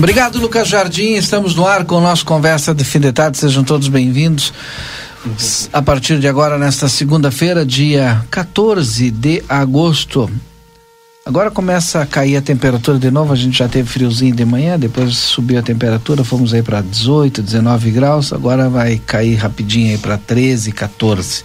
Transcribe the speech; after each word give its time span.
Obrigado, 0.00 0.38
Lucas 0.38 0.66
Jardim. 0.66 1.12
Estamos 1.12 1.54
no 1.54 1.66
ar 1.66 1.84
com 1.84 1.96
o 1.96 2.00
nosso 2.00 2.24
Conversa 2.24 2.74
de 2.74 2.84
Fim 2.84 3.00
de 3.00 3.12
Tarde. 3.12 3.36
Sejam 3.36 3.62
todos 3.62 3.86
bem-vindos. 3.86 4.50
A 5.70 5.82
partir 5.82 6.18
de 6.18 6.26
agora, 6.26 6.56
nesta 6.56 6.88
segunda-feira, 6.88 7.66
dia 7.66 8.24
14 8.30 9.10
de 9.10 9.44
agosto. 9.46 10.30
Agora 11.22 11.50
começa 11.50 12.00
a 12.00 12.06
cair 12.06 12.38
a 12.38 12.40
temperatura 12.40 12.98
de 12.98 13.10
novo. 13.10 13.34
A 13.34 13.36
gente 13.36 13.58
já 13.58 13.68
teve 13.68 13.90
friozinho 13.90 14.34
de 14.34 14.42
manhã, 14.42 14.78
depois 14.78 15.14
subiu 15.18 15.58
a 15.58 15.62
temperatura, 15.62 16.24
fomos 16.24 16.54
aí 16.54 16.62
para 16.62 16.80
18, 16.80 17.42
19 17.42 17.90
graus. 17.90 18.32
Agora 18.32 18.70
vai 18.70 18.98
cair 19.04 19.34
rapidinho 19.34 19.90
aí 19.90 19.98
para 19.98 20.16
13, 20.16 20.72
14. 20.72 21.44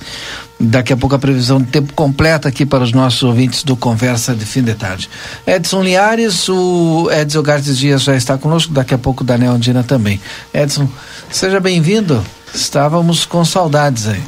Daqui 0.67 0.94
a 0.94 0.97
pouco 0.97 1.16
a 1.16 1.19
previsão 1.19 1.61
de 1.61 1.67
tempo 1.67 1.94
completa 1.94 2.49
aqui 2.49 2.66
para 2.66 2.83
os 2.83 2.91
nossos 2.91 3.21
ouvintes 3.23 3.63
do 3.63 3.75
Conversa 3.75 4.33
de 4.33 4.45
Fim 4.45 4.63
de 4.63 4.73
Tarde. 4.73 5.09
Edson 5.45 5.83
Liares, 5.83 6.47
o 6.49 7.09
Edson 7.11 7.41
Gartes 7.41 7.77
Dias 7.77 8.03
já 8.03 8.16
está 8.16 8.38
conosco, 8.38 8.73
daqui 8.73 8.93
a 8.93 8.97
pouco 8.97 9.23
o 9.23 9.25
Daniel 9.25 9.54
Andina 9.54 9.83
também. 9.83 10.20
Edson, 10.54 10.87
seja 11.30 11.59
bem-vindo. 11.59 12.23
Estávamos 12.54 13.25
com 13.25 13.43
saudades 13.43 14.08
aí. 14.08 14.23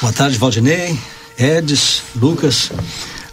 Boa 0.00 0.12
tarde, 0.12 0.36
Valdinei, 0.38 0.98
Edson, 1.38 2.02
Lucas. 2.16 2.70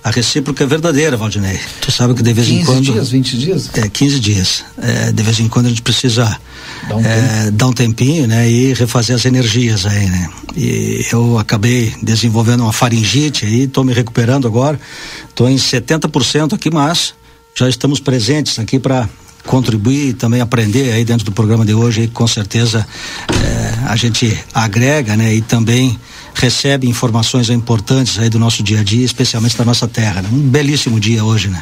A 0.07 0.09
recíproca 0.09 0.63
é 0.63 0.67
verdadeira, 0.67 1.17
Valdinei. 1.17 1.59
Tu 1.81 1.91
sabe 1.91 2.13
que 2.13 2.23
de 2.23 2.31
vez 2.31 2.47
em 2.47 2.63
quando. 2.63 2.77
15 2.77 2.91
dias, 2.93 3.09
20 3.09 3.37
dias? 3.37 3.69
É, 3.73 3.89
15 3.89 4.19
dias. 4.21 4.63
É, 4.81 5.11
de 5.11 5.21
vez 5.21 5.37
em 5.41 5.49
quando 5.49 5.65
a 5.65 5.69
gente 5.69 5.81
precisa 5.81 6.39
Dá 6.87 6.95
um, 6.95 7.05
é, 7.05 7.51
dar 7.51 7.67
um 7.67 7.73
tempinho, 7.73 8.25
né? 8.25 8.49
E 8.49 8.73
refazer 8.73 9.13
as 9.17 9.25
energias 9.25 9.85
aí, 9.85 10.05
né? 10.05 10.29
E 10.55 11.05
eu 11.11 11.37
acabei 11.37 11.93
desenvolvendo 12.01 12.61
uma 12.61 12.71
faringite 12.71 13.45
aí, 13.45 13.63
estou 13.63 13.83
me 13.83 13.91
recuperando 13.91 14.47
agora. 14.47 14.79
Estou 15.27 15.49
em 15.49 15.57
70% 15.57 16.53
aqui, 16.53 16.71
mas 16.71 17.13
já 17.53 17.67
estamos 17.67 17.99
presentes 17.99 18.59
aqui 18.59 18.79
para 18.79 19.09
contribuir 19.45 20.09
e 20.09 20.13
também 20.13 20.39
aprender 20.39 20.93
aí 20.93 21.03
dentro 21.03 21.25
do 21.25 21.33
programa 21.33 21.65
de 21.65 21.73
hoje 21.73 22.03
e 22.03 22.07
com 22.07 22.27
certeza 22.27 22.87
é, 23.29 23.89
a 23.89 23.95
gente 23.97 24.37
agrega, 24.53 25.17
né? 25.17 25.35
E 25.35 25.41
também 25.41 25.99
recebe 26.37 26.87
informações 26.87 27.49
importantes 27.49 28.19
aí 28.19 28.29
do 28.29 28.39
nosso 28.39 28.63
dia 28.63 28.79
a 28.79 28.83
dia, 28.83 29.05
especialmente 29.05 29.57
da 29.57 29.65
nossa 29.65 29.87
terra. 29.87 30.21
Né? 30.21 30.29
Um 30.31 30.39
belíssimo 30.39 30.99
dia 30.99 31.23
hoje, 31.23 31.49
né? 31.49 31.61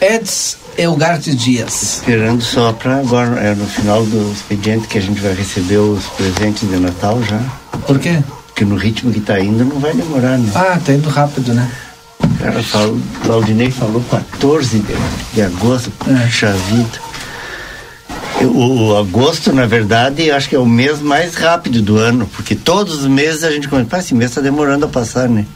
Eds 0.00 0.58
Elgarte 0.76 1.34
Dias. 1.34 1.98
Esperando 1.98 2.42
só 2.42 2.72
para 2.72 2.98
agora, 2.98 3.40
é 3.40 3.54
no 3.54 3.66
final 3.66 4.04
do 4.04 4.32
expediente 4.32 4.88
que 4.88 4.98
a 4.98 5.00
gente 5.00 5.20
vai 5.20 5.32
receber 5.32 5.78
os 5.78 6.04
presentes 6.06 6.68
de 6.68 6.76
Natal 6.76 7.22
já. 7.22 7.38
Por 7.86 7.98
quê? 7.98 8.22
Porque 8.46 8.64
no 8.64 8.76
ritmo 8.76 9.12
que 9.12 9.20
está 9.20 9.40
indo 9.40 9.64
não 9.64 9.78
vai 9.78 9.94
demorar, 9.94 10.38
né? 10.38 10.50
Ah, 10.54 10.78
tá 10.84 10.92
indo 10.92 11.08
rápido, 11.08 11.54
né? 11.54 11.70
O 12.20 12.38
cara 12.38 12.62
falou, 12.62 12.98
o 13.26 13.32
Aldinei 13.32 13.70
falou 13.70 14.02
14 14.10 14.78
de, 14.78 14.94
de 15.34 15.42
agosto, 15.42 15.92
é. 16.08 16.26
puxa 16.26 16.52
vida. 16.52 17.13
O, 18.42 18.96
agosto, 18.96 19.52
na 19.52 19.66
verdade, 19.66 20.30
acho 20.30 20.48
que 20.48 20.56
é 20.56 20.58
o 20.58 20.66
mês 20.66 21.00
mais 21.00 21.34
rápido 21.34 21.80
do 21.80 21.96
ano, 21.96 22.28
porque 22.34 22.54
todos 22.54 23.00
os 23.00 23.06
meses 23.06 23.44
a 23.44 23.50
gente 23.50 23.68
começa, 23.68 23.98
esse 23.98 24.14
mês 24.14 24.30
está 24.30 24.40
demorando 24.40 24.86
a 24.86 24.88
passar, 24.88 25.28
né? 25.28 25.46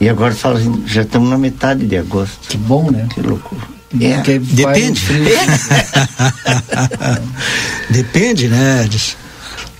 E 0.00 0.08
agora 0.08 0.34
fala 0.34 0.58
assim, 0.58 0.82
já 0.86 1.02
estamos 1.02 1.30
na 1.30 1.38
metade 1.38 1.86
de 1.86 1.96
agosto. 1.96 2.48
Que 2.48 2.56
bom, 2.56 2.90
né? 2.90 3.08
Que 3.14 3.20
loucura. 3.20 3.62
É. 4.00 4.38
Depende. 4.38 5.00
Depende, 7.90 8.48
né, 8.48 8.84
Edson? 8.84 9.16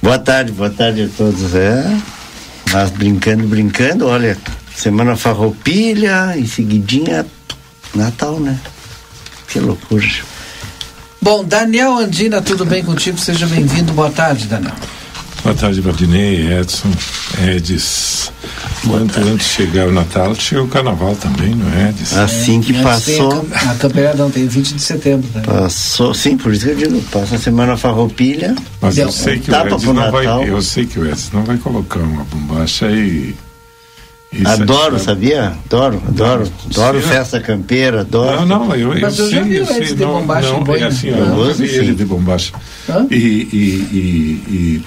Boa 0.03 0.19
tarde, 0.19 0.53
boa 0.53 0.71
tarde 0.71 1.05
a 1.05 1.09
todos. 1.17 1.55
É, 1.55 1.97
mas 2.73 2.91
brincando, 2.91 3.47
brincando, 3.47 4.07
olha, 4.07 4.37
semana 4.75 5.17
farroupilha, 5.17 6.37
em 6.37 6.47
seguidinha, 6.47 7.27
Natal, 7.95 8.39
né? 8.39 8.59
Que 9.49 9.61
loucura. 9.61 10.07
Bom, 11.23 11.45
Daniel 11.45 11.99
Andina, 11.99 12.43
tudo 12.43 12.65
bem 12.65 12.83
contigo? 12.83 13.17
Seja 13.17 13.47
bem-vindo. 13.47 13.93
Boa 13.93 14.11
tarde, 14.11 14.49
Daniel. 14.49 14.75
Boa 15.45 15.55
tarde, 15.55 15.81
Valdinei, 15.81 16.53
Edson, 16.53 16.91
Edis. 17.47 18.33
Quanto 18.85 19.21
antes 19.21 19.47
chegar 19.47 19.87
o 19.87 19.93
Natal, 19.93 20.35
chega 20.35 20.65
o 20.65 20.67
Carnaval 20.67 21.15
também, 21.15 21.55
não 21.55 21.73
é, 21.75 21.91
Edis? 21.91 22.13
Assim 22.17 22.61
que 22.61 22.75
é, 22.75 22.83
passou. 22.83 23.47
A, 23.53 23.71
a 23.71 23.75
campeonato 23.77 24.19
não 24.19 24.33
tem 24.33 24.49
20 24.49 24.75
de 24.75 24.83
setembro. 24.83 25.29
Né? 25.33 25.43
Passou, 25.47 26.13
sim, 26.13 26.37
por 26.37 26.53
isso 26.53 26.65
que 26.65 26.73
eu 26.73 26.77
digo, 26.77 27.01
passa 27.03 27.37
a 27.37 27.39
semana 27.39 27.77
farroupilha. 27.77 28.57
Mas 28.81 28.99
eu 28.99 29.13
sei 29.13 29.39
que 29.39 29.49
o 29.49 29.55
Edson 29.55 29.93
não 29.93 30.11
vai. 30.11 30.27
Eu 30.49 30.61
sei 30.61 30.87
que 30.87 30.99
o 30.99 31.07
Edson 31.07 31.37
não 31.37 31.45
vai 31.45 31.57
colocar 31.57 32.01
uma 32.01 32.25
bombacha 32.25 32.91
e 32.91 33.33
isso 34.33 34.51
adoro, 34.51 34.97
é, 34.97 34.99
sabia? 34.99 35.53
Adoro, 35.67 36.03
adoro. 36.09 36.45
Não, 36.45 36.71
adoro 36.71 37.03
sim, 37.03 37.09
festa 37.09 37.41
campeira, 37.41 38.01
adoro. 38.01 38.47
Não, 38.47 38.67
não, 38.67 38.75
eu, 38.75 38.95
eu 38.95 39.01
Mas 39.01 39.19
eu 39.19 39.27
sei, 39.27 39.35
já 39.35 39.43
vi 39.43 39.57
eu 39.57 39.67
sei. 39.67 39.85
de 39.95 39.95
não, 39.97 40.21
bombacha 40.21 40.49
não, 40.49 40.75
é 40.75 40.83
assim, 40.85 41.09
eu 41.09 41.27
nunca 41.27 41.53
vi 41.55 41.69
ele 41.69 41.95
de 41.95 42.05
bombacha. 42.05 42.53
E, 43.11 43.15
e, 43.15 43.59
e, 43.93 44.43
e 44.49 44.83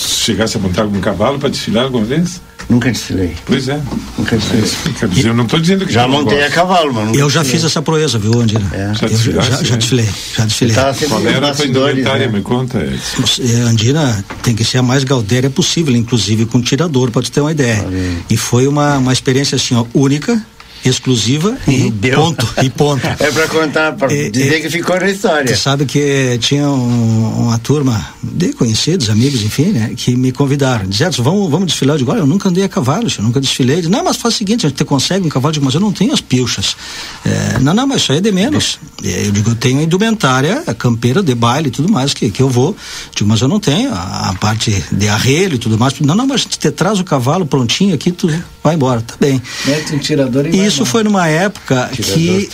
chegasse 0.00 0.56
a 0.56 0.60
montar 0.60 0.82
algum 0.82 1.00
cavalo 1.00 1.38
para 1.38 1.48
desfilar 1.48 1.84
alguma 1.84 2.04
vez? 2.04 2.40
Nunca 2.68 2.90
desfilei. 2.90 3.34
Pois 3.44 3.68
é. 3.68 3.80
Nunca 4.16 4.36
desfilei. 4.36 4.94
quer 4.98 5.08
dizer, 5.08 5.28
eu 5.28 5.34
não 5.34 5.44
estou 5.44 5.58
dizendo 5.58 5.86
que 5.86 5.92
Já 5.92 6.06
montei 6.06 6.42
a 6.42 6.50
cavalo, 6.50 6.94
mas 6.94 7.16
Eu 7.16 7.28
já 7.28 7.42
fiz 7.42 7.64
essa 7.64 7.82
proeza, 7.82 8.18
viu, 8.18 8.40
Andina? 8.40 8.70
É. 8.72 8.94
Já, 8.94 9.08
já, 9.08 9.40
já, 9.40 9.62
já 9.62 9.76
desfilei. 9.76 10.08
Já 10.36 10.44
desfilei. 10.44 10.76
Qual 11.08 11.26
era 11.26 11.50
a 11.50 11.54
tua 11.54 11.66
indumentária? 11.66 12.26
Né? 12.26 12.32
Me 12.32 12.42
conta, 12.42 12.78
Edson. 12.78 13.42
É, 13.42 13.60
Andina 13.62 14.24
tem 14.42 14.54
que 14.54 14.64
ser 14.64 14.78
a 14.78 14.82
mais 14.82 15.02
gaudéria 15.02 15.50
possível, 15.50 15.94
inclusive 15.96 16.46
com 16.46 16.60
tirador, 16.60 17.10
pode 17.10 17.32
ter 17.32 17.40
uma 17.40 17.50
ideia. 17.50 17.84
E 18.28 18.36
foi 18.36 18.68
uma, 18.68 18.98
uma 18.98 19.12
experiência 19.12 19.56
assim, 19.56 19.74
ó, 19.74 19.84
única 19.92 20.40
exclusiva 20.84 21.56
e 21.66 21.90
Deu. 21.90 22.16
ponto 22.16 22.46
e 22.62 22.70
ponto. 22.70 23.00
É 23.20 23.30
para 23.30 23.48
contar 23.48 23.92
para 23.92 24.08
dizer 24.08 24.54
é, 24.54 24.60
que 24.60 24.70
ficou 24.70 24.98
na 24.98 25.10
história. 25.10 25.46
você 25.46 25.56
sabe 25.56 25.84
que 25.84 26.38
tinha 26.40 26.68
um, 26.68 27.44
uma 27.44 27.58
turma 27.58 28.14
de 28.22 28.52
conhecidos 28.52 29.10
amigos 29.10 29.42
enfim 29.42 29.72
né 29.72 29.92
que 29.96 30.16
me 30.16 30.32
convidaram. 30.32 30.86
Disseram 30.86 31.12
vamos 31.22 31.50
vamos 31.50 31.66
desfilar? 31.66 31.96
De 31.96 32.02
agora 32.02 32.20
eu 32.20 32.26
nunca 32.26 32.48
andei 32.48 32.64
a 32.64 32.68
cavalo 32.68 33.08
eu 33.16 33.24
nunca 33.24 33.40
desfilei. 33.40 33.82
Não 33.82 34.02
mas 34.04 34.16
faz 34.16 34.34
o 34.34 34.38
seguinte 34.38 34.66
a 34.66 34.68
gente 34.68 34.84
consegue 34.84 35.26
um 35.26 35.28
cavalo. 35.28 35.52
De 35.52 35.60
mas 35.60 35.74
eu 35.74 35.80
não 35.80 35.92
tenho 35.92 36.12
as 36.12 36.20
pilchas. 36.20 36.76
É, 37.24 37.58
não 37.58 37.74
não 37.74 37.86
mas 37.86 38.02
isso 38.02 38.12
aí 38.12 38.18
é 38.18 38.20
de 38.20 38.32
menos. 38.32 38.78
Eu 39.02 39.32
digo 39.32 39.50
eu 39.50 39.54
tenho 39.54 39.80
a 39.80 39.82
indumentária 39.82 40.62
a 40.66 40.74
campeira 40.74 41.22
de 41.22 41.34
baile 41.34 41.68
e 41.68 41.70
tudo 41.70 41.90
mais 41.90 42.14
que 42.14 42.30
que 42.30 42.42
eu 42.42 42.48
vou. 42.48 42.76
Digo 43.14 43.28
mas 43.28 43.40
eu 43.40 43.48
não 43.48 43.60
tenho 43.60 43.92
a, 43.92 44.30
a 44.30 44.34
parte 44.34 44.84
de 44.90 45.08
arrelho 45.08 45.56
e 45.56 45.58
tudo 45.58 45.78
mais. 45.78 45.98
Não 46.00 46.14
não 46.14 46.26
mas 46.26 46.44
te 46.44 46.70
traz 46.70 46.98
o 46.98 47.04
cavalo 47.04 47.44
prontinho 47.44 47.94
aqui 47.94 48.10
tudo 48.12 48.42
vai 48.62 48.74
embora, 48.74 49.00
tá 49.00 49.14
bem. 49.18 49.40
Mete 49.66 49.94
um 49.94 49.98
tirador 49.98 50.46
e 50.46 50.66
Isso 50.66 50.84
foi 50.84 51.02
numa 51.02 51.28
época 51.28 51.90
que 51.92 52.48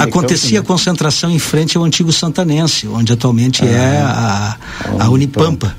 acontecia 0.00 0.58
campo, 0.58 0.62
né? 0.62 0.74
concentração 0.74 1.30
em 1.30 1.38
frente 1.38 1.76
ao 1.76 1.84
antigo 1.84 2.12
Santanense, 2.12 2.88
onde 2.88 3.12
atualmente 3.12 3.64
é 3.64 4.02
ah, 4.02 4.56
é 4.84 5.00
a, 5.00 5.04
a 5.04 5.10
Unipampa. 5.10 5.74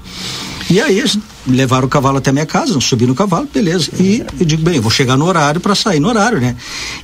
E 0.69 0.81
aí 0.81 1.03
levaram 1.45 1.85
o 1.85 1.89
cavalo 1.89 2.17
até 2.17 2.31
a 2.31 2.33
minha 2.33 2.45
casa, 2.45 2.79
subi 2.81 3.05
no 3.05 3.13
cavalo, 3.13 3.47
beleza. 3.53 3.91
E 3.99 4.25
eu 4.39 4.45
digo, 4.45 4.63
bem, 4.63 4.77
eu 4.77 4.81
vou 4.81 4.91
chegar 4.91 5.15
no 5.15 5.25
horário 5.25 5.61
para 5.61 5.75
sair 5.75 5.99
no 5.99 6.07
horário, 6.07 6.39
né? 6.41 6.55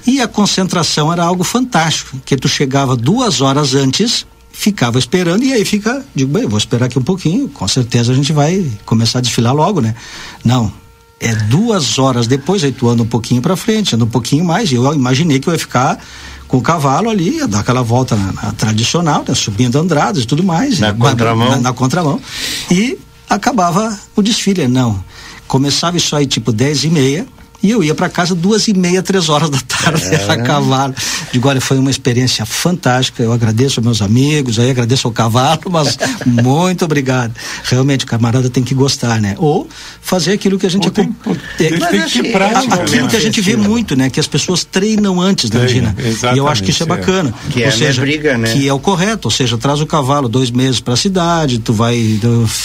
E 0.05 0.19
a 0.19 0.27
concentração 0.27 1.13
era 1.13 1.23
algo 1.23 1.43
fantástico, 1.43 2.17
que 2.25 2.35
tu 2.35 2.47
chegava 2.47 2.95
duas 2.95 3.39
horas 3.39 3.75
antes, 3.75 4.25
ficava 4.51 4.97
esperando 4.97 5.43
e 5.43 5.53
aí 5.53 5.63
fica, 5.63 6.03
digo, 6.15 6.31
bem, 6.31 6.47
vou 6.47 6.57
esperar 6.57 6.87
aqui 6.87 6.97
um 6.97 7.03
pouquinho, 7.03 7.47
com 7.49 7.67
certeza 7.67 8.11
a 8.11 8.15
gente 8.15 8.33
vai 8.33 8.65
começar 8.85 9.19
a 9.19 9.21
desfilar 9.21 9.53
logo, 9.53 9.79
né? 9.79 9.95
Não, 10.43 10.73
é 11.21 11.35
duas 11.35 11.99
horas 11.99 12.25
depois, 12.25 12.63
aí 12.63 12.71
tu 12.71 12.89
anda 12.89 13.03
um 13.03 13.07
pouquinho 13.07 13.41
para 13.41 13.55
frente, 13.55 13.95
anda 13.95 14.03
um 14.03 14.09
pouquinho 14.09 14.43
mais, 14.43 14.71
e 14.71 14.75
eu 14.75 14.91
imaginei 14.91 15.39
que 15.39 15.47
eu 15.47 15.53
ia 15.53 15.59
ficar 15.59 15.99
com 16.47 16.57
o 16.57 16.61
cavalo 16.61 17.09
ali, 17.09 17.37
ia 17.37 17.47
dar 17.47 17.59
aquela 17.59 17.83
volta 17.83 18.15
na, 18.15 18.33
na 18.33 18.51
tradicional, 18.51 19.23
né, 19.25 19.35
subindo 19.35 19.77
andradas 19.77 20.23
e 20.23 20.27
tudo 20.27 20.43
mais. 20.43 20.79
Na 20.79 20.89
e, 20.89 20.93
contramão. 20.93 21.49
Na, 21.51 21.57
na, 21.57 21.73
contramão. 21.73 22.19
E 22.69 22.97
acabava 23.29 23.97
o 24.15 24.21
desfile. 24.21 24.67
Não. 24.67 25.01
Começava 25.47 25.95
isso 25.95 26.15
aí 26.15 26.25
tipo 26.25 26.51
dez 26.51 26.83
e 26.83 26.89
meia, 26.89 27.25
e 27.63 27.69
eu 27.69 27.83
ia 27.83 27.93
para 27.93 28.09
casa 28.09 28.33
duas 28.33 28.67
e 28.67 28.73
meia, 28.73 29.03
três 29.03 29.29
horas 29.29 29.49
da 29.49 29.59
tarde 29.59 30.03
é. 30.05 30.25
a 30.31 30.37
cavalo. 30.41 30.95
Digo, 31.31 31.47
olha, 31.47 31.61
foi 31.61 31.77
uma 31.77 31.91
experiência 31.91 32.45
fantástica. 32.45 33.21
Eu 33.21 33.31
agradeço 33.31 33.79
aos 33.79 33.85
meus 33.85 34.01
amigos, 34.01 34.57
aí 34.57 34.71
agradeço 34.71 35.07
ao 35.07 35.13
cavalo, 35.13 35.61
mas 35.69 35.97
muito 36.25 36.85
obrigado. 36.85 37.33
Realmente, 37.63 38.05
o 38.05 38.07
camarada 38.07 38.49
tem 38.49 38.63
que 38.63 38.73
gostar, 38.73 39.21
né? 39.21 39.35
Ou 39.37 39.67
fazer 40.01 40.33
aquilo 40.33 40.57
que 40.57 40.65
a 40.65 40.69
gente 40.69 40.89
tem, 40.89 41.15
é, 41.59 41.69
tem 41.69 41.79
que 41.79 42.21
ter 42.21 42.31
prática, 42.31 42.75
aquilo 42.75 43.07
que 43.07 43.15
a 43.15 43.19
gente 43.19 43.39
vê 43.41 43.55
muito, 43.55 43.95
né? 43.95 44.09
Que 44.09 44.19
as 44.19 44.27
pessoas 44.27 44.63
treinam 44.63 45.21
antes 45.21 45.49
da 45.49 45.65
Dina. 45.65 45.95
E 46.33 46.37
eu 46.37 46.47
acho 46.47 46.63
que 46.63 46.71
isso 46.71 46.83
é 46.83 46.85
bacana. 46.85 47.33
Que 47.51 47.61
ou 47.61 47.67
é 47.67 47.71
seja, 47.71 48.01
briga, 48.01 48.37
né? 48.37 48.51
que 48.51 48.67
é 48.67 48.73
o 48.73 48.79
correto, 48.79 49.27
ou 49.27 49.31
seja, 49.31 49.57
traz 49.57 49.81
o 49.81 49.85
cavalo 49.85 50.27
dois 50.27 50.49
meses 50.49 50.79
para 50.79 50.93
a 50.93 50.97
cidade, 50.97 51.59
tu 51.59 51.73
vai 51.73 52.19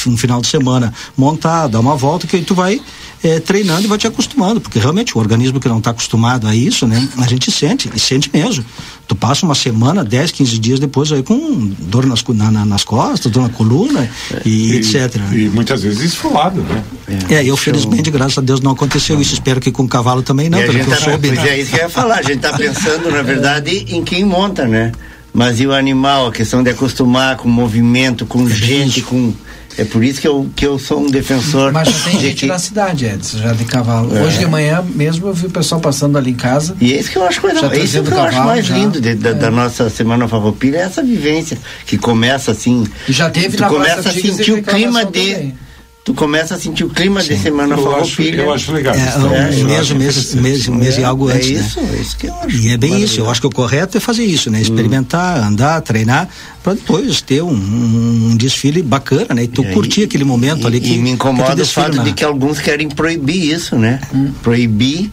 um 0.06 0.16
final 0.16 0.40
de 0.40 0.48
semana 0.48 0.92
montar, 1.16 1.66
dar 1.66 1.80
uma 1.80 1.96
volta, 1.96 2.26
que 2.26 2.36
aí 2.36 2.42
tu 2.42 2.54
vai 2.54 2.80
é, 3.22 3.40
treinando 3.40 3.82
e 3.82 3.86
vai 3.86 3.98
te 3.98 4.06
acostumando, 4.06 4.60
porque 4.60 4.78
realmente 4.78 5.16
o 5.16 5.20
organismo 5.20 5.58
que 5.58 5.68
não 5.68 5.78
está 5.78 5.90
acostumado 5.90 6.46
a 6.46 6.54
isso, 6.54 6.86
né, 6.86 7.08
a 7.18 7.26
gente 7.26 7.50
sente, 7.50 7.90
e 7.94 7.98
sente 7.98 8.30
mesmo. 8.32 8.64
Tu 9.06 9.14
passa 9.14 9.46
uma 9.46 9.54
semana, 9.54 10.04
10, 10.04 10.32
15 10.32 10.58
dias 10.58 10.80
depois 10.80 11.12
aí 11.12 11.22
com 11.22 11.68
dor 11.78 12.06
nas, 12.06 12.24
na, 12.24 12.64
nas 12.64 12.82
costas, 12.82 13.30
dor 13.30 13.42
na 13.42 13.48
coluna 13.48 14.10
e, 14.44 14.72
e 14.72 14.76
etc. 14.76 15.16
E 15.32 15.48
muitas 15.48 15.82
vezes 15.82 16.00
esfolado, 16.00 16.60
né? 16.62 16.82
É, 17.28 17.34
é 17.34 17.44
eu 17.44 17.56
felizmente, 17.56 18.10
graças 18.10 18.38
a 18.38 18.40
Deus, 18.40 18.60
não 18.60 18.72
aconteceu 18.72 19.20
isso. 19.20 19.34
Espero 19.34 19.60
que 19.60 19.70
com 19.70 19.84
o 19.84 19.88
cavalo 19.88 20.22
também 20.22 20.50
não, 20.50 20.58
pelo 20.58 20.80
que 20.80 20.86
tá, 20.86 20.96
eu 20.96 21.00
soube. 21.00 21.28
Pois 21.28 21.46
é 21.46 21.60
isso 21.60 21.70
que 21.70 21.76
eu 21.76 21.82
ia 21.82 21.88
falar, 21.88 22.18
a 22.18 22.22
gente 22.22 22.36
está 22.36 22.52
pensando, 22.52 23.10
na 23.10 23.22
verdade, 23.22 23.86
em 23.88 24.02
quem 24.02 24.24
monta, 24.24 24.66
né? 24.66 24.90
Mas 25.32 25.60
e 25.60 25.66
o 25.66 25.72
animal, 25.72 26.28
a 26.28 26.32
questão 26.32 26.62
de 26.62 26.70
acostumar 26.70 27.36
com 27.36 27.48
movimento, 27.48 28.24
com 28.26 28.48
gente, 28.48 29.02
com 29.02 29.32
é 29.78 29.84
por 29.84 30.02
isso 30.02 30.20
que 30.20 30.28
eu, 30.28 30.48
que 30.56 30.66
eu 30.66 30.78
sou 30.78 31.00
um 31.00 31.06
defensor. 31.06 31.72
Mas 31.72 31.88
já 31.88 32.10
tem 32.10 32.20
gente 32.20 32.40
que... 32.40 32.46
na 32.46 32.58
cidade, 32.58 33.04
Edson, 33.04 33.38
já 33.38 33.52
de 33.52 33.64
cavalo. 33.64 34.16
É. 34.16 34.22
Hoje 34.22 34.38
de 34.38 34.46
manhã 34.46 34.82
mesmo 34.94 35.28
eu 35.28 35.34
vi 35.34 35.46
o 35.46 35.50
pessoal 35.50 35.80
passando 35.80 36.16
ali 36.16 36.30
em 36.30 36.34
casa. 36.34 36.76
E 36.80 36.92
é 36.92 36.98
isso 36.98 37.10
que 37.10 37.18
eu 37.18 37.24
acho 37.24 37.40
coisa, 37.40 37.66
é 37.66 37.78
isso 37.78 38.02
que 38.02 38.12
eu 38.12 38.20
acho 38.20 38.42
mais 38.44 38.66
já. 38.66 38.74
lindo 38.74 39.00
de, 39.00 39.14
da, 39.14 39.30
é. 39.30 39.34
da, 39.34 39.50
nossa 39.50 39.90
Semana 39.90 40.26
Farroupilha, 40.26 40.78
é 40.78 40.82
essa 40.82 41.02
vivência 41.02 41.58
que 41.84 41.98
começa 41.98 42.50
assim. 42.52 42.86
E 43.08 43.12
já 43.12 43.28
teve 43.28 43.56
tu 43.56 43.62
na 43.62 43.68
começa 43.68 44.08
a 44.08 44.12
sentir 44.12 44.52
o 44.52 44.62
clima 44.62 45.04
de. 45.04 45.34
Também 45.34 45.65
tu 46.06 46.14
começa 46.14 46.54
a 46.54 46.58
sentir 46.58 46.84
o 46.84 46.88
clima 46.88 47.20
Sim. 47.20 47.34
de 47.34 47.40
semana 47.40 47.74
eu 47.74 47.96
acho, 47.96 48.22
eu 48.22 48.52
acho 48.52 48.70
legal. 48.70 48.94
É, 48.94 49.00
é, 49.00 49.18
um 49.18 49.64
mês, 49.66 49.90
mês, 49.90 50.34
mês, 50.34 50.68
mês 50.68 50.98
e 50.98 51.02
algo 51.02 51.28
é 51.28 51.34
antes. 51.34 51.50
Isso, 51.50 51.80
né? 51.80 51.90
é 51.92 52.00
isso 52.00 52.16
que 52.16 52.28
eu 52.28 52.34
acho. 52.36 52.56
E 52.56 52.68
é 52.68 52.76
bem 52.76 53.02
isso. 53.02 53.20
Eu 53.20 53.28
acho 53.28 53.40
que 53.40 53.46
o 53.48 53.50
correto 53.50 53.98
é 53.98 54.00
fazer 54.00 54.22
isso, 54.22 54.48
né? 54.48 54.60
Experimentar, 54.60 55.40
hum. 55.40 55.48
andar, 55.48 55.80
treinar, 55.80 56.28
para 56.62 56.74
depois 56.74 57.20
ter 57.20 57.42
um, 57.42 57.50
um, 57.50 58.36
desfile 58.36 58.84
bacana, 58.84 59.34
né? 59.34 59.42
E 59.42 59.48
tu 59.48 59.64
e 59.64 59.72
curtir 59.72 60.04
aquele 60.04 60.22
momento 60.22 60.62
e, 60.62 60.66
ali 60.68 60.80
que. 60.80 60.92
E 60.94 60.98
me 60.98 61.10
incomoda 61.10 61.60
o 61.60 61.66
fato 61.66 61.96
na... 61.96 62.04
de 62.04 62.12
que 62.12 62.24
alguns 62.24 62.60
querem 62.60 62.88
proibir 62.88 63.52
isso, 63.52 63.74
né? 63.74 64.00
Hum. 64.14 64.30
Proibir 64.44 65.10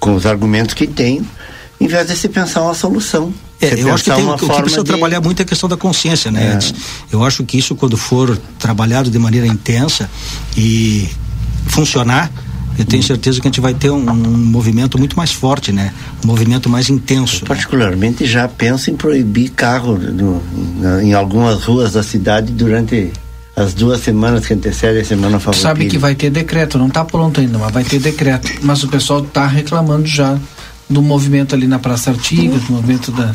com 0.00 0.12
os 0.16 0.26
argumentos 0.26 0.74
que 0.74 0.88
tem, 0.88 1.24
em 1.80 1.86
vez 1.86 2.08
de 2.08 2.16
se 2.16 2.28
pensar 2.28 2.62
uma 2.62 2.74
solução. 2.74 3.32
É, 3.60 3.80
eu 3.80 3.92
acho 3.92 4.04
que 4.04 4.10
tem, 4.10 4.24
o 4.24 4.36
que 4.36 4.46
precisa 4.46 4.82
de... 4.82 4.88
trabalhar 4.88 5.20
muito 5.20 5.40
é 5.40 5.42
a 5.42 5.46
questão 5.46 5.68
da 5.68 5.76
consciência, 5.76 6.30
né? 6.30 6.58
É. 6.62 6.74
Eu 7.10 7.24
acho 7.24 7.42
que 7.42 7.58
isso 7.58 7.74
quando 7.74 7.96
for 7.96 8.36
trabalhado 8.58 9.10
de 9.10 9.18
maneira 9.18 9.46
intensa 9.46 10.08
e 10.56 11.08
funcionar, 11.66 12.30
eu 12.78 12.84
tenho 12.84 13.02
certeza 13.02 13.40
que 13.40 13.48
a 13.48 13.50
gente 13.50 13.60
vai 13.60 13.74
ter 13.74 13.90
um, 13.90 14.08
um 14.08 14.38
movimento 14.38 14.96
muito 14.96 15.16
mais 15.16 15.32
forte, 15.32 15.72
né? 15.72 15.92
Um 16.24 16.28
movimento 16.28 16.68
mais 16.68 16.88
intenso. 16.88 17.42
Eu 17.42 17.48
particularmente 17.48 18.24
já 18.24 18.46
penso 18.46 18.90
em 18.90 18.96
proibir 18.96 19.50
carro 19.50 19.98
no, 19.98 20.40
na, 20.76 21.02
em 21.02 21.12
algumas 21.12 21.64
ruas 21.64 21.94
da 21.94 22.04
cidade 22.04 22.52
durante 22.52 23.12
as 23.56 23.74
duas 23.74 24.00
semanas 24.00 24.46
que 24.46 24.54
antecedem 24.54 25.02
a 25.02 25.04
semana 25.04 25.40
favorita. 25.40 25.62
Sabe 25.62 25.88
que 25.88 25.98
vai 25.98 26.14
ter 26.14 26.30
decreto, 26.30 26.78
não 26.78 26.86
está 26.86 27.04
pronto 27.04 27.40
ainda, 27.40 27.58
mas 27.58 27.72
vai 27.72 27.82
ter 27.82 27.98
decreto. 27.98 28.48
Mas 28.62 28.84
o 28.84 28.88
pessoal 28.88 29.24
está 29.24 29.48
reclamando 29.48 30.06
já 30.06 30.38
do 30.88 31.02
movimento 31.02 31.56
ali 31.56 31.66
na 31.66 31.80
Praça 31.80 32.10
Artigas, 32.10 32.62
do 32.62 32.72
movimento 32.74 33.10
da 33.10 33.34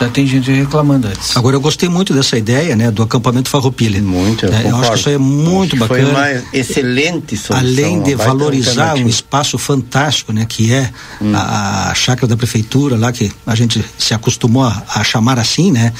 já 0.00 0.08
tem 0.08 0.26
gente 0.26 0.50
reclamando 0.50 1.08
antes. 1.08 1.36
Agora 1.36 1.56
eu 1.56 1.60
gostei 1.60 1.88
muito 1.88 2.12
dessa 2.12 2.36
ideia, 2.36 2.74
né, 2.74 2.90
do 2.90 3.02
acampamento 3.02 3.48
Farroupilha. 3.48 4.02
Muito, 4.02 4.46
eu, 4.46 4.52
é, 4.52 4.70
eu 4.70 4.76
acho 4.76 4.90
que 4.90 4.98
isso 4.98 5.08
é 5.08 5.18
muito 5.18 5.76
acho 5.76 5.86
bacana. 5.86 6.02
Foi 6.02 6.10
uma 6.10 6.44
excelente 6.52 7.36
solução. 7.36 7.68
Além 7.68 8.02
de 8.02 8.14
valorizar 8.14 8.96
um 8.96 9.08
espaço 9.08 9.56
fantástico, 9.56 10.32
né, 10.32 10.46
que 10.48 10.72
é 10.72 10.90
hum. 11.20 11.32
a, 11.34 11.90
a, 11.90 11.94
chácara 11.94 12.26
da 12.26 12.36
prefeitura 12.36 12.96
lá 12.96 13.12
que 13.12 13.30
a 13.46 13.54
gente 13.54 13.84
se 13.98 14.14
acostumou 14.14 14.64
a, 14.64 14.82
a 14.94 15.04
chamar 15.04 15.38
assim, 15.38 15.70
né, 15.70 15.92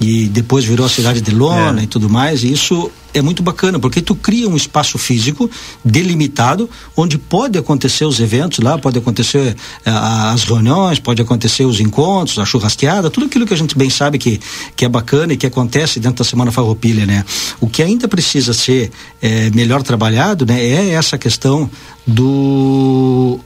e 0.00 0.28
depois 0.28 0.64
virou 0.64 0.86
a 0.86 0.88
cidade 0.88 1.20
de 1.20 1.30
Lona 1.32 1.80
é. 1.80 1.84
e 1.84 1.86
tudo 1.86 2.08
mais. 2.08 2.44
E 2.44 2.52
isso 2.52 2.90
é 3.14 3.20
muito 3.20 3.42
bacana, 3.42 3.78
porque 3.78 4.00
tu 4.00 4.14
cria 4.14 4.48
um 4.48 4.56
espaço 4.56 4.98
físico 4.98 5.50
delimitado, 5.84 6.68
onde 6.96 7.18
pode 7.18 7.58
acontecer 7.58 8.04
os 8.04 8.20
eventos 8.20 8.58
lá, 8.58 8.78
pode 8.78 8.98
acontecer 8.98 9.56
eh, 9.84 9.90
as 9.90 10.44
reuniões, 10.44 10.98
pode 10.98 11.20
acontecer 11.20 11.64
os 11.64 11.80
encontros, 11.80 12.38
a 12.38 12.44
churrasqueada, 12.44 13.10
tudo 13.10 13.26
aquilo 13.26 13.46
que 13.46 13.54
a 13.54 13.56
gente 13.56 13.76
bem 13.76 13.90
sabe 13.90 14.18
que, 14.18 14.40
que 14.74 14.84
é 14.84 14.88
bacana 14.88 15.32
e 15.32 15.36
que 15.36 15.46
acontece 15.46 16.00
dentro 16.00 16.24
da 16.24 16.28
Semana 16.28 16.50
Farroupilha, 16.50 17.06
né? 17.06 17.24
O 17.60 17.68
que 17.68 17.82
ainda 17.82 18.08
precisa 18.08 18.52
ser 18.52 18.90
eh, 19.20 19.50
melhor 19.50 19.82
trabalhado, 19.82 20.46
né? 20.46 20.62
É 20.62 20.90
essa 20.90 21.18
questão 21.18 21.70
do 22.06 23.38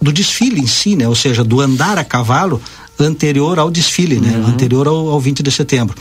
do 0.00 0.12
desfile 0.12 0.60
em 0.60 0.66
si, 0.66 0.94
né? 0.96 1.08
Ou 1.08 1.14
seja, 1.14 1.42
do 1.42 1.60
andar 1.60 1.96
a 1.96 2.04
cavalo 2.04 2.60
anterior 2.98 3.58
ao 3.58 3.70
desfile, 3.70 4.20
né? 4.20 4.36
Uhum. 4.36 4.46
Anterior 4.46 4.86
ao, 4.86 5.08
ao 5.08 5.20
20 5.20 5.42
de 5.42 5.50
setembro. 5.50 5.96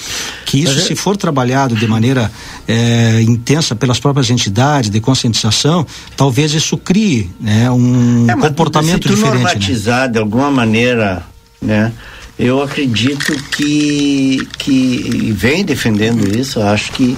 Que 0.46 0.60
isso, 0.60 0.78
é... 0.78 0.82
se 0.82 0.96
for 0.96 1.18
trabalhado 1.18 1.76
de 1.76 1.88
maneira 1.88 2.32
é, 2.68 3.22
intensa 3.22 3.76
pelas 3.76 4.00
próprias 4.00 4.30
entidades 4.30 4.90
de 4.90 5.00
conscientização, 5.00 5.86
talvez 6.16 6.54
isso 6.54 6.78
crie 6.78 7.30
né, 7.40 7.70
um 7.72 8.30
é, 8.30 8.36
comportamento 8.36 9.08
se 9.08 9.16
diferente. 9.16 9.44
normatizar 9.44 10.02
né? 10.02 10.08
de 10.10 10.20
alguma 10.20 10.52
maneira, 10.52 11.26
né? 11.62 11.92
Eu 12.38 12.62
acredito 12.64 13.32
que 13.52 14.48
que 14.58 15.32
vem 15.36 15.64
defendendo 15.64 16.36
isso. 16.36 16.60
Acho 16.62 16.92
que 16.92 17.18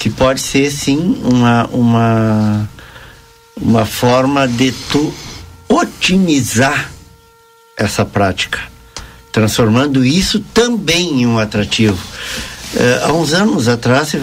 que 0.00 0.10
pode 0.10 0.40
ser 0.40 0.70
sim 0.70 1.18
uma 1.22 1.66
uma 1.66 2.68
uma 3.60 3.86
forma 3.86 4.46
de 4.46 4.72
tu 4.90 5.14
otimizar 5.68 6.90
essa 7.76 8.04
prática 8.04 8.75
transformando 9.36 10.02
isso 10.02 10.40
também 10.54 11.20
em 11.20 11.26
um 11.26 11.38
atrativo. 11.38 12.02
Uh, 12.72 13.04
há 13.04 13.12
uns 13.12 13.34
anos 13.34 13.68
atrás, 13.68 14.14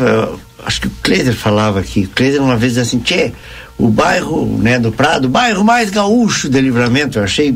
acho 0.66 0.82
que 0.82 0.88
o 0.88 0.92
Kleiser 1.04 1.36
falava 1.36 1.80
aqui, 1.80 2.06
o 2.06 2.16
Kleiser 2.16 2.42
uma 2.42 2.58
vez 2.58 2.80
assim, 2.80 2.98
tchê, 2.98 3.32
o 3.78 3.90
bairro 3.90 4.48
né, 4.60 4.80
do 4.80 4.92
Prado, 4.92 5.26
o 5.26 5.30
bairro 5.30 5.64
mais 5.64 5.92
gaúcho 5.92 6.50
de 6.50 6.60
livramento, 6.60 7.20
eu 7.20 7.24
achei 7.24 7.54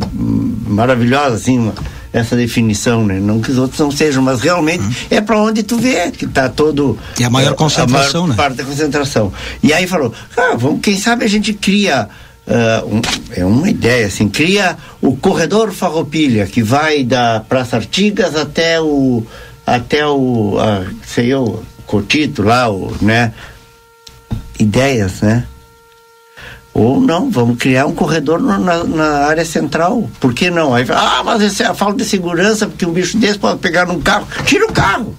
maravilhosa 0.67 1.35
assim, 1.35 1.57
uma, 1.57 1.73
essa 2.13 2.35
definição, 2.35 3.03
né? 3.03 3.19
Não 3.19 3.41
que 3.41 3.49
os 3.49 3.57
outros 3.57 3.79
não 3.79 3.89
sejam, 3.89 4.21
mas 4.21 4.39
realmente 4.39 4.83
hum. 4.83 4.93
é 5.09 5.19
para 5.19 5.41
onde 5.41 5.63
tu 5.63 5.79
vê 5.79 6.11
que 6.11 6.25
está 6.25 6.47
todo. 6.49 6.95
E 7.19 7.23
a 7.23 7.29
maior 7.29 7.55
concentração, 7.55 8.25
a 8.25 8.27
maior 8.27 8.29
né? 8.29 8.35
parte 8.35 8.57
da 8.57 8.65
concentração. 8.65 9.33
E 9.63 9.73
aí 9.73 9.87
falou, 9.87 10.13
ah, 10.37 10.55
vamos, 10.55 10.81
quem 10.81 10.95
sabe 10.95 11.25
a 11.25 11.27
gente 11.27 11.53
cria 11.53 12.07
Uh, 12.47 12.95
um, 12.95 13.01
é 13.35 13.43
uma 13.43 13.69
ideia 13.69 14.07
assim 14.07 14.29
cria 14.29 14.77
o 15.01 15.17
corredor 15.17 15.73
Farroupilha 15.73 16.45
que 16.45 16.63
vai 16.63 17.03
da 17.03 17.41
Praça 17.41 17.75
Artigas 17.75 18.37
até 18.37 18.79
o 18.79 19.21
até 19.65 20.07
o 20.07 20.55
uh, 20.55 20.95
sei 21.05 21.27
eu 21.27 21.61
Cotito 21.85 22.43
lá 22.43 22.69
o, 22.69 22.95
né? 23.01 23.33
Ideias 24.57 25.19
né? 25.19 25.45
Ou 26.73 27.01
não 27.01 27.29
vamos 27.29 27.57
criar 27.57 27.85
um 27.85 27.93
corredor 27.93 28.39
no, 28.39 28.57
na, 28.57 28.83
na, 28.83 29.25
área 29.25 29.43
central. 29.43 30.09
Por 30.17 30.33
que 30.33 30.49
não? 30.49 30.73
Aí 30.73 30.85
ah 30.89 31.23
mas 31.25 31.41
essa 31.41 31.63
é 31.63 31.67
a 31.67 31.73
falta 31.73 31.97
de 31.97 32.05
segurança 32.05 32.65
porque 32.65 32.85
um 32.85 32.93
bicho 32.93 33.17
desse 33.17 33.37
pode 33.37 33.59
pegar 33.59 33.85
num 33.85 33.99
carro. 33.99 34.25
Tira 34.45 34.65
o 34.65 34.71
carro! 34.71 35.13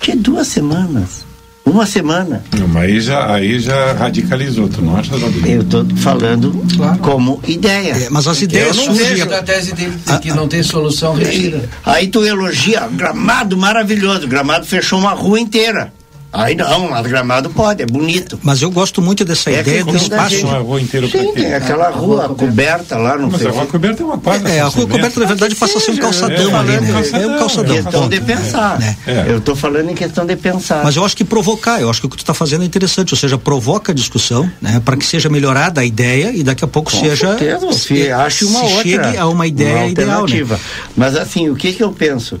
Tinha 0.00 0.16
duas 0.16 0.48
semanas 0.48 1.27
Uma 1.68 1.86
semana. 1.86 2.42
Não, 2.58 2.66
mas 2.66 2.84
aí 2.84 3.00
já, 3.00 3.34
aí 3.34 3.60
já 3.60 3.92
radicalizou, 3.92 4.68
tu 4.68 4.80
não 4.80 4.96
acha, 4.96 5.12
Eu 5.46 5.62
estou 5.62 5.86
falando 5.96 6.64
claro. 6.76 6.98
como 6.98 7.40
ideia. 7.46 7.92
É, 7.92 8.10
mas 8.10 8.26
as 8.26 8.40
ideias 8.40 8.76
eu 8.76 8.86
não 8.86 8.94
vejo 8.94 9.26
da 9.26 9.42
tese 9.42 9.74
dele 9.74 9.92
que 10.22 10.32
não 10.32 10.48
tem 10.48 10.62
solução 10.62 11.14
retira. 11.14 11.68
Aí 11.84 12.08
tu 12.08 12.24
elogia, 12.24 12.88
gramado 12.90 13.56
maravilhoso, 13.56 14.26
gramado 14.26 14.66
fechou 14.66 14.98
uma 14.98 15.12
rua 15.12 15.38
inteira. 15.38 15.92
Aí 16.30 16.54
não, 16.54 16.90
mas 16.90 17.06
gramado 17.06 17.48
pode, 17.48 17.82
é 17.82 17.86
bonito. 17.86 18.38
Mas 18.42 18.60
eu 18.60 18.70
gosto 18.70 19.00
muito 19.00 19.24
dessa 19.24 19.50
é 19.50 19.60
ideia 19.60 19.82
do 19.82 19.96
espaço. 19.96 20.46
A 20.46 20.58
rua 20.58 20.80
inteira 20.80 21.08
Sim, 21.08 21.32
tem 21.32 21.54
aquela 21.54 21.88
rua, 21.88 22.26
rua 22.26 22.36
coberta 22.36 22.98
lá 22.98 23.16
no 23.16 23.30
Mas 23.30 23.46
a 23.46 23.50
rua 23.50 23.66
coberta 23.66 24.02
é 24.02 24.06
uma 24.06 24.18
quadra. 24.18 24.50
É, 24.50 24.60
a 24.60 24.66
rua 24.66 24.86
coberta 24.86 25.20
na 25.20 25.26
verdade 25.26 25.54
passa 25.54 25.78
a 25.78 25.80
ser 25.80 25.92
um 25.92 25.96
calçadão 25.96 26.54
é, 26.54 26.58
ali, 26.58 26.80
né? 26.80 27.02
É 27.14 27.26
um 27.26 27.38
calçadão. 27.38 27.74
Questão 27.76 28.08
de 28.08 28.20
pensar. 28.20 28.78
É. 28.82 29.10
É. 29.10 29.24
Eu 29.28 29.38
estou 29.38 29.56
falando 29.56 29.90
em 29.90 29.94
questão 29.94 30.26
de 30.26 30.36
pensar. 30.36 30.84
Mas 30.84 30.96
eu 30.96 31.04
acho 31.04 31.16
que 31.16 31.24
provocar, 31.24 31.80
eu 31.80 31.88
acho 31.88 32.00
que 32.00 32.06
o 32.06 32.10
que 32.10 32.16
tu 32.16 32.22
está 32.22 32.34
fazendo 32.34 32.62
é 32.62 32.66
interessante, 32.66 33.14
ou 33.14 33.18
seja, 33.18 33.38
provoca 33.38 33.92
a 33.92 33.94
discussão, 33.94 34.50
né? 34.60 34.82
Para 34.84 34.98
que 34.98 35.06
seja 35.06 35.30
melhorada 35.30 35.80
a 35.80 35.84
ideia 35.84 36.30
e 36.34 36.42
daqui 36.42 36.62
a 36.62 36.68
pouco 36.68 36.90
Com 36.90 37.00
seja. 37.00 37.38
Certeza, 37.38 37.72
se, 37.72 38.12
acho 38.12 38.46
uma 38.48 38.64
outra. 38.64 38.82
chegue 38.82 39.16
a 39.16 39.26
uma 39.26 39.46
ideia 39.46 39.78
uma 39.78 39.86
ideal. 39.86 40.26
Né? 40.26 40.58
Mas 40.94 41.16
assim, 41.16 41.48
o 41.48 41.56
que 41.56 41.72
que 41.72 41.82
eu 41.82 41.90
penso? 41.90 42.38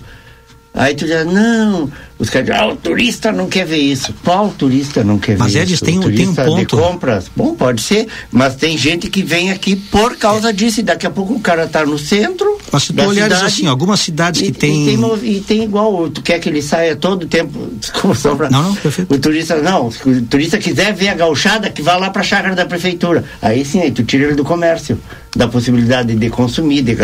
Aí 0.78 0.94
tu 0.94 1.06
diz, 1.06 1.26
não, 1.26 1.90
os 2.20 2.30
caras 2.30 2.46
dizem, 2.46 2.62
ah, 2.62 2.68
o 2.68 2.76
turista 2.76 3.32
não 3.32 3.48
quer 3.48 3.66
ver 3.66 3.78
isso. 3.78 4.14
Qual 4.24 4.48
turista 4.50 5.02
não 5.02 5.18
quer 5.18 5.36
mas 5.36 5.52
ver 5.52 5.60
eles 5.62 5.72
isso? 5.72 5.84
Mas 5.84 5.92
eles 5.92 6.16
têm 6.16 6.28
um 6.28 6.34
ponto. 6.34 6.56
de 6.56 6.66
compras? 6.66 7.26
Bom, 7.34 7.56
pode 7.56 7.82
ser, 7.82 8.06
mas 8.30 8.54
tem 8.54 8.78
gente 8.78 9.10
que 9.10 9.20
vem 9.20 9.50
aqui 9.50 9.74
por 9.74 10.16
causa 10.16 10.52
disso 10.52 10.78
e 10.78 10.84
daqui 10.84 11.04
a 11.04 11.10
pouco 11.10 11.34
o 11.34 11.40
cara 11.40 11.64
está 11.64 11.84
no 11.84 11.98
centro 11.98 12.58
Mas 12.70 12.84
se 12.84 12.92
tu 12.92 13.02
olhares 13.02 13.42
assim, 13.42 13.66
algumas 13.66 13.98
cidades 13.98 14.40
que 14.40 14.52
tem... 14.52 14.94
E 14.94 14.96
tem, 14.96 15.36
e 15.36 15.40
tem 15.40 15.64
igual, 15.64 16.08
tu 16.10 16.22
quer 16.22 16.38
que 16.38 16.48
ele 16.48 16.62
saia 16.62 16.94
todo 16.94 17.24
o 17.24 17.26
tempo, 17.26 17.70
desculpa 17.74 18.14
só 18.14 18.36
pra... 18.36 18.48
Não, 18.48 18.62
não, 18.62 18.74
perfeito. 18.76 19.12
O 19.12 19.18
turista, 19.18 19.56
não, 19.56 19.90
se 19.90 20.08
o 20.08 20.22
turista 20.22 20.58
quiser 20.58 20.94
ver 20.94 21.08
a 21.08 21.14
gauchada, 21.14 21.70
que 21.70 21.82
vá 21.82 21.96
lá 21.96 22.10
para 22.10 22.20
a 22.20 22.24
chácara 22.24 22.54
da 22.54 22.66
prefeitura. 22.66 23.24
Aí 23.42 23.64
sim, 23.64 23.80
aí 23.80 23.90
tu 23.90 24.04
tira 24.04 24.26
ele 24.26 24.34
do 24.36 24.44
comércio, 24.44 24.96
da 25.34 25.48
possibilidade 25.48 26.14
de 26.14 26.30
consumir, 26.30 26.82
de 26.82 26.96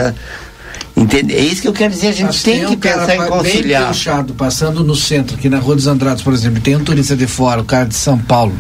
Entende? 0.97 1.35
É 1.35 1.41
isso 1.41 1.61
que 1.61 1.67
eu 1.67 1.73
quero 1.73 1.93
dizer, 1.93 2.09
a 2.09 2.13
gente 2.13 2.27
Mas 2.27 2.43
tem, 2.43 2.59
tem 2.59 2.67
um 2.67 2.71
que 2.71 2.77
pensar 2.77 3.17
em 3.17 3.27
conciliar. 3.27 3.83
Bem 3.83 3.93
puxado, 3.93 4.35
passando 4.35 4.85
no 4.85 4.95
centro, 4.95 5.37
aqui 5.37 5.49
na 5.49 5.59
Rua 5.59 5.75
dos 5.75 5.89
Andrados, 5.89 6.23
por 6.23 6.33
exemplo, 6.33 6.61
tem 6.61 6.77
um 6.77 6.85
turista 6.85 7.17
de 7.17 7.27
fora, 7.27 7.61
o 7.61 7.65
cara 7.65 7.87
de 7.87 7.97
São 7.97 8.17
Paulo, 8.17 8.55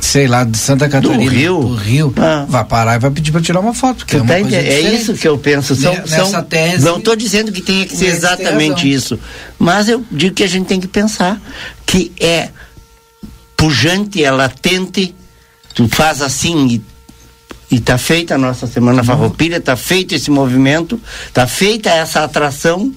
sei 0.00 0.28
lá, 0.28 0.44
de 0.44 0.58
Santa 0.58 0.86
Catarina, 0.90 1.24
do 1.24 1.30
Rio, 1.30 1.60
do 1.60 1.74
Rio 1.74 2.14
ah. 2.18 2.44
vai 2.46 2.64
parar 2.64 2.96
e 2.96 2.98
vai 2.98 3.10
pedir 3.10 3.32
para 3.32 3.40
tirar 3.40 3.60
uma 3.60 3.72
foto. 3.72 4.04
Que 4.04 4.16
é, 4.16 4.20
uma 4.20 4.28
tá 4.28 4.38
é, 4.38 4.80
isso 4.94 5.14
que 5.14 5.26
eu 5.26 5.38
penso. 5.38 5.74
São, 5.74 5.94
Nessa 5.94 6.26
são, 6.26 6.42
tese, 6.42 6.84
não 6.84 6.98
estou 6.98 7.16
dizendo 7.16 7.50
que 7.50 7.62
tenha 7.62 7.86
que 7.86 7.96
ser 7.96 8.08
exatamente 8.08 8.90
isso, 8.90 9.18
mas 9.58 9.88
eu 9.88 10.04
digo 10.10 10.34
que 10.34 10.44
a 10.44 10.48
gente 10.48 10.66
tem 10.66 10.78
que 10.78 10.88
pensar 10.88 11.40
que 11.86 12.12
é 12.20 12.50
pujante, 13.56 14.22
é 14.22 14.30
latente, 14.30 15.14
tu 15.74 15.88
faz 15.88 16.20
assim 16.20 16.66
e 16.66 16.97
e 17.70 17.76
está 17.76 17.98
feita 17.98 18.34
a 18.34 18.38
nossa 18.38 18.66
Semana 18.66 19.04
Farroupilha, 19.04 19.56
está 19.56 19.76
feito 19.76 20.14
esse 20.14 20.30
movimento, 20.30 21.00
está 21.26 21.46
feita 21.46 21.90
essa 21.90 22.24
atração, 22.24 22.92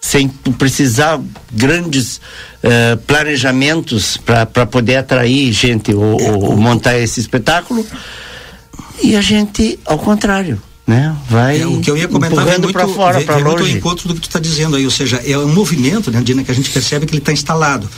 sem 0.00 0.28
precisar 0.28 1.20
grandes 1.52 2.16
uh, 2.64 2.96
planejamentos 3.06 4.16
para 4.16 4.66
poder 4.66 4.96
atrair 4.96 5.52
gente 5.52 5.92
ou, 5.92 6.20
ou, 6.20 6.56
montar 6.56 6.98
esse 6.98 7.20
espetáculo. 7.20 7.86
E 9.02 9.14
a 9.14 9.20
gente, 9.20 9.78
ao 9.84 9.98
contrário, 9.98 10.60
né? 10.86 11.14
Vai 11.28 11.60
é, 11.60 11.66
o 11.66 11.80
que 11.80 11.90
eu 11.90 11.96
ia 11.96 12.08
comentar 12.08 12.38
empurrando 12.38 12.72
para 12.72 12.88
fora, 12.88 13.20
para 13.20 13.36
longe. 13.36 13.46
muito 13.46 13.62
ao 13.62 13.68
encontro 13.68 14.08
do 14.08 14.14
que 14.14 14.20
tu 14.22 14.28
está 14.28 14.40
dizendo 14.40 14.74
aí, 14.74 14.84
ou 14.84 14.90
seja, 14.90 15.22
é 15.24 15.38
um 15.38 15.52
movimento, 15.52 16.10
né, 16.10 16.20
Dina, 16.20 16.42
que 16.42 16.50
a 16.50 16.54
gente 16.54 16.68
percebe 16.70 17.06
que 17.06 17.12
ele 17.12 17.20
está 17.20 17.32
instalado. 17.32 17.88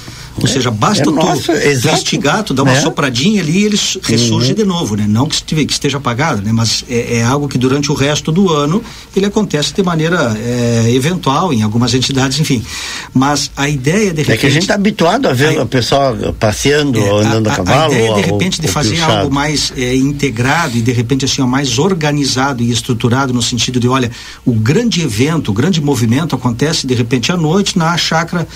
Ou 0.40 0.46
seja, 0.46 0.70
basta 0.70 1.02
é 1.02 1.04
tu 1.04 1.68
investigar, 1.70 2.42
tu 2.42 2.54
dá 2.54 2.62
uma 2.62 2.72
é. 2.72 2.80
sopradinha 2.80 3.42
ali 3.42 3.58
e 3.58 3.64
ele 3.64 3.80
ressurge 4.02 4.50
uhum. 4.50 4.56
de 4.56 4.64
novo, 4.64 4.96
né? 4.96 5.04
Não 5.06 5.26
que 5.26 5.34
esteja, 5.34 5.64
que 5.64 5.72
esteja 5.72 5.98
apagado, 5.98 6.42
né? 6.42 6.52
Mas 6.52 6.84
é, 6.88 7.18
é, 7.18 7.24
algo 7.24 7.48
que 7.48 7.58
durante 7.58 7.90
o 7.90 7.94
resto 7.94 8.32
do 8.32 8.50
ano 8.52 8.82
ele 9.14 9.26
acontece 9.26 9.74
de 9.74 9.82
maneira 9.82 10.36
é, 10.38 10.90
eventual 10.92 11.52
em 11.52 11.62
algumas 11.62 11.94
entidades, 11.94 12.40
enfim. 12.40 12.64
Mas 13.12 13.50
a 13.56 13.68
ideia 13.68 14.12
de 14.12 14.22
repente... 14.22 14.32
É 14.32 14.36
que 14.36 14.46
a 14.46 14.50
gente 14.50 14.62
está 14.62 14.74
habituado 14.74 15.26
a 15.26 15.32
ver 15.32 15.58
a, 15.58 15.62
o 15.62 15.66
pessoal 15.66 16.16
passeando 16.38 16.98
ou 16.98 17.22
é, 17.22 17.26
andando 17.26 17.48
a, 17.48 17.52
a, 17.52 17.56
cavalo. 17.56 17.92
A 17.92 17.96
ideia 17.96 18.14
de 18.14 18.20
repente 18.22 18.60
ou, 18.60 18.66
de 18.66 18.72
fazer 18.72 19.00
algo 19.00 19.32
mais 19.32 19.72
é, 19.76 19.94
integrado 19.94 20.76
e 20.76 20.80
de 20.80 20.92
repente 20.92 21.24
assim, 21.24 21.42
ó, 21.42 21.46
mais 21.46 21.78
organizado 21.78 22.62
e 22.62 22.70
estruturado 22.70 23.32
no 23.32 23.42
sentido 23.42 23.78
de, 23.78 23.88
olha, 23.88 24.10
o 24.44 24.52
grande 24.52 25.02
evento, 25.02 25.50
o 25.50 25.54
grande 25.54 25.80
movimento 25.80 26.34
acontece 26.34 26.86
de 26.86 26.94
repente 26.94 27.30
à 27.30 27.36
noite 27.36 27.78
na 27.78 27.96
chácara 27.96 28.46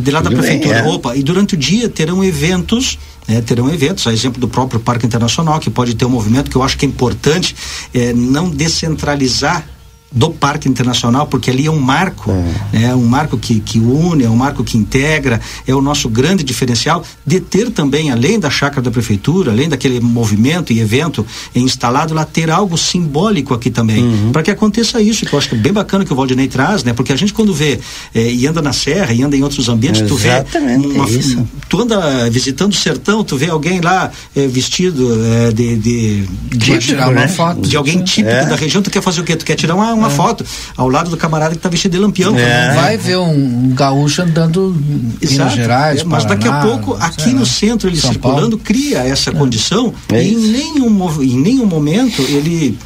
de 0.00 0.10
lá 0.10 0.20
da 0.20 0.30
prefeitura 0.30 0.78
é. 0.78 0.82
Opa, 0.84 1.16
e 1.16 1.22
durante 1.22 1.54
o 1.54 1.56
dia 1.56 1.88
terão 1.88 2.22
eventos 2.22 2.98
é, 3.26 3.40
terão 3.40 3.72
eventos, 3.72 4.06
a 4.06 4.12
exemplo 4.12 4.40
do 4.40 4.48
próprio 4.48 4.78
Parque 4.78 5.06
Internacional, 5.06 5.58
que 5.58 5.70
pode 5.70 5.94
ter 5.94 6.04
um 6.04 6.10
movimento 6.10 6.50
que 6.50 6.56
eu 6.56 6.62
acho 6.62 6.76
que 6.76 6.84
é 6.84 6.88
importante, 6.88 7.56
é, 7.92 8.12
não 8.12 8.50
descentralizar 8.50 9.66
do 10.14 10.30
Parque 10.30 10.68
Internacional, 10.68 11.26
porque 11.26 11.50
ali 11.50 11.66
é 11.66 11.70
um 11.70 11.80
marco, 11.80 12.30
é, 12.72 12.84
é 12.84 12.94
um 12.94 13.04
marco 13.04 13.36
que, 13.36 13.58
que 13.58 13.78
une, 13.78 14.24
é 14.24 14.30
um 14.30 14.36
marco 14.36 14.62
que 14.62 14.78
integra, 14.78 15.40
é 15.66 15.74
o 15.74 15.82
nosso 15.82 16.08
grande 16.08 16.44
diferencial 16.44 17.04
de 17.26 17.40
ter 17.40 17.70
também, 17.70 18.10
além 18.10 18.38
da 18.38 18.48
chácara 18.48 18.80
da 18.80 18.90
prefeitura, 18.90 19.50
além 19.50 19.68
daquele 19.68 20.00
movimento 20.00 20.72
e 20.72 20.80
evento 20.80 21.26
instalado 21.54 22.14
lá, 22.14 22.24
ter 22.24 22.50
algo 22.50 22.78
simbólico 22.78 23.52
aqui 23.52 23.70
também, 23.70 24.02
uhum. 24.02 24.32
para 24.32 24.42
que 24.42 24.50
aconteça 24.50 25.00
isso, 25.00 25.26
que 25.26 25.32
eu 25.32 25.38
acho 25.38 25.48
que 25.48 25.56
é 25.56 25.58
bem 25.58 25.72
bacana 25.72 26.04
que 26.04 26.12
o 26.12 26.16
Valdinei 26.16 26.46
traz, 26.46 26.84
né? 26.84 26.92
Porque 26.92 27.12
a 27.12 27.16
gente 27.16 27.32
quando 27.32 27.52
vê 27.52 27.80
é, 28.14 28.30
e 28.32 28.46
anda 28.46 28.62
na 28.62 28.72
serra 28.72 29.12
e 29.12 29.22
anda 29.22 29.36
em 29.36 29.42
outros 29.42 29.68
ambientes, 29.68 30.00
Exatamente, 30.00 30.82
tu 30.82 30.88
vê 30.88 30.96
uma, 30.96 31.10
isso. 31.10 31.46
tu 31.68 31.82
anda 31.82 32.30
visitando 32.30 32.72
o 32.72 32.76
sertão, 32.76 33.24
tu 33.24 33.36
vê 33.36 33.50
alguém 33.50 33.80
lá 33.80 34.10
é, 34.34 34.46
vestido 34.46 35.10
é, 35.24 35.52
de 35.52 35.64
de, 35.76 35.76
de, 35.76 36.78
de, 36.78 36.94
né? 36.94 37.28
de, 37.60 37.76
alguém 37.76 38.02
típico 38.02 38.28
é. 38.28 38.46
da 38.46 38.56
região, 38.56 38.82
tu 38.82 38.90
quer 38.90 39.02
fazer 39.02 39.20
o 39.20 39.24
quê? 39.24 39.36
Tu 39.36 39.44
quer 39.44 39.54
tirar 39.54 39.74
uma, 39.74 39.92
uma 39.92 40.03
uma 40.04 40.12
é. 40.12 40.16
foto 40.16 40.44
ao 40.76 40.88
lado 40.88 41.10
do 41.10 41.16
camarada 41.16 41.50
que 41.50 41.58
está 41.58 41.68
vestido 41.68 41.92
de 41.92 41.98
lampião. 41.98 42.36
É. 42.38 42.74
Vai 42.74 42.96
ver 42.96 43.18
um 43.18 43.70
gaúcho 43.74 44.22
andando 44.22 44.76
em 45.22 45.28
Minas 45.28 45.52
Gerais, 45.52 46.00
é, 46.00 46.04
mas 46.04 46.24
daqui 46.24 46.48
a 46.48 46.60
pouco 46.60 46.96
aqui 47.00 47.32
no 47.32 47.46
centro 47.46 47.88
ele 47.88 47.96
São 47.96 48.10
circulando 48.10 48.56
Paulo. 48.56 48.64
cria 48.64 48.98
essa 48.98 49.30
é. 49.30 49.32
condição 49.32 49.92
e 50.12 50.16
em 50.16 50.36
nenhum, 50.36 51.22
em 51.22 51.40
nenhum 51.40 51.66
momento 51.66 52.22
ele 52.22 52.78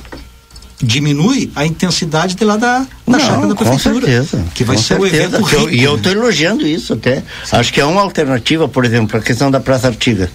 diminui 0.80 1.50
a 1.56 1.66
intensidade 1.66 2.34
de 2.34 2.44
lá 2.44 2.56
da, 2.56 2.78
da 2.78 2.86
Não, 3.06 3.18
chácara 3.20 3.48
da 3.48 3.54
prefeitura. 3.54 3.94
Com 3.94 4.06
certeza. 4.06 4.44
Que 4.54 4.64
vai 4.64 4.76
ser 4.76 4.96
certeza. 4.96 5.02
o 5.02 5.06
evento 5.06 5.42
rico, 5.42 5.62
eu, 5.62 5.70
E 5.70 5.82
eu 5.82 5.96
estou 5.96 6.12
elogiando 6.12 6.66
isso 6.66 6.92
até. 6.92 7.16
Sim. 7.44 7.56
Acho 7.56 7.72
que 7.72 7.80
é 7.80 7.84
uma 7.84 8.00
alternativa, 8.00 8.68
por 8.68 8.84
exemplo, 8.84 9.08
para 9.08 9.18
a 9.18 9.22
questão 9.22 9.50
da 9.50 9.58
Praça 9.60 9.88
Artiga. 9.88 10.30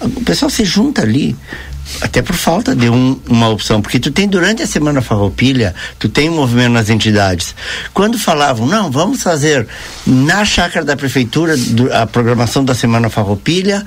O 0.00 0.22
pessoal 0.22 0.50
se 0.50 0.64
junta 0.64 1.02
ali 1.02 1.36
até 2.00 2.22
por 2.22 2.34
falta 2.34 2.74
de 2.74 2.88
um, 2.88 3.20
uma 3.28 3.48
opção, 3.48 3.80
porque 3.80 3.98
tu 3.98 4.10
tem 4.10 4.28
durante 4.28 4.62
a 4.62 4.66
semana 4.66 5.00
farroupilha, 5.00 5.74
tu 5.98 6.08
tem 6.08 6.28
um 6.28 6.34
movimento 6.34 6.72
nas 6.72 6.90
entidades. 6.90 7.54
Quando 7.92 8.18
falavam, 8.18 8.66
não, 8.66 8.90
vamos 8.90 9.22
fazer 9.22 9.66
na 10.06 10.44
chácara 10.44 10.84
da 10.84 10.96
prefeitura 10.96 11.54
a 11.92 12.06
programação 12.06 12.64
da 12.64 12.74
semana 12.74 13.08
farroupilha, 13.08 13.86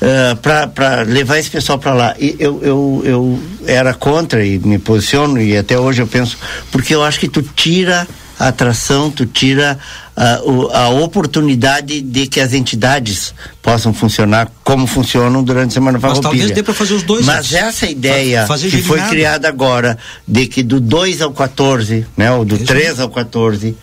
uh, 0.00 0.04
eh, 0.04 0.34
para 0.74 1.02
levar 1.02 1.38
esse 1.38 1.50
pessoal 1.50 1.78
para 1.78 1.94
lá. 1.94 2.14
E 2.18 2.36
eu, 2.38 2.60
eu, 2.62 3.02
eu 3.04 3.42
era 3.66 3.94
contra 3.94 4.44
e 4.44 4.58
me 4.58 4.78
posiciono, 4.78 5.40
e 5.40 5.56
até 5.56 5.78
hoje 5.78 6.02
eu 6.02 6.06
penso, 6.06 6.38
porque 6.70 6.94
eu 6.94 7.02
acho 7.02 7.18
que 7.18 7.28
tu 7.28 7.42
tira 7.42 8.06
a 8.40 8.48
atração, 8.48 9.10
tu 9.10 9.26
tira 9.26 9.78
a, 10.16 10.40
a 10.72 10.88
oportunidade 10.88 12.00
de 12.00 12.26
que 12.26 12.40
as 12.40 12.54
entidades 12.54 13.34
possam 13.60 13.92
funcionar 13.92 14.50
como 14.64 14.86
funcionam 14.86 15.44
durante 15.44 15.72
a 15.72 15.74
Semana 15.74 16.00
Farroupilha. 16.00 16.30
Mas 16.30 16.38
talvez 16.38 16.54
dê 16.54 16.62
para 16.62 16.72
fazer 16.72 16.94
os 16.94 17.02
dois. 17.02 17.26
Mas 17.26 17.52
essa 17.52 17.84
ideia 17.84 18.46
que 18.58 18.82
foi 18.82 18.98
criada 19.02 19.46
agora, 19.46 19.98
de 20.26 20.46
que 20.46 20.62
do 20.62 20.80
2 20.80 21.20
ao 21.20 21.32
14, 21.32 22.06
né, 22.16 22.32
ou 22.32 22.42
do 22.42 22.56
3 22.56 22.98
ao 22.98 23.10
14, 23.10 23.76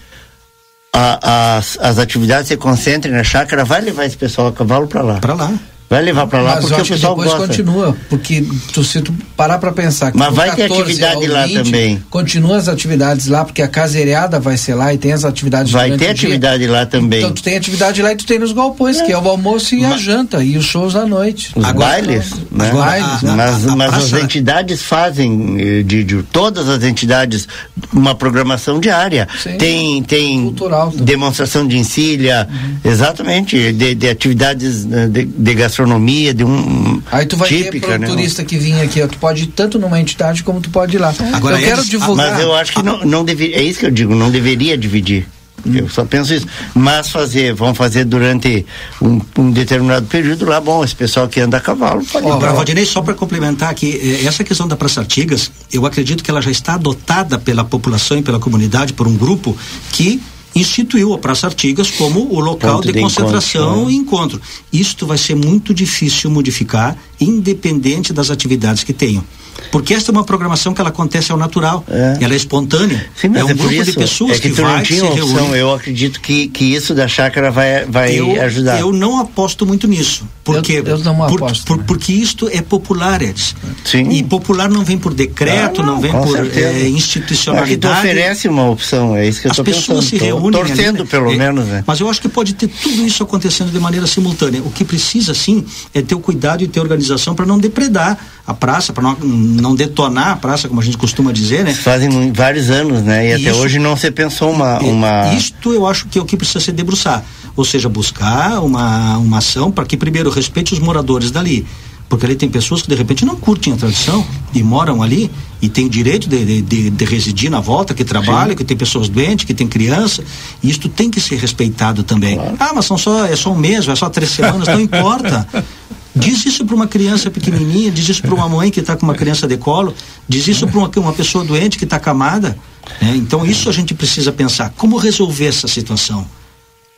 a, 0.92 1.58
as, 1.58 1.78
as 1.80 2.00
atividades 2.00 2.48
se 2.48 2.58
concentrem 2.58 3.14
na 3.14 3.24
chácara, 3.24 3.64
vai 3.64 3.82
levar 3.82 4.06
esse 4.06 4.18
pessoal 4.18 4.48
a 4.48 4.52
cavalo 4.52 4.88
para 4.88 5.04
lá. 5.04 5.20
Para 5.20 5.36
lá. 5.36 5.54
Vai 5.90 6.02
levar 6.02 6.28
para 6.28 6.42
lá 6.42 6.56
Mas 6.56 6.66
porque 6.66 6.82
o 6.82 6.86
pessoal 6.86 7.16
depois 7.16 7.32
gosta. 7.32 7.48
continua, 7.48 7.98
porque 8.10 8.46
tu, 8.74 8.84
se 8.84 9.02
tu 9.02 9.14
parar 9.38 9.58
para 9.58 9.72
pensar 9.72 10.12
que 10.12 10.18
Mas 10.18 10.36
vai 10.36 10.54
ter 10.54 10.64
atividade 10.64 11.28
lá 11.28 11.46
20, 11.46 11.64
também. 11.64 12.04
Continua 12.10 12.58
as 12.58 12.68
atividades 12.68 13.28
lá, 13.28 13.46
porque 13.46 13.62
a 13.62 13.70
caseiriada 13.70 14.38
vai 14.38 14.58
ser 14.58 14.76
lá 14.76 14.94
e 14.94 14.98
tem 14.98 15.14
as 15.14 15.24
atividades 15.24 15.72
Vai 15.72 15.96
ter 15.96 16.10
atividade 16.10 16.68
lá 16.68 16.86
também. 16.86 17.20
Então 17.20 17.32
tu 17.32 17.42
tem 17.42 17.56
atividade 17.56 18.02
lá 18.02 18.12
e 18.12 18.18
tu 18.18 18.26
tem 18.26 18.38
nos 18.38 18.52
galpões, 18.52 18.98
é. 19.00 19.06
que 19.06 19.14
é 19.14 19.18
o 19.18 19.30
almoço 19.30 19.76
e 19.76 19.82
mas, 19.82 19.94
a 19.94 19.98
janta 19.98 20.44
e 20.44 20.58
os 20.58 20.66
shows 20.66 20.92
da 20.92 21.06
noite. 21.06 21.54
Os 21.56 21.64
Agora, 21.64 21.92
bailes, 21.92 22.32
né? 22.52 22.68
Os 22.70 22.78
bailes, 22.78 23.22
né? 23.22 23.34
Mas, 23.38 23.68
a, 23.68 23.72
a, 23.72 23.76
mas 23.78 23.94
as 23.94 24.14
entidades 24.22 24.84
fazem 24.84 25.56
eh, 25.58 25.84
de, 25.84 26.04
de, 26.04 26.22
todas 26.24 26.68
as 26.68 26.84
entidades 26.84 27.48
uma 27.94 28.14
programação 28.14 28.78
diária. 28.82 29.26
Sim. 29.42 29.58
Tem 29.58 30.04
tem 30.04 30.42
Cultural, 30.44 30.92
demonstração 30.92 31.66
de 31.66 31.78
encilha, 31.78 32.46
uhum. 32.52 32.92
exatamente, 32.92 33.72
de, 33.72 33.96
de 33.96 34.10
atividades 34.10 34.86
eh, 34.92 35.08
de, 35.08 35.24
de 35.24 35.54
gastronomia 35.54 35.77
gastronomia, 35.78 36.34
de 36.34 36.44
um. 36.44 37.02
Aí 37.12 37.26
tu 37.26 37.38
vai 37.38 37.48
típica, 37.48 37.88
ter 37.88 38.00
né? 38.00 38.08
turista 38.08 38.44
que 38.44 38.58
vinha 38.58 38.84
aqui, 38.84 39.06
tu 39.08 39.18
pode 39.18 39.44
ir 39.44 39.48
tanto 39.48 39.78
numa 39.78 40.00
entidade 40.00 40.44
como 40.44 40.60
tu 40.60 40.70
pode 40.70 40.96
ir 40.96 41.00
lá. 41.00 41.14
Agora 41.34 41.60
eu 41.60 41.68
quero 41.68 41.86
divulgar. 41.86 42.32
Mas 42.32 42.42
eu 42.42 42.54
acho 42.54 42.74
que 42.74 42.84
não, 42.84 43.06
não 43.06 43.24
deveria. 43.24 43.58
É 43.58 43.64
isso 43.64 43.80
que 43.80 43.86
eu 43.86 43.92
digo, 43.92 44.16
não 44.16 44.32
deveria 44.32 44.78
dividir. 44.78 45.28
Eu 45.66 45.90
só 45.90 46.06
penso 46.06 46.34
isso. 46.34 46.48
Mas 46.74 47.10
fazer, 47.10 47.54
vão 47.54 47.74
fazer 47.74 48.06
durante 48.06 48.66
um, 49.02 49.20
um 49.38 49.52
determinado 49.52 50.06
período 50.06 50.46
lá, 50.46 50.62
bom, 50.62 50.84
esse 50.84 50.96
pessoal 50.96 51.28
que 51.28 51.42
anda 51.42 51.58
a 51.58 51.60
cavalo 51.60 52.06
pode 52.06 52.26
oh, 52.26 52.40
Valdinei, 52.40 52.86
só 52.86 53.02
para 53.02 53.14
complementar 53.16 53.70
aqui, 53.70 54.00
eh, 54.02 54.26
essa 54.26 54.44
questão 54.44 54.68
da 54.68 54.78
Praça 54.78 55.02
Artigas, 55.02 55.52
eu 55.74 55.86
acredito 55.86 56.24
que 56.24 56.32
ela 56.32 56.42
já 56.42 56.52
está 56.52 56.76
adotada 56.76 57.38
pela 57.38 57.66
população 57.66 58.18
e 58.18 58.22
pela 58.22 58.40
comunidade 58.40 58.94
por 58.94 59.08
um 59.08 59.18
grupo 59.18 59.58
que 59.92 60.22
instituiu 60.56 61.14
a 61.14 61.18
Praça 61.18 61.48
Artigas 61.48 61.92
como 61.92 62.34
o 62.34 62.40
local 62.40 62.82
de, 62.82 62.92
de, 62.92 63.00
concentração 63.00 63.86
né? 63.86 63.92
e 63.92 63.96
encontro. 63.96 64.42
Isto 64.72 65.06
vai 65.06 65.18
ser 65.18 65.36
muito 65.36 65.74
difícil 65.74 66.30
modificar, 66.30 66.98
independente 67.20 68.14
das 68.14 68.30
atividades 68.30 68.84
que 68.84 68.94
tenham. 68.94 69.24
Porque 69.72 69.94
esta 69.94 70.12
é 70.12 70.14
uma 70.14 70.24
programação 70.24 70.74
que 70.74 70.82
ela 70.82 70.90
acontece 70.90 71.32
ao 71.32 71.38
natural, 71.38 71.84
é. 71.90 72.18
ela 72.22 72.34
é 72.34 72.38
espontânea. 72.38 73.06
Sim, 73.16 73.32
é 73.36 73.44
um 73.44 73.50
é 73.50 73.54
grupo 73.54 73.74
isso, 73.74 73.92
de 73.92 73.98
pessoas 73.98 74.38
é 74.38 74.40
que, 74.40 74.50
que 74.50 74.62
vai 74.62 74.86
se 74.86 74.96
reunir. 74.96 75.58
Eu 75.58 75.74
acredito 75.74 76.22
que, 76.22 76.48
que 76.48 76.66
isso 76.66 76.94
da 76.94 77.08
chácara 77.08 77.52
vai, 77.52 77.86
vai 77.86 78.20
eu, 78.20 78.42
ajudar. 78.42 78.80
Eu 78.80 78.92
não 78.92 79.20
aposto 79.20 79.66
muito 79.66 79.88
nisso. 79.88 80.26
Porque, 80.44 80.74
eu, 80.74 80.84
eu 80.86 80.98
não 81.00 81.16
por, 81.16 81.44
aposto. 81.44 81.66
Por, 81.66 81.84
porque 81.84 82.14
isto 82.14 82.48
é 82.48 82.62
popular, 82.62 83.22
Edson. 83.22 83.56
Sim. 83.84 84.10
E 84.12 84.24
popular 84.24 84.70
não 84.70 84.84
vem 84.84 84.98
por 84.98 85.14
decreto, 85.14 85.82
ah, 85.82 85.86
não, 85.86 85.96
não, 85.96 86.02
vem 86.02 86.12
por 86.12 86.38
é, 86.58 86.88
institucionalidade. 86.88 87.94
Acho 87.94 88.08
oferece 88.08 88.48
uma 88.48 88.70
opção, 88.70 89.16
é 89.16 89.28
isso 89.28 89.42
que 89.42 89.48
eu 89.48 89.52
estou 89.52 89.66
pensando. 89.66 89.80
As 89.80 89.86
pessoas 89.86 90.06
se 90.06 90.18
reúnem. 90.18 90.52
Torcendo, 90.52 91.02
ali, 91.02 91.10
pelo 91.10 91.32
é, 91.34 91.36
menos, 91.36 91.66
né? 91.66 91.84
Mas 91.86 92.00
eu 92.00 92.10
acho 92.10 92.22
que 92.22 92.30
pode 92.30 92.54
ter 92.54 92.68
tudo 92.68 93.06
isso 93.06 93.22
acontecendo 93.24 93.72
de 93.72 93.80
maneira 93.80 94.08
simultânea. 94.08 94.62
O 94.62 94.72
que 94.72 94.86
precisa, 94.86 95.34
sim, 95.34 95.66
é 95.94 96.02
ter 96.02 96.16
o 96.16 96.20
cuidado 96.20 96.64
e 96.64 96.68
ter 96.68 96.80
organização 96.80 97.36
para 97.36 97.46
não 97.46 97.60
depredar 97.60 98.18
a 98.46 98.54
praça, 98.54 98.94
para 98.94 99.04
não, 99.04 99.18
não 99.48 99.76
detonar 99.76 100.30
a 100.30 100.36
praça, 100.36 100.68
como 100.68 100.82
a 100.82 100.84
gente 100.84 100.98
costuma 100.98 101.32
dizer, 101.32 101.64
né? 101.64 101.74
Fazem 101.74 102.32
vários 102.32 102.70
anos, 102.70 103.02
né? 103.02 103.30
E, 103.30 103.34
até 103.34 103.54
hoje 103.54 103.80
não 103.80 103.96
se 103.96 104.12
pensou 104.12 104.52
uma, 104.52 104.80
uma. 104.80 105.34
Isto 105.34 105.74
eu 105.74 105.88
acho 105.88 106.08
que 106.08 106.20
é 106.20 106.22
o 106.22 106.26
que 106.26 106.38
precisa 106.38 106.60
se 106.60 106.72
debruçar. 106.72 107.24
Ou 107.56 107.66
seja, 107.66 107.90
buscar 107.90 108.60
uma, 108.62 109.18
uma 109.18 109.40
ação 109.40 109.72
para 109.72 109.86
que 109.86 109.98
primeiro 109.98 110.30
respeite 110.30 110.74
os 110.74 110.80
moradores 110.80 111.32
dali. 111.32 111.66
Porque 112.10 112.26
ali 112.26 112.36
tem 112.36 112.50
pessoas 112.50 112.82
que 112.82 112.88
de 112.88 112.96
repente 112.96 113.26
não 113.26 113.36
curtem 113.36 113.74
a 113.74 113.76
tradição 113.76 114.26
e 114.54 114.64
moram 114.64 115.04
ali 115.04 115.30
e 115.62 115.68
têm 115.68 115.90
direito 115.90 116.30
de, 116.30 116.62
de, 116.62 116.90
de 116.90 117.06
residir 117.06 117.50
na 117.50 117.60
volta, 117.60 117.94
que 117.94 118.06
trabalham, 118.06 118.52
Sim. 118.52 118.56
que 118.56 118.64
tem 118.64 118.78
pessoas 118.78 119.10
doentes, 119.10 119.46
que 119.46 119.54
tem 119.54 119.68
criança. 119.68 120.24
E 120.64 120.70
isto 120.70 120.88
tem 120.88 121.10
que 121.10 121.20
ser 121.20 121.38
respeitado 121.38 122.04
também. 122.04 122.38
Claro. 122.38 122.56
Ah, 122.60 122.72
mas 122.74 122.86
são 122.86 122.98
só, 122.98 123.26
é 123.26 123.36
só 123.36 123.52
um 123.52 123.58
mês, 123.58 123.88
é 123.88 123.96
só 123.96 124.10
três 124.10 124.32
semanas, 124.32 124.68
não 124.68 124.80
importa. 124.80 125.48
Diz 126.16 126.46
isso 126.46 126.66
para 126.66 126.76
uma 126.76 126.88
criança 126.88 127.30
pequenininha, 127.30 127.92
diz 127.92 128.10
isso 128.10 128.24
para 128.24 128.34
uma 128.34 128.50
mãe 128.50 128.72
que 128.72 128.80
está 128.80 128.96
com 128.96 129.06
uma 129.06 129.14
criança 129.14 129.48
de 129.48 129.56
colo, 129.56 129.94
diz 130.28 130.48
isso 130.48 130.68
para 130.68 130.80
uma, 130.80 130.92
uma 130.98 131.14
pessoa 131.14 131.44
doente 131.44 131.78
que 131.78 131.84
está 131.84 132.00
camada. 132.00 132.58
Né? 133.00 133.14
Então, 133.16 133.46
isso 133.46 133.70
a 133.70 133.72
gente 133.72 133.94
precisa 133.94 134.32
pensar. 134.32 134.74
Como 134.76 134.98
resolver 134.98 135.46
essa 135.46 135.68
situação? 135.68 136.26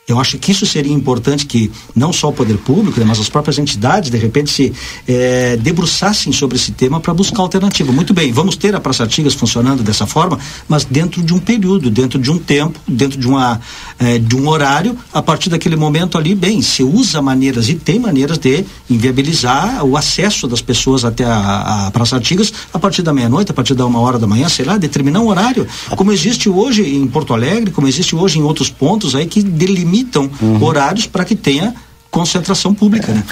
Eu 0.10 0.20
acho 0.20 0.39
que 0.39 0.51
isso 0.51 0.66
seria 0.66 0.92
importante 0.92 1.46
que 1.46 1.72
não 1.96 2.12
só 2.12 2.30
o 2.30 2.34
poder 2.34 2.58
público, 2.58 3.00
né, 3.00 3.06
mas 3.08 3.20
as 3.20 3.30
próprias 3.30 3.60
entidades, 3.60 4.10
de 4.10 4.18
repente, 4.18 4.50
se 4.50 4.74
é, 5.08 5.56
debruçassem 5.58 6.34
sobre 6.34 6.58
esse 6.58 6.72
tema 6.72 7.00
para 7.00 7.13
buscar 7.13 7.44
alternativa. 7.44 7.92
Muito 7.92 8.12
bem, 8.12 8.32
vamos 8.32 8.56
ter 8.56 8.74
a 8.74 8.80
Praça 8.80 9.04
Artigas 9.04 9.36
funcionando 9.36 9.84
dessa 9.84 10.08
forma, 10.08 10.39
mas 10.68 10.84
dentro 10.84 11.22
de 11.22 11.32
um 11.32 11.38
período, 11.38 11.92
dentro 11.92 12.18
de 12.18 12.32
um 12.32 12.39
tempo, 12.39 12.80
dentro 12.88 13.20
de, 13.20 13.28
uma, 13.28 13.62
é, 14.00 14.18
de 14.18 14.36
um 14.36 14.48
horário, 14.50 14.98
a 15.13 15.22
partir 15.22 15.51
daquele 15.51 15.75
momento 15.75 16.18
ali, 16.18 16.34
bem, 16.34 16.60
se 16.63 16.82
usa 16.82 17.22
maneiras 17.22 17.70
e 17.70 17.75
tem 17.75 18.00
maneiras 18.00 18.39
de 18.39 18.66
inviabilizar 18.89 19.86
o 19.86 19.96
acesso 19.96 20.48
das 20.48 20.62
pessoas 20.62 21.06
até 21.06 21.24
a, 21.24 21.86
a 21.86 21.92
Praça 21.92 22.16
Artigas 22.16 22.51
a 22.74 22.80
partir 22.80 23.04
da 23.04 23.13
meia-noite, 23.13 23.51
a 23.51 23.54
partir 23.54 23.75
da 23.75 23.86
uma 23.86 24.00
hora 24.00 24.18
da 24.18 24.25
manhã, 24.25 24.50
sei 24.50 24.66
lá, 24.66 24.75
determinar 24.75 25.20
um 25.20 25.28
horário, 25.28 25.68
como 25.96 26.12
existe 26.12 26.50
hoje 26.50 26.82
em 26.82 27.06
Porto 27.06 27.32
Alegre, 27.32 27.70
como 27.70 27.88
existe 27.88 28.16
hoje 28.16 28.39
em 28.39 28.42
outros 28.42 28.72
pontos 28.72 29.13
aí 29.13 29.28
que 29.28 29.44
delimitam 29.44 29.99
limitam 30.00 30.29
uhum. 30.41 30.63
horários 30.63 31.06
para 31.06 31.25
que 31.25 31.36
tenha 31.36 31.74
concentração 32.12 32.74
pública, 32.74 33.12
né? 33.12 33.24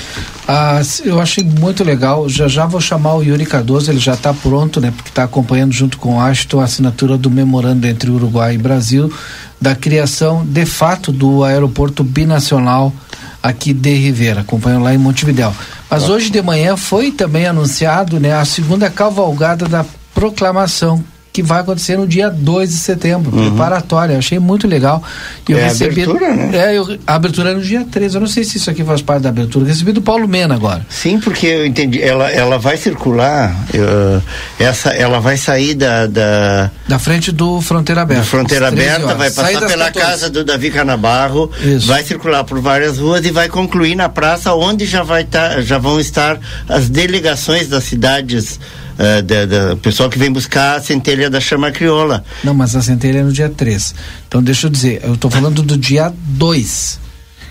Ah, 0.48 0.80
eu 1.04 1.20
achei 1.20 1.44
muito 1.44 1.84
legal. 1.84 2.30
Já 2.30 2.48
já 2.48 2.66
vou 2.66 2.80
chamar 2.80 3.16
o 3.16 3.24
Yuri 3.24 3.46
Cardoso, 3.46 3.90
ele 3.90 4.00
já 4.00 4.14
está 4.14 4.34
pronto, 4.34 4.80
né? 4.80 4.94
Porque 4.96 5.10
está 5.10 5.24
acompanhando 5.24 5.72
junto 5.72 5.98
com 5.98 6.18
o 6.18 6.20
Ashton 6.22 6.60
a 6.60 6.66
assinatura 6.66 7.18
do 7.18 7.30
memorando 7.32 7.88
entre 7.88 8.12
Uruguai 8.12 8.54
e 8.54 8.58
Brasil 8.58 9.12
da 9.60 9.76
criação 9.76 10.46
de 10.46 10.65
fato 10.65 11.12
do 11.12 11.44
aeroporto 11.44 12.04
binacional 12.04 12.94
aqui 13.41 13.74
de 13.74 13.96
Rivera, 13.96 14.41
acompanhando 14.41 14.84
lá 14.84 14.94
em 14.94 14.98
Montevidéu. 14.98 15.54
Mas 15.89 16.08
hoje 16.08 16.30
de 16.30 16.41
manhã 16.41 16.78
foi 16.78 17.12
também 17.12 17.48
anunciado, 17.48 18.20
né, 18.20 18.34
a 18.36 18.46
segunda 18.46 18.89
cavalgada 18.89 19.68
da 19.68 19.84
proclamação 20.13 21.04
que 21.38 21.43
vai 21.43 21.62
acontecer 21.62 21.95
no 21.95 22.08
dia 22.08 22.32
2 22.32 22.67
de 22.67 22.76
setembro, 22.78 23.32
uhum. 23.32 23.50
preparatória. 23.50 24.13
Eu 24.13 24.17
achei 24.17 24.39
muito 24.39 24.67
legal. 24.67 25.04
Eu 25.47 25.60
é 25.60 25.65
recebi. 25.65 26.02
Abertura, 26.02 26.34
né? 26.34 26.50
É, 26.52 26.76
eu, 26.76 26.97
a 27.06 27.13
abertura 27.13 27.52
é 27.52 27.54
no 27.54 27.62
dia 27.62 27.86
13. 27.86 28.15
Eu 28.15 28.21
não 28.21 28.28
sei 28.28 28.43
se 28.43 28.58
isso 28.58 28.71
aqui 28.71 28.84
faz 28.84 29.04
parte 29.04 29.21
da 29.21 29.30
abertura. 29.30 29.65
Eu 29.65 29.69
recebi 29.69 29.91
do 29.91 30.02
Paulo 30.02 30.28
Mena 30.28 30.56
agora. 30.56 30.84
Sim, 30.89 31.19
porque 31.19 31.45
eu 31.45 31.65
entendi. 31.67 32.02
Ela, 32.02 32.32
ela 32.32 32.58
vai 32.58 32.76
circular. 32.76 33.56
Uh, 33.71 34.19
essa, 34.58 34.89
ela 34.89 35.19
vai 35.19 35.38
sair 35.38 35.76
da, 35.76 36.08
da. 36.08 36.71
Da 36.88 36.97
frente 36.97 37.32
do 37.32 37.62
Fronteira 37.62 38.02
Aberta. 38.02 38.23
Do 38.23 38.28
Fronteira 38.28 38.69
Aberta, 38.69 39.13
vai 39.13 39.30
passar 39.30 39.60
pela 39.67 39.91
14. 39.91 39.91
casa 39.93 40.30
do 40.32 40.43
Davi 40.43 40.71
Canabarro, 40.71 41.52
isso. 41.62 41.86
vai 41.86 42.04
circular 42.04 42.45
por 42.45 42.60
várias 42.60 42.97
ruas 42.97 43.23
e 43.23 43.30
vai 43.30 43.47
concluir 43.47 43.93
na 43.93 44.10
praça, 44.10 44.56
onde 44.56 44.88
já, 44.88 45.04
vai 45.04 45.23
tá, 45.23 45.62
já 45.62 45.78
vão 45.78 46.00
estar 46.00 46.39
as 46.67 46.89
delegações 46.89 47.67
das 47.67 47.84
cidades 47.84 48.60
uh, 48.98 49.22
da, 49.22 49.46
da, 49.46 49.76
pessoal 49.76 50.10
que 50.10 50.18
vem 50.18 50.32
buscar 50.32 50.78
a 50.78 50.82
centelha 50.82 51.30
da 51.30 51.40
chama 51.40 51.72
crioula. 51.72 52.24
Não, 52.44 52.54
mas 52.54 52.76
a 52.76 52.82
centelha 52.82 53.20
é 53.20 53.24
no 53.24 53.32
dia 53.32 53.50
3. 53.50 53.96
Então 54.28 54.42
deixa 54.42 54.68
eu 54.68 54.72
dizer, 54.72 55.02
eu 55.04 55.14
estou 55.14 55.30
falando 55.30 55.62
do 55.62 55.78
dia 55.78 56.14
2. 56.16 57.00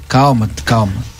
Calma, 0.08 0.48
calma. 0.64 1.16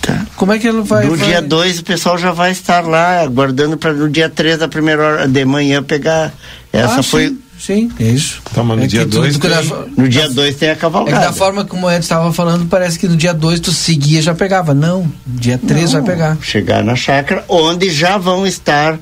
Tá. 0.00 0.26
Como 0.36 0.52
é 0.52 0.58
que 0.58 0.66
ele 0.66 0.82
vai? 0.82 1.04
No 1.04 1.16
vai... 1.16 1.28
dia 1.28 1.42
2 1.42 1.80
o 1.80 1.84
pessoal 1.84 2.16
já 2.16 2.32
vai 2.32 2.52
estar 2.52 2.80
lá, 2.86 3.20
aguardando 3.20 3.76
para 3.76 3.92
no 3.92 4.08
dia 4.08 4.28
3 4.28 4.58
da 4.58 4.68
primeira 4.68 5.02
hora 5.02 5.28
de 5.28 5.44
manhã 5.44 5.82
pegar. 5.82 6.32
Essa 6.72 7.00
ah, 7.00 7.02
foi. 7.02 7.28
Sim. 7.28 7.38
Sim, 7.60 7.90
é 8.00 8.04
isso. 8.04 8.40
Tá, 8.54 8.64
mas 8.64 8.78
no 8.78 8.84
é 8.84 8.86
dia 8.86 9.04
2 9.04 9.36
tem... 9.36 9.50
No 9.94 10.08
dia 10.08 10.30
2 10.30 10.56
tem 10.56 10.70
a 10.70 10.76
cavalgada. 10.76 11.16
É 11.16 11.20
que 11.20 11.26
da 11.26 11.32
forma 11.32 11.62
como 11.62 11.86
o 11.86 11.90
Ed 11.90 12.02
estava 12.02 12.32
falando, 12.32 12.66
parece 12.66 12.98
que 12.98 13.06
no 13.06 13.16
dia 13.16 13.34
2 13.34 13.60
tu 13.60 13.70
seguia 13.70 14.22
já 14.22 14.34
pegava. 14.34 14.72
Não, 14.72 15.12
dia 15.26 15.58
3 15.58 15.92
vai 15.92 16.02
pegar. 16.02 16.38
Chegar 16.40 16.82
na 16.82 16.96
chácara, 16.96 17.44
onde 17.46 17.90
já 17.90 18.16
vão 18.16 18.46
estar 18.46 18.98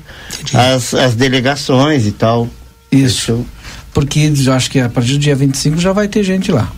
as, 0.53 0.93
as 0.93 1.15
delegações 1.15 2.05
e 2.05 2.11
tal. 2.11 2.49
Isso. 2.91 3.45
Porque 3.93 4.31
eu 4.45 4.53
acho 4.53 4.69
que 4.69 4.79
a 4.79 4.89
partir 4.89 5.13
do 5.13 5.19
dia 5.19 5.35
25 5.35 5.77
já 5.77 5.93
vai 5.93 6.09
ter 6.09 6.21
gente 6.23 6.51
lá. 6.51 6.69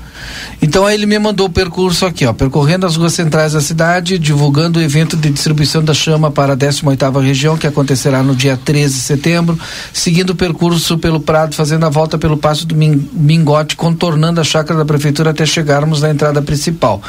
Então 0.62 0.86
aí 0.86 0.96
ele 0.96 1.06
me 1.06 1.18
mandou 1.18 1.48
o 1.48 1.50
percurso 1.50 2.06
aqui, 2.06 2.26
ó, 2.26 2.34
percorrendo 2.34 2.86
as 2.86 2.96
ruas 2.96 3.14
centrais 3.14 3.54
da 3.54 3.62
cidade, 3.62 4.20
divulgando 4.20 4.80
o 4.80 4.82
evento 4.82 5.18
de 5.18 5.30
distribuição 5.30 5.84
da 5.84 5.94
chama 5.94 6.30
para 6.30 6.54
a 6.54 6.58
18ª 6.58 7.22
região, 7.22 7.58
que 7.58 7.68
acontecerá 7.68 8.22
no 8.22 8.36
dia 8.36 8.58
13 8.58 8.94
de 8.94 9.02
setembro, 9.02 9.60
seguindo 9.94 10.32
o 10.32 10.36
percurso 10.36 10.98
pelo 10.98 11.20
Prado, 11.20 11.56
fazendo 11.56 11.86
a 11.86 11.90
volta 11.90 12.18
pelo 12.18 12.38
Passo 12.38 12.66
do 12.66 12.76
Mingote, 12.76 13.76
contornando 13.76 14.42
a 14.42 14.44
chácara 14.44 14.78
da 14.80 14.86
prefeitura 14.86 15.32
até 15.32 15.46
chegarmos 15.46 16.02
na 16.02 16.10
entrada 16.10 16.42
principal. 16.42 17.02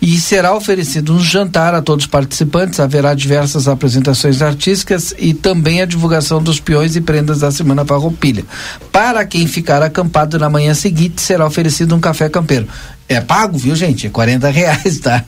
E 0.00 0.18
será 0.18 0.54
oferecido 0.54 1.12
um 1.12 1.20
jantar 1.20 1.74
a 1.74 1.82
todos 1.82 2.04
os 2.04 2.10
participantes, 2.10 2.80
haverá 2.80 3.14
diversas 3.14 3.68
apresentações 3.68 4.40
artísticas 4.40 5.14
e 5.18 5.34
também 5.34 5.82
a 5.82 5.86
divulgação 5.86 6.42
dos 6.42 6.58
peões 6.58 6.96
e 6.96 7.00
prendas 7.00 7.40
da 7.40 7.50
Semana 7.50 7.84
Farroupilha. 7.84 8.44
Para 8.90 9.24
quem 9.24 9.46
ficar 9.46 9.82
acampado 9.82 10.38
na 10.38 10.48
manhã 10.48 10.72
seguinte, 10.74 11.20
será 11.20 11.46
oferecido 11.46 11.94
um 11.94 12.00
café 12.00 12.28
campeiro. 12.28 12.55
É 13.08 13.20
pago, 13.20 13.56
viu, 13.56 13.76
gente? 13.76 14.06
É 14.06 14.10
40 14.10 14.50
reais, 14.50 14.98
tá? 14.98 15.24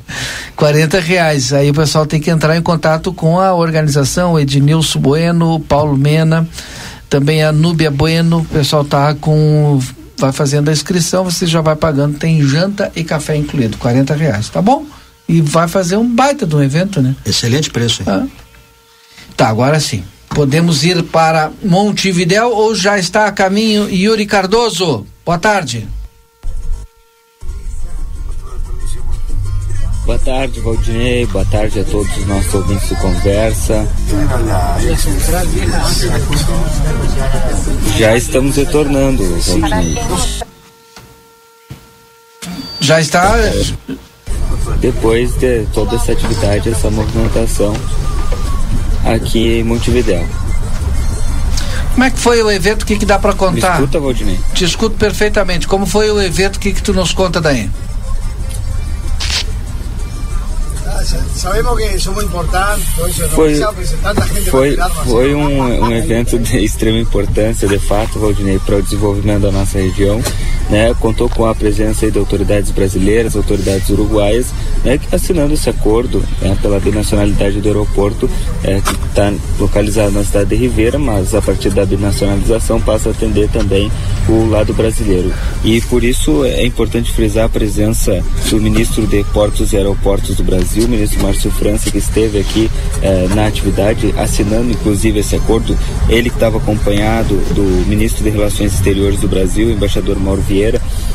40 0.57 0.99
reais. 1.01 1.53
Aí 1.53 1.71
o 1.71 1.75
pessoal 1.75 2.07
tem 2.07 2.21
que 2.21 2.31
entrar 2.31 2.57
em 2.57 2.63
contato 2.63 3.13
com 3.13 3.39
a 3.39 3.55
organização 3.55 4.39
Ednilson 4.39 4.99
Bueno, 4.99 5.61
Paulo 5.61 5.97
Mena, 5.97 6.49
também 7.09 7.43
a 7.43 7.53
Núbia 7.53 7.91
Bueno. 7.91 8.39
O 8.39 8.45
pessoal 8.45 8.85
tá 8.85 9.15
com. 9.15 9.81
Vai 10.19 10.33
fazendo 10.33 10.69
a 10.69 10.73
inscrição, 10.73 11.25
você 11.25 11.47
já 11.47 11.61
vai 11.61 11.77
pagando. 11.77 12.19
Tem 12.19 12.43
janta 12.43 12.91
e 12.97 13.05
café 13.05 13.37
incluído, 13.37 13.79
40 13.79 14.15
reais, 14.15 14.49
tá 14.49 14.61
bom? 14.61 14.85
E 15.29 15.41
vai 15.41 15.69
fazer 15.69 15.97
um 15.97 16.13
baita 16.13 16.45
de 16.45 16.57
um 16.57 16.63
evento, 16.63 17.01
né? 17.01 17.15
Excelente 17.25 17.71
preço, 17.71 18.03
hein? 18.03 18.09
Ah. 18.09 18.27
Tá, 19.37 19.49
agora 19.49 19.79
sim. 19.79 20.03
Podemos 20.31 20.85
ir 20.85 21.03
para 21.05 21.53
Montevidéu 21.63 22.51
ou 22.51 22.75
já 22.75 22.99
está 22.99 23.27
a 23.27 23.33
caminho 23.33 23.89
Yuri 23.89 24.27
Cardoso? 24.27 25.07
Boa 25.25 25.39
tarde. 25.39 25.87
Boa 30.09 30.19
tarde, 30.21 30.59
Valdinei. 30.61 31.27
Boa 31.27 31.45
tarde 31.45 31.81
a 31.81 31.85
todos 31.85 32.17
os 32.17 32.27
nossos 32.27 32.55
ouvintes 32.55 32.89
do 32.89 32.97
Conversa. 32.97 33.87
Já 37.99 38.17
estamos 38.17 38.57
retornando, 38.57 39.23
Valdinei. 39.23 39.99
Já 42.81 43.03
está. 43.03 43.35
Depois 44.81 45.39
de 45.39 45.67
toda 45.75 45.97
essa 45.97 46.13
atividade, 46.13 46.71
essa 46.71 46.91
movimentação 46.91 47.75
aqui 49.05 49.59
em 49.59 49.63
Montevidéu. 49.63 50.27
Como 51.93 52.05
é 52.05 52.11
que 52.11 52.19
foi 52.19 52.43
o 52.43 52.51
evento? 52.51 52.85
O 52.85 52.87
que, 52.87 52.97
que 52.97 53.05
dá 53.05 53.19
para 53.19 53.35
contar? 53.35 53.77
Me 53.77 53.85
escuta, 53.85 54.01
Valdinei? 54.01 54.41
Te 54.55 54.65
escuto 54.65 54.97
perfeitamente. 54.97 55.69
Como 55.69 55.85
foi 55.85 56.11
o 56.11 56.19
evento? 56.19 56.57
O 56.57 56.61
que, 56.61 56.73
que 56.73 56.83
tu 56.83 56.95
nos 56.95 57.13
conta 57.13 57.43
daí? 57.43 57.69
Sabemos 61.05 61.79
que 61.79 61.99
somos 61.99 62.25
importantes, 62.25 62.85
foi, 63.31 63.55
foi, 64.51 64.77
foi 65.05 65.35
um, 65.35 65.85
um 65.85 65.93
evento 65.93 66.39
de 66.39 66.59
extrema 66.65 66.99
importância, 66.99 67.69
de 67.69 67.79
fato, 67.79 68.19
Valdinei, 68.19 68.59
para 68.59 68.77
o 68.77 68.83
desenvolvimento 68.83 69.43
da 69.43 69.53
nossa 69.53 69.79
região. 69.79 70.23
Né, 70.69 70.95
contou 71.01 71.31
com 71.31 71.47
a 71.47 71.55
presença 71.55 72.11
de 72.11 72.19
autoridades 72.19 72.71
brasileiras, 72.71 73.35
autoridades 73.35 73.89
uruguaias, 73.89 74.49
né, 74.85 75.01
assinando 75.11 75.55
esse 75.55 75.71
acordo 75.71 76.23
né, 76.43 76.57
pela 76.61 76.79
binacionalidade 76.79 77.61
do 77.61 77.69
aeroporto, 77.69 78.29
é, 78.63 78.81
que 78.81 78.93
está 79.07 79.33
localizado 79.59 80.13
na 80.13 80.23
cidade 80.23 80.51
de 80.51 80.57
Ribeira, 80.57 80.99
mas 80.99 81.35
a 81.35 81.41
partir 81.41 81.71
da 81.71 81.87
binacionalização 81.87 82.81
passa 82.81 83.09
a 83.09 83.13
atender 83.13 83.49
também 83.49 83.91
o 84.29 84.49
lado 84.51 84.75
brasileiro. 84.75 85.33
E 85.65 85.81
por 85.83 86.05
isso 86.05 86.45
é 86.45 86.65
importante 86.65 87.11
frisar 87.13 87.47
a 87.47 87.49
presença 87.49 88.23
do 88.51 88.61
ministro 88.61 89.07
de 89.07 89.25
Portos 89.25 89.73
e 89.73 89.77
Aeroportos 89.77 90.37
do 90.37 90.45
Brasil, 90.45 90.85
o 90.85 90.89
ministro 90.89 91.23
Márcio 91.23 91.51
França, 91.51 91.91
que 91.91 91.99
esteve 91.99 92.39
aqui 92.39 92.71
eh, 93.03 93.29
na 93.35 93.47
atividade, 93.47 94.15
assinando 94.17 94.71
inclusive 94.71 95.21
esse 95.21 95.37
acordo. 95.37 95.77
Ele 96.09 96.31
que 96.31 96.37
estava 96.37 96.59
acompanhado 96.59 97.37
do 97.55 97.63
ministro 97.89 98.23
de 98.23 98.31
Relações 98.31 98.75
Exteriores 98.75 99.21
do 99.21 99.29
Brasil, 99.29 99.69
o 99.69 99.71
embaixador 99.71 100.19
Mauro 100.19 100.43
Vieira, 100.43 100.58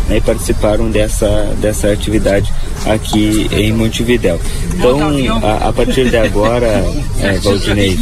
né, 0.08 0.18
e 0.18 0.22
participaram 0.22 0.90
dessa, 0.90 1.28
dessa 1.60 1.92
atividade 1.92 2.52
aqui 2.86 3.48
em 3.52 3.72
Montevidéu. 3.74 4.40
Então, 4.74 5.00
a, 5.44 5.70
a 5.70 5.74
partir 5.74 6.10
de 6.10 6.18
agora, 6.18 6.84
é, 7.20 7.38
Valdinei, 7.40 7.98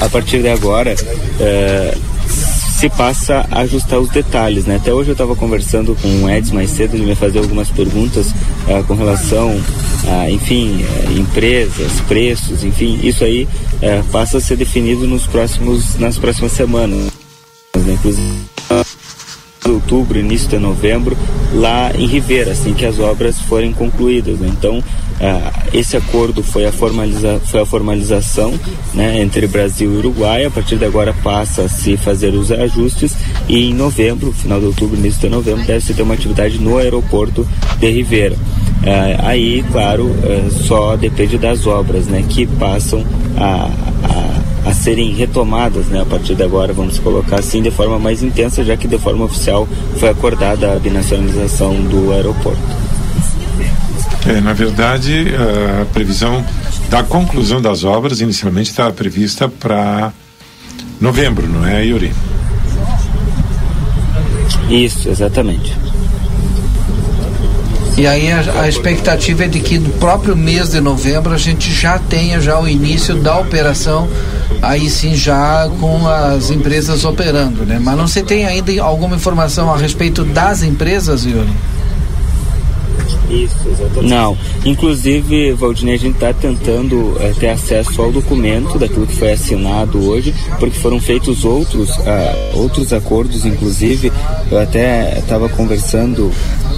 a, 0.00 0.06
a, 0.06 0.08
partir 0.08 0.42
de 0.42 0.48
agora, 0.48 0.94
é, 1.40 1.96
se 2.82 2.88
passa 2.88 3.46
a 3.48 3.60
ajustar 3.60 4.00
os 4.00 4.08
detalhes, 4.08 4.64
né? 4.64 4.74
Até 4.74 4.92
hoje 4.92 5.10
eu 5.10 5.12
estava 5.12 5.36
conversando 5.36 5.96
com 6.02 6.08
o 6.24 6.28
Eds 6.28 6.50
mais 6.50 6.68
cedo, 6.68 6.96
ele 6.96 7.06
me 7.06 7.14
fazer 7.14 7.38
algumas 7.38 7.68
perguntas 7.68 8.26
uh, 8.26 8.82
com 8.88 8.94
relação 8.94 9.56
a, 10.08 10.28
enfim, 10.28 10.82
uh, 10.82 11.12
empresas, 11.16 12.00
preços, 12.08 12.64
enfim, 12.64 12.98
isso 13.00 13.22
aí 13.22 13.44
uh, 13.44 14.04
passa 14.10 14.38
a 14.38 14.40
ser 14.40 14.56
definido 14.56 15.06
nos 15.06 15.28
próximos, 15.28 15.96
nas 15.96 16.18
próximas 16.18 16.50
semanas, 16.50 16.98
né? 17.76 17.92
Inclusive 17.92 18.32
outubro, 19.70 20.18
início 20.18 20.48
de 20.48 20.58
novembro, 20.58 21.16
lá 21.54 21.92
em 21.96 22.06
Ribeira, 22.06 22.52
assim 22.52 22.74
que 22.74 22.84
as 22.84 22.98
obras 22.98 23.40
forem 23.40 23.72
concluídas. 23.72 24.38
Né? 24.38 24.48
Então, 24.50 24.82
ah, 25.20 25.52
esse 25.72 25.96
acordo 25.96 26.42
foi 26.42 26.66
a, 26.66 26.72
formaliza 26.72 27.40
foi 27.44 27.60
a 27.60 27.66
formalização 27.66 28.52
né, 28.92 29.20
entre 29.20 29.46
Brasil 29.46 29.92
e 29.92 29.96
Uruguai. 29.98 30.44
A 30.44 30.50
partir 30.50 30.76
de 30.76 30.84
agora 30.84 31.14
passa 31.22 31.62
a 31.62 31.68
se 31.68 31.96
fazer 31.96 32.34
os 32.34 32.50
ajustes 32.50 33.14
e 33.48 33.70
em 33.70 33.74
novembro, 33.74 34.32
final 34.32 34.58
de 34.58 34.66
outubro, 34.66 34.98
início 34.98 35.20
de 35.20 35.28
novembro, 35.28 35.64
deve 35.64 35.80
se 35.80 35.94
ter 35.94 36.02
uma 36.02 36.14
atividade 36.14 36.58
no 36.58 36.78
aeroporto 36.78 37.46
de 37.78 37.90
Ribeira. 37.90 38.36
Ah, 38.84 39.28
aí, 39.28 39.64
claro, 39.70 40.10
ah, 40.24 40.50
só 40.50 40.96
depende 40.96 41.38
das 41.38 41.66
obras 41.66 42.06
né, 42.06 42.24
que 42.28 42.46
passam 42.46 43.04
a, 43.36 43.70
a, 44.02 44.21
a 44.64 44.72
serem 44.72 45.12
retomadas 45.14 45.86
né, 45.86 46.00
a 46.00 46.04
partir 46.04 46.34
de 46.34 46.42
agora, 46.42 46.72
vamos 46.72 46.98
colocar 46.98 47.40
assim, 47.40 47.62
de 47.62 47.70
forma 47.70 47.98
mais 47.98 48.22
intensa, 48.22 48.64
já 48.64 48.76
que 48.76 48.86
de 48.86 48.98
forma 48.98 49.24
oficial 49.24 49.68
foi 49.98 50.08
acordada 50.08 50.72
a 50.72 50.78
binacionalização 50.78 51.74
do 51.82 52.12
aeroporto. 52.12 52.60
É, 54.26 54.40
na 54.40 54.52
verdade, 54.52 55.26
a 55.80 55.84
previsão 55.86 56.44
da 56.88 57.02
conclusão 57.02 57.60
das 57.60 57.82
obras 57.82 58.20
inicialmente 58.20 58.70
estava 58.70 58.92
prevista 58.92 59.48
para 59.48 60.12
novembro, 61.00 61.48
não 61.48 61.66
é, 61.66 61.84
Yuri? 61.84 62.12
Isso, 64.70 65.08
exatamente. 65.08 65.76
E 67.96 68.06
aí 68.06 68.32
a, 68.32 68.62
a, 68.62 68.68
expectativa 68.68 69.44
é 69.44 69.48
de 69.48 69.60
que 69.60 69.78
no 69.78 69.90
próprio 69.90 70.34
mês 70.34 70.70
de 70.70 70.80
novembro 70.80 71.32
a 71.32 71.36
gente 71.36 71.72
já 71.72 71.98
tenha 71.98 72.40
já 72.40 72.58
o 72.58 72.66
início 72.66 73.16
da 73.16 73.38
operação, 73.38 74.08
aí 74.62 74.88
sim 74.88 75.14
já 75.14 75.70
com 75.78 76.06
as 76.08 76.50
empresas 76.50 77.04
operando, 77.04 77.64
né? 77.66 77.78
Mas 77.82 77.96
não 77.96 78.06
se 78.06 78.22
tem 78.22 78.46
ainda 78.46 78.82
alguma 78.82 79.16
informação 79.16 79.72
a 79.72 79.76
respeito 79.76 80.24
das 80.24 80.62
empresas, 80.62 81.24
Yuri? 81.24 81.50
Isso, 83.32 83.56
exatamente. 83.66 84.06
Não. 84.06 84.36
Inclusive, 84.64 85.52
Valdinei, 85.52 85.94
a 85.94 85.98
gente 85.98 86.14
está 86.14 86.32
tentando 86.34 87.16
é, 87.20 87.32
ter 87.32 87.48
acesso 87.48 88.02
ao 88.02 88.12
documento 88.12 88.78
daquilo 88.78 89.06
que 89.06 89.16
foi 89.16 89.32
assinado 89.32 90.06
hoje, 90.06 90.34
porque 90.58 90.78
foram 90.78 91.00
feitos 91.00 91.44
outros, 91.44 91.90
uh, 91.98 92.58
outros 92.58 92.92
acordos, 92.92 93.46
inclusive. 93.46 94.12
Eu 94.50 94.58
até 94.58 95.18
estava 95.18 95.48
conversando 95.48 96.30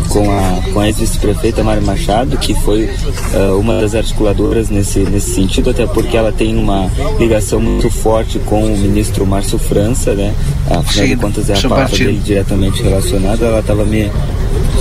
com 0.09 0.31
a, 0.31 0.73
com 0.73 0.81
a 0.81 0.87
ex-vice-prefeita 0.87 1.63
Mari 1.63 1.81
Machado, 1.81 2.37
que 2.39 2.55
foi 2.55 2.85
uh, 2.85 3.59
uma 3.59 3.81
das 3.81 3.95
articuladoras 3.95 4.69
nesse, 4.71 5.01
nesse 5.01 5.35
sentido, 5.35 5.71
até 5.71 5.87
porque 5.87 6.17
ela 6.17 6.33
tem 6.33 6.57
uma 6.57 6.91
ligação 7.19 7.61
muito 7.61 7.91
forte 7.91 8.39
com 8.41 8.65
o 8.65 8.79
ministro 8.79 9.27
Márcio 9.27 9.59
França, 9.59 10.15
né? 10.15 10.35
Afinal 10.71 11.07
de 11.07 11.17
contas 11.17 11.51
é 11.51 11.55
a 11.59 11.69
pauta 11.69 11.97
dele 11.97 12.21
diretamente 12.25 12.83
relacionada. 12.83 13.47
Ela 13.47 13.61
estava 13.61 13.85
me 13.85 14.11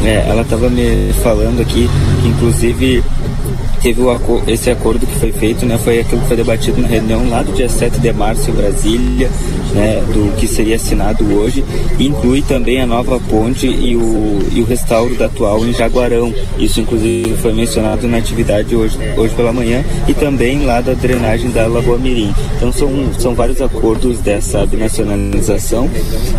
é, 0.04 0.26
ela 0.28 0.42
estava 0.42 0.70
me 0.70 1.14
falando 1.24 1.62
aqui 1.62 1.90
que 2.22 2.28
inclusive 2.28 3.04
teve 3.84 4.02
o, 4.02 4.44
esse 4.48 4.72
acordo 4.72 5.06
que 5.06 5.20
foi 5.20 5.34
feito, 5.34 5.66
né, 5.66 5.78
foi 5.78 6.00
aquilo 6.00 6.22
que 6.22 6.28
foi 6.28 6.38
debatido 6.38 6.82
na 6.82 6.88
reunião 6.88 7.30
lá 7.30 7.44
do 7.44 7.52
dia 7.52 7.68
7 7.68 8.00
de 8.00 8.14
março 8.14 8.50
em 8.50 8.54
Brasília, 8.54 9.30
né, 9.74 10.02
do 10.14 10.34
que 10.38 10.48
seria 10.48 10.78
assinado 10.78 11.26
hoje, 11.36 11.66
inclui 12.00 12.42
também 12.42 12.82
a 12.82 12.86
nova 12.86 13.20
ponte 13.20 13.68
e 13.68 13.98
o, 13.98 14.40
e 14.54 14.62
o 14.62 14.66
restauro 14.66 15.16
da 15.16 15.26
atual 15.26 15.66
em 15.66 15.74
Jaguarão. 15.74 16.34
Isso 16.58 16.80
inclusive 16.80 17.36
foi 17.38 17.52
mencionado 17.52 18.08
na 18.08 18.18
atividade 18.18 18.74
hoje, 18.74 18.98
hoje 19.18 19.36
pela 19.36 19.52
manhã 19.52 19.84
e 20.08 20.14
também 20.14 20.64
lá 20.64 20.80
da 20.80 20.94
drenagem 20.94 21.52
da 21.52 21.68
Lagoa 21.68 21.98
Mirim. 21.98 22.34
Então 22.56 22.72
são, 22.72 22.90
são 23.20 23.36
vários 23.36 23.62
acordos 23.62 24.20
dessa 24.20 24.66
binacionalização 24.66 25.90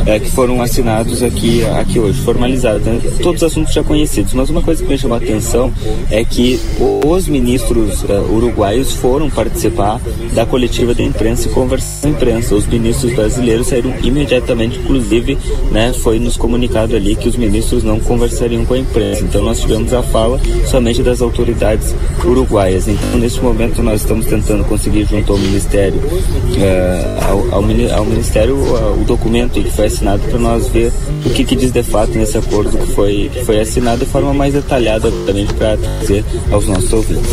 é, 0.06 0.18
que 0.18 0.30
foram 0.30 0.62
assinados 0.62 1.22
aqui, 1.22 1.62
aqui 1.78 1.98
hoje, 1.98 2.20
formalizados. 2.22 2.86
Né? 2.86 3.00
Todos 3.22 3.42
os 3.42 3.52
assuntos 3.52 3.74
já 3.74 3.82
conhecidos, 3.82 4.32
mas 4.32 4.48
uma 4.48 4.62
coisa 4.62 4.82
que 4.82 4.88
me 4.88 4.96
chamou 4.96 5.16
a 5.16 5.20
atenção 5.20 5.70
é 6.10 6.24
que 6.24 6.58
os 7.04 7.28
ministros 7.34 8.04
uh, 8.04 8.32
uruguaios 8.32 8.92
foram 8.92 9.28
participar 9.28 10.00
da 10.32 10.46
coletiva 10.46 10.94
da 10.94 11.02
imprensa 11.02 11.48
e 11.48 11.50
conversar 11.50 12.02
com 12.02 12.06
a 12.06 12.10
imprensa. 12.10 12.54
Os 12.54 12.66
ministros 12.66 13.12
brasileiros 13.12 13.66
saíram 13.66 13.92
imediatamente, 14.02 14.78
inclusive, 14.78 15.36
né, 15.72 15.92
foi 15.92 16.20
nos 16.20 16.36
comunicado 16.36 16.94
ali 16.94 17.16
que 17.16 17.28
os 17.28 17.36
ministros 17.36 17.82
não 17.82 17.98
conversariam 17.98 18.64
com 18.64 18.74
a 18.74 18.78
imprensa. 18.78 19.22
Então 19.24 19.42
nós 19.42 19.60
tivemos 19.60 19.92
a 19.92 20.02
fala 20.02 20.40
somente 20.66 21.02
das 21.02 21.20
autoridades 21.20 21.94
uruguaias. 22.24 22.86
Então 22.86 23.18
nesse 23.18 23.40
momento 23.40 23.82
nós 23.82 24.02
estamos 24.02 24.26
tentando 24.26 24.64
conseguir 24.64 25.04
junto 25.06 25.32
ao 25.32 25.38
ministério, 25.38 25.98
uh, 25.98 27.24
ao, 27.24 27.38
ao, 27.56 27.98
ao, 27.98 28.04
ministério 28.04 28.54
uh, 28.54 29.00
o 29.00 29.04
documento 29.04 29.60
que 29.60 29.70
foi 29.70 29.86
assinado 29.86 30.22
para 30.28 30.38
nós 30.38 30.68
ver 30.68 30.92
o 31.26 31.30
que, 31.30 31.44
que 31.44 31.56
diz 31.56 31.72
de 31.72 31.82
fato 31.82 32.16
nesse 32.16 32.38
acordo 32.38 32.76
que 32.78 32.92
foi 32.92 33.30
que 33.32 33.44
foi 33.44 33.60
assinado 33.60 34.04
de 34.04 34.10
forma 34.10 34.32
mais 34.32 34.54
detalhada, 34.54 35.10
também 35.26 35.46
para 35.46 35.76
trazer 35.76 36.24
aos 36.50 36.66
nossos 36.66 36.92
ouvintes. 36.92 37.23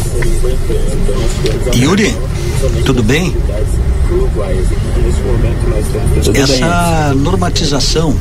Yuri, 1.73 2.15
tudo 2.85 3.03
bem? 3.03 3.35
Essa 6.33 7.13
normatização 7.15 8.15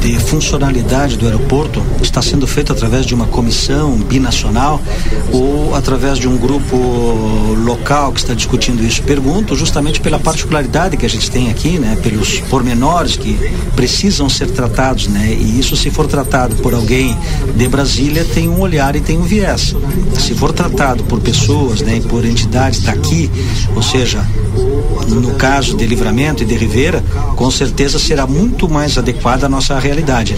de 0.00 0.18
funcionalidade 0.18 1.16
do 1.16 1.26
aeroporto 1.26 1.82
está 2.02 2.20
sendo 2.20 2.46
feita 2.46 2.72
através 2.72 3.06
de 3.06 3.14
uma 3.14 3.26
comissão 3.26 3.96
binacional 3.96 4.80
ou 5.32 5.74
através 5.74 6.18
de 6.18 6.28
um 6.28 6.36
grupo 6.36 6.76
local 7.64 8.12
que 8.12 8.20
está 8.20 8.34
discutindo 8.34 8.84
isso? 8.84 9.02
Pergunto 9.02 9.56
justamente 9.56 10.00
pela 10.00 10.18
particularidade 10.18 10.96
que 10.96 11.06
a 11.06 11.08
gente 11.08 11.30
tem 11.30 11.50
aqui, 11.50 11.78
né, 11.78 11.96
pelos 12.02 12.40
pormenores 12.40 13.16
que 13.16 13.38
precisam 13.74 14.28
ser 14.28 14.50
tratados, 14.50 15.08
né? 15.08 15.32
E 15.32 15.58
isso 15.58 15.76
se 15.76 15.90
for 15.90 16.06
tratado 16.06 16.54
por 16.56 16.74
alguém 16.74 17.16
de 17.56 17.68
Brasília 17.68 18.24
tem 18.24 18.48
um 18.48 18.60
olhar 18.60 18.94
e 18.96 19.00
tem 19.00 19.18
um 19.18 19.22
viés. 19.22 19.74
Se 20.18 20.34
for 20.34 20.52
tratado 20.52 21.02
por 21.04 21.20
pessoas, 21.20 21.80
né, 21.80 21.96
e 21.96 22.00
por 22.00 22.24
entidades 22.24 22.80
daqui, 22.80 23.30
ou 23.74 23.82
seja, 23.82 24.24
no 25.08 25.34
caso 25.34 25.76
de 25.76 25.86
Livramento 25.86 26.42
e 26.42 26.46
de 26.46 26.54
Rivera, 26.54 27.02
com 27.36 27.50
certeza 27.50 27.98
será 27.98 28.26
muito 28.26 28.68
mais 28.68 28.96
adequada 28.98 29.46
à 29.46 29.48
nossa 29.48 29.78
realidade. 29.78 30.36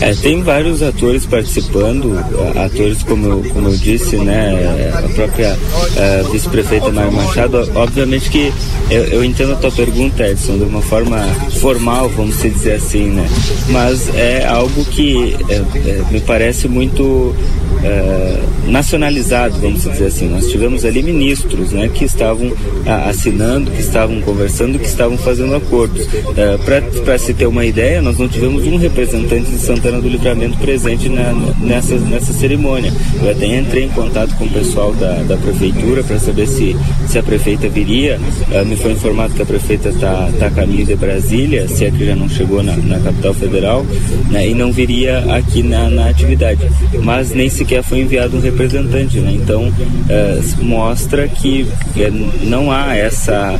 É, 0.00 0.14
tem 0.14 0.42
vários 0.42 0.82
atores 0.82 1.26
participando, 1.26 2.18
atores 2.64 3.02
como, 3.02 3.42
como 3.50 3.68
eu 3.68 3.76
disse, 3.76 4.16
né, 4.16 4.92
a 4.94 5.08
própria 5.14 5.54
uh, 5.54 6.30
vice-prefeita 6.30 6.90
Mário 6.90 7.12
Machado. 7.12 7.70
Obviamente 7.74 8.30
que 8.30 8.52
eu, 8.90 9.04
eu, 9.04 9.24
entendo 9.24 9.52
a 9.52 9.56
tua 9.56 9.70
pergunta, 9.70 10.26
Edson, 10.26 10.58
de 10.58 10.64
uma 10.64 10.80
forma 10.80 11.18
formal, 11.60 12.08
vamos 12.08 12.40
dizer 12.40 12.74
assim, 12.74 13.10
né? 13.10 13.28
Mas 13.68 14.08
é 14.14 14.46
algo 14.46 14.84
que 14.86 15.36
é, 15.48 15.54
é, 15.54 16.02
me 16.10 16.20
parece 16.20 16.66
muito 16.68 17.34
uh, 17.68 18.70
nacionalizado, 18.70 19.58
vamos 19.60 19.82
dizer 19.82 20.06
assim. 20.06 20.28
Nós 20.28 20.48
tivemos 20.48 20.84
ali 20.84 21.02
ministros 21.02 21.72
né, 21.72 21.88
que 21.92 22.04
estavam 22.04 22.48
uh, 22.48 23.08
assinando, 23.08 23.70
que 23.70 23.80
estavam 23.80 24.20
conversando, 24.20 24.78
que 24.78 24.86
estavam 24.86 25.16
fazendo 25.18 25.54
acordos. 25.54 26.06
Uh, 26.06 27.02
Para 27.04 27.18
se 27.18 27.32
ter 27.34 27.46
uma 27.46 27.64
ideia, 27.64 28.02
nós 28.02 28.18
não 28.18 28.28
tivemos 28.28 28.66
um 28.66 28.76
representante 28.76 29.50
de 29.50 29.58
Santana 29.58 30.00
do 30.00 30.08
Livramento 30.08 30.58
presente 30.58 31.08
na, 31.08 31.32
nessa, 31.60 31.94
nessa 31.96 32.32
cerimônia. 32.32 32.92
Eu 33.22 33.30
até 33.30 33.58
entrei 33.58 33.84
em 33.84 33.90
contato 33.90 34.34
com 34.36 34.44
o 34.44 34.50
pessoal 34.50 34.92
da, 34.94 35.14
da 35.22 35.36
prefeitura 35.36 36.02
para 36.02 36.18
saber 36.18 36.46
se, 36.46 36.76
se 37.06 37.18
a 37.18 37.22
prefeita 37.22 37.68
viria. 37.68 38.18
me 38.66 38.76
foi 38.76 38.92
informado 38.92 39.34
que 39.34 39.42
a 39.42 39.46
prefeita 39.46 39.88
está 39.88 40.30
tá 40.38 40.46
a 40.46 40.50
caminho 40.50 40.84
de 40.84 40.96
Brasília, 40.96 41.68
se 41.68 41.84
é 41.84 41.90
que 41.90 42.04
já 42.06 42.16
não 42.16 42.28
chegou 42.28 42.62
na, 42.62 42.76
na 42.76 42.98
capital 42.98 43.34
federal, 43.34 43.86
né, 44.30 44.48
e 44.48 44.54
não 44.54 44.72
viria 44.72 45.18
aqui 45.34 45.62
na, 45.62 45.88
na 45.88 46.08
atividade. 46.08 46.60
Mas 47.02 47.30
nem 47.32 47.48
sequer 47.58 47.82
foi 47.82 48.00
enviado 48.00 48.36
um 48.36 48.40
representante, 48.40 49.18
né? 49.18 49.32
Então 49.32 49.72
é, 50.08 50.40
mostra 50.62 51.28
que 51.28 51.66
é, 51.96 52.10
não 52.44 52.70
há 52.70 52.94
essa 52.94 53.58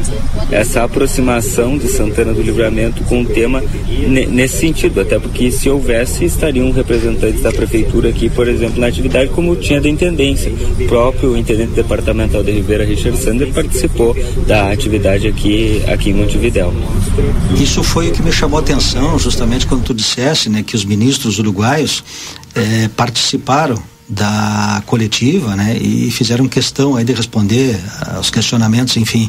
essa 0.50 0.84
aproximação 0.84 1.76
de 1.76 1.88
Santana 1.88 2.32
do 2.32 2.40
Livramento 2.40 3.02
com 3.04 3.22
o 3.22 3.24
tema 3.24 3.62
nesse 4.08 4.58
sentido, 4.58 5.00
até 5.00 5.18
porque 5.18 5.50
se 5.50 5.68
houvesse 5.68 6.24
estariam 6.24 6.70
representantes 6.70 7.42
da 7.42 7.52
prefeitura 7.52 8.08
aqui, 8.08 8.30
por 8.30 8.48
exemplo, 8.48 8.80
na 8.80 8.86
atividade 8.86 9.30
como 9.30 9.56
tinha 9.56 9.80
da 9.80 9.88
intendência. 9.88 10.50
O 10.50 10.86
próprio 10.86 11.36
intendente 11.36 11.72
departamental 11.72 12.42
de 12.42 12.52
Ribeira, 12.52 12.84
Richard 12.84 13.18
Sander, 13.18 13.52
participou 13.52 14.16
da 14.46 14.70
atividade 14.70 15.28
aqui 15.28 15.82
aqui 15.86 16.10
em 16.10 16.14
Montevidéu. 16.14 16.72
Isso 17.60 17.82
foi 17.82 18.08
o 18.08 18.12
que 18.12 18.22
me 18.22 18.32
chamou 18.32 18.58
a 18.58 18.62
atenção, 18.62 19.18
justamente 19.18 19.66
quando 19.66 19.82
tu 19.82 19.94
dissesse, 19.94 20.48
né, 20.48 20.62
que 20.62 20.76
os 20.76 20.84
ministros 20.84 21.38
uruguaios 21.38 22.02
eh, 22.58 22.88
participaram 22.96 23.82
da 24.08 24.82
coletiva, 24.86 25.54
né, 25.54 25.76
e 25.76 26.10
fizeram 26.10 26.48
questão 26.48 26.96
aí 26.96 27.04
de 27.04 27.12
responder 27.12 27.78
aos 28.14 28.30
questionamentos, 28.30 28.96
enfim, 28.96 29.28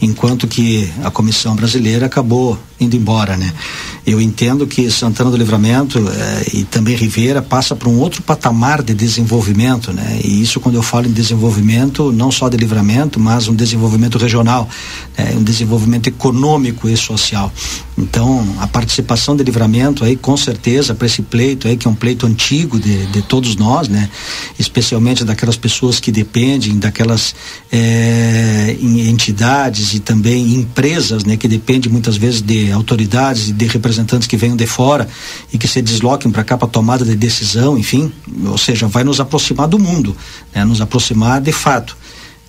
enquanto 0.00 0.46
que 0.46 0.88
a 1.02 1.10
comissão 1.10 1.56
brasileira 1.56 2.06
acabou 2.06 2.56
indo 2.78 2.96
embora, 2.96 3.36
né. 3.36 3.52
Eu 4.06 4.20
entendo 4.20 4.66
que 4.66 4.90
Santana 4.90 5.30
do 5.30 5.36
Livramento 5.36 5.98
eh, 5.98 6.50
e 6.54 6.64
também 6.64 6.94
Ribeira 6.94 7.42
passa 7.42 7.74
para 7.74 7.88
um 7.88 7.98
outro 7.98 8.22
patamar 8.22 8.82
de 8.82 8.94
desenvolvimento, 8.94 9.92
né, 9.92 10.20
e 10.24 10.40
isso 10.40 10.60
quando 10.60 10.76
eu 10.76 10.82
falo 10.82 11.08
em 11.08 11.12
desenvolvimento, 11.12 12.12
não 12.12 12.30
só 12.30 12.48
de 12.48 12.56
livramento, 12.56 13.18
mas 13.18 13.48
um 13.48 13.54
desenvolvimento 13.54 14.16
regional, 14.16 14.68
né, 15.18 15.34
um 15.36 15.42
desenvolvimento 15.42 16.06
econômico 16.06 16.88
e 16.88 16.96
social. 16.96 17.52
Então, 17.98 18.46
a 18.60 18.66
participação 18.66 19.36
de 19.36 19.42
livramento 19.42 20.04
aí, 20.04 20.16
com 20.16 20.36
certeza, 20.36 20.94
para 20.94 21.06
esse 21.06 21.20
pleito 21.20 21.66
aí, 21.66 21.76
que 21.76 21.86
é 21.86 21.90
um 21.90 21.94
pleito 21.94 22.26
antigo 22.26 22.78
de, 22.78 23.06
de 23.06 23.22
todos 23.22 23.56
nós, 23.56 23.88
né, 23.88 24.08
especialmente 24.58 25.24
daquelas 25.24 25.56
pessoas 25.56 26.00
que 26.00 26.10
dependem, 26.10 26.78
daquelas 26.78 27.34
é, 27.70 28.76
entidades 28.80 29.94
e 29.94 30.00
também 30.00 30.54
empresas, 30.54 31.24
né, 31.24 31.36
que 31.36 31.48
dependem 31.48 31.90
muitas 31.90 32.16
vezes 32.16 32.42
de 32.42 32.70
autoridades 32.72 33.48
e 33.48 33.52
de 33.52 33.66
representantes 33.66 34.26
que 34.26 34.36
venham 34.36 34.56
de 34.56 34.66
fora 34.66 35.08
e 35.52 35.58
que 35.58 35.68
se 35.68 35.80
desloquem 35.82 36.30
para 36.30 36.44
cá 36.44 36.56
para 36.56 36.68
tomada 36.68 37.04
de 37.04 37.14
decisão, 37.14 37.78
enfim, 37.78 38.12
ou 38.46 38.58
seja, 38.58 38.86
vai 38.86 39.04
nos 39.04 39.20
aproximar 39.20 39.68
do 39.68 39.78
mundo, 39.78 40.16
né, 40.54 40.64
nos 40.64 40.80
aproximar 40.80 41.40
de 41.40 41.52
fato. 41.52 41.96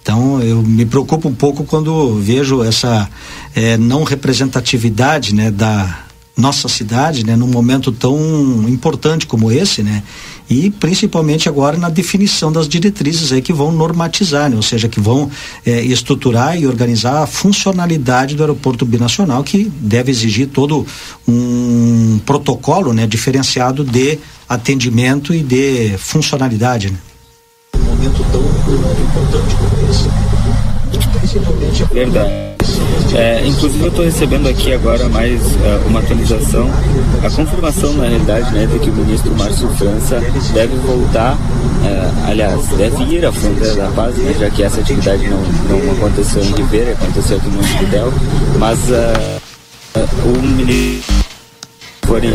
Então 0.02 0.42
eu 0.42 0.62
me 0.64 0.86
preocupo 0.86 1.30
um 1.30 1.36
pouco 1.36 1.64
quando 1.64 2.20
vejo 2.20 2.64
essa 2.64 3.08
é, 3.56 3.78
não 3.78 4.04
representatividade 4.04 5.34
né, 5.36 5.52
da 5.52 6.06
nossa 6.36 6.68
cidade 6.68 7.26
né, 7.26 7.36
num 7.36 7.48
momento 7.48 7.92
tão 7.92 8.18
importante 8.68 9.28
como 9.28 9.52
esse, 9.52 9.84
né? 9.84 10.02
E 10.52 10.70
principalmente 10.70 11.48
agora 11.48 11.78
na 11.78 11.88
definição 11.88 12.52
das 12.52 12.68
diretrizes 12.68 13.32
aí 13.32 13.42
que 13.42 13.54
vão 13.54 13.72
normatizar, 13.72 14.50
né? 14.50 14.58
ou 14.58 14.62
seja, 14.62 14.90
que 14.90 15.00
vão 15.00 15.32
eh, 15.66 15.82
estruturar 15.84 16.60
e 16.60 16.68
organizar 16.68 17.24
a 17.24 17.26
funcionalidade 17.26 18.36
do 18.36 18.44
aeroporto 18.44 18.86
binacional, 18.86 19.46
que 19.46 19.72
deve 19.80 20.12
exigir 20.12 20.50
todo 20.50 20.86
um 21.26 22.20
protocolo 22.26 22.92
né, 22.92 23.08
diferenciado 23.08 23.86
de 23.86 24.20
atendimento 24.50 25.34
e 25.34 25.42
de 25.42 25.98
funcionalidade. 25.98 26.92
Né? 26.92 26.98
Um 27.76 27.84
momento 27.86 28.22
tão 28.34 28.42
importante 28.42 29.56
como 29.56 29.90
esse. 29.90 30.10
Verdade. 31.94 32.51
É, 33.14 33.46
inclusive 33.46 33.84
eu 33.84 33.90
estou 33.90 34.06
recebendo 34.06 34.48
aqui 34.48 34.74
agora 34.74 35.10
mais 35.10 35.42
uh, 35.42 35.88
uma 35.88 36.00
atualização, 36.00 36.70
a 37.24 37.30
confirmação 37.30 37.94
na 37.94 38.08
realidade 38.08 38.54
né, 38.54 38.66
de 38.66 38.80
que 38.80 38.90
o 38.90 38.94
ministro 38.94 39.36
Márcio 39.36 39.68
França 39.76 40.22
deve 40.54 40.76
voltar, 40.78 41.36
uh, 41.36 42.30
aliás, 42.30 42.66
deve 42.78 43.04
ir 43.04 43.26
à 43.26 43.32
fronteira 43.32 43.76
da 43.76 43.88
paz, 43.90 44.16
né, 44.16 44.34
já 44.40 44.50
que 44.50 44.64
essa 44.64 44.80
atividade 44.80 45.28
não, 45.28 45.42
não 45.42 45.92
aconteceu 45.92 46.42
em 46.42 46.52
Ribeira, 46.54 46.94
aconteceu 46.94 47.38
aqui 47.38 47.48
no 47.48 47.58
Montevidéu, 47.58 48.14
mas 48.58 48.80
uh, 48.90 49.42
o 50.24 50.42
ministro 50.42 51.31
forem 52.12 52.34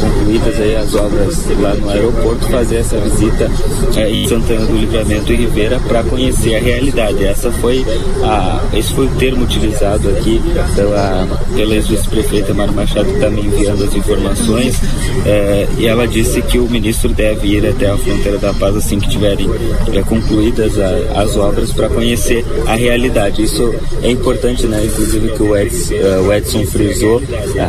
concluídas 0.00 0.60
aí 0.60 0.76
as 0.76 0.94
obras 0.94 1.44
lá 1.60 1.74
no 1.74 1.90
aeroporto, 1.90 2.46
fazer 2.46 2.76
essa 2.76 3.00
visita 3.00 3.50
é, 3.96 4.08
em 4.08 4.28
Santana 4.28 4.64
do 4.64 4.76
Livramento 4.76 5.32
e 5.32 5.36
Ribeira 5.36 5.80
para 5.88 6.04
conhecer 6.04 6.54
a 6.54 6.60
realidade. 6.60 7.24
Essa 7.24 7.50
foi 7.50 7.84
a, 8.22 8.62
esse 8.72 8.94
foi 8.94 9.06
o 9.06 9.10
termo 9.16 9.42
utilizado 9.42 10.08
aqui 10.10 10.40
pela, 10.76 11.26
pela 11.52 11.74
ex-vice-prefeita 11.74 12.54
Mara 12.54 12.70
Machado, 12.70 13.06
que 13.06 13.14
está 13.14 13.28
me 13.28 13.40
enviando 13.40 13.82
as 13.82 13.94
informações, 13.96 14.80
é, 15.26 15.66
e 15.76 15.88
ela 15.88 16.06
disse 16.06 16.40
que 16.40 16.60
o 16.60 16.70
ministro 16.70 17.08
deve 17.12 17.48
ir 17.48 17.66
até 17.66 17.90
a 17.90 17.98
fronteira 17.98 18.38
da 18.38 18.54
paz 18.54 18.76
assim 18.76 19.00
que 19.00 19.08
tiverem 19.08 19.50
é, 19.92 20.00
concluídas 20.02 20.78
a, 20.78 21.22
as 21.22 21.36
obras 21.36 21.72
para 21.72 21.88
conhecer 21.88 22.44
a 22.68 22.76
realidade. 22.76 23.42
Isso 23.42 23.74
é 24.00 24.12
importante, 24.12 24.64
né? 24.68 24.84
Inclusive 24.84 25.30
que 25.30 25.42
o 25.42 25.56
Edson, 25.56 25.94
uh, 25.94 26.28
o 26.28 26.32
Edson 26.32 26.64
frisou 26.66 27.20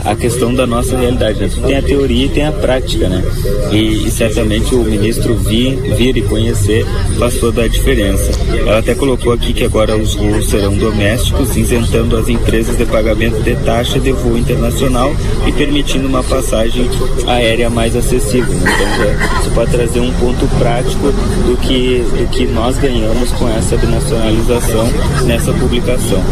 a 0.05 0.15
questão 0.15 0.53
da 0.53 0.67
nossa 0.67 0.95
realidade 0.95 1.38
Tem 1.47 1.77
a 1.77 1.81
teoria 1.81 2.25
e 2.25 2.29
tem 2.29 2.45
a 2.45 2.51
prática, 2.51 3.07
né? 3.07 3.23
E, 3.71 4.07
e 4.07 4.11
certamente 4.11 4.73
o 4.75 4.83
ministro 4.83 5.35
vir, 5.35 5.75
vir 5.95 6.17
e 6.17 6.21
conhecer 6.21 6.85
faz 7.17 7.35
toda 7.35 7.63
a 7.63 7.67
diferença. 7.67 8.31
Ela 8.53 8.79
até 8.79 8.95
colocou 8.95 9.31
aqui 9.33 9.53
que 9.53 9.63
agora 9.63 9.95
os 9.97 10.15
voos 10.15 10.49
serão 10.49 10.75
domésticos, 10.75 11.55
isentando 11.55 12.17
as 12.17 12.27
empresas 12.27 12.77
de 12.77 12.85
pagamento 12.85 13.41
de 13.41 13.55
taxa 13.57 13.99
de 13.99 14.11
voo 14.11 14.37
internacional 14.37 15.15
e 15.47 15.51
permitindo 15.51 16.07
uma 16.07 16.23
passagem 16.23 16.89
aérea 17.27 17.69
mais 17.69 17.95
acessível. 17.95 18.53
Né? 18.53 18.71
Então, 18.71 19.41
isso 19.41 19.51
pode 19.51 19.71
trazer 19.71 19.99
um 19.99 20.11
ponto 20.13 20.47
prático 20.57 21.11
do 21.45 21.57
que, 21.57 21.99
do 21.99 22.29
que 22.29 22.45
nós 22.47 22.77
ganhamos 22.77 23.31
com 23.33 23.47
essa 23.49 23.77
binacionalização 23.77 24.87
nessa 25.25 25.53
publicação. 25.53 26.23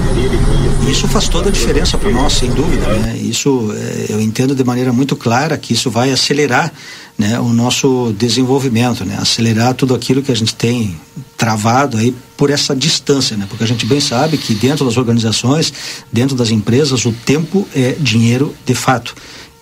Isso 0.90 1.08
faz 1.08 1.28
toda 1.28 1.50
a 1.50 1.52
diferença 1.52 1.98
para 1.98 2.10
nós, 2.12 2.34
sem 2.34 2.50
dúvida. 2.52 2.88
Né? 2.88 3.18
Isso 3.22 3.74
é, 3.76 4.14
eu 4.14 4.22
entendo 4.22 4.56
de 4.56 4.64
maneira 4.64 4.94
muito 4.98 5.16
clara 5.16 5.58
que 5.58 5.74
isso 5.74 5.92
vai 5.92 6.12
acelerar 6.12 6.74
né, 7.18 7.40
o 7.40 7.50
nosso 7.50 8.14
desenvolvimento, 8.18 9.06
né, 9.06 9.18
acelerar 9.20 9.74
tudo 9.74 9.96
aquilo 9.96 10.22
que 10.22 10.32
a 10.32 10.36
gente 10.36 10.54
tem 10.54 11.00
travado 11.38 11.98
aí 11.98 12.14
por 12.36 12.50
essa 12.50 12.76
distância, 12.76 13.38
né, 13.38 13.46
porque 13.48 13.64
a 13.64 13.68
gente 13.68 13.86
bem 13.86 14.00
sabe 14.00 14.38
que 14.38 14.54
dentro 14.54 14.84
das 14.86 14.98
organizações, 14.98 15.72
dentro 16.12 16.36
das 16.36 16.50
empresas, 16.50 17.06
o 17.06 17.12
tempo 17.12 17.68
é 17.76 17.96
dinheiro 18.00 18.54
de 18.66 18.76
fato. 18.76 19.16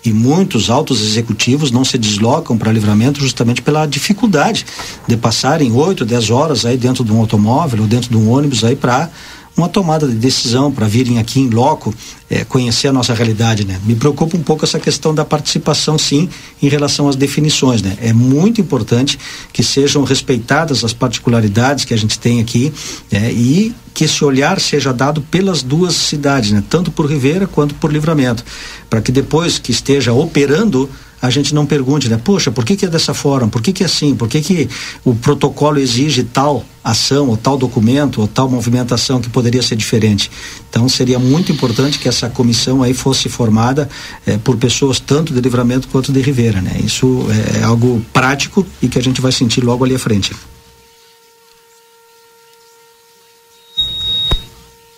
E 0.04 0.12
muitos 0.12 0.70
altos 0.70 1.00
executivos 1.00 1.72
não 1.72 1.84
se 1.84 1.98
deslocam 1.98 2.56
para 2.56 2.70
livramento 2.70 3.20
justamente 3.20 3.60
pela 3.60 3.86
dificuldade 3.86 4.64
de 5.06 5.16
passarem 5.16 5.72
8, 5.72 6.04
10 6.04 6.30
horas 6.30 6.64
aí 6.64 6.76
dentro 6.76 7.02
de 7.02 7.10
um 7.10 7.18
automóvel 7.18 7.82
ou 7.82 7.88
dentro 7.88 8.08
de 8.08 8.16
um 8.16 8.30
ônibus 8.30 8.62
aí 8.62 8.76
para 8.76 9.10
uma 9.56 9.68
tomada 9.68 10.06
de 10.06 10.14
decisão 10.14 10.70
para 10.70 10.86
virem 10.86 11.18
aqui 11.18 11.40
em 11.40 11.48
loco 11.48 11.94
é, 12.28 12.44
conhecer 12.44 12.88
a 12.88 12.92
nossa 12.92 13.14
realidade, 13.14 13.64
né? 13.64 13.80
Me 13.84 13.94
preocupa 13.94 14.36
um 14.36 14.42
pouco 14.42 14.64
essa 14.64 14.78
questão 14.78 15.14
da 15.14 15.24
participação, 15.24 15.96
sim, 15.96 16.28
em 16.62 16.68
relação 16.68 17.08
às 17.08 17.16
definições, 17.16 17.80
né? 17.80 17.96
É 18.00 18.12
muito 18.12 18.60
importante 18.60 19.18
que 19.52 19.62
sejam 19.62 20.04
respeitadas 20.04 20.84
as 20.84 20.92
particularidades 20.92 21.84
que 21.84 21.94
a 21.94 21.98
gente 21.98 22.18
tem 22.18 22.40
aqui 22.40 22.72
é, 23.10 23.32
e 23.32 23.74
que 23.94 24.04
esse 24.04 24.22
olhar 24.24 24.60
seja 24.60 24.92
dado 24.92 25.22
pelas 25.22 25.62
duas 25.62 25.94
cidades, 25.94 26.50
né? 26.50 26.62
Tanto 26.68 26.90
por 26.90 27.10
Ribeira 27.10 27.46
quanto 27.46 27.74
por 27.76 27.90
Livramento, 27.90 28.44
para 28.90 29.00
que 29.00 29.10
depois 29.10 29.58
que 29.58 29.70
esteja 29.70 30.12
operando 30.12 30.90
a 31.20 31.30
gente 31.30 31.54
não 31.54 31.64
pergunte, 31.64 32.08
né? 32.08 32.20
Poxa, 32.22 32.50
por 32.50 32.64
que, 32.64 32.76
que 32.76 32.84
é 32.84 32.88
dessa 32.88 33.14
forma? 33.14 33.48
Por 33.48 33.62
que, 33.62 33.72
que 33.72 33.82
é 33.82 33.86
assim? 33.86 34.14
Por 34.14 34.28
que, 34.28 34.40
que 34.40 34.68
o 35.04 35.14
protocolo 35.14 35.78
exige 35.78 36.22
tal 36.22 36.64
ação, 36.84 37.28
ou 37.28 37.36
tal 37.36 37.56
documento, 37.56 38.20
ou 38.20 38.28
tal 38.28 38.48
movimentação 38.48 39.20
que 39.20 39.28
poderia 39.28 39.62
ser 39.62 39.76
diferente? 39.76 40.30
Então 40.68 40.88
seria 40.88 41.18
muito 41.18 41.50
importante 41.50 41.98
que 41.98 42.08
essa 42.08 42.28
comissão 42.28 42.82
aí 42.82 42.94
fosse 42.94 43.28
formada 43.28 43.88
eh, 44.26 44.38
por 44.44 44.56
pessoas 44.56 45.00
tanto 45.00 45.32
de 45.32 45.40
livramento 45.40 45.88
quanto 45.88 46.12
de 46.12 46.20
Ribeira, 46.20 46.60
né? 46.60 46.78
Isso 46.84 47.26
é 47.58 47.64
algo 47.64 48.04
prático 48.12 48.66
e 48.82 48.88
que 48.88 48.98
a 48.98 49.02
gente 49.02 49.20
vai 49.20 49.32
sentir 49.32 49.64
logo 49.64 49.84
ali 49.84 49.94
à 49.94 49.98
frente. 49.98 50.34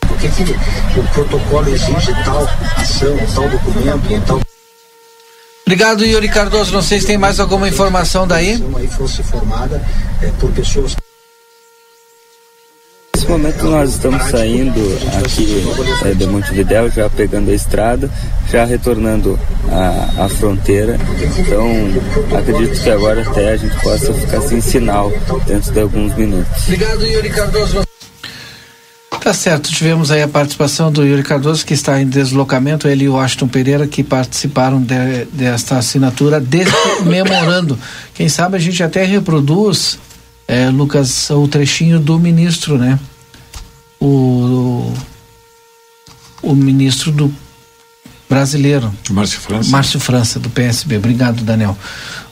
Por 0.01 0.19
que, 0.19 0.29
que 0.29 0.99
o 0.99 1.05
protocolo 1.15 1.69
exige 1.69 2.13
tal 2.25 2.43
ação, 2.77 3.17
tal 3.35 3.49
documento, 3.49 4.27
tal 4.27 4.48
Obrigado, 5.69 6.03
Yuri 6.03 6.31
Cardoso. 6.31 6.73
Não 6.73 6.81
sei 6.81 6.99
se 6.99 7.07
tem 7.07 7.19
mais 7.19 7.39
alguma 7.39 7.69
informação 7.69 8.27
daí. 8.27 8.53
Aí 8.75 8.87
fosse 8.89 9.23
formada 9.23 9.79
é, 10.23 10.31
por 10.41 10.51
pessoas 10.53 10.97
Nesse 13.15 13.29
momento 13.29 13.65
nós 13.65 13.91
estamos 13.91 14.23
saindo 14.31 14.81
aqui 15.23 15.63
é, 16.07 16.15
de 16.15 16.27
Montevidéu, 16.27 16.91
já 16.91 17.11
pegando 17.11 17.51
a 17.51 17.55
estrada, 17.55 18.11
já 18.51 18.65
retornando 18.65 19.39
à, 19.71 20.25
à 20.25 20.29
fronteira. 20.31 20.99
Então 21.37 21.69
acredito 22.39 22.83
que 22.83 22.89
agora 22.89 23.21
até 23.21 23.51
a 23.51 23.57
gente 23.59 23.79
possa 23.83 24.15
ficar 24.15 24.41
sem 24.41 24.63
sinal 24.63 25.13
dentro 25.47 25.71
de 25.71 25.81
alguns 25.81 26.15
minutos. 26.15 26.63
Obrigado, 26.65 27.05
Yuri 27.05 27.29
Cardoso. 27.29 27.88
Tá 29.29 29.35
certo, 29.35 29.71
tivemos 29.71 30.11
aí 30.11 30.23
a 30.23 30.27
participação 30.27 30.91
do 30.91 31.05
Yuri 31.05 31.23
Cardoso, 31.23 31.63
que 31.67 31.75
está 31.75 32.01
em 32.01 32.09
deslocamento, 32.09 32.89
ele 32.89 33.05
e 33.05 33.09
o 33.11 33.13
Washington 33.13 33.47
Pereira, 33.47 33.87
que 33.87 34.03
participaram 34.03 34.81
de, 34.81 35.27
desta 35.27 35.77
assinatura 35.77 36.41
deste 36.41 36.73
memorando. 37.05 37.79
Quem 38.15 38.27
sabe 38.27 38.57
a 38.57 38.59
gente 38.59 38.83
até 38.83 39.05
reproduz, 39.05 39.99
é, 40.47 40.71
Lucas, 40.71 41.29
o 41.29 41.47
trechinho 41.47 42.01
do 42.01 42.19
ministro, 42.19 42.79
né? 42.79 42.99
O, 44.01 44.95
o, 46.43 46.51
o 46.53 46.55
ministro 46.55 47.13
do 47.13 47.31
brasileiro. 48.31 48.91
Márcio 49.11 49.41
França. 49.41 49.71
Márcio 49.71 50.01
França, 50.01 50.41
do 50.41 50.49
PSB. 50.49 50.97
Obrigado, 50.97 51.45
Daniel. 51.45 51.77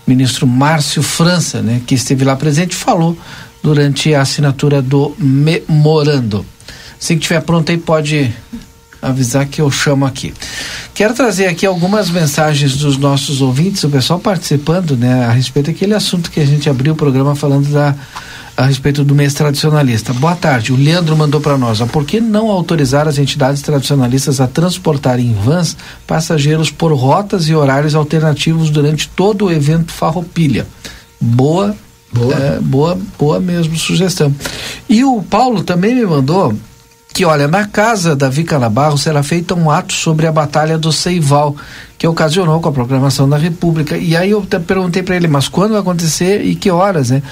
O 0.06 0.10
ministro 0.10 0.46
Márcio 0.46 1.02
França, 1.02 1.60
né, 1.60 1.82
que 1.86 1.94
esteve 1.94 2.24
lá 2.24 2.34
presente, 2.36 2.74
falou 2.74 3.18
durante 3.62 4.14
a 4.14 4.22
assinatura 4.22 4.80
do 4.80 5.14
memorando. 5.18 6.55
Assim 7.00 7.14
que 7.14 7.24
estiver 7.24 7.40
pronto 7.40 7.70
aí, 7.70 7.78
pode 7.78 8.32
avisar 9.00 9.46
que 9.46 9.60
eu 9.60 9.70
chamo 9.70 10.04
aqui. 10.04 10.32
Quero 10.94 11.14
trazer 11.14 11.46
aqui 11.46 11.66
algumas 11.66 12.10
mensagens 12.10 12.76
dos 12.76 12.96
nossos 12.96 13.40
ouvintes, 13.40 13.84
o 13.84 13.90
pessoal 13.90 14.18
participando, 14.18 14.96
né, 14.96 15.24
a 15.24 15.30
respeito 15.30 15.66
daquele 15.66 15.94
assunto 15.94 16.30
que 16.30 16.40
a 16.40 16.46
gente 16.46 16.68
abriu 16.68 16.94
o 16.94 16.96
programa 16.96 17.34
falando 17.34 17.68
da 17.70 17.94
a 18.56 18.64
respeito 18.64 19.04
do 19.04 19.14
mês 19.14 19.34
tradicionalista. 19.34 20.14
Boa 20.14 20.34
tarde. 20.34 20.72
O 20.72 20.76
Leandro 20.76 21.14
mandou 21.14 21.40
para 21.42 21.58
nós. 21.58 21.78
Por 21.92 22.06
que 22.06 22.20
não 22.20 22.50
autorizar 22.50 23.06
as 23.06 23.18
entidades 23.18 23.60
tradicionalistas 23.60 24.40
a 24.40 24.46
transportar 24.46 25.20
em 25.20 25.34
vans 25.34 25.76
passageiros 26.06 26.70
por 26.70 26.90
rotas 26.94 27.48
e 27.48 27.54
horários 27.54 27.94
alternativos 27.94 28.70
durante 28.70 29.08
todo 29.10 29.44
o 29.44 29.52
evento 29.52 29.92
Farroupilha? 29.92 30.66
Boa, 31.20 31.76
boa, 32.10 32.34
é, 32.34 32.58
boa, 32.58 32.98
boa 33.18 33.40
mesmo 33.40 33.76
sugestão. 33.76 34.34
E 34.88 35.04
o 35.04 35.22
Paulo 35.22 35.62
também 35.62 35.94
me 35.94 36.06
mandou 36.06 36.54
que, 37.16 37.24
olha, 37.24 37.48
na 37.48 37.64
casa 37.64 38.14
da 38.14 38.28
Vica 38.28 38.58
Nabarro 38.58 38.98
será 38.98 39.22
feito 39.22 39.54
um 39.54 39.70
ato 39.70 39.94
sobre 39.94 40.26
a 40.26 40.32
Batalha 40.32 40.76
do 40.76 40.92
Seival, 40.92 41.56
que 41.96 42.06
ocasionou 42.06 42.60
com 42.60 42.68
a 42.68 42.72
proclamação 42.72 43.26
da 43.26 43.38
República. 43.38 43.96
E 43.96 44.14
aí 44.14 44.32
eu 44.32 44.42
perguntei 44.42 45.02
para 45.02 45.16
ele, 45.16 45.26
mas 45.26 45.48
quando 45.48 45.70
vai 45.70 45.80
acontecer 45.80 46.42
e 46.42 46.54
que 46.54 46.70
horas, 46.70 47.08
né? 47.08 47.22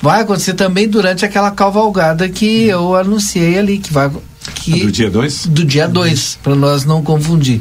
Vai 0.00 0.20
acontecer 0.20 0.54
também 0.54 0.88
durante 0.88 1.24
aquela 1.24 1.50
cavalgada 1.50 2.28
que 2.28 2.68
eu 2.68 2.94
anunciei 2.94 3.58
ali, 3.58 3.78
que 3.78 3.92
vai. 3.92 4.12
Que, 4.54 4.84
do 4.84 4.92
dia 4.92 5.10
2? 5.10 5.46
Do 5.46 5.64
dia 5.64 5.88
2, 5.88 6.38
para 6.40 6.54
nós 6.54 6.84
não 6.84 7.02
confundir. 7.02 7.60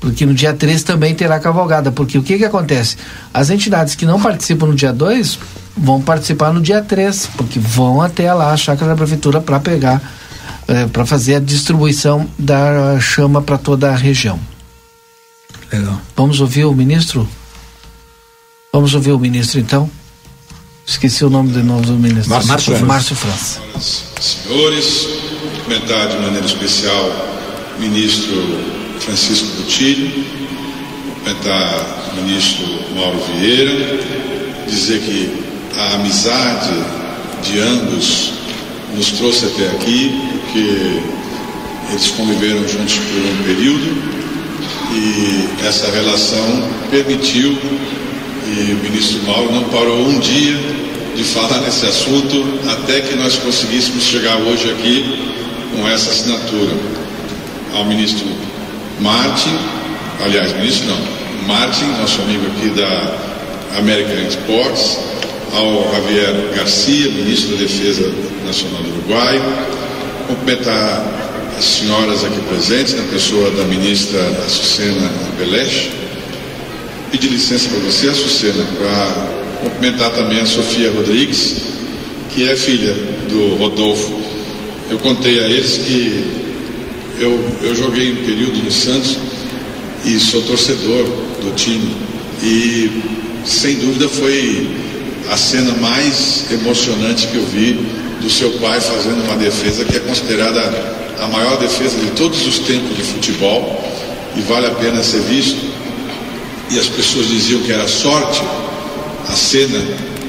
Porque 0.00 0.26
no 0.26 0.34
dia 0.34 0.52
3 0.52 0.82
também 0.82 1.14
terá 1.14 1.38
cavalgada. 1.38 1.92
Porque 1.92 2.18
o 2.18 2.22
que 2.24 2.36
que 2.36 2.44
acontece? 2.44 2.96
As 3.32 3.48
entidades 3.48 3.94
que 3.94 4.04
não 4.04 4.20
participam 4.20 4.66
no 4.66 4.74
dia 4.74 4.92
2 4.92 5.38
vão 5.76 6.02
participar 6.02 6.52
no 6.52 6.60
dia 6.60 6.82
3, 6.82 7.28
porque 7.36 7.60
vão 7.60 8.02
até 8.02 8.34
lá 8.34 8.52
a 8.52 8.56
chácara 8.56 8.90
da 8.90 8.96
prefeitura 8.96 9.40
para 9.40 9.60
pegar 9.60 10.02
é, 10.72 10.86
para 10.86 11.04
fazer 11.04 11.34
a 11.34 11.38
distribuição 11.40 12.26
da 12.38 12.98
chama 12.98 13.42
para 13.42 13.58
toda 13.58 13.90
a 13.90 13.94
região. 13.94 14.40
Legal. 15.70 16.00
Vamos 16.16 16.40
ouvir 16.40 16.64
o 16.64 16.72
ministro? 16.72 17.28
Vamos 18.72 18.94
ouvir 18.94 19.12
o 19.12 19.18
ministro 19.18 19.60
então? 19.60 19.90
Esqueci 20.86 21.24
o 21.26 21.30
nome 21.30 21.52
de 21.52 21.62
novo 21.62 21.82
do 21.82 21.92
ministro. 21.92 22.30
Márcio, 22.30 22.48
Márcio, 22.48 22.72
França. 22.72 22.86
Márcio 22.86 23.16
França. 23.16 23.60
Senhores, 24.18 25.08
cumprimentar 25.58 26.08
de 26.08 26.16
maneira 26.16 26.46
especial 26.46 27.10
o 27.76 27.80
ministro 27.80 28.34
Francisco 29.00 29.46
Butilho, 29.58 30.24
cumprimentar 31.04 32.10
o 32.12 32.22
ministro 32.22 32.66
Mauro 32.96 33.22
Vieira, 33.26 34.00
dizer 34.66 35.00
que 35.00 35.44
a 35.76 35.94
amizade 35.96 36.72
de 37.42 37.58
ambos 37.58 38.32
nos 38.94 39.12
trouxe 39.12 39.46
até 39.46 39.68
aqui, 39.70 40.41
porque 40.52 41.00
eles 41.90 42.08
conviveram 42.08 42.68
juntos 42.68 42.96
por 42.96 43.22
um 43.22 43.42
período 43.44 44.02
e 44.92 45.66
essa 45.66 45.90
relação 45.90 46.68
permitiu 46.90 47.56
e 48.46 48.72
o 48.72 48.84
ministro 48.84 49.22
Mauro 49.22 49.50
não 49.50 49.64
parou 49.64 50.06
um 50.06 50.18
dia 50.18 50.54
de 51.16 51.24
falar 51.24 51.58
nesse 51.62 51.86
assunto 51.86 52.44
até 52.70 53.00
que 53.00 53.14
nós 53.16 53.36
conseguíssemos 53.36 54.04
chegar 54.04 54.36
hoje 54.36 54.70
aqui 54.70 55.30
com 55.74 55.88
essa 55.88 56.10
assinatura. 56.10 56.74
Ao 57.74 57.86
ministro 57.86 58.26
Martin, 59.00 59.56
aliás, 60.22 60.52
ministro 60.54 60.86
não, 60.88 61.46
Martin, 61.46 61.86
nosso 61.98 62.20
amigo 62.20 62.44
aqui 62.48 62.68
da 62.70 63.78
American 63.78 64.26
Exports, 64.26 64.98
ao 65.54 65.90
Javier 65.92 66.34
Garcia, 66.54 67.10
ministro 67.10 67.56
da 67.56 67.62
Defesa 67.62 68.12
Nacional 68.44 68.82
do 68.82 68.90
Uruguai, 68.90 69.40
cumprimentar 70.26 71.04
as 71.58 71.64
senhoras 71.64 72.24
aqui 72.24 72.40
presentes, 72.48 72.94
na 72.94 73.04
pessoa 73.04 73.50
da 73.50 73.64
ministra 73.64 74.20
Açucena 74.44 75.10
Beleche, 75.38 75.90
pedir 77.10 77.28
licença 77.28 77.68
para 77.68 77.78
você, 77.80 78.08
Açucena, 78.08 78.64
para 78.78 79.32
cumprimentar 79.62 80.10
também 80.12 80.40
a 80.40 80.46
Sofia 80.46 80.90
Rodrigues, 80.90 81.56
que 82.30 82.48
é 82.48 82.56
filha 82.56 82.94
do 83.28 83.56
Rodolfo. 83.56 84.20
Eu 84.90 84.98
contei 84.98 85.40
a 85.40 85.44
eles 85.44 85.78
que 85.78 86.24
eu, 87.18 87.38
eu 87.62 87.74
joguei 87.74 88.12
um 88.12 88.24
período 88.24 88.62
no 88.64 88.70
Santos 88.70 89.18
e 90.04 90.18
sou 90.18 90.42
torcedor 90.42 91.04
do 91.40 91.54
time. 91.54 91.94
E 92.42 92.90
sem 93.44 93.76
dúvida 93.76 94.08
foi 94.08 94.68
a 95.30 95.36
cena 95.36 95.72
mais 95.74 96.46
emocionante 96.50 97.28
que 97.28 97.36
eu 97.36 97.46
vi 97.46 98.01
do 98.22 98.30
seu 98.30 98.50
pai 98.52 98.80
fazendo 98.80 99.24
uma 99.24 99.36
defesa 99.36 99.84
que 99.84 99.96
é 99.96 100.00
considerada 100.00 100.60
a 101.20 101.26
maior 101.26 101.58
defesa 101.58 101.98
de 101.98 102.10
todos 102.12 102.46
os 102.46 102.60
tempos 102.60 102.96
de 102.96 103.02
futebol 103.02 103.82
e 104.36 104.40
vale 104.42 104.66
a 104.66 104.70
pena 104.70 105.02
ser 105.02 105.20
visto. 105.22 105.60
E 106.70 106.78
as 106.78 106.86
pessoas 106.86 107.26
diziam 107.28 107.60
que 107.62 107.72
era 107.72 107.86
sorte 107.86 108.40
a 109.28 109.32
cena 109.32 109.78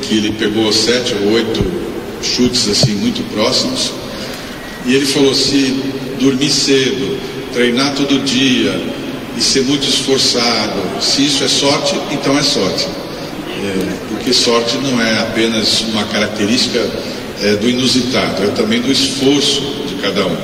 que 0.02 0.18
ele 0.18 0.32
pegou 0.34 0.72
sete 0.74 1.16
ou 1.16 1.34
oito 1.34 1.64
chutes 2.22 2.68
assim 2.68 2.96
muito 2.96 3.24
próximos. 3.34 3.92
E 4.86 4.96
ele 4.96 5.06
falou: 5.06 5.34
se 5.34 5.82
dormir 6.20 6.50
cedo, 6.50 7.18
treinar 7.54 7.94
todo 7.96 8.24
dia 8.26 8.76
e 9.38 9.42
ser 9.42 9.64
muito 9.64 9.88
esforçado, 9.88 11.02
se 11.02 11.26
isso 11.26 11.44
é 11.44 11.48
sorte, 11.48 11.96
então 12.12 12.38
é 12.38 12.44
sorte. 12.44 12.88
É, 13.64 13.94
porque 14.10 14.34
sorte 14.34 14.78
não 14.78 15.02
é 15.02 15.20
apenas 15.20 15.82
uma 15.82 16.04
característica 16.06 16.80
é, 17.44 17.56
do 17.56 17.70
inusitado, 17.70 18.44
é 18.44 18.48
também 18.48 18.82
do 18.82 18.92
esforço 18.92 19.62
de 19.88 19.96
cada 20.02 20.26
um. 20.26 20.38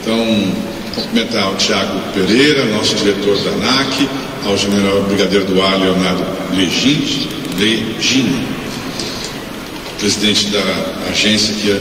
Então, 0.00 0.52
cumprimentar 0.94 1.52
o 1.52 1.56
Tiago 1.56 2.00
Pereira, 2.12 2.64
nosso 2.66 2.94
diretor 2.96 3.36
da 3.38 3.50
ANAC, 3.50 4.08
ao 4.46 4.56
general 4.56 5.02
brigadeiro 5.02 5.44
do 5.44 5.62
ar 5.62 5.78
Leonardo 5.78 6.24
Legini, 6.54 7.28
Legini 7.58 8.54
presidente 9.98 10.48
da 10.48 11.08
agência 11.10 11.54
aqui 11.54 11.80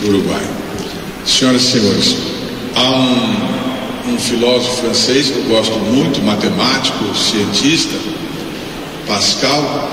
do 0.00 0.08
Uruguai. 0.08 0.44
Senhoras 1.24 1.62
e 1.62 1.66
senhores, 1.66 2.16
há 2.74 2.90
um, 2.90 4.12
um 4.14 4.18
filósofo 4.18 4.82
francês 4.82 5.30
que 5.30 5.38
eu 5.38 5.44
gosto 5.44 5.78
muito, 5.78 6.20
matemático, 6.22 7.14
cientista, 7.14 7.94
Pascal, 9.06 9.88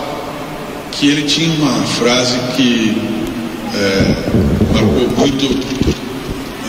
que 0.94 1.10
ele 1.10 1.24
tinha 1.24 1.54
uma 1.54 1.84
frase 1.84 2.40
que 2.56 3.29
é, 3.76 4.74
marcou 4.74 5.10
muito 5.18 5.46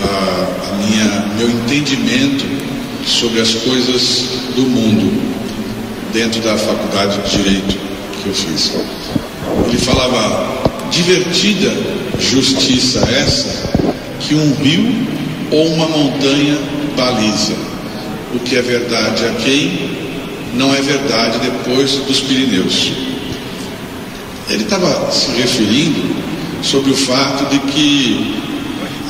a, 0.02 0.70
a 0.70 0.76
minha, 0.76 1.26
meu 1.38 1.50
entendimento 1.50 2.44
sobre 3.06 3.40
as 3.40 3.54
coisas 3.54 4.24
do 4.54 4.62
mundo 4.62 5.20
dentro 6.12 6.40
da 6.40 6.56
faculdade 6.56 7.18
de 7.22 7.42
Direito 7.42 7.78
que 8.22 8.28
eu 8.28 8.34
fiz. 8.34 8.72
Ele 9.68 9.78
falava, 9.78 10.60
divertida 10.90 11.72
justiça 12.18 13.00
essa 13.10 13.70
que 14.20 14.34
um 14.34 14.54
rio 14.54 15.06
ou 15.50 15.66
uma 15.68 15.88
montanha 15.88 16.58
baliza. 16.96 17.54
O 18.34 18.38
que 18.38 18.56
é 18.56 18.62
verdade 18.62 19.24
a 19.24 19.32
quem 19.42 19.90
não 20.54 20.74
é 20.74 20.80
verdade 20.80 21.38
depois 21.38 21.92
dos 22.06 22.20
Pirineus. 22.20 22.92
Ele 24.48 24.64
estava 24.64 25.10
se 25.10 25.30
referindo 25.32 26.29
sobre 26.62 26.90
o 26.90 26.96
fato 26.96 27.50
de 27.50 27.58
que, 27.72 28.34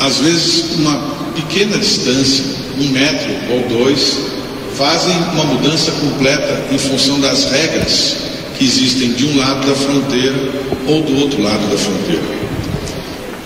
às 0.01 0.19
vezes, 0.19 0.77
uma 0.77 0.97
pequena 1.35 1.79
distância, 1.79 2.45
um 2.79 2.89
metro 2.89 3.31
ou 3.51 3.79
dois, 3.79 4.19
fazem 4.77 5.15
uma 5.35 5.45
mudança 5.45 5.91
completa 5.93 6.65
em 6.73 6.79
função 6.79 7.21
das 7.21 7.51
regras 7.51 8.17
que 8.57 8.65
existem 8.65 9.13
de 9.13 9.27
um 9.27 9.37
lado 9.37 9.67
da 9.67 9.75
fronteira 9.75 10.37
ou 10.87 11.03
do 11.03 11.19
outro 11.19 11.43
lado 11.43 11.71
da 11.71 11.77
fronteira. 11.77 12.41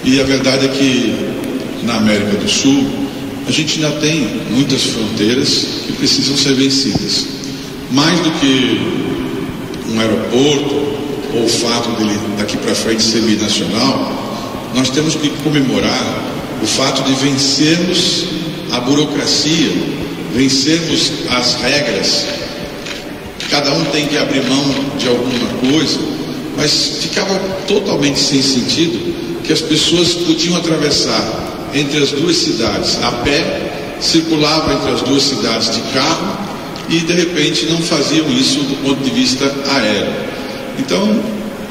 E 0.05 0.21
a 0.21 0.25
verdade 0.25 0.67
é 0.67 0.69
que 0.69 1.15
na 1.85 1.97
América 1.97 2.37
do 2.37 2.49
Sul 2.49 2.87
a 3.47 3.51
gente 3.51 3.83
ainda 3.83 4.01
tem 4.01 4.27
muitas 4.51 4.83
fronteiras 4.85 5.67
que 5.87 5.93
precisam 5.93 6.37
ser 6.37 6.55
vencidas. 6.55 7.27
Mais 7.91 8.19
do 8.21 8.31
que 8.41 8.81
um 9.93 10.01
aeroporto 10.01 10.94
ou 11.35 11.45
o 11.45 11.49
fato 11.49 11.91
dele 11.99 12.19
daqui 12.39 12.57
para 12.57 12.75
frente 12.75 13.03
ser 13.03 13.23
binacional, 13.23 14.13
nós 14.75 14.91
temos 14.91 15.15
que 15.15 15.31
comemorar 15.43 16.25
o 16.63 16.67
fato 16.67 17.03
de 17.03 17.15
vencermos 17.15 18.25
a 18.73 18.81
burocracia, 18.81 19.71
vencermos 20.35 21.13
as 21.31 21.55
regras. 21.55 22.27
Cada 23.51 23.73
um 23.73 23.85
tem 23.87 24.07
que 24.07 24.17
abrir 24.17 24.43
mão 24.45 24.75
de 24.99 25.09
alguma 25.09 25.73
coisa, 25.73 26.01
mas 26.57 26.99
ficava 27.01 27.39
totalmente 27.67 28.19
sem 28.19 28.43
sentido 28.43 29.15
que 29.45 29.53
as 29.53 29.61
pessoas 29.61 30.15
podiam 30.15 30.57
atravessar 30.57 31.69
entre 31.75 32.03
as 32.03 32.11
duas 32.11 32.37
cidades 32.37 32.99
a 33.03 33.13
pé, 33.13 33.97
circulavam 34.01 34.75
entre 34.75 34.93
as 34.93 35.03
duas 35.03 35.23
cidades 35.23 35.75
de 35.75 35.81
carro 35.93 36.39
e 36.89 37.01
de 37.01 37.13
repente 37.13 37.67
não 37.67 37.79
faziam 37.79 38.29
isso 38.31 38.61
do 38.61 38.77
ponto 38.83 39.03
de 39.03 39.11
vista 39.11 39.45
aéreo. 39.71 40.35
Então, 40.79 41.23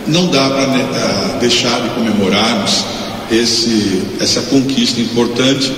não 0.07 0.27
dá 0.27 0.49
para 0.49 0.67
né, 0.67 1.37
deixar 1.39 1.81
de 1.81 1.89
comemorarmos 1.89 2.83
esse, 3.31 4.03
essa 4.19 4.41
conquista 4.43 4.99
importante. 4.99 5.71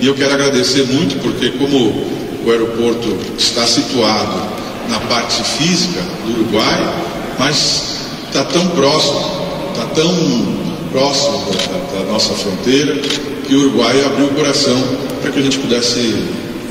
E 0.00 0.06
eu 0.06 0.14
quero 0.14 0.34
agradecer 0.34 0.84
muito, 0.86 1.20
porque 1.22 1.50
como 1.50 2.14
o 2.44 2.50
aeroporto 2.50 3.16
está 3.38 3.66
situado 3.66 4.42
na 4.88 5.00
parte 5.00 5.42
física 5.42 6.00
do 6.26 6.40
Uruguai, 6.40 6.94
mas 7.38 7.96
está 8.26 8.44
tão 8.44 8.66
próximo, 8.68 9.20
está 9.70 9.86
tão 9.94 10.14
próximo 10.92 11.38
da, 11.92 11.98
da, 11.98 12.12
nossa 12.12 12.34
fronteira, 12.34 13.00
que 13.46 13.54
o 13.54 13.60
Uruguai 13.60 14.04
abriu 14.04 14.26
o 14.26 14.34
coração 14.34 14.76
para 15.22 15.30
que 15.30 15.38
a 15.38 15.42
gente 15.42 15.58
pudesse 15.58 16.14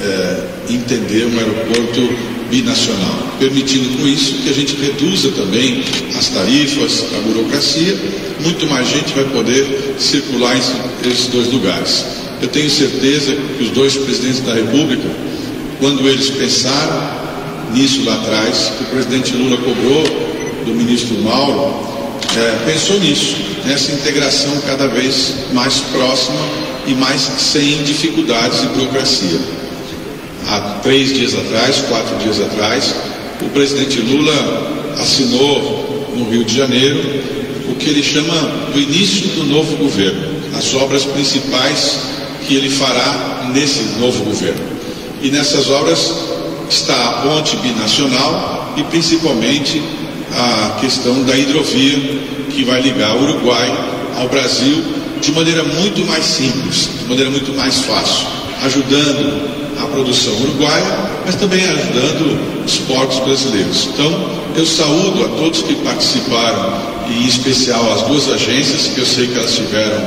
é, 0.02 0.44
entender 0.70 1.26
um 1.26 1.38
aeroporto 1.38 2.33
binacional, 2.50 3.36
permitindo 3.40 3.98
com 3.98 4.08
isso 4.08 4.34
que 4.44 4.50
a 4.50 4.54
gente 4.54 4.76
reduza 4.76 5.32
também 5.32 5.84
as 6.18 6.30
tarifas, 6.30 7.06
a 7.16 7.22
burocracia, 7.22 7.98
muito 8.42 8.68
mais 8.68 8.88
gente 8.88 9.14
vai 9.14 9.26
poder 9.26 9.96
circular 9.98 10.56
esses 11.06 11.28
dois 11.28 11.52
lugares. 11.52 12.06
Eu 12.42 12.48
tenho 12.50 12.70
certeza 12.70 13.36
que 13.58 13.64
os 13.64 13.70
dois 13.72 13.96
presidentes 13.96 14.42
da 14.42 14.54
República, 14.54 15.10
quando 15.80 16.08
eles 16.08 16.30
pensaram 16.30 17.24
nisso 17.74 18.04
lá 18.06 18.16
atrás, 18.16 18.72
que 18.78 18.84
o 18.84 18.88
presidente 18.88 19.34
Lula 19.36 19.58
cobrou 19.58 20.04
do 20.66 20.74
ministro 20.74 21.18
Mauro, 21.22 21.74
é, 22.38 22.72
pensou 22.72 23.00
nisso, 23.00 23.36
nessa 23.66 23.92
integração 23.92 24.52
cada 24.68 24.88
vez 24.88 25.34
mais 25.54 25.80
próxima 25.92 26.40
e 26.88 26.94
mais 26.94 27.22
sem 27.22 27.84
dificuldades 27.84 28.64
e 28.64 28.68
burocracia 28.68 29.63
há 30.48 30.80
três 30.82 31.14
dias 31.14 31.34
atrás, 31.34 31.84
quatro 31.88 32.18
dias 32.18 32.40
atrás, 32.40 32.96
o 33.42 33.50
presidente 33.50 34.00
Lula 34.02 34.96
assinou 35.00 36.14
no 36.16 36.30
Rio 36.30 36.44
de 36.44 36.56
Janeiro 36.56 37.00
o 37.70 37.76
que 37.76 37.90
ele 37.90 38.04
chama 38.04 38.34
do 38.74 38.80
início 38.80 39.28
do 39.30 39.46
novo 39.46 39.76
governo, 39.78 40.28
as 40.56 40.74
obras 40.76 41.04
principais 41.06 41.98
que 42.48 42.56
ele 42.56 42.70
fará 42.70 43.50
nesse 43.54 43.84
novo 44.00 44.24
governo. 44.24 44.62
E 45.22 45.30
nessas 45.30 45.70
obras 45.70 46.14
está 46.70 46.96
a 46.96 47.14
ponte 47.22 47.56
binacional 47.58 48.74
e 48.78 48.84
principalmente 48.84 49.82
a 50.32 50.78
questão 50.82 51.24
da 51.24 51.38
hidrovia 51.38 51.98
que 52.50 52.64
vai 52.64 52.82
ligar 52.82 53.16
o 53.16 53.24
Uruguai 53.24 53.72
ao 54.18 54.28
Brasil 54.28 54.84
de 55.22 55.32
maneira 55.32 55.64
muito 55.64 56.06
mais 56.06 56.26
simples, 56.26 56.90
de 57.00 57.06
maneira 57.06 57.32
muito 57.32 57.54
mais 57.54 57.80
fácil, 57.82 58.28
ajudando 58.64 59.63
a 59.82 59.86
produção 59.88 60.34
uruguaia, 60.42 60.98
mas 61.26 61.36
também 61.36 61.64
ajudando 61.64 62.66
os 62.66 62.78
portos 62.80 63.20
brasileiros. 63.20 63.90
Então, 63.94 64.30
eu 64.56 64.66
saúdo 64.66 65.26
a 65.26 65.30
todos 65.38 65.62
que 65.62 65.76
participaram, 65.76 66.94
e 67.10 67.24
em 67.24 67.28
especial 67.28 67.92
as 67.94 68.04
duas 68.04 68.30
agências, 68.30 68.88
que 68.88 69.00
eu 69.00 69.06
sei 69.06 69.28
que 69.28 69.38
elas 69.38 69.56
tiveram 69.56 69.98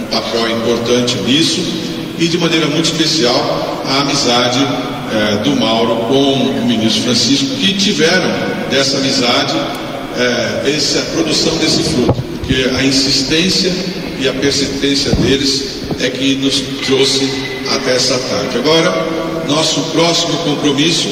um 0.00 0.04
papel 0.10 0.50
importante 0.50 1.16
nisso, 1.22 1.60
e 2.18 2.28
de 2.28 2.38
maneira 2.38 2.66
muito 2.66 2.86
especial 2.86 3.82
a 3.86 4.00
amizade 4.00 4.58
eh, 5.12 5.36
do 5.44 5.56
Mauro 5.56 5.96
com 6.08 6.34
o 6.34 6.66
ministro 6.66 7.02
Francisco, 7.02 7.56
que 7.56 7.74
tiveram 7.74 8.30
dessa 8.70 8.98
amizade 8.98 9.54
eh, 10.16 10.74
essa 10.76 11.00
produção 11.14 11.56
desse 11.56 11.82
fruto, 11.82 12.14
porque 12.38 12.70
a 12.76 12.84
insistência 12.84 13.72
e 14.20 14.28
a 14.28 14.32
persistência 14.34 15.10
deles 15.16 15.80
é 16.00 16.10
que 16.10 16.36
nos 16.36 16.60
trouxe 16.86 17.51
até 17.70 17.96
essa 17.96 18.18
tarde. 18.18 18.58
Agora, 18.58 19.06
nosso 19.48 19.80
próximo 19.92 20.36
compromisso 20.38 21.08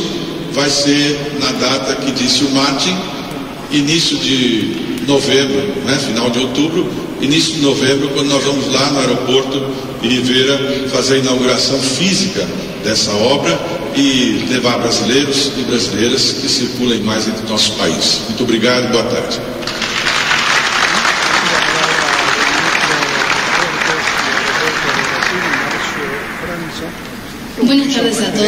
vai 0.53 0.69
ser 0.69 1.37
na 1.41 1.53
data 1.53 1.95
que 1.97 2.11
disse 2.13 2.45
o 2.45 2.51
Martin, 2.51 2.97
início 3.71 4.17
de 4.19 5.05
novembro, 5.07 5.75
né, 5.85 5.99
final 5.99 6.31
de 6.31 6.39
outubro, 6.41 6.89
início 7.21 7.55
de 7.55 7.61
novembro, 7.61 8.09
quando 8.11 8.29
nós 8.29 8.45
vamos 8.45 8.73
lá 8.73 8.91
no 8.91 9.01
aeroporto 9.01 9.63
de 10.03 10.89
fazer 10.89 11.15
a 11.15 11.19
inauguração 11.19 11.79
física 11.79 12.47
dessa 12.83 13.13
obra 13.13 13.59
e 13.97 14.47
levar 14.49 14.79
brasileiros 14.79 15.51
e 15.59 15.63
brasileiras 15.63 16.33
que 16.33 16.49
circulem 16.49 17.01
mais 17.01 17.29
entre 17.29 17.49
nosso 17.49 17.73
país. 17.73 18.23
Muito 18.29 18.43
obrigado 18.43 18.87
e 18.87 18.89
boa 18.89 19.05
tarde. 19.05 19.41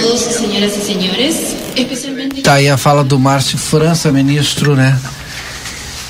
Todos, 0.01 0.20
senhoras 0.20 0.76
e 0.76 0.80
senhores. 0.80 1.57
Especialmente. 1.76 2.43
Tá 2.43 2.55
aí 2.55 2.68
a 2.68 2.76
fala 2.76 3.05
do 3.05 3.18
Márcio 3.18 3.59
França, 3.59 4.11
ministro, 4.11 4.74
né? 4.74 4.99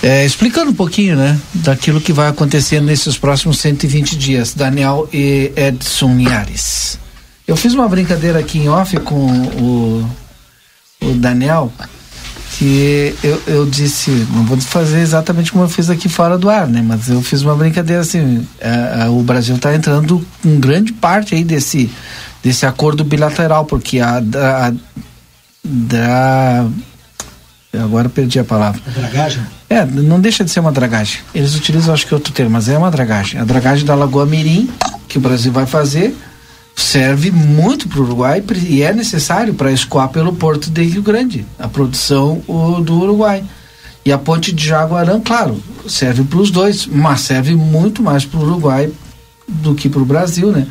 É, 0.02 0.24
explicando 0.24 0.72
um 0.72 0.74
pouquinho, 0.74 1.14
né, 1.16 1.38
daquilo 1.54 2.00
que 2.00 2.12
vai 2.12 2.28
acontecer 2.28 2.80
nesses 2.80 3.16
próximos 3.16 3.60
120 3.60 4.16
dias, 4.16 4.52
Daniel 4.52 5.08
e 5.12 5.52
Edson 5.54 6.08
Niares. 6.08 6.98
Eu 7.46 7.56
fiz 7.56 7.72
uma 7.72 7.88
brincadeira 7.88 8.40
aqui 8.40 8.58
em 8.58 8.68
off 8.68 8.98
com 8.98 9.14
o, 9.14 10.10
o 11.00 11.14
Daniel, 11.14 11.72
que 12.62 13.12
eu, 13.24 13.42
eu 13.48 13.66
disse, 13.66 14.08
não 14.30 14.44
vou 14.44 14.56
fazer 14.56 15.00
exatamente 15.00 15.50
como 15.50 15.64
eu 15.64 15.68
fiz 15.68 15.90
aqui 15.90 16.08
fora 16.08 16.38
do 16.38 16.48
ar, 16.48 16.68
né, 16.68 16.80
mas 16.80 17.08
eu 17.08 17.20
fiz 17.20 17.42
uma 17.42 17.56
brincadeira 17.56 18.02
assim, 18.02 18.46
a, 18.62 19.06
a, 19.06 19.10
o 19.10 19.20
Brasil 19.20 19.56
está 19.56 19.74
entrando 19.74 20.24
com 20.40 20.60
grande 20.60 20.92
parte 20.92 21.34
aí 21.34 21.42
desse 21.42 21.90
desse 22.40 22.64
acordo 22.64 23.02
bilateral, 23.02 23.64
porque 23.64 23.98
a, 23.98 24.18
a, 24.36 24.72
a 25.96 26.66
agora 27.82 28.08
perdi 28.08 28.38
a 28.38 28.44
palavra. 28.44 28.80
A 28.86 28.90
dragagem? 28.90 29.42
É, 29.68 29.84
não 29.84 30.20
deixa 30.20 30.44
de 30.44 30.50
ser 30.50 30.60
uma 30.60 30.70
dragagem. 30.70 31.20
Eles 31.34 31.56
utilizam, 31.56 31.92
acho 31.92 32.06
que 32.06 32.14
outro 32.14 32.32
termo, 32.32 32.52
mas 32.52 32.68
é 32.68 32.78
uma 32.78 32.92
dragagem. 32.92 33.40
A 33.40 33.44
dragagem 33.44 33.84
da 33.84 33.96
Lagoa 33.96 34.26
Mirim, 34.26 34.70
que 35.08 35.18
o 35.18 35.20
Brasil 35.20 35.50
vai 35.50 35.66
fazer, 35.66 36.16
serve 36.74 37.30
muito 37.30 37.88
para 37.88 38.00
o 38.00 38.02
Uruguai 38.02 38.42
e 38.66 38.82
é 38.82 38.92
necessário 38.92 39.54
para 39.54 39.72
escoar 39.72 40.08
pelo 40.08 40.32
porto 40.32 40.70
de 40.70 40.82
Rio 40.82 41.02
Grande, 41.02 41.46
a 41.58 41.68
produção 41.68 42.42
o, 42.46 42.80
do 42.80 43.00
Uruguai. 43.00 43.44
E 44.04 44.10
a 44.10 44.18
ponte 44.18 44.52
de 44.52 44.66
Jaguarão, 44.66 45.20
claro, 45.20 45.62
serve 45.86 46.24
para 46.24 46.40
os 46.40 46.50
dois, 46.50 46.86
mas 46.86 47.20
serve 47.20 47.54
muito 47.54 48.02
mais 48.02 48.24
para 48.24 48.40
o 48.40 48.42
Uruguai 48.42 48.90
do 49.46 49.74
que 49.74 49.88
para 49.88 50.02
o 50.02 50.04
Brasil, 50.04 50.50
né? 50.50 50.66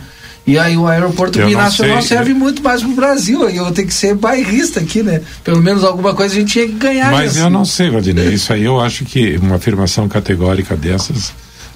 E 0.46 0.58
aí 0.58 0.76
o 0.76 0.88
aeroporto 0.88 1.40
eu 1.40 1.48
binacional 1.48 2.02
serve 2.02 2.34
muito 2.34 2.64
mais 2.64 2.82
pro 2.82 2.92
Brasil. 2.92 3.46
Aí 3.46 3.58
eu 3.58 3.64
vou 3.64 3.74
ter 3.74 3.86
que 3.86 3.94
ser 3.94 4.16
bairrista 4.16 4.80
aqui, 4.80 5.04
né? 5.04 5.22
Pelo 5.44 5.62
menos 5.62 5.84
alguma 5.84 6.14
coisa 6.14 6.36
a 6.36 6.40
gente 6.40 6.52
tinha 6.52 6.66
que 6.66 6.74
ganhar. 6.74 7.12
Mas 7.12 7.38
eu 7.38 7.50
não 7.50 7.64
sei, 7.64 7.90
Valdinei. 7.90 8.34
Isso 8.34 8.52
aí 8.52 8.64
eu 8.64 8.80
acho 8.80 9.06
que 9.06 9.38
uma 9.38 9.56
afirmação 9.56 10.10
categórica 10.10 10.76
dessas 10.76 11.32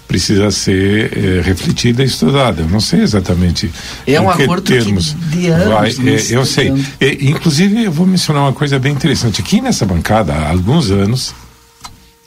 precisa 0.07 0.51
ser 0.51 1.11
é, 1.17 1.41
refletida 1.41 2.03
e 2.03 2.05
estudada. 2.05 2.61
Eu 2.61 2.69
não 2.69 2.79
sei 2.79 3.01
exatamente 3.01 3.71
é 4.05 4.19
um 4.19 4.29
acordo 4.29 4.61
termos 4.61 5.15
de 5.31 5.47
anos 5.47 5.67
vai. 5.67 5.89
É, 6.09 6.25
eu 6.29 6.45
sei. 6.45 6.71
É, 6.99 7.13
inclusive, 7.25 7.83
eu 7.83 7.91
vou 7.91 8.05
mencionar 8.05 8.43
uma 8.43 8.53
coisa 8.53 8.79
bem 8.79 8.93
interessante. 8.93 9.41
Aqui 9.41 9.61
nessa 9.61 9.85
bancada, 9.85 10.33
há 10.33 10.49
alguns 10.49 10.91
anos, 10.91 11.33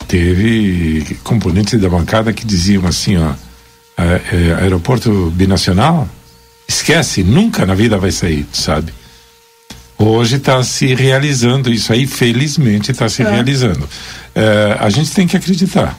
teve 0.07 1.19
componentes 1.23 1.81
da 1.81 1.89
bancada 1.89 2.33
que 2.33 2.45
diziam 2.45 2.87
assim, 2.87 3.17
ó, 3.17 3.33
é, 3.97 4.55
aeroporto 4.61 5.33
binacional 5.35 6.09
Esquece, 6.69 7.23
nunca 7.23 7.65
na 7.65 7.75
vida 7.75 7.97
vai 7.97 8.11
sair, 8.13 8.47
sabe? 8.53 8.93
Hoje 9.97 10.37
está 10.37 10.63
se 10.63 10.95
realizando 10.95 11.73
isso 11.73 11.91
aí, 11.95 12.07
felizmente 12.07 12.91
está 12.91 13.09
se 13.09 13.23
é. 13.23 13.31
realizando. 13.31 13.89
A 14.79 14.91
gente 14.91 15.11
tem 15.13 15.27
que 15.27 15.35
acreditar. 15.35 15.99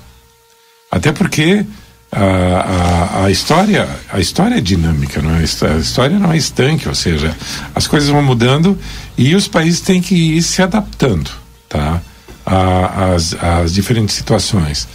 Até 0.91 1.11
porque 1.11 1.65
a, 2.11 2.23
a, 2.23 3.25
a, 3.25 3.31
história 3.31 3.87
a 4.11 4.19
história 4.19 4.55
é 4.55 4.61
dinâmica 4.61 5.21
não 5.21 5.35
é? 5.35 5.39
a 5.39 5.77
história 5.77 6.17
não 6.17 6.31
é 6.31 6.37
estanque 6.37 6.89
ou 6.89 6.95
seja 6.95 7.35
as 7.75 7.85
coisas 7.85 8.09
vão 8.09 8.23
mudando 8.23 8.77
e 9.15 9.35
os 9.35 9.47
países 9.47 9.81
têm 9.81 10.01
que 10.01 10.15
ir 10.15 10.41
se 10.41 10.59
adaptando 10.63 11.29
tá 11.67 12.01
às, 12.43 13.71
diferentes 13.71 14.15
situações 14.15 14.87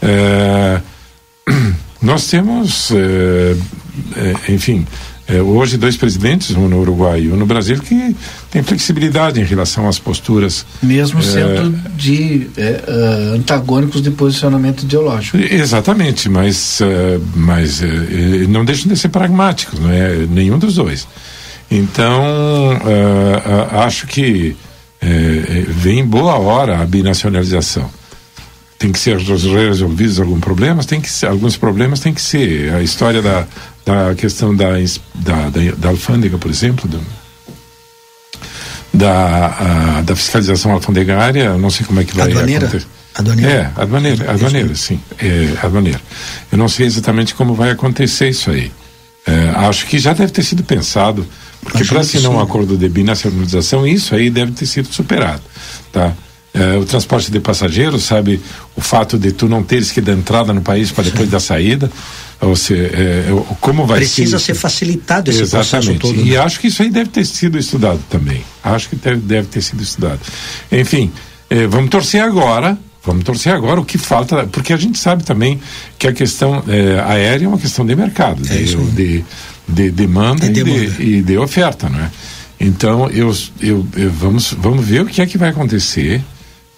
é, 0.00 0.80
nós 2.00 2.26
temos 2.28 2.90
é, 2.90 3.54
enfim 4.50 4.86
é, 5.28 5.40
hoje 5.40 5.76
dois 5.76 5.96
presidentes, 5.96 6.50
um 6.56 6.68
no 6.68 6.80
Uruguai 6.80 7.22
e 7.22 7.32
um 7.32 7.36
no 7.36 7.46
Brasil, 7.46 7.78
que 7.78 8.16
tem 8.50 8.62
flexibilidade 8.62 9.40
em 9.40 9.44
relação 9.44 9.88
às 9.88 9.98
posturas. 9.98 10.66
Mesmo 10.82 11.20
é, 11.20 11.22
sendo 11.22 11.70
de 11.96 12.48
é, 12.56 12.82
uh, 12.88 13.34
antagônicos 13.36 14.02
de 14.02 14.10
posicionamento 14.10 14.82
ideológico. 14.82 15.36
Exatamente, 15.36 16.28
mas, 16.28 16.80
uh, 16.80 17.22
mas 17.36 17.80
não 18.48 18.64
deixam 18.64 18.88
de 18.88 18.98
ser 18.98 19.10
pragmáticos, 19.10 19.78
não 19.78 19.90
é? 19.90 20.26
Nenhum 20.28 20.58
dos 20.58 20.74
dois. 20.74 21.06
Então, 21.70 22.22
acho 23.70 24.06
que 24.06 24.54
vem 25.68 26.04
boa 26.04 26.38
hora 26.38 26.82
a 26.82 26.84
binacionalização 26.84 27.88
tem 28.82 28.90
que 28.90 28.98
ser 28.98 29.16
resolvidos 29.16 30.18
alguns 30.18 30.40
problemas, 30.40 30.86
tem 30.86 31.00
que 31.00 31.08
ser, 31.08 31.26
alguns 31.26 31.56
problemas 31.56 32.00
tem 32.00 32.12
que 32.12 32.20
ser 32.20 32.74
a 32.74 32.82
história 32.82 33.22
da, 33.22 33.46
da 33.84 34.14
questão 34.14 34.54
da, 34.54 34.70
da, 35.14 35.50
da, 35.50 35.74
da 35.76 35.88
alfândega, 35.88 36.38
por 36.38 36.50
exemplo, 36.50 36.88
do, 36.88 37.00
da, 38.92 39.46
a, 39.98 40.02
da 40.02 40.14
fiscalização 40.14 40.72
alfandegária, 40.72 41.56
não 41.56 41.70
sei 41.70 41.86
como 41.86 42.00
é 42.00 42.04
que 42.04 42.14
vai 42.14 42.28
aduaneira. 42.28 42.66
acontecer. 42.66 42.86
Aduaneira. 43.14 43.50
É, 43.50 43.70
aduaneira, 43.82 44.30
aduaneira, 44.30 44.74
sim, 44.74 45.00
é, 45.18 45.54
aduaneira. 45.62 46.00
Eu 46.50 46.56
não 46.56 46.68
sei 46.68 46.86
exatamente 46.86 47.34
como 47.34 47.54
vai 47.54 47.70
acontecer 47.70 48.28
isso 48.28 48.50
aí. 48.50 48.72
É, 49.26 49.50
acho 49.68 49.86
que 49.86 49.98
já 49.98 50.12
deve 50.12 50.32
ter 50.32 50.42
sido 50.42 50.64
pensado, 50.64 51.26
porque 51.62 51.84
para 51.84 52.00
assinar 52.00 52.30
um 52.30 52.40
acordo 52.40 52.76
de 52.76 52.88
binacionalização, 52.88 53.86
isso 53.86 54.14
aí 54.14 54.30
deve 54.30 54.52
ter 54.52 54.66
sido 54.66 54.92
superado, 54.92 55.42
tá? 55.92 56.12
É, 56.54 56.76
o 56.76 56.84
transporte 56.84 57.32
de 57.32 57.40
passageiros, 57.40 58.04
sabe, 58.04 58.38
o 58.76 58.80
fato 58.82 59.18
de 59.18 59.32
tu 59.32 59.48
não 59.48 59.62
teres 59.62 59.90
que 59.90 60.02
dar 60.02 60.12
entrada 60.12 60.52
no 60.52 60.60
país 60.60 60.92
para 60.92 61.04
depois 61.04 61.30
da 61.30 61.40
saída, 61.40 61.90
ou 62.42 62.54
se, 62.54 62.74
é, 62.74 63.24
é 63.30 63.54
como 63.58 63.86
vai 63.86 64.00
Precisa 64.00 64.38
ser, 64.38 64.46
ser 64.46 64.54
facilitado 64.54 65.30
esse 65.30 65.40
Exatamente. 65.42 65.98
processo 65.98 65.98
todo. 65.98 66.26
E 66.26 66.32
né? 66.32 66.36
acho 66.36 66.60
que 66.60 66.66
isso 66.66 66.82
aí 66.82 66.90
deve 66.90 67.08
ter 67.08 67.24
sido 67.24 67.58
estudado 67.58 68.00
também. 68.10 68.44
Acho 68.62 68.90
que 68.90 68.96
deve, 68.96 69.20
deve 69.20 69.48
ter 69.48 69.62
sido 69.62 69.82
estudado. 69.82 70.20
Enfim, 70.70 71.10
é, 71.48 71.66
vamos 71.66 71.88
torcer 71.88 72.22
agora. 72.22 72.76
Vamos 73.04 73.24
torcer 73.24 73.52
agora 73.52 73.80
o 73.80 73.84
que 73.84 73.98
falta, 73.98 74.46
porque 74.46 74.72
a 74.72 74.76
gente 74.76 74.96
sabe 74.96 75.24
também 75.24 75.60
que 75.98 76.06
a 76.06 76.12
questão 76.12 76.62
é, 76.68 77.00
aérea 77.00 77.46
é 77.46 77.48
uma 77.48 77.58
questão 77.58 77.84
de 77.84 77.96
mercado, 77.96 78.42
de, 78.42 78.76
de, 78.92 79.24
de, 79.66 79.90
demanda, 79.90 80.46
e, 80.46 80.50
demanda. 80.50 80.90
De, 80.90 81.02
e 81.02 81.22
de 81.22 81.36
oferta, 81.36 81.88
não 81.88 81.98
é? 81.98 82.10
Então, 82.60 83.10
eu, 83.10 83.34
eu, 83.60 83.84
eu, 83.96 84.10
vamos, 84.12 84.52
vamos 84.56 84.86
ver 84.86 85.02
o 85.02 85.06
que 85.06 85.20
é 85.20 85.26
que 85.26 85.36
vai 85.36 85.48
acontecer 85.48 86.22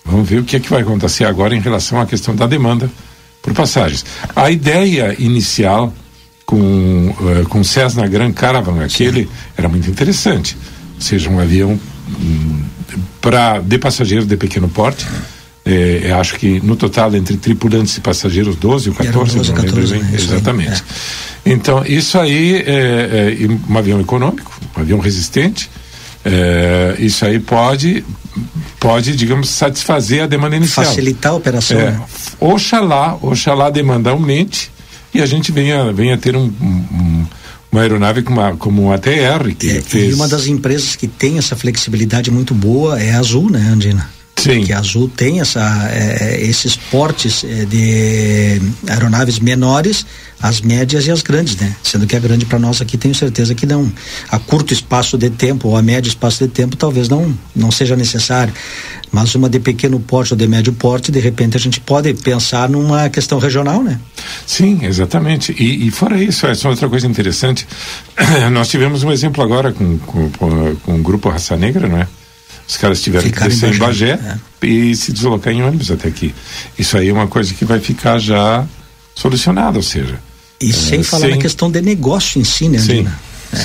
Vamos 0.05 0.29
ver 0.29 0.41
o 0.41 0.45
que 0.45 0.57
é 0.57 0.61
que 0.61 0.69
vai 0.69 0.83
acontecer 0.83 1.25
agora 1.25 1.55
em 1.57 1.61
relação 1.61 2.01
à 2.01 2.07
questão 2.07 2.37
da 2.37 2.47
demanda 2.47 2.91
por 3.43 3.55
passagens. 3.55 4.05
A 4.37 4.51
ideia 4.51 5.15
inicial 5.19 5.93
com, 6.45 7.09
uh, 7.19 7.49
com 7.49 7.65
Cessna 7.65 8.07
Grand 8.07 8.33
Caravan, 8.33 8.85
aquele, 8.85 9.25
Sim. 9.25 9.31
era 9.57 9.69
muito 9.69 9.89
interessante. 9.89 10.57
Ou 10.97 11.01
seja, 11.01 11.31
um 11.31 11.41
avião 11.41 11.79
um, 12.21 12.63
para 13.21 13.61
de 13.61 13.79
passageiros 13.79 14.27
de 14.27 14.37
pequeno 14.37 14.69
porte. 14.69 15.07
É, 15.67 16.13
acho 16.13 16.35
que 16.35 16.61
no 16.61 16.77
total 16.77 17.15
entre 17.17 17.39
tripulantes 17.39 17.97
e 17.97 18.01
passageiros 18.03 18.55
12 18.57 18.91
ou 18.91 18.95
14, 18.95 19.37
12, 19.39 19.53
14 19.55 19.97
né? 19.97 20.11
exatamente. 20.13 20.85
É. 21.47 21.51
Então, 21.51 21.83
isso 21.87 22.19
aí 22.19 22.57
é, 22.57 23.39
é, 23.41 23.49
um 23.69 23.79
avião 23.79 23.99
econômico, 23.99 24.53
um 24.77 24.81
avião 24.81 24.99
resistente. 24.99 25.71
É, 26.23 26.97
isso 26.99 27.25
aí 27.25 27.39
pode 27.39 28.05
pode, 28.81 29.17
digamos, 29.17 29.49
satisfazer 29.49 30.23
a 30.23 30.27
demanda 30.27 30.57
inicial. 30.57 30.87
Facilitar 30.87 31.33
a 31.33 31.37
operação. 31.37 31.79
É, 31.79 32.01
oxalá, 32.41 33.19
oxalá 33.21 33.67
a 33.67 33.71
demanda 33.71 34.11
aumente 34.11 34.71
e 35.13 35.21
a 35.21 35.27
gente 35.27 35.53
venha, 35.53 35.93
venha 35.93 36.19
ter 36.19 36.37
um, 36.37 36.53
um 36.61 37.27
uma 37.75 37.83
aeronave 37.83 38.23
como, 38.23 38.41
a, 38.41 38.57
como 38.57 38.93
a 38.93 38.99
TR. 38.99 39.53
Que 39.59 39.79
é, 39.79 39.83
fez... 39.83 40.13
E 40.13 40.15
uma 40.15 40.29
das 40.29 40.47
empresas 40.47 40.95
que 40.95 41.09
tem 41.09 41.39
essa 41.39 41.57
flexibilidade 41.57 42.31
muito 42.31 42.55
boa 42.55 43.03
é 43.03 43.13
a 43.13 43.19
Azul, 43.19 43.51
né, 43.51 43.69
Andina? 43.69 44.09
Sim. 44.45 44.65
Que 44.65 44.73
a 44.73 44.79
Azul 44.79 45.09
tem 45.09 45.41
essa, 45.41 45.89
é, 45.91 46.39
esses 46.43 46.77
portes 46.77 47.45
é, 47.45 47.65
de 47.65 48.61
aeronaves 48.89 49.39
menores 49.39 50.05
as 50.43 50.61
médias 50.61 51.07
e 51.07 51.11
as 51.11 51.23
grandes, 51.23 51.57
né? 51.57 51.75
Sendo 51.83 52.07
que 52.07 52.15
a 52.15 52.19
grande 52.19 52.45
para 52.45 52.59
nós 52.59 52.83
aqui 52.83 52.99
tenho 52.99 53.15
certeza 53.15 53.55
que 53.55 53.65
não 53.65 53.91
a 54.31 54.39
curto 54.39 54.75
espaço 54.75 55.17
de 55.17 55.31
tempo 55.31 55.69
ou 55.69 55.77
a 55.77 55.81
médio 55.81 56.11
espaço 56.11 56.45
de 56.45 56.51
tempo 56.51 56.77
talvez 56.77 57.09
não 57.09 57.35
não 57.57 57.71
seja 57.71 57.97
necessário, 57.97 58.53
mas 59.11 59.35
uma 59.35 59.49
de 59.49 59.59
pequeno 59.59 59.99
porte 59.99 60.35
ou 60.35 60.37
de 60.37 60.47
médio 60.47 60.75
porte 60.75 61.11
de 61.11 61.19
repente 61.19 61.57
a 61.57 61.61
gente 61.61 61.81
pode 61.81 62.13
pensar 62.13 62.69
numa 62.69 63.09
questão 63.09 63.39
regional, 63.39 63.83
né? 63.83 63.99
Sim, 64.47 64.85
exatamente. 64.85 65.57
E, 65.59 65.89
e 65.89 65.91
fora 65.91 66.23
isso, 66.23 66.47
essa 66.47 66.69
é 66.69 66.71
outra 66.71 66.91
coisa 66.91 67.07
interessante. 67.07 67.67
nós 68.53 68.69
tivemos 68.69 69.03
um 69.03 69.11
exemplo 69.11 69.43
agora 69.43 69.73
com, 69.73 69.97
com, 69.99 70.29
com 70.29 70.95
o 70.95 71.03
grupo 71.03 71.31
Raça 71.31 71.57
Negra, 71.57 71.89
não 71.89 71.99
é? 71.99 72.07
Os 72.67 72.77
caras 72.77 73.03
tiveram 73.03 73.31
que 73.31 73.41
descer 73.41 73.75
em 73.75 73.79
Bagé, 73.79 74.15
em 74.15 74.17
Bagé 74.17 74.39
é. 74.63 74.67
e 74.67 74.97
se 74.97 75.13
deslocar 75.13 75.53
em 75.53 75.63
ônibus 75.63 75.91
até 75.91 76.09
aqui. 76.09 76.35
Isso 76.79 76.97
aí 76.97 77.09
é 77.09 77.13
uma 77.13 77.27
coisa 77.27 77.53
que 77.53 77.65
vai 77.65 77.81
ficar 77.81 78.19
já 78.19 78.67
solucionada, 79.15 79.77
ou 79.77 79.83
seja, 79.83 80.19
e 80.61 80.71
é, 80.71 80.73
sem 80.73 81.03
falar 81.03 81.29
na 81.29 81.37
questão 81.37 81.71
de 81.71 81.81
negócio 81.81 82.41
em 82.41 82.45
si, 82.45 82.69
né, 82.69 82.79
Sim. 82.79 83.07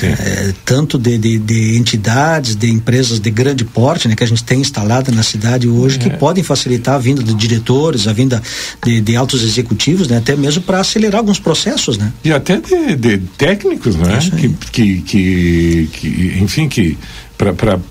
É, 0.02 0.06
é, 0.06 0.54
tanto 0.64 0.96
de, 0.96 1.18
de, 1.18 1.38
de, 1.38 1.76
entidades, 1.76 2.54
de 2.54 2.70
empresas 2.70 3.18
de 3.18 3.28
grande 3.28 3.64
porte, 3.64 4.06
né, 4.06 4.14
que 4.14 4.22
a 4.22 4.26
gente 4.26 4.44
tem 4.44 4.60
instalada 4.60 5.10
na 5.10 5.22
cidade 5.24 5.66
hoje, 5.66 5.96
é. 5.96 5.98
que 5.98 6.10
podem 6.10 6.44
facilitar 6.44 6.94
a 6.94 6.98
vinda 6.98 7.24
de 7.24 7.34
diretores, 7.34 8.06
a 8.06 8.12
vinda 8.12 8.40
de, 8.84 9.00
de 9.00 9.16
altos 9.16 9.42
executivos, 9.42 10.06
né, 10.06 10.18
até 10.18 10.36
mesmo 10.36 10.62
para 10.62 10.78
acelerar 10.78 11.18
alguns 11.18 11.40
processos, 11.40 11.98
né? 11.98 12.12
E 12.22 12.32
até 12.32 12.58
de, 12.58 12.94
de 12.94 13.18
técnicos, 13.36 13.96
né? 13.96 14.18
Que, 14.38 14.48
que, 14.70 15.00
que, 15.00 15.88
que, 15.92 16.38
enfim, 16.40 16.68
que 16.68 16.96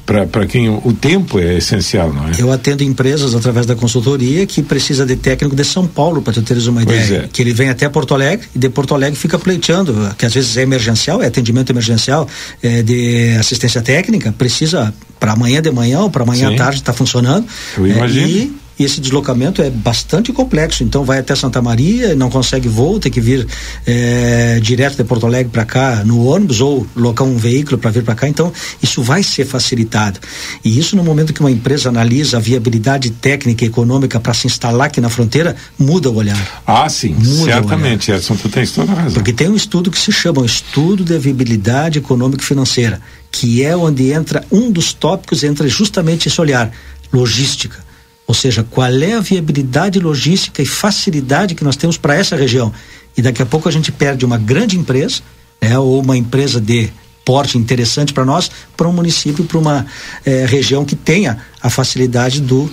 para 0.06 0.46
quem 0.46 0.70
o, 0.70 0.94
tempo 0.94 1.40
é 1.40 1.58
essencial, 1.58 2.14
não 2.14 2.28
é? 2.28 2.32
Eu 2.38 2.52
atendo 2.52 2.84
empresas 2.84 3.34
através 3.34 3.66
da 3.66 3.76
consultoria 3.76 4.46
que 4.46 4.62
precisa 4.62 5.06
de 5.06 5.16
técnico 5.16 5.56
de 5.56 5.64
São 5.64 5.88
Paulo, 5.88 6.22
para 6.22 6.34
tu 6.34 6.42
teres 6.42 6.68
uma 6.68 6.84
pois 6.84 7.06
ideia. 7.06 7.24
É. 7.26 7.30
Que 7.32 7.42
ele 7.42 7.54
vem 7.54 7.70
até 7.70 7.88
Porto 7.90 8.14
Alegre 8.14 8.48
e 8.56 8.60
de 8.60 8.70
Porto 8.70 8.94
Alegre 8.94 9.18
fica 9.20 9.40
pleiteando, 9.40 10.14
que 10.18 10.26
às 10.26 10.34
vezes 10.34 10.56
é 10.58 10.62
emergencial, 10.62 11.22
é 11.22 11.28
atendimento 11.28 11.72
emergencial, 11.72 12.28
é 12.62 12.84
de 12.84 13.36
assistência 13.40 13.82
técnica, 13.82 14.32
precisa 14.32 14.94
para 15.20 15.34
amanhã 15.34 15.62
de 15.62 15.72
manhã 15.72 16.02
ou 16.02 16.10
para 16.10 16.24
amanhã 16.24 16.50
Sim. 16.50 16.56
à 16.56 16.58
tarde 16.58 16.78
está 16.78 16.94
funcionando. 16.94 17.46
Eu 17.78 17.88
imagino. 17.88 18.26
É, 18.26 18.30
e 18.30 18.59
e 18.80 18.86
esse 18.86 19.02
deslocamento 19.02 19.62
é 19.62 19.70
bastante 19.70 20.32
complexo. 20.32 20.84
Então 20.86 21.04
vai 21.04 21.20
até 21.20 21.36
Santa 21.36 21.62
Maria, 21.62 22.16
não 22.16 22.30
consegue 22.30 22.70
voo, 22.70 22.98
tem 22.98 23.12
que 23.12 23.20
vir 23.20 23.46
é, 23.86 24.58
direto 24.62 24.96
de 24.96 25.04
Porto 25.04 25.26
Alegre 25.26 25.52
para 25.52 25.66
cá 25.66 26.04
no 26.06 26.26
ônibus 26.26 26.62
ou 26.62 26.88
locar 26.96 27.28
um 27.28 27.36
veículo 27.36 27.78
para 27.78 27.92
vir 27.92 28.04
para 28.04 28.16
cá. 28.16 28.30
Então 28.30 28.54
isso 28.82 29.04
vai 29.04 29.22
ser 29.22 29.46
facilitado. 29.46 30.20
E 30.64 30.80
isso 30.80 30.96
no 30.96 31.04
momento 31.04 31.34
que 31.34 31.42
uma 31.42 31.52
empresa 31.52 31.90
analisa 31.90 32.38
a 32.38 32.40
viabilidade 32.40 33.10
técnica 33.10 33.66
e 33.66 33.68
econômica 33.68 34.18
para 34.18 34.34
se 34.34 34.48
instalar 34.48 34.88
aqui 34.88 35.02
na 35.02 35.10
fronteira, 35.10 35.58
muda 35.78 36.10
o 36.10 36.16
olhar. 36.16 36.62
Ah, 36.66 36.88
sim, 36.88 37.10
muda 37.10 37.52
certamente, 37.52 38.12
Edson, 38.12 38.38
tu 38.38 38.48
tens 38.48 38.72
toda 38.72 38.94
a 38.94 38.96
razão. 38.96 39.14
Porque 39.14 39.34
tem 39.34 39.50
um 39.50 39.56
estudo 39.56 39.92
que 39.92 40.00
se 40.00 40.12
chama 40.12 40.46
Estudo 40.46 41.04
de 41.04 41.18
Viabilidade 41.20 42.00
Econômica 42.00 42.42
e 42.42 42.46
Financeira, 42.46 43.02
que 43.30 43.62
é 43.62 43.76
onde 43.76 44.12
entra 44.12 44.46
um 44.50 44.72
dos 44.72 44.94
tópicos, 44.94 45.44
entra 45.44 45.68
justamente 45.68 46.30
esse 46.30 46.40
olhar, 46.40 46.72
logística 47.12 47.89
ou 48.30 48.36
seja, 48.36 48.64
qual 48.64 48.94
é 48.94 49.14
a 49.14 49.20
viabilidade 49.20 50.00
logística 50.00 50.62
e 50.62 50.66
facilidade 50.66 51.56
que 51.56 51.64
nós 51.64 51.76
temos 51.76 51.98
para 51.98 52.14
essa 52.14 52.36
região. 52.36 52.72
E 53.18 53.24
daqui 53.24 53.42
a 53.42 53.46
pouco 53.46 53.68
a 53.68 53.72
gente 53.72 53.92
perde 53.92 54.24
uma 54.24 54.38
grande 54.38 54.78
empresa, 54.78 55.22
né, 55.60 55.80
ou 55.80 56.00
uma 56.00 56.16
empresa 56.16 56.62
de 56.62 56.92
porte 57.26 57.58
interessante 57.58 58.14
para 58.14 58.24
nós, 58.24 58.52
para 58.78 58.88
um 58.88 58.94
município, 58.94 59.44
para 59.46 59.58
uma 59.58 59.84
eh, 60.24 60.46
região 60.48 60.86
que 60.86 60.96
tenha 60.96 61.40
a 61.60 61.72
facilidade 61.72 62.40
do 62.40 62.70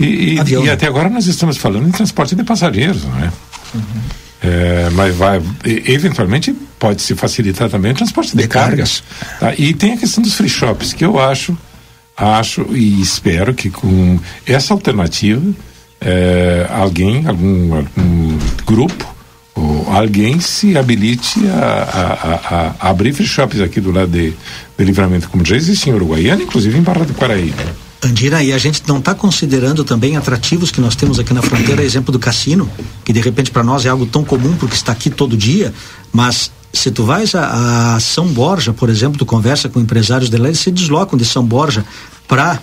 e, 0.00 0.38
avião. 0.40 0.64
E 0.64 0.70
até 0.70 0.86
agora 0.86 1.10
nós 1.10 1.26
estamos 1.26 1.58
falando 1.58 1.86
em 1.86 1.90
transporte 1.90 2.34
de 2.34 2.42
passageiros, 2.42 3.04
não 3.04 3.18
é? 3.18 3.32
Uhum. 3.74 3.82
É, 4.42 4.88
mas 4.90 5.14
vai, 5.14 5.42
eventualmente 5.86 6.56
pode 6.78 7.02
se 7.02 7.14
facilitar 7.14 7.68
também 7.68 7.92
o 7.92 7.94
transporte 7.94 8.34
de, 8.34 8.42
de 8.42 8.48
cargas. 8.48 9.02
cargas. 9.02 9.38
Tá? 9.38 9.54
E 9.62 9.74
tem 9.74 9.92
a 9.92 9.96
questão 9.98 10.22
dos 10.22 10.32
free 10.32 10.48
shops, 10.48 10.94
que 10.94 11.04
eu 11.04 11.18
acho 11.18 11.54
acho 12.16 12.66
e 12.70 13.00
espero 13.00 13.54
que 13.54 13.70
com 13.70 14.18
essa 14.46 14.72
alternativa 14.72 15.42
é, 16.00 16.66
alguém, 16.70 17.26
algum, 17.26 17.74
algum, 17.74 18.38
grupo 18.66 19.14
ou 19.54 19.88
alguém 19.90 20.40
se 20.40 20.76
habilite 20.76 21.40
a, 21.48 21.64
a, 21.64 22.56
a, 22.56 22.74
a 22.80 22.90
abrir 22.90 23.12
free 23.12 23.26
shops 23.26 23.60
aqui 23.60 23.80
do 23.80 23.92
lado 23.92 24.10
de, 24.10 24.32
de 24.76 24.84
livramento, 24.84 25.28
como 25.28 25.44
já 25.44 25.56
existe 25.56 25.88
em 25.88 25.94
Uruguaiana, 25.94 26.42
inclusive 26.42 26.76
em 26.76 26.82
Barra 26.82 27.04
do 27.04 27.14
Paraíba. 27.14 27.62
Andira, 28.02 28.42
e 28.42 28.52
a 28.52 28.58
gente 28.58 28.82
não 28.86 28.98
está 28.98 29.14
considerando 29.14 29.82
também 29.82 30.16
atrativos 30.16 30.70
que 30.70 30.80
nós 30.80 30.94
temos 30.94 31.18
aqui 31.18 31.32
na 31.32 31.40
fronteira, 31.40 31.82
exemplo 31.82 32.12
do 32.12 32.18
cassino, 32.18 32.68
que 33.02 33.14
de 33.14 33.20
repente 33.20 33.50
para 33.50 33.62
nós 33.62 33.86
é 33.86 33.88
algo 33.88 34.04
tão 34.04 34.22
comum 34.22 34.54
porque 34.56 34.74
está 34.74 34.92
aqui 34.92 35.08
todo 35.08 35.36
dia, 35.36 35.72
mas 36.12 36.50
se 36.74 36.90
tu 36.90 37.04
vais 37.04 37.34
a, 37.34 37.94
a 37.94 38.00
São 38.00 38.26
Borja, 38.26 38.72
por 38.72 38.90
exemplo, 38.90 39.18
tu 39.18 39.24
conversa 39.24 39.68
com 39.68 39.80
empresários 39.80 40.28
de 40.28 40.36
lá, 40.36 40.48
eles 40.48 40.60
se 40.60 40.70
deslocam 40.70 41.16
de 41.16 41.24
São 41.24 41.44
Borja 41.44 41.84
para 42.28 42.60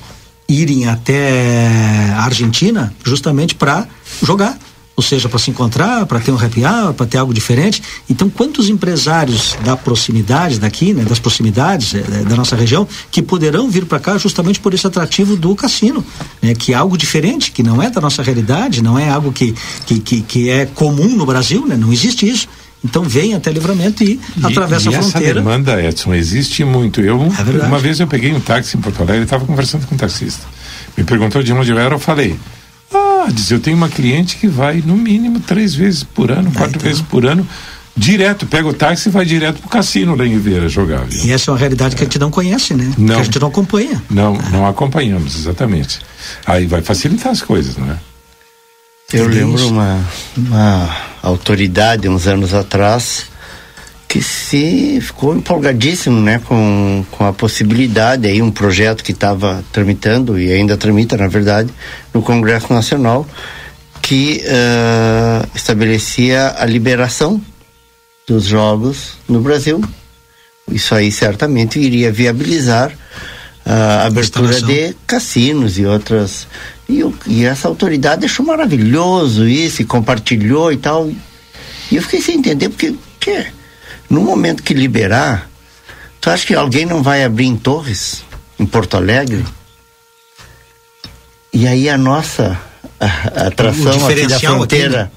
irem 0.47 0.87
até 0.87 2.11
a 2.15 2.23
Argentina 2.23 2.93
justamente 3.03 3.55
para 3.55 3.87
jogar 4.21 4.57
ou 5.01 5.03
seja, 5.03 5.27
para 5.27 5.39
se 5.39 5.49
encontrar, 5.49 6.05
para 6.05 6.19
ter 6.19 6.31
um 6.31 6.35
happy 6.35 6.63
hour, 6.63 6.93
para 6.93 7.07
ter 7.07 7.17
algo 7.17 7.33
diferente. 7.33 7.81
Então, 8.07 8.29
quantos 8.29 8.69
empresários 8.69 9.57
da 9.63 9.75
proximidade 9.75 10.59
daqui, 10.59 10.93
né, 10.93 11.03
das 11.03 11.17
proximidades 11.17 11.95
é, 11.95 12.01
da 12.01 12.35
nossa 12.35 12.55
região, 12.55 12.87
que 13.09 13.19
poderão 13.19 13.67
vir 13.67 13.85
para 13.85 13.99
cá 13.99 14.17
justamente 14.19 14.59
por 14.59 14.75
esse 14.75 14.85
atrativo 14.85 15.35
do 15.35 15.55
cassino, 15.55 16.05
né, 16.39 16.53
que 16.53 16.73
é 16.73 16.75
algo 16.75 16.95
diferente, 16.95 17.51
que 17.51 17.63
não 17.63 17.81
é 17.81 17.89
da 17.89 17.99
nossa 17.99 18.21
realidade, 18.21 18.83
não 18.83 18.99
é 18.99 19.09
algo 19.09 19.31
que, 19.31 19.55
que, 19.87 19.99
que, 19.99 20.21
que 20.21 20.49
é 20.49 20.67
comum 20.67 21.15
no 21.15 21.25
Brasil, 21.25 21.65
né, 21.65 21.75
não 21.75 21.91
existe 21.91 22.29
isso. 22.29 22.47
Então 22.83 23.03
vem 23.03 23.35
até 23.35 23.51
livramento 23.51 24.03
e, 24.03 24.19
e 24.37 24.45
atravessa 24.45 24.89
e 24.89 24.95
a 24.95 24.99
fronteira. 25.01 25.25
Essa 25.27 25.33
demanda, 25.35 25.83
Edson, 25.83 26.13
existe 26.13 26.63
muito. 26.63 26.99
Eu, 26.99 27.21
é 27.21 27.65
uma 27.65 27.77
vez 27.77 27.99
eu 27.99 28.07
peguei 28.07 28.33
um 28.33 28.39
táxi 28.39 28.75
em 28.75 28.81
Porto 28.81 29.01
Alegre 29.01 29.21
e 29.21 29.23
estava 29.23 29.45
conversando 29.45 29.85
com 29.85 29.93
um 29.93 29.97
taxista. 29.97 30.45
Me 30.97 31.03
perguntou 31.03 31.43
de 31.43 31.53
onde 31.53 31.71
eu 31.71 31.77
era, 31.77 31.93
eu 31.93 31.99
falei, 31.99 32.37
ah, 32.93 33.27
diz, 33.31 33.51
eu 33.51 33.59
tenho 33.59 33.77
uma 33.77 33.87
cliente 33.87 34.35
que 34.37 34.47
vai 34.47 34.83
no 34.85 34.97
mínimo 34.97 35.39
três 35.39 35.75
vezes 35.75 36.03
por 36.03 36.31
ano, 36.31 36.51
quatro 36.51 36.77
então. 36.77 36.81
vezes 36.81 37.01
por 37.01 37.25
ano, 37.25 37.47
direto, 37.95 38.47
pega 38.47 38.67
o 38.67 38.73
táxi 38.73 39.09
e 39.09 39.11
vai 39.11 39.25
direto 39.25 39.59
pro 39.59 39.69
cassino 39.69 40.15
lá 40.15 40.25
em 40.25 40.31
Ribeira 40.31 40.67
jogar. 40.67 41.05
Viu? 41.05 41.25
E 41.25 41.31
essa 41.31 41.49
é 41.49 41.53
uma 41.53 41.59
realidade 41.59 41.95
que 41.95 42.01
a 42.01 42.05
gente 42.05 42.19
não 42.19 42.31
conhece, 42.31 42.73
né? 42.73 42.91
Não. 42.97 43.15
Que 43.15 43.21
a 43.21 43.23
gente 43.23 43.39
não 43.39 43.47
acompanha. 43.47 44.01
Não, 44.09 44.35
ah. 44.35 44.49
não 44.49 44.65
acompanhamos, 44.65 45.35
exatamente. 45.35 45.99
Aí 46.45 46.65
vai 46.65 46.81
facilitar 46.81 47.31
as 47.31 47.41
coisas, 47.41 47.77
não 47.77 47.91
é? 47.91 47.97
Eu 49.13 49.27
lembro 49.27 49.67
uma, 49.67 50.05
uma 50.37 50.97
autoridade 51.21 52.07
uns 52.07 52.27
anos 52.27 52.53
atrás 52.53 53.25
que 54.07 54.21
se 54.21 54.99
ficou 54.99 55.35
empolgadíssimo, 55.35 56.19
né, 56.19 56.39
com, 56.39 57.05
com 57.11 57.25
a 57.25 57.31
possibilidade 57.31 58.27
aí 58.27 58.41
um 58.41 58.51
projeto 58.51 59.03
que 59.03 59.13
estava 59.13 59.63
tramitando 59.71 60.37
e 60.37 60.51
ainda 60.51 60.75
tramita, 60.75 61.15
na 61.15 61.29
verdade, 61.29 61.69
no 62.13 62.21
Congresso 62.21 62.73
Nacional, 62.73 63.25
que 64.01 64.43
uh, 64.43 65.47
estabelecia 65.55 66.55
a 66.57 66.65
liberação 66.65 67.41
dos 68.27 68.43
jogos 68.43 69.13
no 69.29 69.39
Brasil. 69.39 69.81
Isso 70.69 70.93
aí 70.93 71.09
certamente 71.09 71.79
iria 71.79 72.11
viabilizar 72.11 72.91
a 73.65 74.05
abertura 74.05 74.59
de 74.61 74.95
cassinos 75.05 75.77
e 75.77 75.85
outras. 75.85 76.47
E, 76.91 77.03
e 77.27 77.45
essa 77.45 77.69
autoridade 77.69 78.25
achou 78.25 78.45
maravilhoso 78.45 79.47
isso 79.47 79.81
e 79.81 79.85
compartilhou 79.85 80.73
e 80.73 80.77
tal. 80.77 81.09
E 81.89 81.95
eu 81.95 82.01
fiquei 82.01 82.21
sem 82.21 82.37
entender 82.37 82.69
porque. 82.69 82.95
Que, 83.19 83.45
no 84.09 84.21
momento 84.21 84.63
que 84.63 84.73
liberar, 84.73 85.47
tu 86.19 86.29
acha 86.29 86.45
que 86.45 86.55
alguém 86.55 86.85
não 86.85 87.03
vai 87.03 87.23
abrir 87.23 87.45
em 87.45 87.55
Torres, 87.55 88.23
em 88.59 88.65
Porto 88.65 88.97
Alegre? 88.97 89.45
E 91.53 91.67
aí 91.67 91.87
a 91.87 91.97
nossa 91.97 92.59
a, 92.99 93.05
a 93.05 93.47
atração 93.47 94.07
aqui 94.07 94.27
da 94.27 94.39
fronteira, 94.39 95.11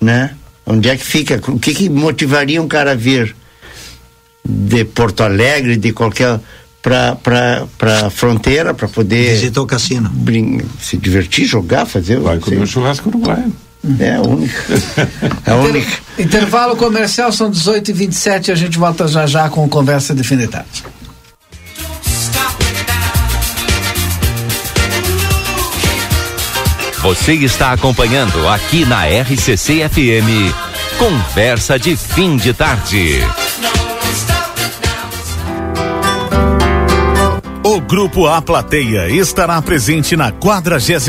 né? 0.00 0.28
né? 0.28 0.36
Onde 0.66 0.88
é 0.88 0.96
que 0.96 1.04
fica? 1.04 1.40
O 1.48 1.58
que, 1.58 1.74
que 1.74 1.88
motivaria 1.88 2.60
um 2.60 2.68
cara 2.68 2.92
a 2.92 2.94
vir 2.94 3.34
de 4.44 4.84
Porto 4.84 5.22
Alegre, 5.22 5.76
de 5.76 5.92
qualquer 5.92 6.38
para 6.86 7.66
para 7.76 8.10
fronteira 8.10 8.72
para 8.72 8.86
poder 8.86 9.34
visitar 9.34 9.60
o 9.60 9.66
cassino, 9.66 10.10
se 10.80 10.96
divertir, 10.96 11.44
jogar, 11.44 11.84
fazer. 11.84 12.20
Vai 12.20 12.38
comer 12.38 12.60
um 12.60 12.66
churrasco 12.66 13.08
uruguaio. 13.08 13.52
É 13.98 14.14
a 14.14 14.22
única. 14.22 14.62
É 15.46 15.50
a 15.50 15.56
única. 15.56 15.98
Intervalo 16.18 16.76
comercial 16.76 17.30
são 17.32 17.50
18 17.50 17.90
e 17.90 17.94
27 17.94 18.52
a 18.52 18.54
gente 18.54 18.78
volta 18.78 19.06
já 19.06 19.26
já 19.26 19.48
com 19.48 19.68
conversa 19.68 20.14
de 20.14 20.22
fim 20.22 20.36
de 20.36 20.48
tarde. 20.48 20.84
Você 27.02 27.34
está 27.34 27.72
acompanhando 27.72 28.48
aqui 28.48 28.84
na 28.84 29.04
RCC 29.06 29.88
FM. 29.88 30.52
Conversa 30.98 31.78
de 31.78 31.96
fim 31.96 32.36
de 32.36 32.52
tarde. 32.52 33.20
Grupo 37.88 38.26
A 38.26 38.42
Plateia 38.42 39.08
estará 39.08 39.62
presente 39.62 40.16
na 40.16 40.32
46 40.32 41.06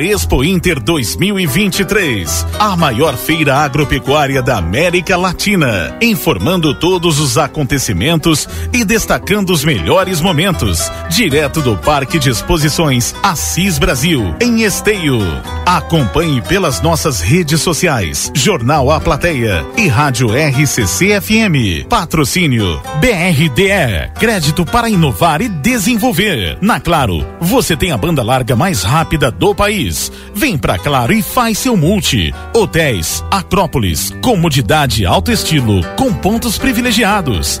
Expo 0.00 0.42
Inter 0.42 0.80
2023, 0.80 2.46
a 2.58 2.74
maior 2.74 3.14
feira 3.18 3.56
agropecuária 3.58 4.40
da 4.40 4.56
América 4.56 5.14
Latina, 5.14 5.94
informando 6.00 6.74
todos 6.74 7.20
os 7.20 7.36
acontecimentos 7.36 8.48
e 8.72 8.82
destacando 8.82 9.50
os 9.50 9.62
melhores 9.62 10.22
momentos, 10.22 10.90
direto 11.10 11.60
do 11.60 11.76
Parque 11.76 12.18
de 12.18 12.30
Exposições 12.30 13.14
Assis 13.22 13.78
Brasil, 13.78 14.34
em 14.40 14.62
Esteio. 14.62 15.18
Acompanhe 15.66 16.40
pelas 16.40 16.80
nossas 16.80 17.20
redes 17.20 17.60
sociais, 17.60 18.32
Jornal 18.34 18.90
A 18.90 18.98
Plateia 18.98 19.66
e 19.76 19.86
Rádio 19.86 20.28
RCC 20.30 21.20
FM. 21.20 21.86
Patrocínio 21.90 22.80
BRDE, 23.00 24.12
crédito 24.18 24.64
para 24.64 24.88
inovar 24.88 25.42
e 25.42 25.48
desenvolver 25.48 26.05
desenvolver. 26.06 26.58
Na 26.60 26.78
Claro, 26.78 27.26
você 27.40 27.76
tem 27.76 27.90
a 27.90 27.96
banda 27.96 28.22
larga 28.22 28.54
mais 28.54 28.82
rápida 28.82 29.30
do 29.30 29.54
país. 29.54 30.12
Vem 30.34 30.56
pra 30.56 30.78
Claro 30.78 31.12
e 31.12 31.22
faz 31.22 31.58
seu 31.58 31.76
multi. 31.76 32.32
Hotéis, 32.54 33.24
Acrópolis, 33.30 34.12
comodidade 34.22 35.04
alto 35.04 35.32
estilo, 35.32 35.82
com 35.96 36.12
pontos 36.12 36.58
privilegiados. 36.58 37.60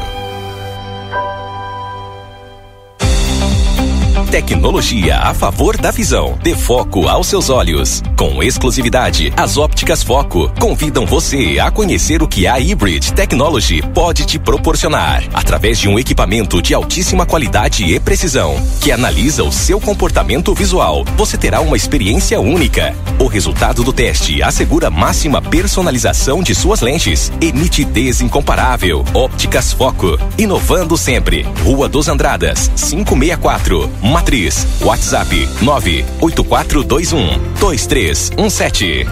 Tecnologia 4.31 5.17
a 5.17 5.33
favor 5.33 5.75
da 5.75 5.91
visão. 5.91 6.39
Dê 6.41 6.55
foco 6.55 7.05
aos 7.09 7.27
seus 7.27 7.49
olhos. 7.49 8.01
Com 8.15 8.41
exclusividade, 8.41 9.33
as 9.35 9.57
ópticas 9.57 10.03
Foco 10.03 10.49
convidam 10.57 11.05
você 11.05 11.59
a 11.59 11.69
conhecer 11.69 12.23
o 12.23 12.27
que 12.29 12.47
a 12.47 12.53
Hybrid 12.53 13.11
Technology 13.11 13.81
pode 13.93 14.25
te 14.25 14.39
proporcionar. 14.39 15.21
Através 15.33 15.77
de 15.77 15.89
um 15.89 15.99
equipamento 15.99 16.61
de 16.61 16.73
altíssima 16.73 17.25
qualidade 17.25 17.83
e 17.83 17.99
precisão, 17.99 18.55
que 18.79 18.89
analisa 18.89 19.43
o 19.43 19.51
seu 19.51 19.81
comportamento 19.81 20.53
visual, 20.53 21.03
você 21.17 21.37
terá 21.37 21.59
uma 21.59 21.75
experiência 21.75 22.39
única. 22.39 22.95
O 23.19 23.27
resultado 23.27 23.83
do 23.83 23.91
teste 23.91 24.41
assegura 24.41 24.89
máxima 24.89 25.41
personalização 25.41 26.41
de 26.41 26.55
suas 26.55 26.79
lentes 26.79 27.33
e 27.41 27.51
nitidez 27.51 28.21
incomparável. 28.21 29.03
Ópticas 29.13 29.73
Foco, 29.73 30.17
inovando 30.37 30.95
sempre. 30.95 31.45
Rua 31.65 31.89
dos 31.89 32.07
Andradas, 32.07 32.71
564. 32.77 33.91
Matriz. 34.21 34.67
WhatsApp 34.81 35.35
98421 35.63 37.39
2317. 37.59 39.05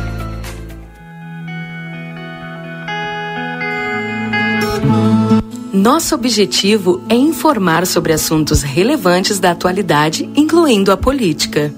Nosso 5.74 6.14
objetivo 6.14 7.02
é 7.10 7.16
informar 7.16 7.88
sobre 7.88 8.14
assuntos 8.14 8.62
relevantes 8.62 9.40
da 9.40 9.50
atualidade, 9.52 10.30
incluindo 10.36 10.92
a 10.92 10.98
política. 10.98 11.74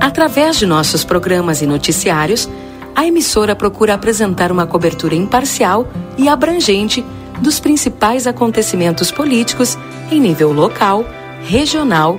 Através 0.00 0.58
de 0.58 0.66
nossos 0.66 1.04
programas 1.04 1.62
e 1.62 1.66
noticiários, 1.66 2.48
a 2.96 3.06
emissora 3.06 3.54
procura 3.54 3.94
apresentar 3.94 4.50
uma 4.50 4.66
cobertura 4.66 5.14
imparcial 5.14 5.88
e 6.18 6.28
abrangente 6.28 7.04
dos 7.40 7.60
principais 7.60 8.26
acontecimentos 8.26 9.12
políticos 9.12 9.78
em 10.10 10.20
nível 10.20 10.52
local, 10.52 11.04
regional, 11.44 12.18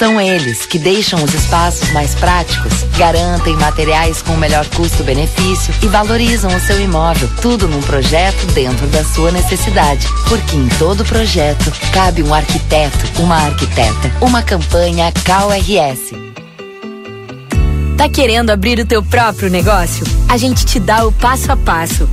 São 0.00 0.18
eles 0.18 0.64
que 0.64 0.78
deixam 0.78 1.22
os 1.22 1.34
espaços 1.34 1.92
mais 1.92 2.14
práticos, 2.14 2.72
garantem 2.96 3.54
materiais 3.58 4.22
com 4.22 4.32
o 4.32 4.38
melhor 4.38 4.66
custo-benefício 4.70 5.74
e 5.82 5.88
valorizam 5.88 6.50
o 6.56 6.58
seu 6.58 6.80
imóvel. 6.80 7.28
Tudo 7.42 7.68
num 7.68 7.82
projeto 7.82 8.46
dentro 8.54 8.86
da 8.86 9.04
sua 9.04 9.30
necessidade. 9.30 10.08
Porque 10.26 10.56
em 10.56 10.66
todo 10.78 11.04
projeto 11.04 11.70
cabe 11.92 12.22
um 12.22 12.32
arquiteto, 12.32 13.20
uma 13.20 13.36
arquiteta. 13.36 14.10
Uma 14.22 14.42
campanha 14.42 15.12
CalRS. 15.22 16.14
Tá 17.98 18.08
querendo 18.08 18.48
abrir 18.48 18.78
o 18.78 18.86
teu 18.86 19.02
próprio 19.02 19.50
negócio? 19.50 20.06
A 20.30 20.38
gente 20.38 20.64
te 20.64 20.80
dá 20.80 21.04
o 21.04 21.12
passo 21.12 21.52
a 21.52 21.56
passo. 21.58 22.08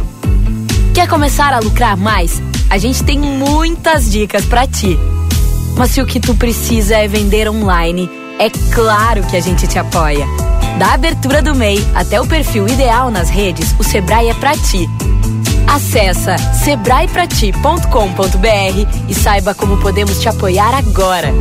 Quer 0.94 1.08
começar 1.08 1.54
a 1.54 1.60
lucrar 1.60 1.96
mais? 1.96 2.42
A 2.70 2.78
gente 2.78 3.02
tem 3.06 3.18
muitas 3.18 4.12
dicas 4.12 4.44
para 4.44 4.68
ti. 4.68 5.00
Mas 5.78 5.92
se 5.92 6.02
o 6.02 6.06
que 6.06 6.20
tu 6.20 6.36
precisa 6.36 6.96
é 6.96 7.08
vender 7.08 7.48
online, 7.48 8.10
é 8.40 8.50
claro 8.74 9.24
que 9.24 9.38
a 9.38 9.40
gente 9.40 9.68
te 9.68 9.78
apoia. 9.78 10.26
Da 10.78 10.94
abertura 10.94 11.42
do 11.42 11.56
MEI 11.56 11.86
até 11.96 12.20
o 12.20 12.28
perfil 12.28 12.68
ideal 12.68 13.10
nas 13.10 13.30
redes, 13.30 13.74
o 13.80 13.84
Sebrae 13.84 14.30
é 14.30 14.34
pra 14.34 14.54
ti. 14.54 14.88
Acesse 15.68 16.38
sebraeprati.com.br 16.64 19.10
e 19.10 19.14
saiba 19.14 19.54
como 19.54 19.78
podemos 19.78 20.20
te 20.20 20.30
apoiar 20.30 20.74
agora. 20.74 21.34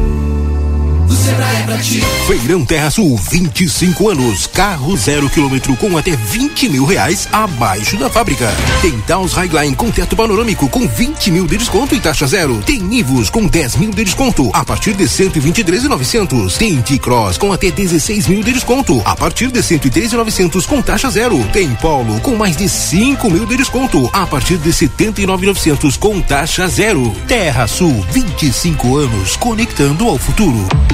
Feirão 2.26 2.64
Terra 2.64 2.90
Sul, 2.90 3.16
25 3.16 4.08
anos. 4.08 4.46
Carro 4.46 4.96
zero 4.96 5.28
quilômetro 5.30 5.76
com 5.76 5.96
até 5.96 6.16
20 6.16 6.68
mil 6.68 6.84
reais 6.84 7.28
abaixo 7.30 7.96
da 7.96 8.10
fábrica. 8.10 8.48
Tem 8.82 8.98
Taos 9.02 9.32
Highline 9.32 9.76
com 9.76 9.90
teto 9.90 10.16
panorâmico 10.16 10.68
com 10.68 10.88
20 10.88 11.30
mil 11.30 11.46
de 11.46 11.56
desconto 11.56 11.94
e 11.94 12.00
taxa 12.00 12.26
zero. 12.26 12.60
Tem 12.62 12.80
Nivus 12.80 13.30
com 13.30 13.46
10 13.46 13.76
mil 13.76 13.90
de 13.90 14.04
desconto 14.04 14.50
a 14.52 14.64
partir 14.64 14.94
de 14.94 15.08
123,900. 15.08 16.56
Tem 16.56 16.80
T-Cross 16.82 17.38
com 17.38 17.52
até 17.52 17.70
16 17.70 18.26
mil 18.26 18.42
de 18.42 18.52
desconto 18.52 19.00
a 19.04 19.14
partir 19.14 19.50
de 19.50 19.62
103,900 19.62 20.66
com 20.66 20.82
taxa 20.82 21.10
zero. 21.10 21.42
Tem 21.52 21.72
Polo 21.76 22.20
com 22.20 22.34
mais 22.34 22.56
de 22.56 22.68
5 22.68 23.30
mil 23.30 23.46
de 23.46 23.56
desconto 23.56 24.10
a 24.12 24.26
partir 24.26 24.56
de 24.58 24.72
79,900 24.72 25.96
com 25.96 26.20
taxa 26.20 26.66
zero. 26.68 27.14
Terra 27.28 27.66
Sul, 27.66 28.04
25 28.12 28.96
anos 28.96 29.36
conectando 29.36 30.08
ao 30.08 30.18
futuro. 30.18 30.66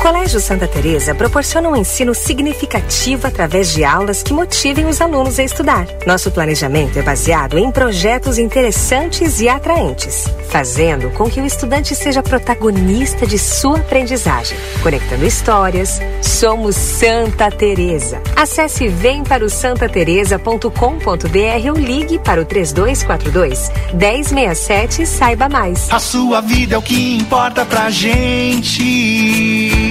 Colégio 0.00 0.40
Santa 0.40 0.66
Teresa 0.66 1.14
proporciona 1.14 1.68
um 1.68 1.76
ensino 1.76 2.14
significativo 2.14 3.26
através 3.26 3.70
de 3.70 3.84
aulas 3.84 4.22
que 4.22 4.32
motivem 4.32 4.86
os 4.86 4.98
alunos 4.98 5.38
a 5.38 5.44
estudar. 5.44 5.86
Nosso 6.06 6.30
planejamento 6.30 6.98
é 6.98 7.02
baseado 7.02 7.58
em 7.58 7.70
projetos 7.70 8.38
interessantes 8.38 9.42
e 9.42 9.48
atraentes, 9.48 10.24
fazendo 10.48 11.10
com 11.10 11.28
que 11.28 11.38
o 11.38 11.44
estudante 11.44 11.94
seja 11.94 12.22
protagonista 12.22 13.26
de 13.26 13.38
sua 13.38 13.76
aprendizagem, 13.76 14.56
conectando 14.82 15.26
histórias. 15.26 16.00
Somos 16.22 16.76
Santa 16.76 17.50
Teresa. 17.50 18.22
Acesse 18.34 18.88
vemparossantateresa.com.br 18.88 21.68
ou 21.68 21.76
ligue 21.76 22.18
para 22.18 22.40
o 22.40 22.46
3242 22.46 23.70
1067 23.92 25.02
e 25.02 25.06
saiba 25.06 25.46
mais. 25.46 25.92
A 25.92 25.98
sua 25.98 26.40
vida 26.40 26.76
é 26.76 26.78
o 26.78 26.82
que 26.82 27.18
importa 27.18 27.66
pra 27.66 27.90
gente. 27.90 29.90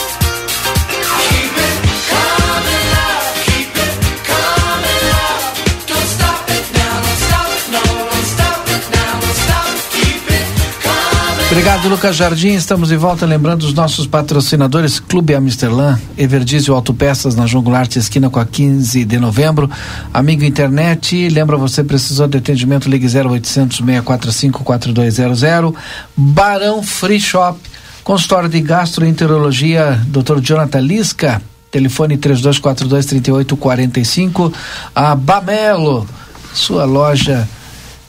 Obrigado, 11.51 11.89
Lucas 11.89 12.15
Jardim. 12.15 12.53
Estamos 12.53 12.87
de 12.87 12.95
volta. 12.95 13.25
Lembrando 13.25 13.63
os 13.63 13.73
nossos 13.73 14.07
patrocinadores: 14.07 15.01
Clube 15.01 15.35
Amsterdã, 15.35 15.97
Everdizio 16.17 16.73
Autopeças 16.73 17.35
na 17.35 17.45
João 17.45 17.61
Goulart, 17.61 17.93
esquina 17.97 18.29
com 18.29 18.39
a 18.39 18.45
15 18.45 19.03
de 19.03 19.19
novembro. 19.19 19.69
Amigo 20.13 20.45
Internet, 20.45 21.27
lembra 21.27 21.57
você 21.57 21.83
precisou 21.83 22.25
de 22.25 22.37
atendimento? 22.37 22.89
Ligue 22.89 23.05
0800 23.05 23.79
645 23.79 24.63
4200. 24.63 25.73
Barão 26.15 26.81
Free 26.81 27.19
Shop, 27.19 27.59
consultório 28.01 28.47
de 28.47 28.61
gastroenterologia, 28.61 29.99
Dr. 30.07 30.39
Jonathan 30.39 30.79
Lisca. 30.79 31.41
Telefone 31.69 32.15
3242 32.15 33.05
3845. 33.07 34.53
A 34.95 35.13
Bamelo, 35.15 36.07
sua 36.53 36.85
loja 36.85 37.45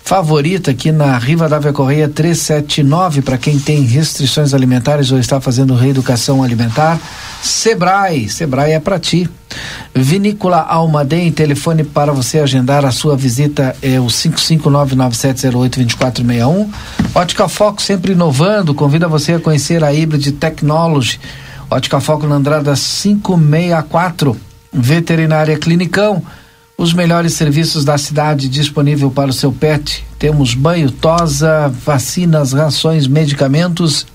favorita 0.05 0.73
aqui 0.73 0.93
na 0.93 1.17
Riva 1.17 1.49
da 1.49 1.73
Correia 1.73 2.07
379 2.09 3.23
para 3.23 3.39
quem 3.39 3.57
tem 3.59 3.81
restrições 3.83 4.53
alimentares 4.53 5.11
ou 5.13 5.19
está 5.19 5.41
fazendo 5.41 5.75
reeducação 5.75 6.43
alimentar. 6.43 7.01
Sebrae, 7.41 8.29
Sebrae 8.29 8.73
é 8.73 8.81
para 8.81 8.99
ti. 8.99 9.31
Vinícola 9.95 10.59
Almaden, 10.59 11.33
telefone 11.33 11.85
para 11.85 12.13
você 12.13 12.41
agendar 12.41 12.85
a 12.85 12.91
sua 12.91 13.17
visita 13.17 13.75
é 13.81 13.99
o 14.01 14.07
55997082461. 14.07 16.69
Ótica 17.15 17.49
Foco 17.49 17.81
sempre 17.81 18.13
inovando, 18.13 18.75
convida 18.75 19.09
você 19.09 19.33
a 19.35 19.41
conhecer 19.41 19.85
a 19.85 19.91
Hybrid 19.91 20.33
Technology. 20.33 21.21
Ótica 21.71 22.01
Foco 22.01 22.27
na 22.27 22.35
Andrada 22.37 22.75
564. 22.75 24.37
Veterinária 24.75 25.59
Clinicão 25.59 26.23
os 26.77 26.93
melhores 26.93 27.35
serviços 27.35 27.85
da 27.85 27.97
cidade 27.97 28.49
disponível 28.49 29.11
para 29.11 29.31
o 29.31 29.33
seu 29.33 29.53
pet. 29.53 30.05
Temos 30.19 30.55
banho, 30.55 30.91
tosa, 30.91 31.69
vacinas, 31.69 32.53
rações, 32.53 33.07
medicamentos 33.07 34.07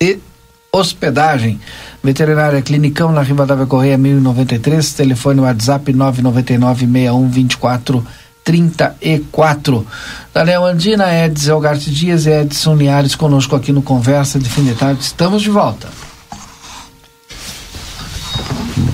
e 0.00 0.18
hospedagem. 0.72 1.60
Veterinária 2.02 2.62
Clinicão 2.62 3.12
na 3.12 3.22
Rivadavia 3.22 3.66
Correia 3.66 3.98
1093, 3.98 4.92
telefone 4.94 5.40
WhatsApp 5.40 5.92
999 5.92 6.86
61 6.86 7.28
24 7.28 8.06
34. 8.44 9.86
Daniel 10.34 10.66
Andina, 10.66 11.14
Edson 11.24 11.52
Elgarte 11.52 11.90
Dias 11.90 12.26
e 12.26 12.30
Edson 12.30 12.74
Linhares 12.74 13.14
conosco 13.14 13.54
aqui 13.54 13.72
no 13.72 13.82
Conversa 13.82 14.38
de 14.38 14.48
Fim 14.48 14.64
de 14.64 14.74
Tarde. 14.74 15.02
Estamos 15.02 15.42
de 15.42 15.50
volta. 15.50 15.88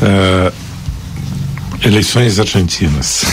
Uh 0.03 0.58
Eleições 1.85 2.39
argentinas. 2.39 3.25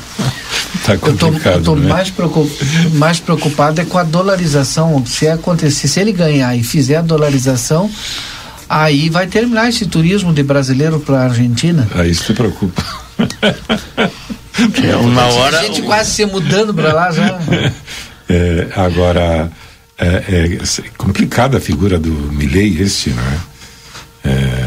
tá 0.86 0.96
complicado, 0.98 1.56
eu 1.56 1.62
tô, 1.62 1.76
né? 1.76 1.88
mais, 1.88 2.10
preocup, 2.10 2.50
mais 2.94 3.20
preocupado 3.20 3.80
é 3.80 3.84
com 3.84 3.98
a 3.98 4.04
dolarização. 4.04 5.04
Se 5.06 5.28
acontecer, 5.28 5.88
se 5.88 6.00
ele 6.00 6.12
ganhar 6.12 6.54
e 6.56 6.62
fizer 6.62 6.96
a 6.96 7.02
dolarização, 7.02 7.90
aí 8.68 9.08
vai 9.08 9.26
terminar 9.26 9.68
esse 9.68 9.86
turismo 9.86 10.32
de 10.32 10.42
brasileiro 10.42 11.00
para 11.00 11.20
a 11.20 11.24
Argentina. 11.24 11.88
Aí 11.94 12.10
isso 12.10 12.24
te 12.24 12.32
preocupa. 12.32 12.84
É, 14.82 14.96
uma 14.96 15.24
hora. 15.26 15.60
A 15.60 15.62
gente 15.64 15.82
quase 15.82 16.10
se 16.12 16.26
mudando 16.26 16.72
para 16.72 16.92
lá 16.92 17.10
já. 17.10 17.38
É, 18.26 18.68
agora, 18.74 19.52
é, 19.98 20.06
é, 20.06 20.58
complicada 20.96 21.58
a 21.58 21.60
figura 21.60 21.98
do 21.98 22.10
Milley 22.10 22.80
este, 22.80 23.10
né? 23.10 23.40
É, 24.24 24.30
é 24.30 24.63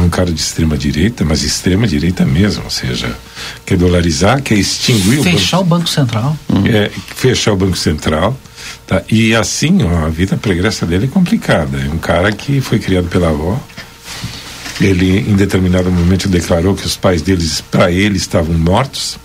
um 0.00 0.08
cara 0.08 0.32
de 0.32 0.40
extrema 0.40 0.76
direita, 0.76 1.24
mas 1.24 1.42
extrema 1.42 1.86
direita 1.86 2.24
mesmo, 2.24 2.64
ou 2.64 2.70
seja, 2.70 3.16
quer 3.64 3.76
dolarizar, 3.76 4.42
quer 4.42 4.54
extinguir 4.54 5.22
fechar 5.22 5.60
o 5.60 5.64
banco, 5.64 5.74
o 5.74 5.78
banco 5.78 5.88
central, 5.88 6.38
é, 6.66 6.90
fechar 7.14 7.52
o 7.52 7.56
banco 7.56 7.76
central, 7.76 8.38
tá? 8.86 9.02
E 9.08 9.34
assim, 9.34 9.82
ó, 9.82 10.06
a 10.06 10.08
vida 10.08 10.36
pregressa 10.36 10.86
dele 10.86 11.06
é 11.06 11.08
complicada. 11.08 11.78
É 11.78 11.88
um 11.88 11.98
cara 11.98 12.32
que 12.32 12.60
foi 12.60 12.78
criado 12.78 13.08
pela 13.08 13.28
avó. 13.28 13.60
Ele, 14.80 15.18
em 15.18 15.34
determinado 15.34 15.90
momento, 15.90 16.28
declarou 16.28 16.74
que 16.74 16.86
os 16.86 16.96
pais 16.96 17.20
deles, 17.20 17.60
para 17.60 17.90
ele, 17.90 18.16
estavam 18.16 18.54
mortos, 18.56 19.18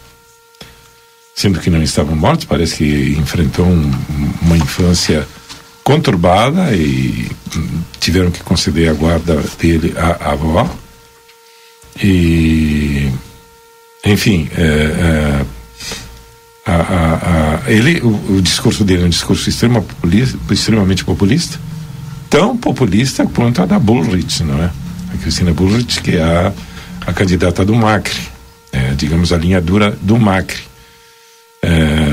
sendo 1.36 1.60
que 1.60 1.70
não 1.70 1.82
estavam 1.82 2.16
mortos. 2.16 2.46
Parece 2.46 2.78
que 2.78 3.16
enfrentou 3.20 3.66
um, 3.66 3.92
uma 4.42 4.58
infância 4.58 5.28
conturbada 5.84 6.74
e 6.74 7.30
tiveram 8.00 8.32
que 8.32 8.42
conceder 8.44 8.90
a 8.90 8.94
guarda 8.94 9.44
dele 9.60 9.94
à, 9.98 10.30
à 10.30 10.32
avó. 10.32 10.70
E, 12.02 13.12
enfim, 14.06 14.50
é, 14.58 14.62
é, 14.62 15.46
a, 16.66 16.74
a, 16.74 17.62
a, 17.66 17.72
ele, 17.72 18.02
o, 18.02 18.38
o, 18.38 18.42
discurso 18.42 18.84
dele 18.84 19.04
é 19.04 19.06
um 19.06 19.10
discurso 19.10 19.50
extrema 19.50 19.82
populista, 19.82 20.38
extremamente 20.52 21.06
populista, 21.06 21.60
tão 22.30 22.58
populista 22.58 23.26
quanto 23.28 23.62
a 23.62 23.66
da 23.66 23.78
Bullrich, 23.78 24.44
não 24.44 24.64
é? 24.64 24.72
A 25.14 25.18
Cristina 25.18 25.54
Bullrich, 25.54 26.02
que 26.02 26.18
é 26.18 26.24
a, 26.24 26.54
a 27.06 27.14
candidata 27.14 27.64
do 27.64 27.76
Macri, 27.76 28.28
é, 28.72 28.94
digamos 28.96 29.32
a 29.32 29.38
linha 29.38 29.62
dura 29.62 29.96
do 30.02 30.18
Macri. 30.18 30.64
É, 31.62 32.12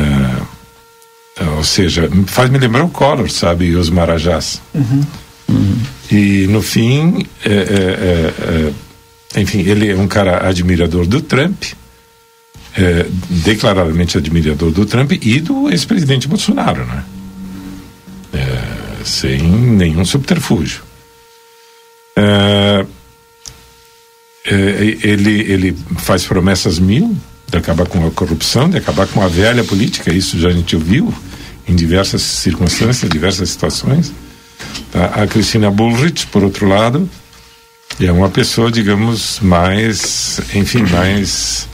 ou 1.57 1.65
seja, 1.65 2.09
faz 2.27 2.51
me 2.51 2.59
lembrar 2.59 2.85
o 2.85 2.89
Collor, 2.89 3.31
sabe, 3.31 3.67
e 3.67 3.75
os 3.75 3.89
Marajás. 3.89 4.61
Uhum. 4.75 5.03
Uhum. 5.49 5.81
E 6.11 6.47
no 6.49 6.61
fim, 6.61 7.27
é, 7.45 7.53
é, 7.53 8.73
é, 9.37 9.41
enfim, 9.41 9.61
ele 9.61 9.91
é 9.91 9.97
um 9.97 10.07
cara 10.07 10.47
admirador 10.47 11.07
do 11.07 11.21
Trump, 11.21 11.65
é, 12.77 13.07
declaradamente 13.29 14.19
admirador 14.19 14.71
do 14.71 14.85
Trump 14.87 15.13
e 15.13 15.41
do 15.41 15.71
ex-presidente 15.71 16.29
Bolsonaro, 16.29 16.85
né? 16.85 17.05
É, 18.33 19.05
sem 19.05 19.43
nenhum 19.43 20.05
subterfúgio. 20.05 20.83
É, 22.17 22.87
é, 24.47 24.55
ele, 25.03 25.41
ele 25.53 25.77
faz 25.99 26.25
promessas 26.25 26.79
mil 26.79 27.17
de 27.51 27.59
acabar 27.59 27.87
com 27.87 28.07
a 28.07 28.11
corrupção, 28.11 28.69
de 28.69 28.79
acabar 28.79 29.07
com 29.09 29.23
a 29.23 29.29
velha 29.29 29.65
política, 29.65 30.13
isso 30.13 30.39
já 30.39 30.49
a 30.49 30.53
gente 30.53 30.77
ouviu 30.77 31.13
em 31.71 31.77
diversas 31.77 32.23
circunstâncias, 32.23 33.09
diversas 33.09 33.49
situações. 33.49 34.13
Tá? 34.91 35.23
A 35.23 35.27
Cristina 35.27 35.71
Bullrich, 35.71 36.27
por 36.27 36.43
outro 36.43 36.67
lado, 36.67 37.09
é 38.01 38.11
uma 38.11 38.29
pessoa, 38.29 38.71
digamos, 38.73 39.39
mais, 39.41 40.41
enfim, 40.55 40.83
mais 40.83 41.69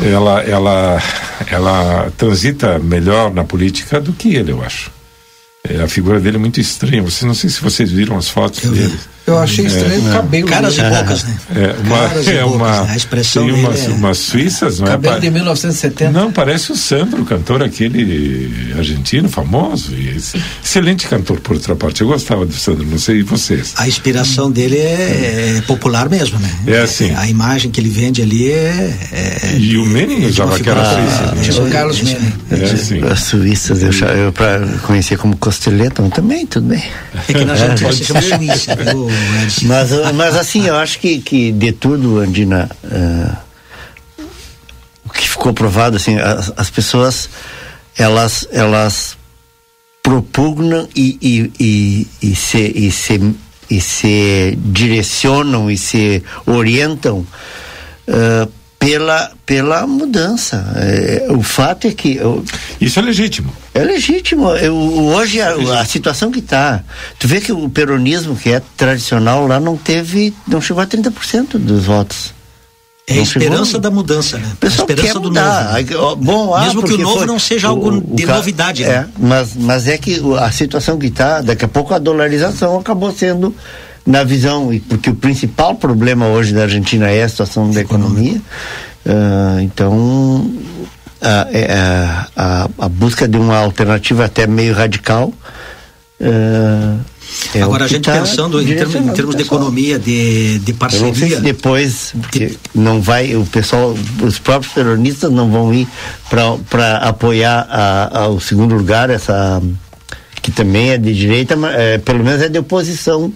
ela, 0.00 0.42
ela, 0.42 1.02
ela 1.50 2.12
transita 2.16 2.78
melhor 2.78 3.34
na 3.34 3.42
política 3.42 4.00
do 4.00 4.12
que 4.12 4.34
ele, 4.34 4.52
eu 4.52 4.62
acho. 4.62 4.91
É, 5.72 5.82
a 5.82 5.88
figura 5.88 6.20
dele 6.20 6.36
é 6.36 6.40
muito 6.40 6.60
estranha. 6.60 7.02
Você 7.02 7.24
não 7.24 7.34
sei 7.34 7.48
se 7.48 7.60
vocês 7.60 7.90
viram 7.90 8.16
as 8.16 8.28
fotos 8.28 8.64
eu 8.64 8.72
dele. 8.72 8.98
Eu 9.24 9.38
achei 9.38 9.66
estranho 9.66 10.04
é, 10.04 10.10
o 10.10 10.12
cabelo. 10.12 10.48
Caras 10.48 10.76
e 10.76 10.82
bocas, 10.82 11.22
né? 11.22 11.36
É 11.54 11.86
uma, 11.86 12.08
Caras 12.08 12.28
é 12.28 12.42
bocas, 12.42 12.56
uma, 12.56 12.82
né? 12.82 12.90
A 12.90 12.96
expressão 12.96 13.46
tem 13.46 13.54
umas, 13.54 13.84
é... 13.84 13.88
umas 13.88 14.18
suíças, 14.18 14.80
não 14.80 14.86
cabelo 14.88 15.16
é? 15.16 15.20
de 15.20 15.30
1970. 15.30 16.10
Não, 16.10 16.32
parece 16.32 16.72
o 16.72 16.76
Sandro, 16.76 17.24
cantor 17.24 17.62
aquele 17.62 18.74
argentino 18.76 19.28
famoso 19.28 19.94
e 19.94 20.16
excelente 20.62 21.06
cantor 21.06 21.38
por 21.38 21.54
outra 21.54 21.76
parte. 21.76 22.00
Eu 22.00 22.08
gostava 22.08 22.44
do 22.44 22.52
Sandro, 22.52 22.84
não 22.84 22.98
sei 22.98 23.22
vocês. 23.22 23.74
A 23.76 23.86
inspiração 23.86 24.50
dele 24.50 24.78
é, 24.78 25.56
é 25.58 25.62
popular 25.68 26.08
mesmo, 26.08 26.40
né? 26.40 26.50
É 26.66 26.78
assim. 26.80 27.14
A 27.14 27.28
imagem 27.28 27.70
que 27.70 27.80
ele 27.80 27.90
vende 27.90 28.22
ali 28.22 28.50
é. 28.50 28.98
é 29.12 29.56
e 29.56 29.76
o 29.76 29.86
Menin 29.86 30.26
usava 30.26 30.56
aquela 30.56 30.84
suíça. 30.84 31.60
Né? 31.60 31.68
O 31.68 31.70
Carlos 31.70 32.02
Menin. 32.02 32.32
É 32.50 32.64
assim. 32.64 33.00
As 33.04 33.20
suíças, 33.20 33.82
eu, 33.82 34.08
eu 34.08 34.32
pra 34.32 34.58
conhecer 34.82 35.16
como 35.16 35.36
costeleta, 35.62 36.02
também, 36.10 36.44
tudo 36.44 36.68
bem. 36.68 36.82
É 37.28 37.74
que 37.74 37.92
se 37.94 38.04
chama 38.04 38.20
Suíça, 38.20 38.74
viu, 38.82 39.08
Mas, 39.62 39.90
mas 40.14 40.36
assim, 40.36 40.66
eu 40.66 40.76
acho 40.76 40.98
que, 40.98 41.20
que 41.20 41.52
de 41.52 41.72
tudo, 41.72 42.18
Andina, 42.18 42.68
uh, 42.84 43.36
o 45.04 45.10
que 45.10 45.28
ficou 45.28 45.52
provado, 45.52 45.96
assim, 45.96 46.18
as, 46.18 46.52
as 46.56 46.68
pessoas, 46.68 47.28
elas, 47.96 48.46
elas 48.50 49.16
propugnam 50.02 50.88
e, 50.96 51.16
e, 51.22 51.52
e, 51.60 52.08
e, 52.30 52.34
se, 52.34 52.58
e, 52.58 52.90
se, 52.90 53.34
e 53.70 53.80
se 53.80 54.58
direcionam 54.58 55.70
e 55.70 55.78
se 55.78 56.22
orientam 56.44 57.18
uh, 58.08 58.52
pela, 58.84 59.32
pela 59.46 59.86
mudança. 59.86 60.64
É, 60.76 61.26
o 61.30 61.42
fato 61.42 61.86
é 61.86 61.92
que. 61.92 62.16
Eu, 62.16 62.44
Isso 62.80 62.98
é 62.98 63.02
legítimo. 63.02 63.52
É 63.72 63.82
legítimo. 63.82 64.50
Eu, 64.50 64.74
hoje 64.74 65.40
a, 65.40 65.80
a 65.80 65.84
situação 65.84 66.30
que 66.30 66.40
está. 66.40 66.82
Tu 67.18 67.28
vê 67.28 67.40
que 67.40 67.52
o 67.52 67.68
peronismo, 67.68 68.36
que 68.36 68.50
é 68.50 68.60
tradicional 68.76 69.46
lá, 69.46 69.60
não 69.60 69.76
teve. 69.76 70.34
não 70.46 70.60
chegou 70.60 70.82
a 70.82 70.86
30% 70.86 71.58
dos 71.58 71.84
votos. 71.84 72.34
É 73.06 73.18
a 73.18 73.22
esperança 73.22 73.64
chegou. 73.64 73.80
da 73.80 73.90
mudança, 73.90 74.38
né? 74.38 74.52
A 74.60 74.66
esperança 74.66 75.14
do 75.14 75.28
mudar. 75.28 75.82
novo. 75.82 76.16
Bom, 76.16 76.54
ah, 76.54 76.62
Mesmo 76.62 76.84
que 76.84 76.92
o 76.92 76.98
novo 76.98 77.18
foi, 77.18 77.26
não 77.26 77.38
seja 77.38 77.68
algo 77.68 77.96
o, 77.96 78.00
de 78.00 78.24
novidade, 78.24 78.84
é, 78.84 78.88
né? 78.88 79.08
Mas, 79.18 79.56
mas 79.56 79.88
é 79.88 79.98
que 79.98 80.20
a 80.38 80.52
situação 80.52 80.96
que 80.98 81.06
está, 81.06 81.40
daqui 81.40 81.64
a 81.64 81.68
pouco 81.68 81.92
a 81.92 81.98
dolarização 81.98 82.78
acabou 82.78 83.12
sendo 83.12 83.54
na 84.04 84.24
visão, 84.24 84.70
porque 84.88 85.10
o 85.10 85.14
principal 85.14 85.74
problema 85.74 86.26
hoje 86.26 86.52
da 86.52 86.62
Argentina 86.62 87.08
é 87.08 87.22
a 87.22 87.28
situação 87.28 87.70
da 87.70 87.80
economia. 87.80 88.40
Uh, 89.06 89.60
então, 89.60 90.50
a, 91.20 91.48
é, 91.52 91.72
a, 91.72 92.28
a, 92.36 92.68
a, 92.78 92.88
busca 92.88 93.28
de 93.28 93.36
uma 93.36 93.56
alternativa 93.56 94.24
até 94.24 94.46
meio 94.46 94.74
radical. 94.74 95.32
Uh, 96.20 97.00
é 97.54 97.62
Agora, 97.62 97.84
a 97.84 97.88
gente 97.88 98.04
tá 98.04 98.18
pensando 98.18 98.60
em 98.60 98.66
termos, 98.66 98.94
em 98.94 99.08
termos 99.12 99.36
de 99.36 99.42
economia, 99.42 99.98
de, 99.98 100.58
de 100.58 100.72
parceria. 100.72 101.06
Eu 101.06 101.12
não 101.12 101.14
sei 101.14 101.30
se 101.30 101.40
depois, 101.40 102.12
porque 102.20 102.56
não 102.74 103.00
vai, 103.00 103.34
o 103.36 103.46
pessoal, 103.46 103.96
os 104.22 104.38
próprios 104.38 104.72
peronistas 104.72 105.30
não 105.30 105.50
vão 105.50 105.72
ir 105.72 105.88
para 106.28 106.96
apoiar 106.98 107.66
a, 107.70 108.20
a, 108.20 108.28
o 108.28 108.40
segundo 108.40 108.74
lugar, 108.74 109.08
essa 109.08 109.62
que 110.42 110.50
também 110.50 110.90
é 110.90 110.98
de 110.98 111.14
direita, 111.14 111.54
mas 111.54 111.74
é, 111.74 111.98
pelo 111.98 112.24
menos 112.24 112.42
é 112.42 112.48
de 112.48 112.58
oposição 112.58 113.32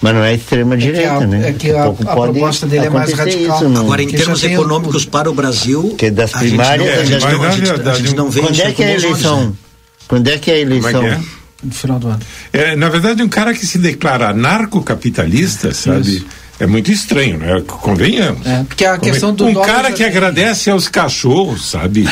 mas 0.00 0.14
não 0.14 0.22
é 0.22 0.34
extrema 0.34 0.76
direita, 0.76 1.24
é 1.24 1.26
né? 1.26 1.48
É 1.48 1.52
que 1.52 1.70
a, 1.70 1.86
a 1.86 1.92
proposta 1.92 2.66
dele 2.66 2.86
é 2.86 2.90
mais 2.90 3.12
radical. 3.12 3.56
Isso, 3.56 3.78
Agora, 3.78 4.02
em 4.02 4.08
termos 4.08 4.44
econômicos 4.44 5.06
um... 5.06 5.10
para 5.10 5.30
o 5.30 5.34
Brasil, 5.34 5.94
que 5.96 6.10
das 6.10 6.32
primárias, 6.32 6.98
a 6.98 7.04
gente 7.04 7.26
não, 7.26 7.42
a 7.42 7.50
gente, 7.50 7.70
a 7.70 7.74
gente, 7.74 7.88
a 7.88 7.94
gente 7.94 8.14
não 8.14 8.30
vê 8.30 8.40
Quando 8.40 8.60
é 8.60 8.72
que 8.72 8.82
é 8.82 8.86
a 8.86 8.90
eleição? 8.92 9.38
Olhos, 9.38 9.48
né? 9.48 9.54
Quando 10.08 10.28
é 10.28 10.38
que 10.38 10.50
é 10.50 10.54
a 10.54 10.58
eleição? 10.58 11.06
É? 11.06 11.20
No 11.62 11.72
final 11.72 11.98
do 11.98 12.08
ano. 12.08 12.20
É, 12.52 12.76
na 12.76 12.88
verdade, 12.88 13.22
um 13.22 13.28
cara 13.28 13.54
que 13.54 13.66
se 13.66 13.78
declara 13.78 14.32
narcocapitalista, 14.34 15.72
sabe? 15.72 16.16
Isso. 16.16 16.26
É 16.58 16.66
muito 16.66 16.90
estranho, 16.90 17.38
né? 17.38 17.62
Convenhamos. 17.66 18.46
É, 18.46 18.64
porque 18.64 18.84
a 18.84 18.96
questão 18.96 19.34
do 19.34 19.46
Um 19.46 19.54
cara 19.54 19.92
que 19.92 20.02
agradece 20.02 20.70
aos 20.70 20.88
cachorros, 20.88 21.70
sabe? 21.70 22.08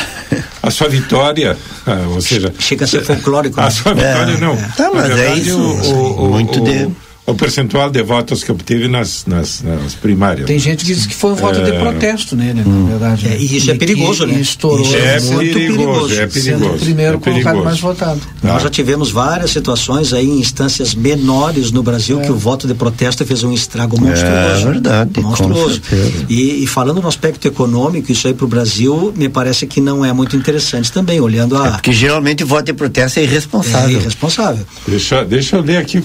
A 0.61 0.69
sua 0.69 0.87
vitória, 0.87 1.57
ah, 1.85 2.07
ou 2.09 2.21
seja... 2.21 2.53
Chega 2.59 2.85
a 2.85 2.87
ser 2.87 3.03
folclórico. 3.03 3.59
A 3.59 3.65
né? 3.65 3.69
sua 3.71 3.93
vitória, 3.95 4.33
é, 4.33 4.37
não. 4.37 4.53
É. 4.53 4.69
Tá, 4.77 4.91
mas 4.93 5.07
verdade, 5.07 5.31
é 5.31 5.35
isso. 5.35 5.57
O, 5.57 6.25
o, 6.25 6.29
muito 6.29 6.61
o, 6.61 6.63
de 6.63 6.91
o 7.25 7.33
percentual 7.33 7.89
de 7.89 8.03
votos 8.03 8.43
que 8.43 8.51
obteve 8.51 8.87
nas, 8.87 9.25
nas, 9.25 9.63
nas 9.63 9.95
primárias. 9.95 10.45
Tem 10.45 10.59
gente 10.59 10.85
que 10.85 10.93
diz 10.93 11.07
que 11.07 11.15
foi 11.15 11.31
um 11.31 11.35
voto 11.35 11.59
é... 11.59 11.63
de 11.63 11.71
protesto 11.79 12.35
nele, 12.35 12.61
hum. 12.61 12.83
na 12.83 12.89
verdade. 12.91 13.27
É, 13.27 13.37
e 13.37 13.57
isso 13.57 13.71
é 13.71 13.75
perigoso, 13.75 14.27
né? 14.27 14.39
Estourou. 14.39 14.85
Isso 14.85 14.95
é, 14.95 15.19
muito 15.21 15.53
perigoso, 15.53 16.13
é 16.13 16.27
perigoso. 16.27 16.41
Sendo 16.41 16.67
o 16.67 16.77
primeiro 16.77 17.17
é 17.17 17.19
colocado 17.19 17.63
mais 17.63 17.79
votado. 17.79 18.21
Tá. 18.41 18.47
Nós 18.47 18.61
já 18.61 18.69
tivemos 18.69 19.09
várias 19.09 19.49
situações 19.49 20.13
aí 20.13 20.27
em 20.27 20.39
instâncias 20.39 20.93
menores 20.93 21.71
no 21.71 21.81
Brasil 21.81 22.21
é. 22.21 22.25
que 22.25 22.31
o 22.31 22.35
voto 22.35 22.67
de 22.67 22.75
protesto 22.75 23.25
fez 23.25 23.43
um 23.43 23.51
estrago 23.51 23.99
monstruoso. 23.99 24.67
É 24.67 24.71
verdade. 24.71 25.21
Monstruoso. 25.21 25.81
E, 26.29 26.63
e, 26.63 26.67
falando 26.67 27.01
no 27.01 27.07
aspecto 27.07 27.47
econômico, 27.47 28.11
isso 28.11 28.27
aí 28.27 28.35
para 28.35 28.45
o 28.45 28.47
Brasil 28.47 29.11
me 29.15 29.29
parece 29.29 29.65
que 29.65 29.81
não 29.81 30.05
é 30.05 30.13
muito 30.13 30.35
interessante 30.35 30.91
também, 30.91 31.19
olhando 31.19 31.57
a. 31.57 31.67
É 31.67 31.71
porque 31.71 31.91
geralmente 31.91 32.43
o 32.43 32.47
voto 32.47 32.65
de 32.65 32.73
protesto 32.73 33.19
é 33.19 33.23
irresponsável. 33.23 33.97
É 33.97 33.99
irresponsável. 33.99 34.65
Deixa, 34.87 35.25
deixa 35.25 35.55
eu 35.55 35.61
ler 35.61 35.77
aqui 35.77 36.03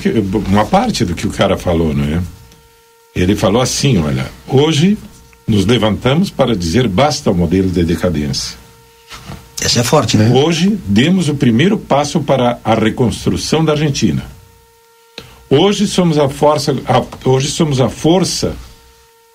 uma 0.48 0.64
parte 0.64 1.09
do 1.10 1.14
que 1.16 1.26
o 1.26 1.30
cara 1.30 1.56
falou 1.56 1.92
falou, 1.92 2.04
é? 2.04 2.22
Ele 3.14 3.34
falou 3.34 3.60
assim, 3.60 3.98
olha, 3.98 4.30
hoje 4.46 4.96
nos 5.46 5.66
levantamos 5.66 6.30
para 6.30 6.54
dizer 6.54 6.86
basta 6.86 7.28
ao 7.28 7.34
modelo 7.34 7.68
de 7.68 7.84
decadência. 7.84 8.56
Essa 9.60 9.80
é 9.80 9.82
forte, 9.82 10.16
né? 10.16 10.30
Hoje 10.32 10.78
demos 10.86 11.28
o 11.28 11.34
primeiro 11.34 11.76
passo 11.76 12.20
para 12.20 12.58
a 12.64 12.74
reconstrução 12.74 13.64
da 13.64 13.72
Argentina. 13.72 14.24
Hoje 15.50 15.86
somos 15.88 16.16
a 16.16 16.28
força, 16.28 16.74
a, 16.86 17.28
hoje 17.28 17.48
somos 17.48 17.80
a 17.80 17.88
força 17.88 18.54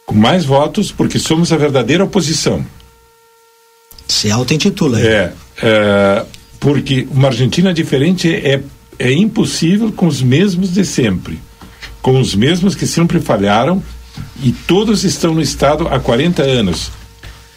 com 0.06 0.16
mais 0.16 0.46
votos 0.46 0.92
porque 0.92 1.20
somos 1.20 1.52
a 1.52 1.58
verdadeira 1.58 2.06
oposição. 2.06 2.66
Se 4.08 4.32
auto-intitula. 4.32 5.02
É, 5.02 5.34
é, 5.62 6.26
porque 6.60 7.06
uma 7.12 7.28
Argentina 7.28 7.74
diferente 7.74 8.34
é, 8.34 8.64
é 8.98 9.12
impossível 9.12 9.92
com 9.92 10.08
os 10.08 10.22
mesmos 10.22 10.74
de 10.74 10.86
sempre 10.86 11.38
com 12.06 12.22
os 12.22 12.36
mesmos 12.36 12.76
que 12.76 12.86
sempre 12.86 13.20
falharam 13.20 13.82
e 14.44 14.52
todos 14.52 15.04
estão 15.04 15.34
no 15.34 15.42
Estado 15.42 15.88
há 15.88 16.00
40 16.00 16.44
anos. 16.44 16.92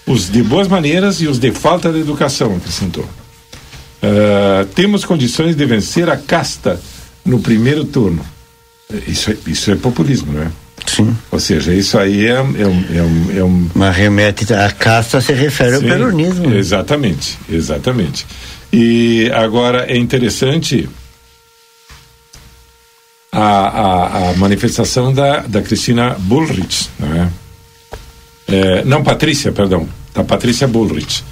Os 0.06 0.30
de 0.30 0.42
boas 0.42 0.66
maneiras 0.66 1.20
e 1.20 1.26
os 1.26 1.38
de 1.38 1.52
falta 1.52 1.92
de 1.92 1.98
educação, 2.00 2.56
acrescentou. 2.56 3.04
Uh, 3.04 4.64
temos 4.74 5.04
condições 5.04 5.54
de 5.54 5.66
vencer 5.66 6.08
a 6.08 6.16
casta 6.16 6.80
no 7.26 7.40
primeiro 7.40 7.84
turno. 7.84 8.24
Isso 9.06 9.32
é, 9.32 9.36
isso 9.46 9.70
é 9.70 9.76
populismo, 9.76 10.32
não 10.32 10.40
é? 10.40 10.50
Sim. 10.86 11.14
Ou 11.30 11.38
seja, 11.38 11.74
isso 11.74 11.98
aí 11.98 12.24
é, 12.24 12.30
é, 12.30 12.40
um, 12.40 12.56
é, 12.56 13.02
um, 13.02 13.38
é 13.40 13.44
um. 13.44 13.68
Mas 13.74 13.94
remete 13.94 14.50
a 14.54 14.70
casta 14.70 15.20
se 15.20 15.34
refere 15.34 15.76
Sim, 15.76 15.84
ao 15.84 15.90
peronismo. 15.90 16.54
Exatamente, 16.54 17.38
exatamente. 17.50 18.26
E 18.72 19.30
agora 19.34 19.84
é 19.92 19.98
interessante 19.98 20.88
a, 23.38 23.68
a, 23.68 24.30
a 24.30 24.32
manifestação 24.34 25.12
da, 25.12 25.40
da 25.40 25.62
Cristina 25.62 26.16
Bullrich, 26.18 26.90
não 26.98 27.14
é? 27.14 27.28
é 28.48 28.84
não, 28.84 29.02
Patrícia, 29.02 29.52
perdão, 29.52 29.88
da 30.14 30.24
Patrícia 30.24 30.66
Bullrich. 30.66 31.22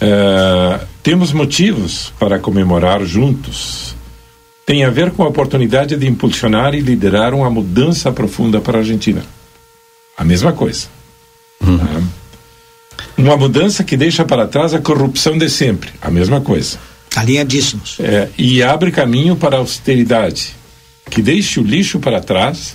É, 0.00 0.80
temos 1.02 1.32
motivos 1.32 2.12
para 2.18 2.38
comemorar 2.38 3.04
juntos. 3.04 3.94
Tem 4.66 4.84
a 4.84 4.90
ver 4.90 5.12
com 5.12 5.22
a 5.22 5.28
oportunidade 5.28 5.96
de 5.96 6.06
impulsionar 6.08 6.74
e 6.74 6.80
liderar 6.80 7.34
uma 7.34 7.50
mudança 7.50 8.10
profunda 8.10 8.60
para 8.60 8.78
a 8.78 8.80
Argentina. 8.80 9.24
A 10.16 10.24
mesma 10.24 10.52
coisa. 10.52 10.88
Uhum. 11.60 11.78
É. 11.78 13.20
Uma 13.20 13.36
mudança 13.36 13.84
que 13.84 13.96
deixa 13.96 14.24
para 14.24 14.46
trás 14.46 14.74
a 14.74 14.80
corrupção 14.80 15.38
de 15.38 15.48
sempre. 15.48 15.90
A 16.00 16.10
mesma 16.10 16.40
coisa. 16.40 16.78
Alinhadíssimos. 17.14 17.98
É, 18.00 18.28
e 18.36 18.62
abre 18.62 18.90
caminho 18.90 19.36
para 19.36 19.56
a 19.56 19.60
austeridade 19.60 20.61
que 21.10 21.22
deixe 21.22 21.60
o 21.60 21.62
lixo 21.62 21.98
para 21.98 22.20
trás 22.20 22.72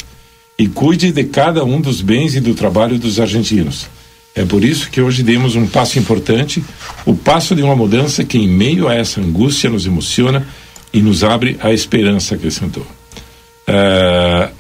e 0.58 0.68
cuide 0.68 1.12
de 1.12 1.24
cada 1.24 1.64
um 1.64 1.80
dos 1.80 2.02
bens 2.02 2.36
e 2.36 2.40
do 2.40 2.54
trabalho 2.54 2.98
dos 2.98 3.20
argentinos. 3.20 3.88
É 4.36 4.46
por 4.46 4.64
isso 4.64 4.90
que 4.90 5.02
hoje 5.02 5.24
demos 5.24 5.56
um 5.56 5.66
passo 5.66 5.98
importante, 5.98 6.64
o 7.06 7.16
passo 7.16 7.56
de 7.56 7.64
uma 7.64 7.76
mudança 7.76 8.24
que, 8.24 8.38
em 8.38 8.48
meio 8.48 8.88
a 8.88 8.94
essa 8.94 9.20
angústia, 9.20 9.70
nos 9.70 9.86
emociona 9.86 10.48
e 10.94 11.02
nos 11.02 11.24
abre 11.24 11.58
a 11.60 11.74
esperança, 11.74 12.36
acrescentou. 12.36 12.86
Uh, 13.68 14.52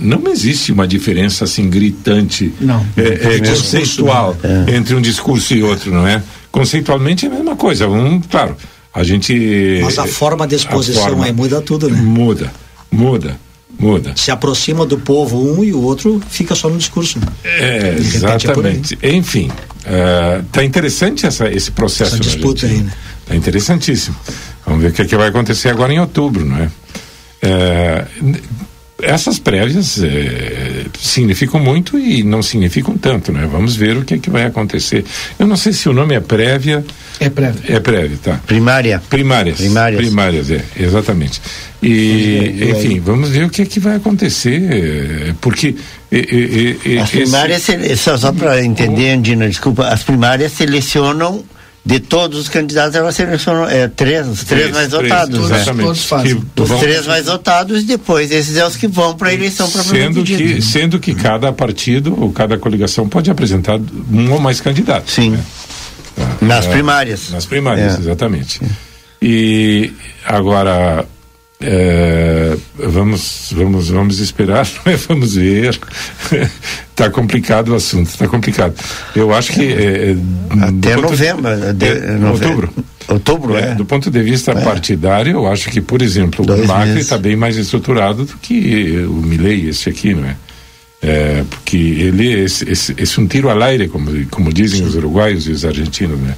não 0.00 0.30
existe 0.30 0.72
uma 0.72 0.86
diferença 0.86 1.44
assim 1.44 1.68
gritante, 1.68 2.52
não, 2.60 2.86
é, 2.96 3.36
é, 3.36 3.38
conceitual 3.40 4.36
é. 4.42 4.76
entre 4.76 4.94
um 4.94 5.00
discurso 5.00 5.54
e 5.54 5.62
outro, 5.62 5.92
não 5.92 6.06
é? 6.06 6.22
Conceitualmente 6.50 7.26
é 7.26 7.28
a 7.28 7.32
mesma 7.32 7.56
coisa. 7.56 7.88
Um, 7.88 8.20
claro, 8.20 8.56
a 8.94 9.02
gente. 9.02 9.80
Mas 9.82 9.98
a 9.98 10.06
forma 10.06 10.46
de 10.46 10.54
exposição 10.54 11.02
forma 11.02 11.24
aí 11.26 11.32
muda 11.32 11.60
tudo, 11.60 11.90
né? 11.90 12.00
Muda. 12.00 12.52
Muda, 12.96 13.38
muda. 13.78 14.12
Se 14.16 14.30
aproxima 14.30 14.86
do 14.86 14.98
povo 14.98 15.38
um 15.38 15.62
e 15.62 15.72
o 15.72 15.82
outro 15.82 16.20
fica 16.28 16.54
só 16.54 16.68
no 16.68 16.78
discurso. 16.78 17.20
É, 17.44 17.94
exatamente. 17.98 18.98
É 19.02 19.12
Enfim, 19.12 19.50
está 20.44 20.60
uh, 20.60 20.64
interessante 20.64 21.26
essa, 21.26 21.50
esse 21.50 21.70
processo. 21.70 22.14
Essa 22.14 22.22
disputa 22.22 22.66
aí, 22.66 22.78
né? 22.78 22.92
Está 23.22 23.36
interessantíssimo. 23.36 24.16
Vamos 24.64 24.82
ver 24.82 24.88
o 24.88 24.92
que, 24.92 25.02
é 25.02 25.04
que 25.04 25.16
vai 25.16 25.28
acontecer 25.28 25.68
agora 25.68 25.92
em 25.92 26.00
outubro, 26.00 26.44
não 26.44 26.58
é? 26.58 26.70
Uh, 27.44 28.36
essas 29.02 29.38
prévias 29.38 30.02
é, 30.02 30.86
significam 30.98 31.60
muito 31.60 31.98
e 31.98 32.22
não 32.22 32.42
significam 32.42 32.96
tanto, 32.96 33.30
né? 33.30 33.46
Vamos 33.50 33.76
ver 33.76 33.96
o 33.96 34.04
que, 34.04 34.14
é 34.14 34.18
que 34.18 34.30
vai 34.30 34.44
acontecer. 34.44 35.04
Eu 35.38 35.46
não 35.46 35.56
sei 35.56 35.72
se 35.72 35.88
o 35.88 35.92
nome 35.92 36.14
é 36.14 36.20
prévia. 36.20 36.84
É 37.20 37.28
prévia. 37.28 37.76
É 37.76 37.80
prévia, 37.80 38.18
tá. 38.22 38.40
Primária. 38.46 39.02
Primárias. 39.10 39.58
Primárias. 39.58 40.00
Primárias, 40.00 40.50
é, 40.50 40.64
exatamente. 40.78 41.42
E, 41.82 42.58
é, 42.58 42.70
enfim, 42.70 42.98
vamos 43.00 43.28
ver 43.30 43.44
o 43.44 43.50
que 43.50 43.62
é 43.62 43.66
que 43.66 43.78
vai 43.78 43.96
acontecer, 43.96 44.62
é, 44.62 45.34
porque... 45.40 45.76
as 47.02 47.10
primárias, 47.10 47.68
esse... 47.68 47.96
só, 47.96 48.16
só 48.16 48.32
para 48.32 48.64
entender, 48.64 49.10
Andina, 49.10 49.46
desculpa, 49.46 49.88
as 49.88 50.02
primárias 50.02 50.52
selecionam 50.52 51.44
de 51.86 52.00
todos 52.00 52.40
os 52.40 52.48
candidatos, 52.48 52.96
ela 52.96 53.12
selecionou 53.12 53.68
é, 53.68 53.86
três, 53.86 54.26
os 54.26 54.42
três, 54.42 54.62
três 54.62 54.74
mais 54.74 54.88
três, 54.88 55.02
votados. 55.04 55.38
Todos, 55.38 55.50
né? 55.50 55.84
todos 55.84 56.04
fazem. 56.04 56.44
Os 56.56 56.68
vão... 56.68 56.78
três 56.80 57.06
mais 57.06 57.26
votados 57.26 57.82
e 57.82 57.86
depois 57.86 58.32
esses 58.32 58.56
é 58.56 58.66
os 58.66 58.74
que 58.74 58.88
vão 58.88 59.16
para 59.16 59.28
a 59.28 59.34
eleição 59.34 59.68
sendo 59.68 60.24
que 60.24 60.60
Sendo 60.60 60.98
que 60.98 61.14
cada 61.14 61.52
partido 61.52 62.20
ou 62.20 62.32
cada 62.32 62.58
coligação 62.58 63.08
pode 63.08 63.30
apresentar 63.30 63.78
um 64.10 64.32
ou 64.32 64.40
mais 64.40 64.60
candidatos. 64.60 65.14
Sim. 65.14 65.30
Né? 65.30 65.40
Nas 66.40 66.66
primárias. 66.66 67.30
Nas 67.30 67.46
primárias, 67.46 67.94
é. 67.94 68.00
exatamente. 68.00 68.60
E 69.22 69.92
agora 70.24 71.06
é, 71.60 72.54
vamos, 72.76 73.50
vamos, 73.54 73.88
vamos 73.88 74.18
esperar, 74.18 74.66
vamos 75.08 75.36
ver. 75.36 75.78
Está 76.90 77.08
complicado 77.10 77.68
o 77.70 77.74
assunto, 77.74 78.08
está 78.08 78.28
complicado. 78.28 78.74
Eu 79.14 79.34
acho 79.34 79.52
que 79.52 79.62
é, 79.62 80.10
é 80.10 80.16
até 80.62 80.96
novembro, 80.96 81.72
de, 81.74 81.94
novembro, 82.18 82.28
outubro. 82.28 82.72
Outubro, 83.08 83.56
é, 83.56 83.74
Do 83.74 83.86
ponto 83.86 84.10
de 84.10 84.22
vista 84.22 84.52
é. 84.52 84.60
partidário, 84.60 85.32
eu 85.32 85.46
acho 85.46 85.70
que, 85.70 85.80
por 85.80 86.02
exemplo, 86.02 86.44
Dois 86.44 86.64
o 86.64 86.66
Macri 86.66 87.00
está 87.00 87.16
bem 87.16 87.36
mais 87.36 87.56
estruturado 87.56 88.24
do 88.24 88.36
que 88.36 88.98
o 89.08 89.14
Milei, 89.14 89.68
esse 89.68 89.88
aqui, 89.88 90.12
não 90.12 90.26
é? 90.26 90.36
É, 91.02 91.44
porque 91.48 91.76
ele 91.76 92.34
é 92.34 92.40
esse, 92.40 92.68
esse, 92.68 92.94
esse 92.98 93.20
um 93.20 93.26
tiro 93.26 93.48
ao 93.48 93.62
aire, 93.62 93.88
como, 93.88 94.10
como 94.26 94.52
dizem 94.52 94.80
Sim. 94.80 94.86
os 94.86 94.94
uruguaios 94.94 95.46
e 95.46 95.52
os 95.52 95.64
argentinos, 95.64 96.18
né? 96.18 96.34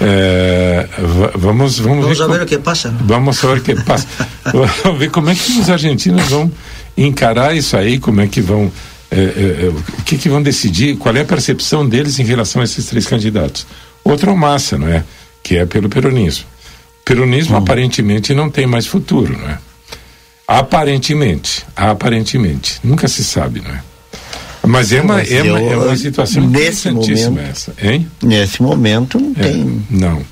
É, 0.00 0.88
vamos, 1.36 1.78
vamos, 1.78 1.78
vamos 1.78 2.18
ver, 2.18 2.28
ver 2.28 2.42
o 2.42 2.46
que 2.46 2.58
passa. 2.58 2.94
Vamos 3.00 3.40
ver 3.40 3.58
o 3.58 3.62
que 3.62 3.74
passa. 3.82 4.06
vamos 4.84 4.98
ver 4.98 5.10
como 5.10 5.30
é 5.30 5.34
que 5.34 5.58
os 5.58 5.70
argentinos 5.70 6.28
vão 6.28 6.52
encarar 6.96 7.56
isso 7.56 7.76
aí, 7.76 7.98
como 7.98 8.20
é 8.20 8.26
que 8.26 8.40
vão. 8.40 8.70
É, 9.10 9.16
é, 9.16 9.20
é, 9.20 9.68
o 9.68 10.02
que, 10.02 10.18
que 10.18 10.28
vão 10.28 10.42
decidir, 10.42 10.96
qual 10.96 11.14
é 11.16 11.20
a 11.20 11.24
percepção 11.24 11.88
deles 11.88 12.18
em 12.18 12.24
relação 12.24 12.60
a 12.60 12.64
esses 12.64 12.84
três 12.86 13.06
candidatos. 13.06 13.66
Outro 14.04 14.30
é 14.30 14.32
o 14.32 14.36
Massa, 14.36 14.76
não 14.76 14.88
é? 14.88 15.04
Que 15.42 15.58
é 15.58 15.66
pelo 15.66 15.88
peronismo. 15.88 16.44
O 17.00 17.04
peronismo 17.04 17.54
hum. 17.54 17.58
aparentemente 17.58 18.34
não 18.34 18.50
tem 18.50 18.66
mais 18.66 18.86
futuro, 18.86 19.38
não 19.38 19.48
é? 19.48 19.58
Aparentemente, 20.46 21.64
aparentemente. 21.74 22.78
Nunca 22.84 23.08
se 23.08 23.24
sabe, 23.24 23.60
não 23.60 23.70
é? 23.70 23.80
Mas 24.66 24.92
é 24.92 25.00
uma, 25.00 25.20
é, 25.20 25.42
uma, 25.42 25.60
é 25.60 25.76
uma 25.76 25.96
situação 25.96 26.46
nesse 26.46 26.90
momento, 26.90 27.38
essa, 27.38 27.74
hein? 27.80 28.06
Nesse 28.22 28.62
momento 28.62 29.18
não 29.18 29.32
é, 29.36 29.42
tem. 29.42 29.82
Não. 29.90 30.22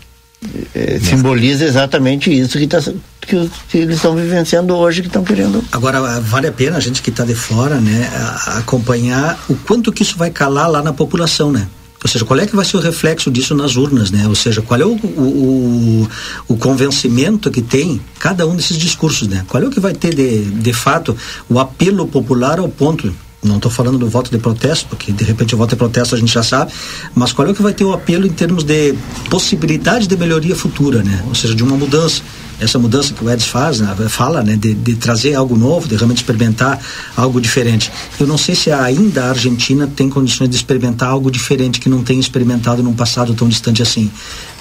É, 0.75 0.99
simboliza 0.99 1.65
exatamente 1.65 2.31
isso 2.31 2.59
que, 2.59 2.67
tá, 2.67 2.79
que, 3.21 3.51
que 3.69 3.79
eles 3.79 3.97
estão 3.97 4.15
vivenciando 4.15 4.75
hoje, 4.75 5.01
que 5.01 5.07
estão 5.07 5.25
querendo. 5.25 5.65
Agora, 5.73 6.21
vale 6.21 6.47
a 6.47 6.53
pena 6.53 6.77
a 6.77 6.81
gente 6.81 7.01
que 7.01 7.11
está 7.11 7.25
de 7.25 7.35
fora, 7.35 7.81
né, 7.81 8.11
acompanhar 8.49 9.43
o 9.49 9.55
quanto 9.55 9.93
que 9.93 10.03
isso 10.03 10.19
vai 10.19 10.31
calar 10.31 10.71
lá 10.71 10.83
na 10.83 10.93
população, 10.93 11.51
né? 11.51 11.67
Ou 12.03 12.09
seja, 12.11 12.25
qual 12.27 12.39
é 12.39 12.47
que 12.47 12.55
vai 12.55 12.67
ser 12.67 12.77
o 12.77 12.81
reflexo 12.81 13.31
disso 13.31 13.55
nas 13.55 13.77
urnas, 13.77 14.11
né? 14.11 14.29
Ou 14.29 14.35
seja, 14.35 14.61
qual 14.61 14.79
é 14.79 14.85
o, 14.85 14.93
o, 14.93 16.09
o, 16.47 16.57
convencimento 16.59 17.51
que 17.51 17.63
tem 17.63 17.99
cada 18.19 18.47
um 18.47 18.55
desses 18.55 18.77
discursos, 18.77 19.27
né? 19.27 19.43
Qual 19.49 19.63
é 19.63 19.67
o 19.67 19.71
que 19.71 19.81
vai 19.81 19.95
ter 19.95 20.15
de, 20.15 20.43
de 20.43 20.73
fato 20.75 21.17
o 21.49 21.59
apelo 21.59 22.07
popular 22.07 22.59
ao 22.59 22.69
ponto 22.69 23.11
não 23.45 23.57
estou 23.57 23.71
falando 23.71 23.99
do 23.99 24.09
voto 24.09 24.31
de 24.31 24.39
protesto, 24.39 24.87
porque 24.89 25.13
de 25.13 25.25
repente 25.25 25.55
o 25.55 25.59
voto 25.59 25.71
de 25.71 25.77
protesto 25.77 26.15
a 26.15 26.19
gente 26.19 26.33
já 26.33 26.43
sabe, 26.43 26.73
mas 27.15 27.33
qual 27.33 27.47
é 27.47 27.51
o 27.51 27.55
que 27.55 27.63
vai 27.63 27.73
ter 27.73 27.85
o 27.85 27.93
apelo 27.93 28.27
em 28.27 28.33
termos 28.33 28.65
de 28.65 28.95
possibilidade 29.31 30.07
de 30.07 30.17
melhoria 30.17 30.57
futura, 30.57 31.03
né? 31.03 31.25
Ou 31.29 31.35
seja, 31.35 31.55
de 31.55 31.63
uma 31.63 31.77
mudança. 31.77 32.23
Essa 32.61 32.79
mudança 32.79 33.13
que 33.13 33.25
o 33.25 33.29
Edson 33.29 33.49
faz, 33.49 33.81
né? 33.81 33.95
fala, 34.09 34.43
né? 34.43 34.57
De, 34.57 34.75
de, 34.75 34.95
trazer 34.95 35.35
algo 35.35 35.57
novo, 35.57 35.89
de 35.89 35.97
realmente 35.97 36.19
experimentar 36.19 36.81
algo 37.17 37.41
diferente. 37.41 37.91
Eu 38.19 38.29
não 38.29 38.39
sei 38.39 38.55
se 38.55 38.71
ainda 38.71 39.25
a 39.25 39.31
Argentina 39.31 39.89
tem 39.89 40.09
condições 40.09 40.49
de 40.49 40.57
experimentar 40.57 41.09
algo 41.09 41.31
diferente 41.33 41.81
que 41.81 41.89
não 41.89 42.05
tem 42.05 42.19
experimentado 42.21 42.81
num 42.81 42.95
passado 42.95 43.35
tão 43.35 43.49
distante 43.49 43.83
assim 43.83 44.09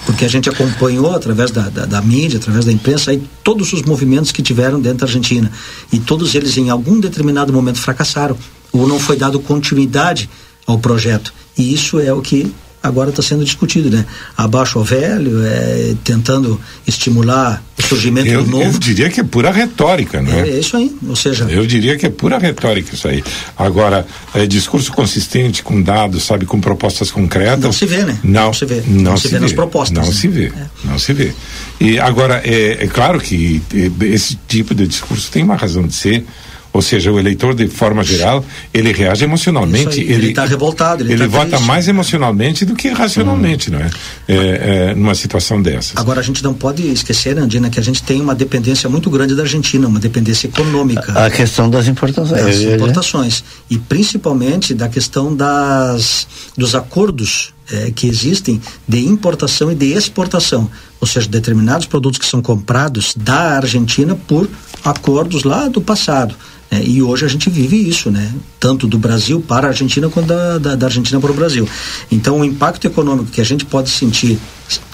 porque 0.05 0.25
a 0.25 0.27
gente 0.27 0.49
acompanhou 0.49 1.15
através 1.15 1.51
da, 1.51 1.69
da, 1.69 1.85
da, 1.85 2.01
mídia, 2.01 2.37
através 2.37 2.65
da 2.65 2.71
imprensa, 2.71 3.11
aí, 3.11 3.23
todos 3.43 3.73
os 3.73 3.83
movimentos 3.83 4.31
que 4.31 4.41
tiveram 4.41 4.79
dentro 4.79 4.99
da 4.99 5.05
Argentina. 5.05 5.51
E 5.91 5.99
todos 5.99 6.35
eles, 6.35 6.57
em 6.57 6.69
algum 6.69 6.99
determinado 6.99 7.53
momento, 7.53 7.79
fracassaram, 7.79 8.37
ou 8.73 8.87
não 8.87 8.99
foi 8.99 9.15
dado 9.15 9.39
continuidade 9.39 10.29
ao 10.65 10.79
projeto. 10.79 11.33
E 11.57 11.73
isso 11.73 11.99
é 11.99 12.11
o 12.11 12.21
que 12.21 12.51
agora 12.83 13.11
está 13.11 13.23
sendo 13.23 13.45
discutido, 13.45 13.89
né? 13.89 14.05
Abaixo 14.35 14.77
ao 14.77 14.83
velho, 14.83 15.41
é, 15.45 15.95
tentando 16.03 16.59
estimular 16.85 17.63
o 17.79 17.81
surgimento 17.81 18.27
eu, 18.27 18.43
do 18.43 18.51
novo. 18.51 18.65
Eu 18.65 18.77
diria 18.77 19.09
que 19.09 19.21
é 19.21 19.23
pura 19.23 19.51
retórica, 19.51 20.21
né? 20.21 20.41
É, 20.41 20.49
é, 20.49 20.59
isso 20.59 20.75
aí, 20.75 20.93
ou 21.07 21.15
seja... 21.15 21.45
Eu 21.45 21.65
diria 21.65 21.97
que 21.97 22.05
é 22.05 22.09
pura 22.09 22.37
retórica 22.37 22.93
isso 22.93 23.07
aí. 23.07 23.23
Agora, 23.57 24.05
é, 24.35 24.45
discurso 24.45 24.91
consistente, 24.91 25.63
com 25.63 25.81
dados, 25.81 26.23
sabe, 26.23 26.45
com 26.45 26.59
propostas 26.59 27.09
concretas... 27.09 27.63
Não 27.63 27.71
se 27.71 27.85
vê, 27.85 28.03
né? 28.03 28.19
Não, 28.21 28.45
não 28.47 28.53
se 28.53 28.65
vê. 28.65 28.83
Não, 28.85 29.01
não 29.03 29.17
se, 29.17 29.27
vê, 29.29 29.35
vê, 29.35 29.39
nas 29.39 29.53
propostas. 29.53 29.97
Não 29.97 30.05
né? 30.05 30.11
se 30.11 30.27
vê, 30.27 30.45
é. 30.47 30.65
não 30.83 30.99
se 30.99 31.13
vê. 31.13 31.33
E 31.79 31.97
agora, 31.97 32.41
é, 32.43 32.83
é 32.83 32.87
claro 32.87 33.17
que 33.21 33.61
é, 33.73 34.05
esse 34.07 34.37
tipo 34.45 34.75
de 34.75 34.85
discurso 34.85 35.31
tem 35.31 35.41
uma 35.41 35.55
razão 35.55 35.87
de 35.87 35.93
ser, 35.93 36.25
ou 36.73 36.81
seja, 36.81 37.11
o 37.11 37.19
eleitor, 37.19 37.53
de 37.53 37.67
forma 37.67 38.03
geral, 38.03 38.43
ele 38.73 38.91
reage 38.91 39.23
emocionalmente. 39.23 39.99
Aí, 39.99 40.11
ele 40.11 40.29
está 40.29 40.43
revoltado. 40.43 41.03
Ele, 41.03 41.13
ele 41.13 41.23
tá 41.23 41.29
vota 41.29 41.49
triste. 41.51 41.67
mais 41.67 41.87
emocionalmente 41.87 42.65
do 42.65 42.73
que 42.73 42.89
racionalmente, 42.89 43.69
hum. 43.69 43.73
não 43.73 43.79
é? 43.79 43.91
É, 44.27 44.89
é? 44.89 44.95
Numa 44.95 45.13
situação 45.13 45.61
dessas. 45.61 45.95
Agora, 45.95 46.19
a 46.19 46.23
gente 46.23 46.43
não 46.43 46.53
pode 46.53 46.91
esquecer, 46.91 47.37
Andina, 47.37 47.69
que 47.69 47.79
a 47.79 47.83
gente 47.83 48.01
tem 48.01 48.19
uma 48.19 48.33
dependência 48.33 48.89
muito 48.89 49.07
grande 49.11 49.35
da 49.35 49.43
Argentina, 49.43 49.87
uma 49.87 49.99
dependência 49.99 50.47
econômica. 50.47 51.13
A, 51.13 51.27
a 51.27 51.29
questão 51.29 51.69
das 51.69 51.87
importações. 51.87 52.43
Das 52.43 52.61
importações. 52.61 53.43
E 53.69 53.77
principalmente 53.77 54.73
da 54.73 54.89
questão 54.89 55.35
das, 55.35 56.27
dos 56.57 56.73
acordos 56.73 57.53
é, 57.71 57.91
que 57.91 58.07
existem 58.07 58.61
de 58.87 59.05
importação 59.05 59.71
e 59.71 59.75
de 59.75 59.93
exportação, 59.93 60.69
ou 60.99 61.07
seja, 61.07 61.27
determinados 61.27 61.87
produtos 61.87 62.19
que 62.19 62.25
são 62.25 62.41
comprados 62.41 63.13
da 63.15 63.57
Argentina 63.57 64.15
por 64.15 64.49
acordos 64.83 65.43
lá 65.43 65.67
do 65.67 65.81
passado. 65.81 66.35
É, 66.73 66.83
e 66.83 67.03
hoje 67.03 67.23
a 67.23 67.27
gente 67.27 67.49
vive 67.49 67.77
isso, 67.87 68.09
né? 68.09 68.33
Tanto 68.59 68.87
do 68.87 68.97
Brasil 68.97 69.39
para 69.39 69.67
a 69.67 69.69
Argentina 69.69 70.09
quanto 70.09 70.27
da, 70.27 70.57
da, 70.57 70.75
da, 70.75 70.87
Argentina 70.87 71.19
para 71.19 71.31
o 71.31 71.33
Brasil. 71.33 71.69
Então, 72.11 72.39
o 72.39 72.45
impacto 72.45 72.85
econômico 72.85 73.29
que 73.29 73.39
a 73.39 73.43
gente 73.43 73.63
pode 73.63 73.89
sentir, 73.89 74.39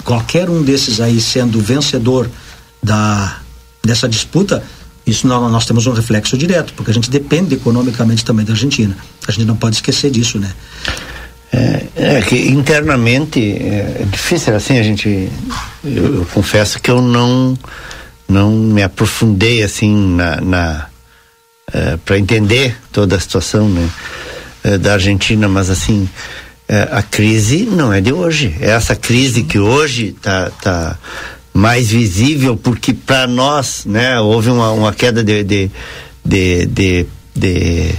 qualquer 0.04 0.50
um 0.50 0.62
desses 0.62 1.00
aí 1.00 1.18
sendo 1.20 1.58
vencedor 1.58 2.28
da, 2.82 3.38
dessa 3.82 4.06
disputa, 4.08 4.62
Isso 5.06 5.26
nós, 5.26 5.50
nós, 5.50 5.64
temos 5.64 5.86
um 5.86 5.92
reflexo 5.92 6.36
direto, 6.36 6.74
porque 6.74 6.90
a 6.90 6.94
gente 6.94 7.10
depende 7.10 7.54
economicamente 7.54 8.24
também 8.24 8.44
da 8.44 8.52
Argentina. 8.52 8.94
A 9.26 9.32
gente 9.32 9.46
não 9.46 9.56
pode 9.56 9.76
esquecer 9.76 10.10
disso, 10.10 10.38
né? 10.38 10.52
É, 11.52 11.86
é 11.96 12.22
que 12.22 12.48
internamente 12.48 13.40
é, 13.40 14.02
é 14.02 14.04
difícil 14.04 14.54
assim 14.54 14.78
a 14.78 14.82
gente. 14.82 15.28
Eu, 15.84 16.14
eu, 16.16 16.26
confesso 16.32 16.80
que 16.80 16.90
eu 16.90 17.02
não 17.02 17.58
não 18.28 18.52
me 18.52 18.82
aprofundei 18.82 19.62
assim 19.62 20.14
na, 20.14 20.40
na 20.40 20.86
é, 21.72 21.96
para 22.04 22.18
entender 22.18 22.76
toda 22.92 23.16
a 23.16 23.20
situação 23.20 23.68
né, 23.68 23.88
é, 24.62 24.78
da 24.78 24.92
Argentina, 24.92 25.48
mas 25.48 25.70
assim 25.70 26.08
é, 26.68 26.88
a 26.92 27.02
crise 27.02 27.64
não 27.64 27.92
é 27.92 28.00
de 28.00 28.12
hoje. 28.12 28.56
É 28.60 28.70
essa 28.70 28.94
crise 28.94 29.42
que 29.42 29.58
hoje 29.58 30.14
está 30.16 30.50
tá 30.50 30.98
mais 31.52 31.90
visível 31.90 32.56
porque 32.56 32.94
para 32.94 33.26
nós, 33.26 33.84
né, 33.84 34.20
houve 34.20 34.50
uma, 34.50 34.70
uma 34.70 34.94
queda 34.94 35.24
de, 35.24 35.42
de, 35.42 35.70
de, 36.24 36.66
de, 36.66 37.06
de, 37.34 37.94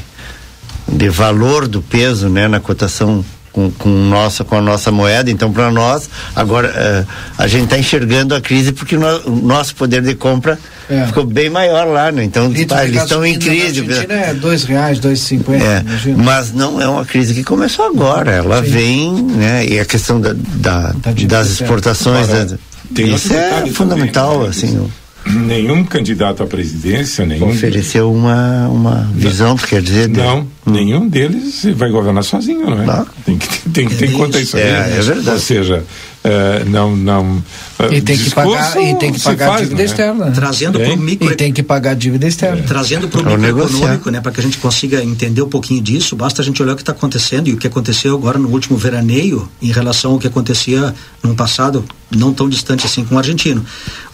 de 0.87 1.09
valor 1.09 1.67
do 1.67 1.81
peso, 1.81 2.29
né, 2.29 2.47
na 2.47 2.61
cotação 2.61 3.25
com, 3.51 3.71
com, 3.71 3.89
nossa, 3.89 4.43
com 4.43 4.55
a 4.55 4.61
nossa 4.61 4.91
moeda. 4.91 5.29
Então, 5.29 5.51
para 5.51 5.71
nós, 5.71 6.09
agora 6.35 6.69
uh, 6.69 7.07
a 7.37 7.47
gente 7.47 7.65
está 7.65 7.77
enxergando 7.77 8.33
a 8.35 8.41
crise 8.41 8.71
porque 8.71 8.95
o 8.95 9.31
nosso 9.41 9.75
poder 9.75 10.01
de 10.01 10.15
compra 10.15 10.57
é. 10.89 11.05
ficou 11.05 11.25
bem 11.25 11.49
maior 11.49 11.85
lá, 11.85 12.11
né? 12.11 12.23
Então, 12.23 12.51
pá, 12.67 12.85
eles 12.85 13.01
estão 13.01 13.25
em 13.25 13.37
crise. 13.37 13.81
Na 13.81 14.13
é 14.13 14.33
dois 14.33 14.63
reais, 14.63 14.99
dois 14.99 15.19
cinquenta. 15.19 15.63
É, 15.63 15.83
mas 16.15 16.53
não 16.53 16.81
é 16.81 16.87
uma 16.87 17.05
crise 17.05 17.33
que 17.33 17.43
começou 17.43 17.85
agora. 17.85 18.31
Ela 18.31 18.63
Sim. 18.63 18.69
vem, 18.69 19.23
né? 19.23 19.65
E 19.65 19.79
a 19.79 19.85
questão 19.85 20.19
da, 20.19 20.33
da 20.33 20.93
das 21.27 21.49
exportações. 21.49 22.27
Da, 22.27 22.57
isso 23.01 23.33
é 23.33 23.67
fundamental, 23.67 24.31
também, 24.31 24.43
né? 24.43 24.49
assim 24.49 24.91
nenhum 25.25 25.83
candidato 25.83 26.41
à 26.41 26.47
presidência, 26.47 27.25
nenhum 27.25 27.49
ofereceu 27.49 28.11
uma 28.11 28.67
uma 28.67 29.09
visão, 29.13 29.55
quer 29.55 29.81
dizer, 29.81 30.09
não, 30.09 30.47
de... 30.65 30.71
nenhum 30.71 31.07
deles 31.07 31.63
vai 31.75 31.89
governar 31.89 32.23
sozinho, 32.23 32.69
não 32.69 32.81
é? 32.81 32.85
Não. 32.85 33.05
Tem 33.25 33.37
que 33.37 33.69
tem 33.69 33.87
que 33.87 33.95
ter 33.95 34.11
conta 34.11 34.39
isso 34.39 34.57
aí. 34.57 34.63
É, 34.63 34.95
é 34.97 35.01
verdade. 35.01 35.29
Ou 35.29 35.39
seja, 35.39 35.83
uh, 36.25 36.69
não 36.69 36.95
não 36.95 37.37
uh, 37.37 37.93
e 37.93 38.01
tem 38.01 38.17
que 38.17 38.31
pagar 38.31 38.81
e 38.81 38.95
tem 38.95 39.13
que 39.13 39.19
pagar 39.19 39.47
faz, 39.47 39.61
dívida 39.61 39.77
né? 39.77 39.85
externa, 39.85 40.31
trazendo 40.31 40.79
para 40.79 40.93
o 40.93 40.97
micro 40.97 41.31
e 41.31 41.35
tem 41.35 41.53
que 41.53 41.63
pagar 41.63 41.95
dívida 41.95 42.27
externa, 42.27 42.59
é. 42.59 42.63
trazendo 42.63 43.07
para 43.07 43.21
o 43.21 43.37
micro 43.37 43.63
econômico, 43.63 44.09
né, 44.09 44.21
para 44.21 44.31
que 44.31 44.39
a 44.39 44.43
gente 44.43 44.57
consiga 44.57 45.03
entender 45.03 45.41
um 45.41 45.49
pouquinho 45.49 45.81
disso. 45.81 46.15
Basta 46.15 46.41
a 46.41 46.45
gente 46.45 46.61
olhar 46.61 46.73
o 46.73 46.75
que 46.75 46.81
está 46.81 46.93
acontecendo 46.93 47.47
e 47.47 47.53
o 47.53 47.57
que 47.57 47.67
aconteceu 47.67 48.15
agora 48.15 48.39
no 48.39 48.49
último 48.49 48.77
veraneio 48.77 49.47
em 49.61 49.71
relação 49.71 50.13
ao 50.13 50.19
que 50.19 50.27
acontecia 50.27 50.93
no 51.23 51.35
passado 51.35 51.85
não 52.09 52.33
tão 52.33 52.49
distante 52.49 52.85
assim 52.85 53.05
com 53.05 53.15
o 53.15 53.17
argentino. 53.17 53.63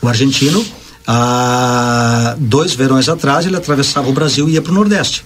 O 0.02 0.08
argentino 0.08 0.66
Há 1.10 2.36
dois 2.38 2.74
verões 2.74 3.08
atrás, 3.08 3.46
ele 3.46 3.56
atravessava 3.56 4.10
o 4.10 4.14
Brasil 4.14 4.50
e 4.50 4.54
ia 4.54 4.62
para 4.62 4.74
o 4.74 4.76
Nordeste. 4.76 5.24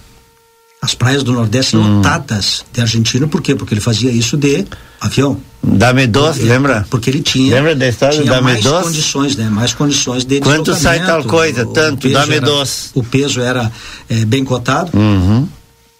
As 0.80 0.94
praias 0.94 1.24
do 1.24 1.32
Nordeste 1.32 1.76
hum. 1.76 1.96
lotadas 1.96 2.64
de 2.72 2.80
argentino, 2.80 3.28
por 3.28 3.42
quê? 3.42 3.54
Porque 3.56 3.74
ele 3.74 3.80
fazia 3.80 4.10
isso 4.10 4.36
de 4.36 4.64
avião. 5.00 5.40
Dame 5.62 6.06
dos, 6.06 6.38
lembra? 6.38 6.86
Porque 6.90 7.10
ele 7.10 7.20
tinha, 7.20 7.54
lembra 7.54 7.74
da 7.74 7.88
história 7.88 8.14
tinha 8.20 8.32
Dame 8.32 8.42
mais 8.42 8.66
condições, 8.66 9.36
né? 9.36 9.48
Mais 9.48 9.74
condições 9.74 10.24
de 10.24 10.40
Quanto 10.40 10.74
sai 10.74 11.04
tal 11.04 11.24
coisa? 11.24 11.66
Tanto, 11.66 12.08
Dame 12.08 12.34
era, 12.36 12.46
dos. 12.46 12.90
O 12.94 13.02
peso 13.02 13.40
era 13.40 13.70
é, 14.08 14.24
bem 14.24 14.44
cotado. 14.44 14.96
Uhum. 14.96 15.48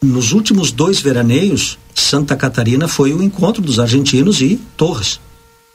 Nos 0.02 0.32
últimos 0.32 0.72
dois 0.72 1.00
veraneios, 1.00 1.78
Santa 1.94 2.34
Catarina 2.34 2.88
foi 2.88 3.12
o 3.12 3.22
encontro 3.22 3.62
dos 3.62 3.78
argentinos 3.78 4.40
e 4.40 4.60
Torres. 4.76 5.20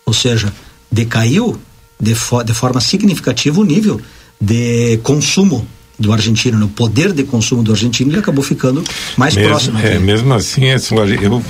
Ou 0.06 0.14
seja, 0.14 0.52
decaiu 0.92 1.58
de, 2.00 2.16
fo 2.16 2.44
de 2.44 2.54
forma 2.54 2.80
significativa 2.80 3.60
o 3.60 3.64
nível 3.64 4.00
de 4.40 4.98
consumo 5.04 5.68
do 6.00 6.14
argentino, 6.14 6.60
no 6.60 6.68
poder 6.68 7.12
de 7.12 7.24
consumo 7.24 7.64
do 7.64 7.72
argentino, 7.72 8.12
ele 8.12 8.20
acabou 8.20 8.44
ficando 8.44 8.84
mais 9.18 9.36
mesmo, 9.36 9.50
próximo. 9.50 9.80
É, 9.80 9.98
mesmo 9.98 10.32
assim, 10.34 10.66
eu, 10.66 10.78
eu, 11.22 11.44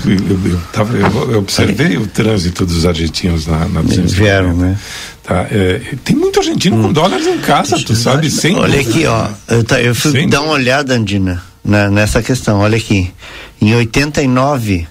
eu, 0.46 0.62
tava, 0.72 0.96
eu 0.98 1.40
observei 1.40 1.98
o 1.98 2.08
trânsito 2.08 2.66
dos 2.66 2.86
argentinos 2.86 3.46
na, 3.46 3.68
na 3.68 3.82
Vieram, 3.82 4.54
né? 4.56 4.78
Tá, 5.22 5.46
é, 5.52 5.82
tem 6.06 6.16
muito 6.16 6.40
argentino 6.40 6.78
hum. 6.78 6.84
com 6.84 6.94
dólares 6.94 7.28
em 7.28 7.40
casa, 7.40 7.78
tu 7.84 7.94
sabe, 7.94 8.32
sem 8.32 8.56
Olha 8.56 8.80
aqui, 8.80 9.06
ó, 9.06 9.28
eu, 9.50 9.64
tá, 9.66 9.82
eu 9.82 9.94
fui 9.94 10.12
sem 10.12 10.30
dar 10.30 10.42
uma 10.42 10.54
olhada, 10.54 10.94
Andina, 10.94 11.44
na, 11.64 11.90
nessa 11.90 12.24
questão, 12.24 12.60
olha 12.60 12.78
aqui. 12.78 13.12
Em 13.60 13.76
89, 13.76 14.88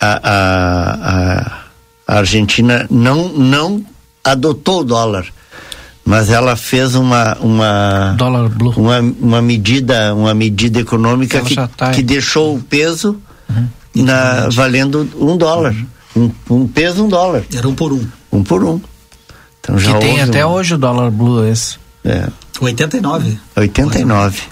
a, 0.00 0.06
a, 0.06 0.94
a, 1.12 1.62
a 2.06 2.18
Argentina 2.20 2.86
não, 2.90 3.28
não 3.28 3.84
adotou 4.24 4.80
o 4.80 4.84
dólar 4.84 5.26
mas 6.08 6.30
ela 6.30 6.56
fez 6.56 6.94
uma 6.94 7.36
uma 7.38 8.14
dólar 8.16 8.48
blue. 8.48 8.72
uma, 8.78 8.98
uma 8.98 9.42
medida 9.42 10.14
uma 10.14 10.32
medida 10.32 10.80
econômica 10.80 11.42
que, 11.42 11.54
tá 11.54 11.90
que 11.90 12.02
deixou 12.02 12.56
o 12.56 12.62
peso 12.62 13.20
uhum. 13.50 13.68
na 13.94 14.48
valendo 14.48 15.06
um 15.20 15.36
dólar. 15.36 15.76
Uhum. 16.16 16.32
um, 16.48 16.62
um, 16.62 16.66
peso 16.66 17.04
um 17.04 17.08
dólar. 17.10 17.44
Era 17.54 17.68
um 17.68 17.74
por 17.74 17.92
um. 17.92 18.06
Um 18.32 18.42
por 18.42 18.64
um. 18.64 18.80
Então 19.60 19.78
já 19.78 19.92
que 19.92 19.98
tem 19.98 20.22
até 20.22 20.46
um... 20.46 20.50
hoje 20.50 20.74
o 20.74 20.78
dólar 20.78 21.10
blue 21.10 21.46
esse. 21.46 21.76
É. 22.02 22.26
89 22.58 23.38
89 23.54 24.42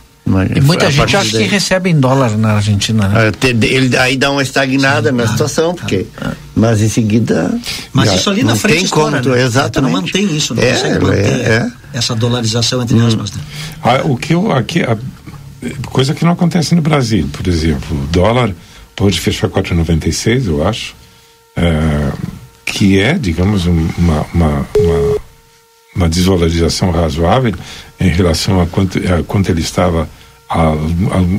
e 0.55 0.61
muita 0.61 0.91
gente 0.91 1.17
acha 1.17 1.33
daí. 1.33 1.45
que 1.45 1.49
recebe 1.49 1.89
em 1.89 2.01
dólar 2.01 2.37
na 2.37 2.55
Argentina. 2.55 3.07
Né? 3.09 3.15
Ah, 3.31 3.47
ele 3.65 3.97
aí 3.97 4.17
dá 4.17 4.31
uma 4.31 4.43
estagnada 4.43 5.11
Sim, 5.11 5.17
na 5.17 5.23
ah, 5.23 5.29
situação, 5.29 5.75
porque. 5.75 6.07
Ah, 6.21 6.33
mas 6.55 6.83
em 6.83 6.89
seguida. 6.89 7.57
Mas 7.93 8.13
isso 8.13 8.29
ali 8.29 8.43
na 8.43 8.57
frente 8.57 8.81
tem 8.81 8.89
como, 8.89 9.11
né? 9.11 9.43
exatamente. 9.43 9.93
Não 9.93 10.03
mantém 10.03 10.37
isso, 10.37 10.55
não 10.55 10.63
é, 10.63 10.73
consegue 10.73 11.05
manter 11.05 11.27
é, 11.27 11.49
é. 11.49 11.71
essa 11.95 12.15
dolarização 12.15 12.83
entre 12.83 12.97
hum. 12.97 13.07
aspas. 13.07 13.33
Né? 13.33 13.43
Ah, 13.83 14.01
o 14.05 14.17
que 14.17 14.35
eu 14.35 14.51
aqui. 14.51 14.83
A, 14.83 14.97
coisa 15.87 16.13
que 16.13 16.25
não 16.25 16.33
acontece 16.33 16.75
no 16.75 16.83
Brasil, 16.83 17.29
por 17.33 17.47
exemplo. 17.47 17.97
O 17.97 18.07
dólar 18.09 18.53
hoje 19.01 19.21
fechou 19.21 19.49
4,96, 19.49 20.47
eu 20.47 20.67
acho. 20.67 20.95
É, 21.57 22.13
que 22.65 23.01
é, 23.01 23.15
digamos, 23.15 23.65
uma, 23.67 24.27
uma, 24.35 24.67
uma, 24.75 25.17
uma 25.95 26.09
desvalorização 26.09 26.91
razoável 26.91 27.55
em 27.99 28.09
relação 28.09 28.61
a 28.61 28.67
quanto, 28.67 28.99
a 28.99 29.23
quanto 29.23 29.51
ele 29.51 29.61
estava 29.61 30.09
há, 30.49 30.69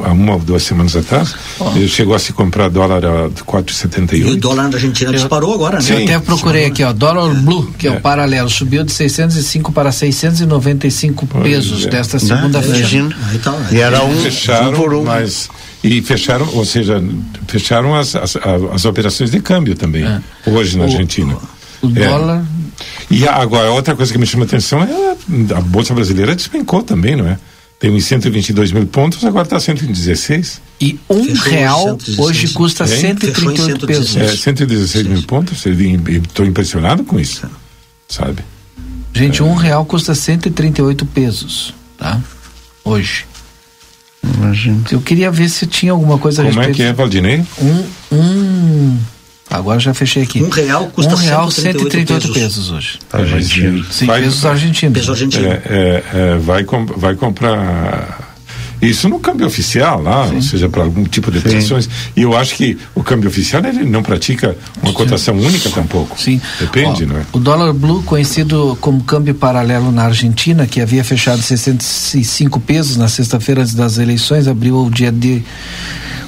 há, 0.06 0.12
uma 0.12 0.34
ou 0.34 0.40
duas 0.40 0.64
semanas 0.64 0.96
atrás. 0.96 1.36
Oh. 1.60 1.72
Ele 1.76 1.88
chegou 1.88 2.16
a 2.16 2.20
se 2.20 2.34
comprar 2.34 2.70
dólar 2.70 3.06
a 3.06 3.30
4,78. 3.30 4.18
E 4.18 4.24
o 4.24 4.36
dólar 4.36 4.70
da 4.70 4.78
Argentina 4.78 5.12
disparou 5.12 5.54
agora, 5.54 5.78
né? 5.78 5.82
Sim, 5.82 5.94
Eu 5.94 6.04
até 6.04 6.20
procurei 6.20 6.66
aqui, 6.66 6.84
ó, 6.84 6.94
dólar 6.94 7.34
blue, 7.36 7.72
que 7.78 7.88
é, 7.88 7.92
é, 7.92 7.98
o 7.98 8.02
paralelo, 8.02 8.50
subiu 8.50 8.84
de 8.84 8.92
605 8.92 9.72
para 9.72 9.92
695 9.92 11.28
pois 11.28 11.44
pesos 11.44 11.86
é. 11.86 11.90
desta 11.90 12.20
segunda-feira. 12.20 13.10
Tá, 13.44 13.56
e 13.72 13.80
era 13.80 14.04
um, 14.04 14.16
fecharam, 14.16 14.72
um 14.72 14.74
por 14.74 14.94
um. 14.94 15.04
Mas, 15.04 15.50
e 15.84 16.02
fecharam, 16.02 16.48
ou 16.54 16.66
seja, 16.66 17.02
fecharam 17.48 17.96
as, 17.96 18.16
as, 18.16 18.36
as 18.74 18.86
operações 18.86 19.32
de 19.32 19.40
câmbio 19.40 19.76
também, 19.76 20.04
é. 20.06 20.22
hoje 20.46 20.78
na 20.78 20.84
o, 20.84 20.88
Argentina. 20.88 21.34
O 21.36 21.57
é. 21.84 22.08
dólar 22.08 22.46
e 23.10 23.28
agora, 23.28 23.72
outra 23.72 23.96
coisa 23.96 24.12
que 24.12 24.18
me 24.18 24.26
chama 24.26 24.44
a 24.44 24.48
atenção 24.48 24.84
é 24.84 25.54
a 25.56 25.62
Bolsa 25.62 25.94
Brasileira 25.94 26.36
despencou 26.36 26.84
também, 26.84 27.16
não 27.16 27.28
é? 27.28 27.38
Tem 27.80 27.92
uns 27.92 28.06
122 28.06 28.72
mil 28.72 28.88
pontos, 28.88 29.24
agora 29.24 29.44
está 29.44 29.60
116. 29.60 30.62
E 30.82 31.00
um 31.10 31.24
Fechou 31.24 31.52
real 31.52 31.98
hoje 32.18 32.50
custa 32.50 32.84
é? 32.86 32.88
138 32.88 33.86
pesos. 33.86 34.16
É, 34.16 34.36
116 34.36 35.08
mil 35.08 35.24
pontos, 35.24 35.64
estou 35.66 36.46
impressionado 36.46 37.04
com 37.04 37.20
isso, 37.20 37.48
sabe? 38.08 38.44
Gente, 39.14 39.42
é. 39.42 39.44
um 39.44 39.54
real 39.54 39.86
custa 39.86 40.14
138 40.16 41.06
pesos, 41.06 41.74
tá? 41.98 42.20
Hoje. 42.84 43.26
Imagina. 44.24 44.84
Eu 44.92 45.00
queria 45.00 45.32
ver 45.32 45.48
se 45.48 45.66
tinha 45.68 45.92
alguma 45.92 46.18
coisa 46.18 46.44
Como 46.44 46.48
a 46.48 46.64
respeito. 46.64 46.78
Como 46.78 46.84
é 46.84 46.88
que 46.88 46.92
é, 46.92 46.94
Valdinei? 46.94 47.46
Um, 47.62 47.86
um 48.12 48.98
Agora 49.50 49.80
já 49.80 49.94
fechei 49.94 50.24
aqui. 50.24 50.44
Um 50.44 50.50
real 50.50 50.88
custa 50.88 51.14
um 51.14 51.18
real 51.18 51.50
138, 51.50 51.92
138 51.92 52.34
pesos. 52.34 52.38
pesos 52.38 52.72
hoje. 52.72 53.00
Argentino. 53.12 53.86
Sim, 53.90 54.06
vai, 54.06 54.22
pesos 54.22 54.46
argentinos. 54.46 55.00
Peso 55.00 55.12
argentino. 55.12 55.48
É, 55.48 55.62
é, 55.66 56.04
é, 56.14 56.38
vai, 56.38 56.64
comp 56.66 56.92
vai 56.98 57.16
comprar 57.16 58.28
isso 58.82 59.10
no 59.10 59.20
câmbio 59.20 59.48
oficial 59.48 60.02
lá, 60.02 60.28
Sim. 60.28 60.36
ou 60.36 60.42
seja, 60.42 60.70
para 60.70 60.84
algum 60.84 61.04
tipo 61.04 61.32
de 61.32 61.40
operações. 61.40 61.90
E 62.16 62.22
eu 62.22 62.38
acho 62.38 62.56
que 62.56 62.78
o 62.94 63.02
câmbio 63.02 63.30
oficial 63.30 63.64
ele 63.66 63.84
não 63.86 64.04
pratica 64.04 64.56
uma 64.82 64.92
Sim. 64.92 64.98
cotação 64.98 65.36
única 65.36 65.70
tampouco. 65.70 66.20
Sim. 66.20 66.40
Depende, 66.60 67.06
Ó, 67.06 67.08
não 67.08 67.18
é? 67.18 67.22
O 67.34 67.40
dólar 67.40 67.74
blue, 67.74 68.04
conhecido 68.04 68.78
como 68.80 69.04
câmbio 69.04 69.34
paralelo 69.34 69.92
na 69.92 70.04
Argentina, 70.04 70.68
que 70.68 70.80
havia 70.80 71.04
fechado 71.04 71.42
65 71.42 72.60
pesos 72.60 72.98
na 72.98 73.08
sexta-feira 73.08 73.62
antes 73.62 73.74
das 73.74 73.98
eleições, 73.98 74.48
abriu 74.48 74.78
o 74.78 74.92
dia 74.92 75.12
de 75.12 75.44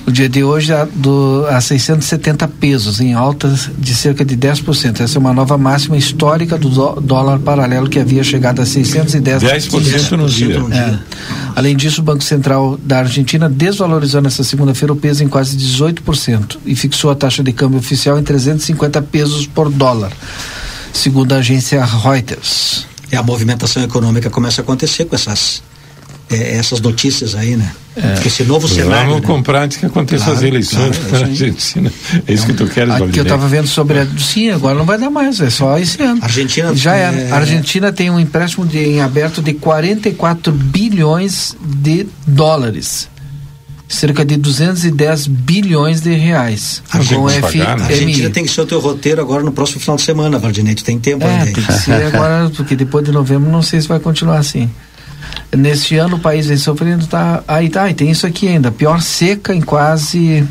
o 0.09 0.11
dia 0.11 0.27
de 0.27 0.43
hoje 0.43 0.73
a, 0.73 0.85
do, 0.85 1.45
a 1.47 1.61
670 1.61 2.47
pesos, 2.47 2.99
em 2.99 3.13
alta 3.13 3.47
de 3.77 3.93
cerca 3.93 4.25
de 4.25 4.35
10%. 4.35 5.01
Essa 5.01 5.17
é 5.17 5.19
uma 5.19 5.31
nova 5.31 5.57
máxima 5.57 5.95
histórica 5.97 6.57
do 6.57 6.69
dólar 6.99 7.39
paralelo 7.39 7.87
que 7.87 7.99
havia 7.99 8.23
chegado 8.23 8.59
a 8.59 8.65
610 8.65 9.43
10%, 9.69 10.11
no 10.17 10.27
dia. 10.27 10.57
É. 10.71 10.99
Além 11.55 11.75
disso, 11.75 12.01
o 12.01 12.03
Banco 12.03 12.23
Central 12.23 12.77
da 12.83 12.99
Argentina 12.99 13.47
desvalorizou 13.47 14.21
nessa 14.21 14.43
segunda-feira 14.43 14.93
o 14.93 14.95
peso 14.95 15.23
em 15.23 15.27
quase 15.27 15.55
18% 15.55 16.57
e 16.65 16.75
fixou 16.75 17.11
a 17.11 17.15
taxa 17.15 17.43
de 17.43 17.53
câmbio 17.53 17.77
oficial 17.77 18.17
em 18.17 18.23
350 18.23 19.01
pesos 19.03 19.45
por 19.45 19.69
dólar, 19.69 20.11
segundo 20.91 21.33
a 21.33 21.37
agência 21.37 21.85
Reuters. 21.85 22.87
E 23.11 23.15
a 23.15 23.21
movimentação 23.21 23.83
econômica 23.83 24.29
começa 24.29 24.61
a 24.61 24.63
acontecer 24.63 25.05
com 25.05 25.15
essas 25.15 25.61
é, 26.29 26.57
essas 26.57 26.79
notícias 26.79 27.35
aí, 27.35 27.55
né? 27.55 27.71
É. 27.95 28.25
Esse 28.25 28.43
novo 28.43 28.67
cenário. 28.67 29.09
Vamos 29.09 29.21
né? 29.21 29.27
comprar 29.27 29.63
antes 29.63 29.77
que 29.77 29.85
aconteçam 29.85 30.27
claro, 30.27 30.39
as 30.39 30.45
eleições 30.45 30.97
claro, 30.97 31.11
na 31.11 31.29
Argentina. 31.29 31.91
É 32.27 32.33
isso 32.33 32.45
que 32.45 32.53
tu 32.53 32.67
queres, 32.67 32.93
Aqui 32.93 33.19
eu 33.19 33.23
estava 33.23 33.47
vendo 33.47 33.67
sobre 33.67 33.99
a. 33.99 34.07
Sim, 34.17 34.51
agora 34.51 34.75
não 34.77 34.85
vai 34.85 34.97
dar 34.97 35.09
mais, 35.09 35.41
é 35.41 35.49
só 35.49 35.77
esse 35.77 36.01
ano. 36.01 36.23
Argentina 36.23 36.73
já 36.75 36.95
era. 36.95 37.17
É... 37.17 37.31
A 37.31 37.37
Argentina 37.37 37.91
tem 37.91 38.09
um 38.09 38.19
empréstimo 38.19 38.65
de, 38.65 38.77
em 38.77 39.01
aberto 39.01 39.41
de 39.41 39.53
44 39.53 40.53
bilhões 40.53 41.55
de 41.61 42.07
dólares 42.25 43.09
cerca 43.89 44.23
de 44.23 44.37
210 44.37 45.25
bilhões 45.25 45.99
de 45.99 46.13
reais. 46.13 46.83
A, 46.91 46.99
com 47.03 47.25
pagar, 47.41 47.77
né? 47.77 47.85
a 47.85 47.87
Argentina 47.87 48.29
tem 48.29 48.45
que 48.45 48.51
ser 48.51 48.61
o 48.61 48.65
teu 48.67 48.79
roteiro 48.79 49.19
agora 49.19 49.41
no 49.41 49.51
próximo 49.51 49.81
final 49.81 49.95
de 49.95 50.03
semana, 50.03 50.37
Valdinete, 50.37 50.83
tem 50.83 50.99
tempo 50.99 51.25
é, 51.25 51.39
ainda. 51.39 51.45
tem 51.45 51.63
que 51.63 51.73
ser 51.73 52.05
agora, 52.13 52.51
porque 52.55 52.75
depois 52.75 53.03
de 53.03 53.11
novembro 53.11 53.49
não 53.49 53.63
sei 53.63 53.81
se 53.81 53.87
vai 53.87 53.99
continuar 53.99 54.37
assim. 54.37 54.69
Neste 55.55 55.97
ano 55.97 56.17
o 56.17 56.19
país 56.19 56.45
vem 56.45 56.57
sofrendo, 56.57 57.07
tá, 57.07 57.43
aí 57.47 57.69
tá, 57.69 57.89
e 57.89 57.93
tem 57.93 58.11
isso 58.11 58.27
aqui 58.27 58.47
ainda, 58.47 58.71
pior 58.71 59.01
seca 59.01 59.53
em 59.53 59.61
quase 59.61 60.47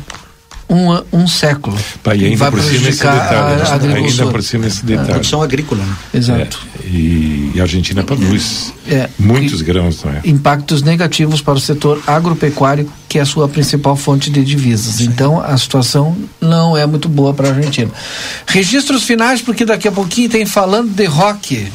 um, 0.69 1.21
um 1.21 1.27
século. 1.27 1.75
Pá, 2.03 2.15
e 2.15 2.25
ainda 2.25 2.37
vai 2.37 2.51
por 2.51 2.61
cima 2.61 2.89
esse 2.89 2.99
detalhe, 2.99 3.61
a, 3.61 3.73
a 3.73 3.77
né? 3.79 3.95
ainda 3.95 4.25
por 4.27 4.43
cima 4.43 4.67
esse 4.67 4.85
detalhe. 4.85 5.09
A 5.09 5.13
produção 5.13 5.41
agrícola, 5.41 5.83
né? 5.83 5.95
Exato. 6.13 6.59
É, 6.83 6.87
e, 6.87 7.51
e, 7.55 7.59
a 7.59 7.63
Argentina 7.63 8.03
produz 8.03 8.71
é, 8.87 9.09
muitos 9.17 9.63
grãos, 9.63 10.03
não 10.03 10.11
é? 10.11 10.21
Impactos 10.23 10.83
negativos 10.83 11.41
para 11.41 11.55
o 11.55 11.59
setor 11.59 12.01
agropecuário, 12.05 12.89
que 13.07 13.17
é 13.17 13.21
a 13.21 13.25
sua 13.25 13.47
principal 13.49 13.95
fonte 13.95 14.29
de 14.29 14.43
divisas. 14.45 14.95
Sim. 14.95 15.05
Então, 15.05 15.41
a 15.41 15.57
situação 15.57 16.15
não 16.39 16.77
é 16.77 16.85
muito 16.85 17.09
boa 17.09 17.33
para 17.33 17.47
a 17.47 17.51
Argentina. 17.51 17.91
Registros 18.45 19.03
finais, 19.03 19.41
porque 19.41 19.65
daqui 19.65 19.87
a 19.87 19.91
pouquinho 19.91 20.29
tem 20.29 20.45
falando 20.45 20.93
de 20.93 21.05
rock. 21.05 21.67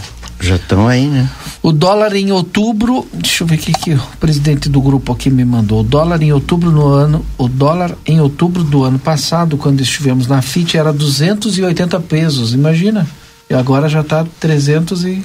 Já 0.45 0.57
estão 0.57 0.87
aí, 0.87 1.07
né? 1.07 1.29
O 1.63 1.73
dólar 1.73 2.15
em 2.15 2.31
outubro, 2.31 3.09
deixa 3.15 3.43
eu 3.43 3.47
ver 3.47 3.55
o 3.55 3.59
que 3.59 3.95
o 3.95 4.01
presidente 4.21 4.69
do 4.69 4.79
grupo 4.83 5.11
aqui 5.13 5.31
me 5.31 5.45
mandou. 5.45 5.81
O 5.81 5.83
dólar 5.83 6.23
em 6.23 6.33
outubro 6.33 6.71
no 6.71 6.87
ano, 6.87 7.25
o 7.39 7.49
dólar 7.49 7.97
em 8.05 8.21
outubro 8.21 8.63
do 8.63 8.85
ano 8.85 8.99
passado, 8.99 9.57
quando 9.57 9.81
estivemos 9.81 10.27
na 10.27 10.43
FIT, 10.43 10.77
era 10.77 10.93
280 10.93 11.99
pesos, 12.01 12.53
imagina. 12.53 13.07
E 13.49 13.55
agora 13.55 13.89
já 13.89 14.03
está 14.03 14.27
300 14.39 15.05
e 15.05 15.25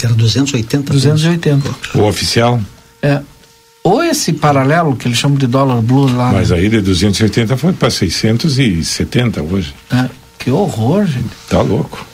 era 0.00 0.14
280 0.14 0.92
280. 0.92 1.70
O 1.96 2.02
oficial? 2.02 2.60
É. 3.02 3.20
Ou 3.82 4.04
esse 4.04 4.32
paralelo 4.32 4.94
que 4.94 5.08
eles 5.08 5.18
chamam 5.18 5.36
de 5.36 5.48
dólar 5.48 5.82
blue 5.82 6.12
lá. 6.14 6.32
Mas 6.32 6.52
aí 6.52 6.68
de 6.68 6.80
280 6.80 7.56
foi 7.56 7.72
para 7.72 7.90
670 7.90 9.42
hoje. 9.42 9.74
É. 9.90 10.08
Que 10.38 10.52
horror, 10.52 11.04
gente. 11.04 11.30
Tá 11.48 11.60
louco. 11.60 12.06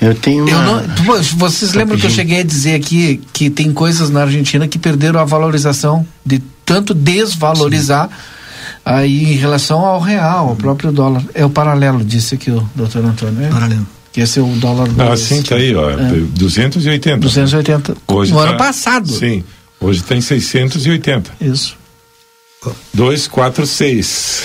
Eu 0.00 0.14
tenho 0.14 0.46
uma... 0.46 0.52
eu 0.52 0.62
não, 0.62 1.22
vocês 1.36 1.74
lembram 1.74 1.98
que 1.98 2.06
eu 2.06 2.10
cheguei 2.10 2.40
a 2.40 2.44
dizer 2.44 2.74
aqui 2.74 3.20
que 3.32 3.50
tem 3.50 3.72
coisas 3.72 4.10
na 4.10 4.22
Argentina 4.22 4.68
que 4.68 4.78
perderam 4.78 5.18
a 5.18 5.24
valorização 5.24 6.06
de 6.24 6.40
tanto 6.64 6.94
desvalorizar 6.94 8.08
Sim. 8.08 8.14
aí 8.84 9.32
em 9.32 9.36
relação 9.36 9.80
ao 9.80 10.00
real, 10.00 10.50
ao 10.50 10.56
próprio 10.56 10.92
dólar. 10.92 11.22
É 11.34 11.44
o 11.44 11.50
paralelo, 11.50 12.04
disse 12.04 12.36
aqui 12.36 12.50
o 12.50 12.68
doutor 12.74 13.04
Antônio. 13.04 13.44
É? 13.44 13.48
Paralelo. 13.48 13.86
Que 14.12 14.20
esse 14.20 14.38
é 14.38 14.42
o 14.42 14.46
dólar. 14.56 14.88
Ah, 14.98 15.16
sim, 15.16 15.42
tá 15.42 15.56
aí, 15.56 15.74
ó. 15.74 15.90
É. 15.90 15.96
280. 15.96 17.18
280. 17.18 17.96
Hoje 18.06 18.32
no 18.32 18.38
tá, 18.38 18.48
ano 18.48 18.58
passado. 18.58 19.08
Sim. 19.08 19.44
Hoje 19.80 20.02
tem 20.02 20.20
680. 20.20 21.32
Isso. 21.40 21.76
246. 22.94 24.42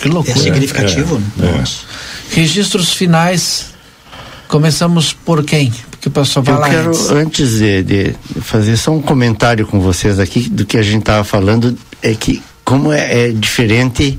Que 0.00 0.08
loucura. 0.08 0.38
É 0.38 0.42
significativo, 0.42 1.20
é, 1.38 1.42
né? 1.42 1.64
É. 1.64 2.34
Registros 2.34 2.92
finais 2.92 3.77
Começamos 4.48 5.12
por 5.12 5.44
quem? 5.44 5.70
Porque 5.90 6.08
o 6.08 6.10
pessoal 6.10 6.42
vai 6.42 6.54
Eu 6.54 6.60
lá 6.60 6.68
quero, 6.70 6.88
antes, 6.88 7.10
antes 7.10 7.58
de, 7.58 7.82
de, 7.82 8.14
fazer 8.40 8.76
só 8.78 8.92
um 8.92 9.00
comentário 9.00 9.66
com 9.66 9.78
vocês 9.78 10.18
aqui 10.18 10.48
do 10.48 10.64
que 10.64 10.78
a 10.78 10.82
gente 10.82 11.00
estava 11.00 11.22
falando, 11.22 11.76
é 12.02 12.14
que 12.14 12.42
como 12.64 12.90
é, 12.90 13.28
é 13.28 13.30
diferente 13.30 14.18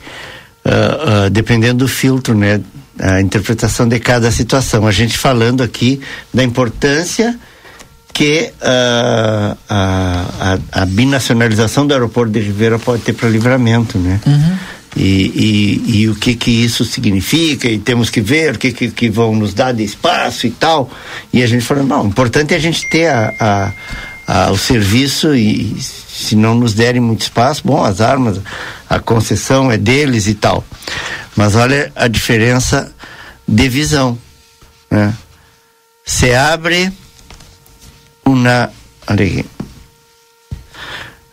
uh, 0.65 1.25
uh, 1.25 1.29
dependendo 1.29 1.79
do 1.79 1.87
filtro, 1.87 2.35
né? 2.35 2.61
A 2.99 3.21
interpretação 3.21 3.87
de 3.87 3.97
cada 3.99 4.29
situação. 4.29 4.85
A 4.85 4.91
gente 4.91 5.17
falando 5.17 5.63
aqui 5.63 6.01
da 6.33 6.43
importância 6.43 7.39
que 8.13 8.51
uh, 8.61 9.57
a, 9.69 10.25
a, 10.39 10.81
a, 10.81 10.85
binacionalização 10.85 11.87
do 11.87 11.93
aeroporto 11.93 12.33
de 12.33 12.41
Ribeira 12.41 12.77
pode 12.77 13.01
ter 13.03 13.13
para 13.13 13.29
livramento, 13.29 13.97
né? 13.97 14.19
Uhum 14.27 14.57
e, 14.95 15.81
e, 15.85 16.01
e, 16.01 16.09
o 16.09 16.15
que 16.15 16.35
que 16.35 16.49
isso 16.49 16.83
significa? 16.83 17.69
E 17.69 17.77
temos 17.77 18.09
que 18.09 18.21
ver 18.21 18.55
o 18.55 18.57
que, 18.57 18.71
que, 18.71 18.89
que 18.89 19.09
vão 19.09 19.35
nos 19.35 19.53
dar 19.53 19.71
de 19.71 19.83
espaço 19.83 20.47
e 20.47 20.51
tal. 20.51 20.89
E 21.31 21.43
a 21.43 21.47
gente 21.47 21.63
falou 21.63 21.83
não, 21.83 22.03
o 22.03 22.07
importante 22.07 22.53
é 22.53 22.57
a 22.57 22.59
gente 22.59 22.89
ter 22.89 23.07
a, 23.07 23.33
a, 23.39 23.71
a, 24.27 24.51
o 24.51 24.57
serviço 24.57 25.35
e 25.35 25.77
se 25.79 26.35
não 26.35 26.55
nos 26.55 26.73
derem 26.73 26.99
muito 26.99 27.21
espaço, 27.21 27.61
bom, 27.63 27.83
as 27.83 28.01
armas, 28.01 28.41
a 28.89 28.99
concessão 28.99 29.71
é 29.71 29.77
deles 29.77 30.27
e 30.27 30.33
tal. 30.33 30.63
Mas 31.35 31.55
olha 31.55 31.91
a 31.95 32.07
diferença 32.07 32.91
de 33.47 33.69
visão 33.69 34.17
né? 34.89 35.13
se 36.05 36.33
abre 36.33 36.91
uma 38.25 38.71
olha 39.09 39.25
aqui 39.25 39.45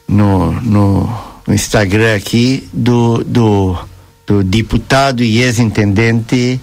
no, 0.08 0.52
no 0.62 1.25
no 1.46 1.54
Instagram 1.54 2.16
aqui 2.16 2.68
do, 2.72 3.22
do, 3.24 3.78
do 4.26 4.42
deputado 4.42 5.22
e 5.22 5.42
ex-intendente 5.42 6.60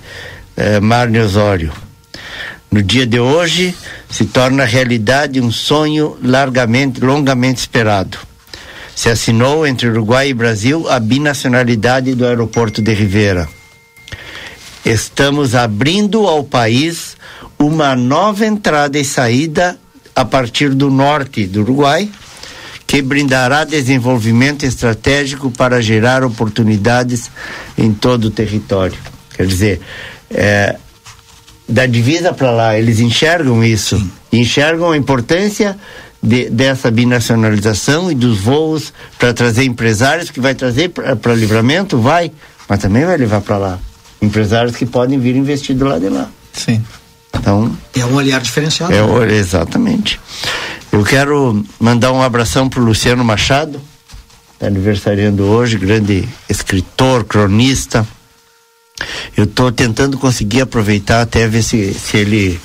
eh, 0.57 0.79
Marne 0.79 1.19
Osório. 1.19 1.71
No 2.69 2.81
dia 2.81 3.05
de 3.05 3.19
hoje, 3.19 3.73
se 4.09 4.25
torna 4.25 4.65
realidade 4.65 5.39
um 5.39 5.51
sonho 5.51 6.17
largamente, 6.21 6.99
longamente 6.99 7.59
esperado. 7.59 8.17
Se 8.95 9.09
assinou 9.09 9.65
entre 9.65 9.87
Uruguai 9.87 10.29
e 10.29 10.33
Brasil 10.33 10.89
a 10.89 10.99
binacionalidade 10.99 12.13
do 12.15 12.25
aeroporto 12.25 12.81
de 12.81 12.93
Rivera. 12.93 13.47
Estamos 14.83 15.55
abrindo 15.55 16.27
ao 16.27 16.43
país 16.43 17.15
uma 17.57 17.95
nova 17.95 18.45
entrada 18.45 18.99
e 18.99 19.05
saída 19.05 19.77
a 20.15 20.25
partir 20.25 20.69
do 20.69 20.89
norte 20.91 21.45
do 21.47 21.61
Uruguai, 21.61 22.09
que 22.93 23.01
brindará 23.01 23.63
desenvolvimento 23.63 24.67
estratégico 24.67 25.49
para 25.49 25.81
gerar 25.81 26.23
oportunidades 26.23 27.31
em 27.75 27.91
todo 27.91 28.25
o 28.25 28.29
território. 28.29 28.95
Quer 29.35 29.47
dizer, 29.47 29.81
é, 30.29 30.75
da 31.67 31.87
divisa 31.87 32.31
para 32.33 32.51
lá, 32.51 32.77
eles 32.77 32.99
enxergam 32.99 33.63
isso, 33.63 33.97
Sim. 33.97 34.11
enxergam 34.31 34.91
a 34.91 34.95
importância 34.95 35.75
de, 36.21 36.51
dessa 36.51 36.91
binacionalização 36.91 38.11
e 38.11 38.13
dos 38.13 38.41
voos 38.41 38.93
para 39.17 39.33
trazer 39.33 39.63
empresários 39.63 40.29
que 40.29 40.39
vai 40.39 40.53
trazer 40.53 40.89
para 40.89 41.33
livramento, 41.33 41.97
vai, 41.97 42.31
mas 42.69 42.77
também 42.77 43.05
vai 43.05 43.17
levar 43.17 43.41
para 43.41 43.57
lá 43.57 43.79
empresários 44.21 44.75
que 44.75 44.85
podem 44.85 45.17
vir 45.17 45.35
investir 45.35 45.75
do 45.75 45.85
lado 45.85 46.01
de 46.01 46.09
lá. 46.09 46.29
Sim. 46.53 46.79
Então 47.33 47.75
é 47.95 48.05
um 48.05 48.13
olhar 48.13 48.39
diferenciado. 48.39 48.93
É, 48.93 49.01
né? 49.01 49.35
exatamente. 49.35 50.19
Eu 50.93 51.03
quero 51.03 51.65
mandar 51.79 52.11
um 52.11 52.21
abração 52.21 52.69
para 52.69 52.79
o 52.79 52.85
Luciano 52.85 53.25
Machado, 53.25 53.81
tá 54.59 54.67
aniversariando 54.67 55.43
hoje, 55.43 55.75
grande 55.75 56.29
escritor, 56.47 57.23
cronista. 57.23 58.07
Eu 59.35 59.45
estou 59.45 59.71
tentando 59.71 60.19
conseguir 60.19 60.61
aproveitar 60.61 61.23
até 61.23 61.47
ver 61.47 61.63
se, 61.63 61.95
se 61.95 62.17
ele 62.17 62.61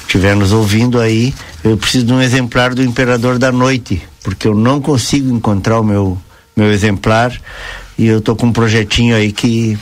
estiver 0.00 0.34
nos 0.34 0.52
ouvindo 0.52 0.98
aí. 0.98 1.34
Eu 1.62 1.76
preciso 1.76 2.06
de 2.06 2.12
um 2.14 2.22
exemplar 2.22 2.74
do 2.74 2.82
Imperador 2.82 3.38
da 3.38 3.52
Noite, 3.52 4.02
porque 4.24 4.48
eu 4.48 4.54
não 4.54 4.80
consigo 4.80 5.30
encontrar 5.30 5.80
o 5.80 5.84
meu, 5.84 6.16
meu 6.56 6.72
exemplar 6.72 7.38
e 7.98 8.06
eu 8.06 8.20
estou 8.20 8.34
com 8.34 8.46
um 8.46 8.52
projetinho 8.54 9.14
aí 9.14 9.32
que 9.32 9.78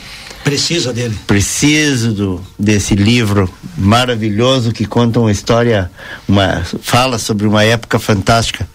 Precisa 0.48 0.92
dele. 0.92 1.18
Preciso 1.26 2.12
do, 2.12 2.40
desse 2.58 2.94
livro 2.94 3.52
maravilhoso 3.76 4.72
que 4.72 4.86
conta 4.86 5.20
uma 5.20 5.30
história, 5.30 5.90
uma 6.26 6.62
fala 6.80 7.18
sobre 7.18 7.46
uma 7.46 7.64
época 7.64 7.98
fantástica, 7.98 8.66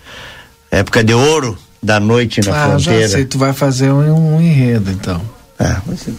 época 0.69 1.03
de 1.03 1.13
ouro 1.13 1.57
da 1.81 1.99
noite 1.99 2.41
na 2.41 2.55
ah, 2.55 2.69
fronteira. 2.69 3.01
Já 3.01 3.09
sei, 3.09 3.25
tu 3.25 3.37
vai 3.37 3.53
fazer 3.53 3.91
um, 3.91 4.35
um 4.35 4.41
enredo 4.41 4.91
então. 4.91 5.21
Ah, 5.59 5.81
você... 5.87 6.13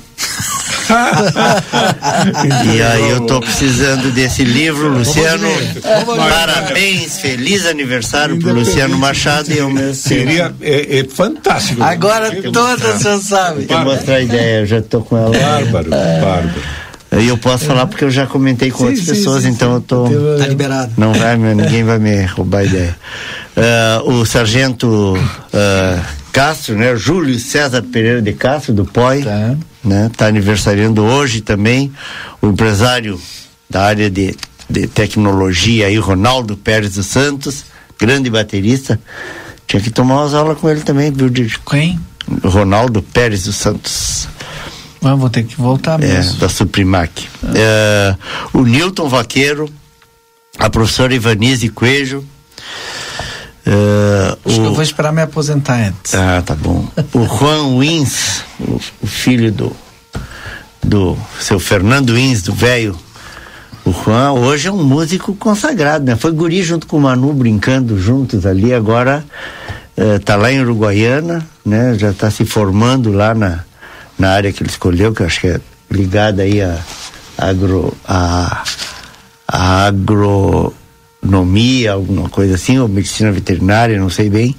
e 2.74 2.82
aí 2.82 3.10
eu 3.10 3.20
tô 3.22 3.40
precisando 3.40 4.10
desse 4.12 4.44
livro, 4.44 4.88
Luciano. 4.88 5.48
Parabéns, 6.16 7.18
feliz 7.18 7.66
aniversário 7.66 8.38
pro 8.38 8.52
Luciano 8.52 8.96
Machado 8.96 9.52
e 9.52 9.60
o 9.60 9.70
meu 9.70 9.94
Seria 9.94 10.54
é, 10.60 10.98
é 10.98 11.04
fantástico. 11.04 11.82
Agora 11.82 12.30
todas 12.52 13.02
você 13.02 13.18
sabe. 13.20 13.64
Vou 13.66 13.80
mostrar 13.80 14.16
a 14.16 14.20
ideia, 14.20 14.60
eu 14.60 14.66
já 14.66 14.82
tô 14.82 15.00
com 15.00 15.16
ela. 15.16 15.30
Bárbaro, 15.30 15.90
bárbaro. 15.90 16.50
E 17.20 17.28
eu 17.28 17.38
posso 17.38 17.64
falar 17.64 17.86
porque 17.86 18.04
eu 18.04 18.10
já 18.10 18.26
comentei 18.26 18.70
com 18.70 18.78
sim, 18.78 18.84
outras 18.86 19.04
sim, 19.04 19.12
pessoas, 19.12 19.42
sim, 19.44 19.50
então 19.50 19.74
eu 19.74 19.80
tô. 19.80 20.08
Tá 20.38 20.46
liberado. 20.46 20.92
Não 20.96 21.12
vai, 21.12 21.36
ninguém 21.36 21.84
vai 21.84 21.98
me 21.98 22.24
roubar 22.24 22.58
a 22.58 22.64
ideia. 22.64 22.96
Uh, 23.56 24.10
o 24.10 24.26
sargento 24.26 25.14
uh, 25.16 26.02
Castro, 26.32 26.74
né? 26.74 26.96
Júlio 26.96 27.38
César 27.38 27.82
Pereira 27.82 28.20
de 28.20 28.32
Castro, 28.32 28.74
do 28.74 28.84
POI. 28.84 29.22
Tá 29.22 29.56
né? 29.84 30.10
Tá 30.16 30.26
aniversariando 30.26 31.02
hoje 31.04 31.40
também 31.40 31.92
o 32.40 32.46
empresário 32.48 33.20
da 33.68 33.82
área 33.84 34.10
de 34.10 34.34
de 34.68 34.86
tecnologia 34.86 35.86
aí, 35.88 35.98
Ronaldo 35.98 36.56
Pérez 36.56 36.94
dos 36.94 37.04
Santos, 37.06 37.66
grande 38.00 38.30
baterista. 38.30 38.98
Tinha 39.66 39.80
que 39.80 39.90
tomar 39.90 40.22
umas 40.22 40.32
aulas 40.32 40.58
com 40.58 40.70
ele 40.70 40.80
também, 40.80 41.12
viu, 41.12 41.28
Didi? 41.28 41.58
Quem? 41.68 42.00
Ronaldo 42.42 43.02
Pérez 43.02 43.44
dos 43.44 43.56
Santos. 43.56 44.26
Mas 45.02 45.18
vou 45.18 45.28
ter 45.28 45.44
que 45.44 45.54
voltar 45.56 46.02
É, 46.02 46.06
mesmo. 46.06 46.38
da 46.38 46.48
Suprimac. 46.48 47.28
É, 47.54 48.16
o 48.54 48.62
Newton 48.64 49.06
Vaqueiro, 49.06 49.68
a 50.58 50.70
professora 50.70 51.14
Ivanise 51.14 51.68
Coelho. 51.68 52.24
É, 53.66 54.36
Acho 54.44 54.60
que 54.60 54.66
eu 54.66 54.70
o, 54.70 54.74
vou 54.74 54.82
esperar 54.82 55.12
me 55.12 55.22
aposentar 55.22 55.74
antes. 55.88 56.14
ah, 56.14 56.42
tá 56.44 56.54
bom. 56.54 56.86
O 57.12 57.24
Juan 57.24 57.78
Wins, 57.78 58.42
o, 58.60 58.80
o 59.02 59.06
filho 59.06 59.50
do, 59.50 59.74
do 60.82 61.16
seu 61.40 61.58
Fernando 61.58 62.14
Wins, 62.14 62.42
do 62.42 62.52
velho. 62.52 62.96
O 63.84 63.92
Juan 63.92 64.32
hoje 64.32 64.68
é 64.68 64.72
um 64.72 64.82
músico 64.82 65.34
consagrado, 65.34 66.04
né? 66.04 66.16
Foi 66.16 66.32
guri 66.32 66.62
junto 66.62 66.86
com 66.86 66.96
o 66.96 67.00
Manu 67.00 67.32
brincando 67.32 67.98
juntos 67.98 68.46
ali, 68.46 68.72
agora 68.72 69.22
eh, 69.96 70.18
tá 70.18 70.36
lá 70.36 70.50
em 70.50 70.60
Uruguaiana, 70.60 71.46
né? 71.64 71.94
Já 71.98 72.10
está 72.10 72.30
se 72.30 72.46
formando 72.46 73.12
lá 73.12 73.34
na, 73.34 73.64
na 74.18 74.30
área 74.30 74.52
que 74.52 74.62
ele 74.62 74.70
escolheu, 74.70 75.12
que 75.12 75.20
eu 75.20 75.26
acho 75.26 75.40
que 75.40 75.48
é 75.48 75.60
ligada 75.90 76.42
aí 76.42 76.62
a 76.62 76.78
agro 77.36 77.94
a, 78.06 78.64
a 79.46 79.86
agronomia, 81.24 81.92
alguma 81.92 82.28
coisa 82.28 82.54
assim, 82.54 82.78
ou 82.78 82.86
medicina 82.88 83.32
veterinária, 83.32 83.98
não 83.98 84.10
sei 84.10 84.28
bem. 84.28 84.54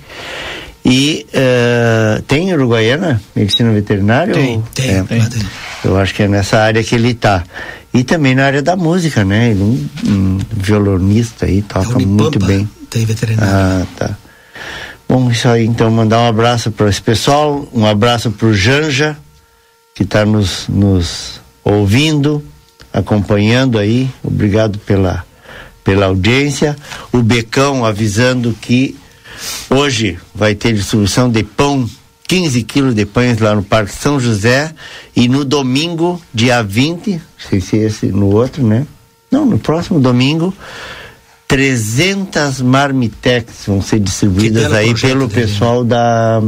E 0.84 1.26
eh, 1.34 2.22
tem 2.28 2.50
em 2.50 2.54
Uruguaiana 2.54 3.20
medicina 3.36 3.72
veterinária? 3.72 4.34
Tem, 4.34 4.58
ou- 4.58 4.64
tem, 4.74 4.90
é, 4.92 5.04
tem. 5.04 5.22
Eu 5.84 5.98
acho 5.98 6.14
que 6.14 6.24
é 6.24 6.28
nessa 6.28 6.60
área 6.60 6.84
que 6.84 6.94
ele 6.94 7.14
tá. 7.14 7.44
E 7.94 8.04
também 8.04 8.36
na 8.36 8.46
área 8.46 8.62
da 8.62 8.76
música, 8.76 9.24
né? 9.24 9.52
Ele 9.52 9.62
é 9.62 9.64
um, 9.64 9.90
um 10.06 10.40
violonista 10.52 11.46
aí, 11.46 11.62
toca 11.62 11.98
muito 12.00 12.38
bem. 12.40 12.70
Tem 12.90 13.06
veterinário. 13.06 13.52
Ah, 13.52 13.86
tá. 13.96 14.18
Bom, 15.08 15.32
isso 15.32 15.48
aí, 15.48 15.66
então, 15.66 15.90
mandar 15.90 16.20
um 16.20 16.28
abraço 16.28 16.72
para 16.72 16.90
esse 16.90 17.02
pessoal, 17.02 17.68
um 17.74 17.86
abraço 17.86 18.32
para 18.32 18.48
o 18.48 18.54
Janja, 18.54 19.16
que 19.96 20.04
está 20.04 20.26
nos, 20.26 20.66
nos 20.68 21.40
ouvindo, 21.64 22.44
acompanhando 22.92 23.78
aí. 23.80 24.10
Obrigado 24.24 24.78
pela, 24.80 25.24
pela 25.86 26.08
audiência. 26.08 26.76
O 27.14 27.22
Becão 27.22 27.86
avisando 27.86 28.54
que 28.60 28.98
hoje 29.70 30.20
vai 30.34 30.56
ter 30.56 30.74
distribuição 30.74 31.30
de 31.30 31.44
pão, 31.44 31.90
15 32.28 32.64
quilos 32.64 32.96
de 32.96 33.06
pães 33.06 33.38
lá 33.38 33.56
no 33.56 33.64
Parque 33.64 33.94
São 33.94 34.20
José. 34.20 34.74
E 35.16 35.30
no 35.30 35.46
domingo, 35.46 36.22
dia 36.34 36.62
20, 36.62 37.12
não 37.12 37.20
sei 37.50 37.62
se 37.62 37.78
esse 37.78 38.08
no 38.08 38.26
outro, 38.26 38.66
né? 38.66 38.86
Não, 39.32 39.46
no 39.46 39.60
próximo 39.60 40.00
domingo, 40.00 40.54
300 41.48 42.62
marmitex 42.62 43.66
vão 43.68 43.82
ser 43.82 44.00
distribuídas 44.00 44.74
aí 44.74 44.94
pelo 44.96 45.28
dele, 45.28 45.42
pessoal 45.42 45.86
da 45.86 46.42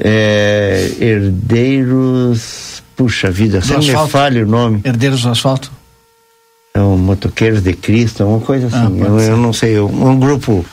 é, 0.00 0.90
Herdeiros. 0.98 2.82
Puxa 2.96 3.30
vida, 3.30 3.60
sempre 3.60 3.92
me 3.92 4.08
falha 4.08 4.42
o 4.42 4.48
nome. 4.48 4.80
Herdeiros 4.82 5.22
do 5.22 5.28
asfalto? 5.30 5.77
É 6.78 6.82
um 6.82 6.96
Motoqueiros 6.96 7.60
de 7.62 7.72
Cristo, 7.72 8.24
uma 8.24 8.38
coisa 8.40 8.68
assim. 8.68 8.76
Ah, 9.02 9.04
eu, 9.04 9.18
eu 9.20 9.36
não 9.36 9.52
sei, 9.52 9.80
um, 9.80 10.18
grupo. 10.18 10.64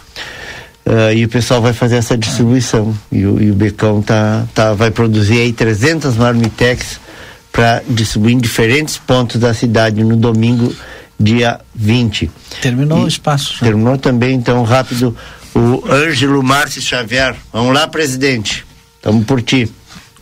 ah, 0.85 1.11
e 1.11 1.25
o 1.25 1.29
pessoal 1.29 1.61
vai 1.61 1.73
fazer 1.73 1.95
essa 1.95 2.15
distribuição. 2.17 2.95
E, 3.11 3.25
o, 3.25 3.41
e 3.41 3.49
o 3.49 3.55
Becão 3.55 4.01
tá, 4.03 4.45
tá, 4.53 4.73
vai 4.73 4.91
produzir 4.91 5.39
aí 5.39 5.51
300 5.51 6.15
marmitex 6.15 6.99
para 7.51 7.81
distribuir 7.89 8.35
em 8.35 8.37
diferentes 8.37 8.97
pontos 8.97 9.39
da 9.39 9.53
cidade 9.53 10.03
no 10.03 10.15
domingo, 10.15 10.71
dia 11.19 11.59
20. 11.73 12.29
Terminou 12.61 12.99
E 12.99 13.05
o 13.05 13.07
espaço. 13.07 13.53
já. 13.59 13.65
Terminou 13.65 13.97
também, 13.97 14.35
então, 14.35 14.61
rápido, 14.63 15.15
o 15.55 15.83
Ângelo 15.89 16.43
Márcio 16.43 16.81
Xavier. 16.81 17.35
Vamos 17.51 17.73
lá, 17.73 17.87
presidente. 17.87 18.63
Estamos 18.97 19.25
por 19.25 19.41
ti. 19.41 19.71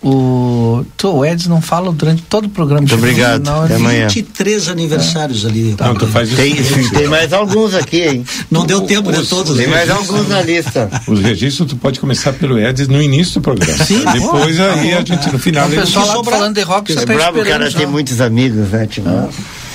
O, 0.03 0.85
tu, 0.97 1.09
o 1.09 1.25
Eds 1.25 1.47
não 1.47 1.61
fala 1.61 1.89
durante 1.93 2.23
todo 2.23 2.45
o 2.45 2.49
programa. 2.49 2.81
Muito 2.81 2.93
obrigado. 2.95 3.45
Não, 3.45 3.63
Até 3.63 3.75
amanhã. 3.75 4.07
23 4.09 4.67
aniversários 4.67 5.45
ali. 5.45 5.75
Não, 5.79 5.95
tu 5.95 6.05
faz 6.07 6.29
isso. 6.29 6.73
Tem, 6.73 6.89
tem 6.89 7.07
mais 7.07 7.31
alguns 7.31 7.73
aqui, 7.73 8.01
hein? 8.01 8.25
Não 8.51 8.65
deu 8.65 8.81
tempo 8.81 9.13
de 9.13 9.25
todos. 9.25 9.55
Tem 9.55 9.67
né? 9.67 9.73
mais 9.73 9.89
alguns 9.89 10.27
na 10.27 10.41
lista. 10.41 10.89
Os 11.07 11.21
registros 11.21 11.69
tu 11.69 11.77
pode 11.77 12.01
começar 12.01 12.33
pelo 12.33 12.59
Eds 12.59 12.89
no 12.89 13.01
início 13.01 13.35
do 13.35 13.41
programa. 13.41 13.81
Sim, 13.85 14.03
Depois 14.11 14.57
boa. 14.57 14.73
aí 14.73 14.93
a 14.93 14.99
gente 15.05 15.31
no 15.31 15.39
final. 15.39 15.69
O 15.69 15.71
pessoal 15.71 16.05
lá 16.05 16.13
sobrar. 16.15 16.39
falando 16.39 16.55
de 16.55 16.61
rock 16.63 16.91
É 16.91 16.95
você 16.95 17.05
tá 17.05 17.13
brabo 17.13 17.39
o 17.39 17.45
cara 17.45 17.69
já. 17.69 17.77
tem 17.77 17.87
muitos 17.87 18.19
amigos, 18.19 18.69
né, 18.71 18.85
Timão? 18.85 19.29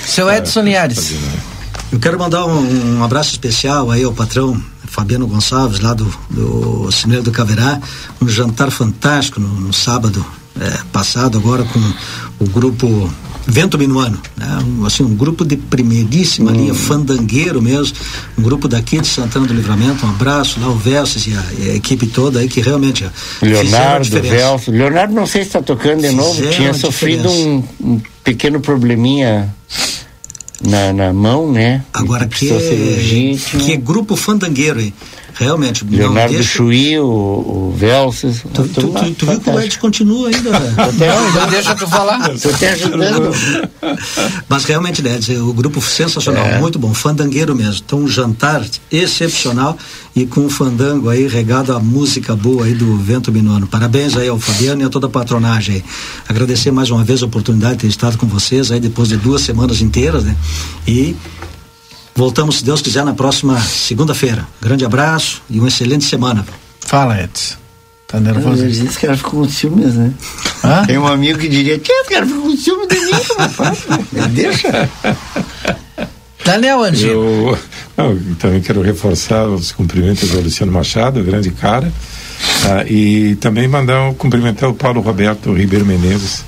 Seu 0.05 0.31
Edson 0.31 0.61
Linhares. 0.61 1.11
Eu 1.91 1.99
quero 1.99 2.19
mandar 2.19 2.45
um, 2.45 2.97
um 2.99 3.03
abraço 3.03 3.31
especial 3.31 3.89
aí 3.89 4.03
ao 4.03 4.13
patrão 4.13 4.61
Fabiano 4.89 5.27
Gonçalves, 5.27 5.79
lá 5.79 5.93
do, 5.93 6.11
do 6.29 6.91
Cinema 6.91 7.21
do 7.21 7.31
Caverá, 7.31 7.79
um 8.21 8.27
jantar 8.27 8.71
fantástico 8.71 9.39
no, 9.39 9.47
no 9.47 9.71
sábado 9.71 10.25
eh, 10.59 10.79
passado, 10.91 11.37
agora 11.37 11.63
com 11.63 11.79
o 12.43 12.47
grupo 12.49 13.09
Vento 13.45 13.77
Minuano, 13.77 14.19
né? 14.35 14.59
um, 14.65 14.85
assim, 14.85 15.03
um 15.03 15.15
grupo 15.15 15.45
de 15.45 15.57
primeiríssima 15.57 16.51
linha, 16.51 16.73
fandangueiro 16.73 17.61
mesmo, 17.61 17.95
um 18.37 18.41
grupo 18.41 18.67
daqui 18.67 18.99
de 18.99 19.07
Santana 19.07 19.47
do 19.47 19.53
Livramento, 19.53 20.05
um 20.05 20.09
abraço 20.09 20.59
lá, 20.59 20.69
o 20.69 20.75
Versus 20.75 21.27
e 21.27 21.33
a, 21.33 21.45
e 21.57 21.71
a 21.71 21.75
equipe 21.75 22.05
toda 22.07 22.39
aí 22.39 22.47
que 22.47 22.61
realmente 22.61 23.05
ó, 23.05 23.45
Leonardo. 23.45 24.21
Velso. 24.21 24.71
Leonardo, 24.71 25.13
não 25.13 25.25
sei 25.25 25.41
se 25.41 25.49
está 25.49 25.61
tocando 25.61 26.01
de 26.01 26.11
novo. 26.11 26.35
Fizeram 26.35 26.55
Tinha 26.55 26.71
a 26.71 26.73
sofrido 26.73 27.29
um, 27.29 27.63
um 27.81 28.01
pequeno 28.23 28.59
probleminha 28.59 29.53
na, 30.61 30.93
na 30.93 31.13
mão, 31.13 31.51
né? 31.51 31.83
Agora 31.93 32.25
que 32.25 32.31
precisou 32.31 32.59
cirurgia, 32.59 33.35
é, 33.35 33.57
que 33.65 33.71
é 33.73 33.77
grupo 33.77 34.15
fandangueiro, 34.15 34.81
hein? 34.81 34.93
Realmente. 35.39 35.85
Leonardo 35.89 36.33
deixa- 36.33 36.49
Chuí, 36.49 36.99
o, 36.99 37.05
o 37.05 37.73
Velsos. 37.77 38.41
Tu, 38.53 38.63
tu, 38.67 38.87
tu, 38.89 39.11
tu 39.15 39.25
viu 39.25 39.39
que 39.39 39.49
o 39.49 39.59
Ed 39.59 39.79
continua 39.79 40.27
ainda, 40.27 40.51
né? 40.51 40.75
Não, 41.33 41.49
deixa 41.49 41.73
tu 41.75 41.87
falar. 41.87 42.29
Tô 42.37 42.49
até 42.49 42.71
ajudando. 42.71 43.31
Mas 44.49 44.65
realmente, 44.65 45.01
né, 45.01 45.17
o 45.41 45.53
grupo 45.53 45.81
sensacional, 45.81 46.45
É. 46.45 46.59
muito 46.59 46.77
bom, 46.77 46.93
fandangueiro 46.93 47.55
mesmo. 47.55 47.81
Então, 47.85 47.99
um 47.99 48.07
jantar 48.07 48.63
excepcional 48.91 49.77
e 50.15 50.25
com 50.25 50.45
o 50.45 50.49
fandango 50.49 51.09
aí 51.09 51.27
regado 51.27 51.73
a 51.73 51.79
música 51.79 52.35
boa 52.35 52.65
aí 52.65 52.73
do 52.73 52.97
Vento 52.97 53.31
Minuano. 53.31 53.65
Parabéns 53.65 54.17
aí 54.17 54.27
ao 54.27 54.39
Fabiano 54.39 54.81
e 54.81 54.85
a 54.85 54.89
toda 54.89 55.07
a 55.07 55.09
patronagem 55.09 55.75
aí. 55.75 55.83
Agradecer 56.27 56.71
mais 56.71 56.89
uma 56.91 57.03
vez 57.03 57.23
a 57.23 57.25
oportunidade 57.25 57.75
de 57.75 57.79
ter 57.81 57.87
estado 57.87 58.17
com 58.17 58.27
vocês 58.27 58.71
aí 58.71 58.79
depois 58.79 59.07
de 59.07 59.15
duas 59.17 59.41
semanas 59.41 59.79
inteiras, 59.81 60.23
né? 60.25 60.35
E 60.87 61.15
voltamos, 62.19 62.57
se 62.57 62.65
Deus 62.65 62.81
quiser, 62.81 63.05
na 63.05 63.13
próxima 63.13 63.57
segunda-feira. 63.61 64.45
Grande 64.61 64.83
abraço 64.83 65.41
e 65.49 65.57
uma 65.57 65.69
excelente 65.69 66.03
semana. 66.03 66.45
Fala, 66.81 67.17
Edson. 67.21 67.55
Tá 68.09 68.19
nervoso? 68.19 68.65
Esse 68.65 68.99
cara 68.99 69.15
ficou 69.15 69.41
com 69.41 69.49
ciúmes, 69.49 69.93
né? 69.95 70.11
Hã? 70.61 70.85
Tem 70.85 70.97
um 70.97 71.07
amigo 71.07 71.39
que 71.39 71.47
diria, 71.47 71.79
tia, 71.79 71.95
esse 72.01 72.09
cara 72.09 72.25
ficou 72.25 72.41
com 72.41 72.57
ciúmes 72.57 72.87
de 72.89 72.99
mim, 72.99 73.11
como 73.25 73.49
faz? 73.49 73.85
né? 74.11 74.27
Deixa. 74.31 74.89
Daniel 76.43 76.83
Angie. 76.83 77.07
Eu, 77.07 77.57
não, 77.95 78.11
eu 78.11 78.35
também 78.37 78.59
quero 78.59 78.81
reforçar 78.81 79.47
os 79.47 79.71
cumprimentos 79.71 80.35
ao 80.35 80.41
Luciano 80.41 80.73
Machado, 80.73 81.23
grande 81.23 81.51
cara, 81.51 81.89
ah, 82.65 82.83
e 82.85 83.35
também 83.35 83.65
mandar 83.67 84.09
um, 84.09 84.13
cumprimentar 84.13 84.69
o 84.69 84.73
Paulo 84.73 84.99
Roberto 84.99 85.53
Ribeiro 85.53 85.85
Menezes, 85.85 86.43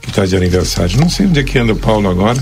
que 0.00 0.10
está 0.10 0.24
de 0.24 0.36
aniversário. 0.36 1.00
Não 1.00 1.10
sei 1.10 1.26
onde 1.26 1.40
é 1.40 1.42
que 1.42 1.58
anda 1.58 1.72
o 1.72 1.76
Paulo 1.76 2.08
agora. 2.08 2.40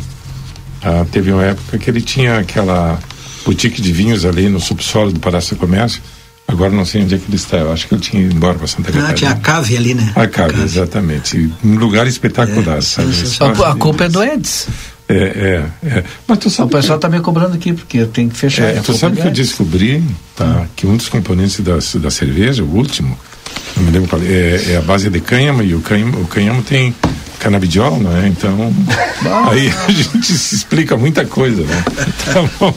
Ah, 0.85 1.05
teve 1.11 1.32
uma 1.32 1.44
época 1.44 1.78
que 1.78 1.89
ele 1.90 2.01
tinha 2.01 2.39
aquela 2.39 2.98
boutique 3.44 3.81
de 3.81 3.93
vinhos 3.93 4.24
ali 4.24 4.48
no 4.48 4.61
subsolo 4.61 5.12
do 5.12 5.20
Palácio 5.20 5.56
do 5.56 5.59
Comércio. 5.61 6.02
Agora 6.47 6.70
não 6.70 6.85
sei 6.85 7.02
onde 7.02 7.15
é 7.15 7.19
que 7.19 7.24
ele 7.27 7.36
está. 7.36 7.56
Eu 7.56 7.73
acho 7.73 7.89
que 7.89 7.94
ele 7.94 8.02
tinha 8.02 8.23
ido 8.23 8.35
embora 8.36 8.55
para 8.59 8.66
Santa 8.66 8.90
Ah, 8.90 8.93
Catarina. 8.93 9.15
tinha 9.15 9.31
a 9.31 9.35
cave 9.36 9.77
ali, 9.78 9.94
né? 9.94 10.12
A 10.15 10.27
Cave, 10.27 10.62
exatamente. 10.62 11.51
Um 11.65 11.77
lugar 11.77 12.06
espetacular, 12.06 12.82
sabe? 12.82 13.15
Só 13.15 13.47
a, 13.65 13.74
culpa 13.77 14.05
é 14.05 14.09
do 14.11 14.23
Edson. 14.23 14.70
É, 15.09 15.15
é, 15.85 15.89
é. 15.89 16.05
Mas 16.27 16.39
tu 16.39 16.48
O 16.48 16.51
sabe 16.51 16.70
pessoal 16.73 16.98
tá 16.98 17.09
me 17.09 17.20
cobrando 17.20 17.55
aqui, 17.55 17.73
porque 17.73 17.98
eu 17.98 18.06
tenho 18.09 18.28
que 18.31 18.36
fechar. 18.36 18.65
é, 18.65 18.81
tu 18.81 18.93
sabe 18.94 19.19
é 19.19 19.23
que 19.23 19.28
eu 19.28 19.32
descobri 19.32 20.02
tá, 20.36 20.66
que 20.77 20.86
um 20.86 20.97
dos 20.97 21.09
componentes 21.09 21.61
da, 21.61 21.77
da 22.01 22.11
cerveja, 22.11 22.62
o 22.62 22.74
último, 22.74 23.19
não 23.77 23.82
me 23.85 23.90
lembro 23.90 24.09
qual 24.09 24.20
é, 24.23 24.27
é, 24.27 24.73
é 24.73 24.77
a 24.77 24.82
base 24.82 25.09
de 25.11 25.20
cânhamo 25.20 25.62
e 25.62 25.74
o 25.74 25.81
cânhamo, 25.81 26.20
o 26.20 26.27
cânhamo 26.27 26.62
tem 26.62 26.94
canabidiol, 27.45 28.01
não 28.01 28.16
é? 28.16 28.27
Então, 28.27 28.73
aí 29.51 29.73
a 29.87 29.93
gente 29.93 30.33
se 30.33 30.55
explica 30.55 30.97
muita 30.97 31.27
coisa, 31.27 31.62
né? 31.62 31.85
Tá 32.25 32.43
bom. 32.59 32.75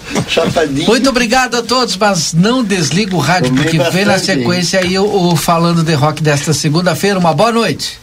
Muito 0.86 1.10
obrigado 1.10 1.56
a 1.56 1.64
todos, 1.64 1.96
mas 1.96 2.34
não 2.34 2.64
desliga 2.64 3.16
o 3.16 3.20
rádio, 3.20 3.54
porque 3.54 3.80
vem 3.80 4.06
na 4.06 4.20
sequência 4.20 4.82
aí 4.82 5.00
o, 5.00 5.06
o 5.06 5.36
Falando 5.38 5.84
de 5.84 5.94
Rock 5.94 6.22
desta 6.22 6.54
segunda-feira. 6.54 7.18
Uma 7.18 7.34
boa 7.34 7.52
noite. 7.52 7.98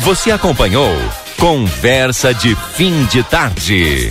Você 0.00 0.30
acompanhou 0.30 0.94
Conversa 1.38 2.34
de 2.34 2.54
Fim 2.74 3.04
de 3.06 3.22
Tarde. 3.22 4.10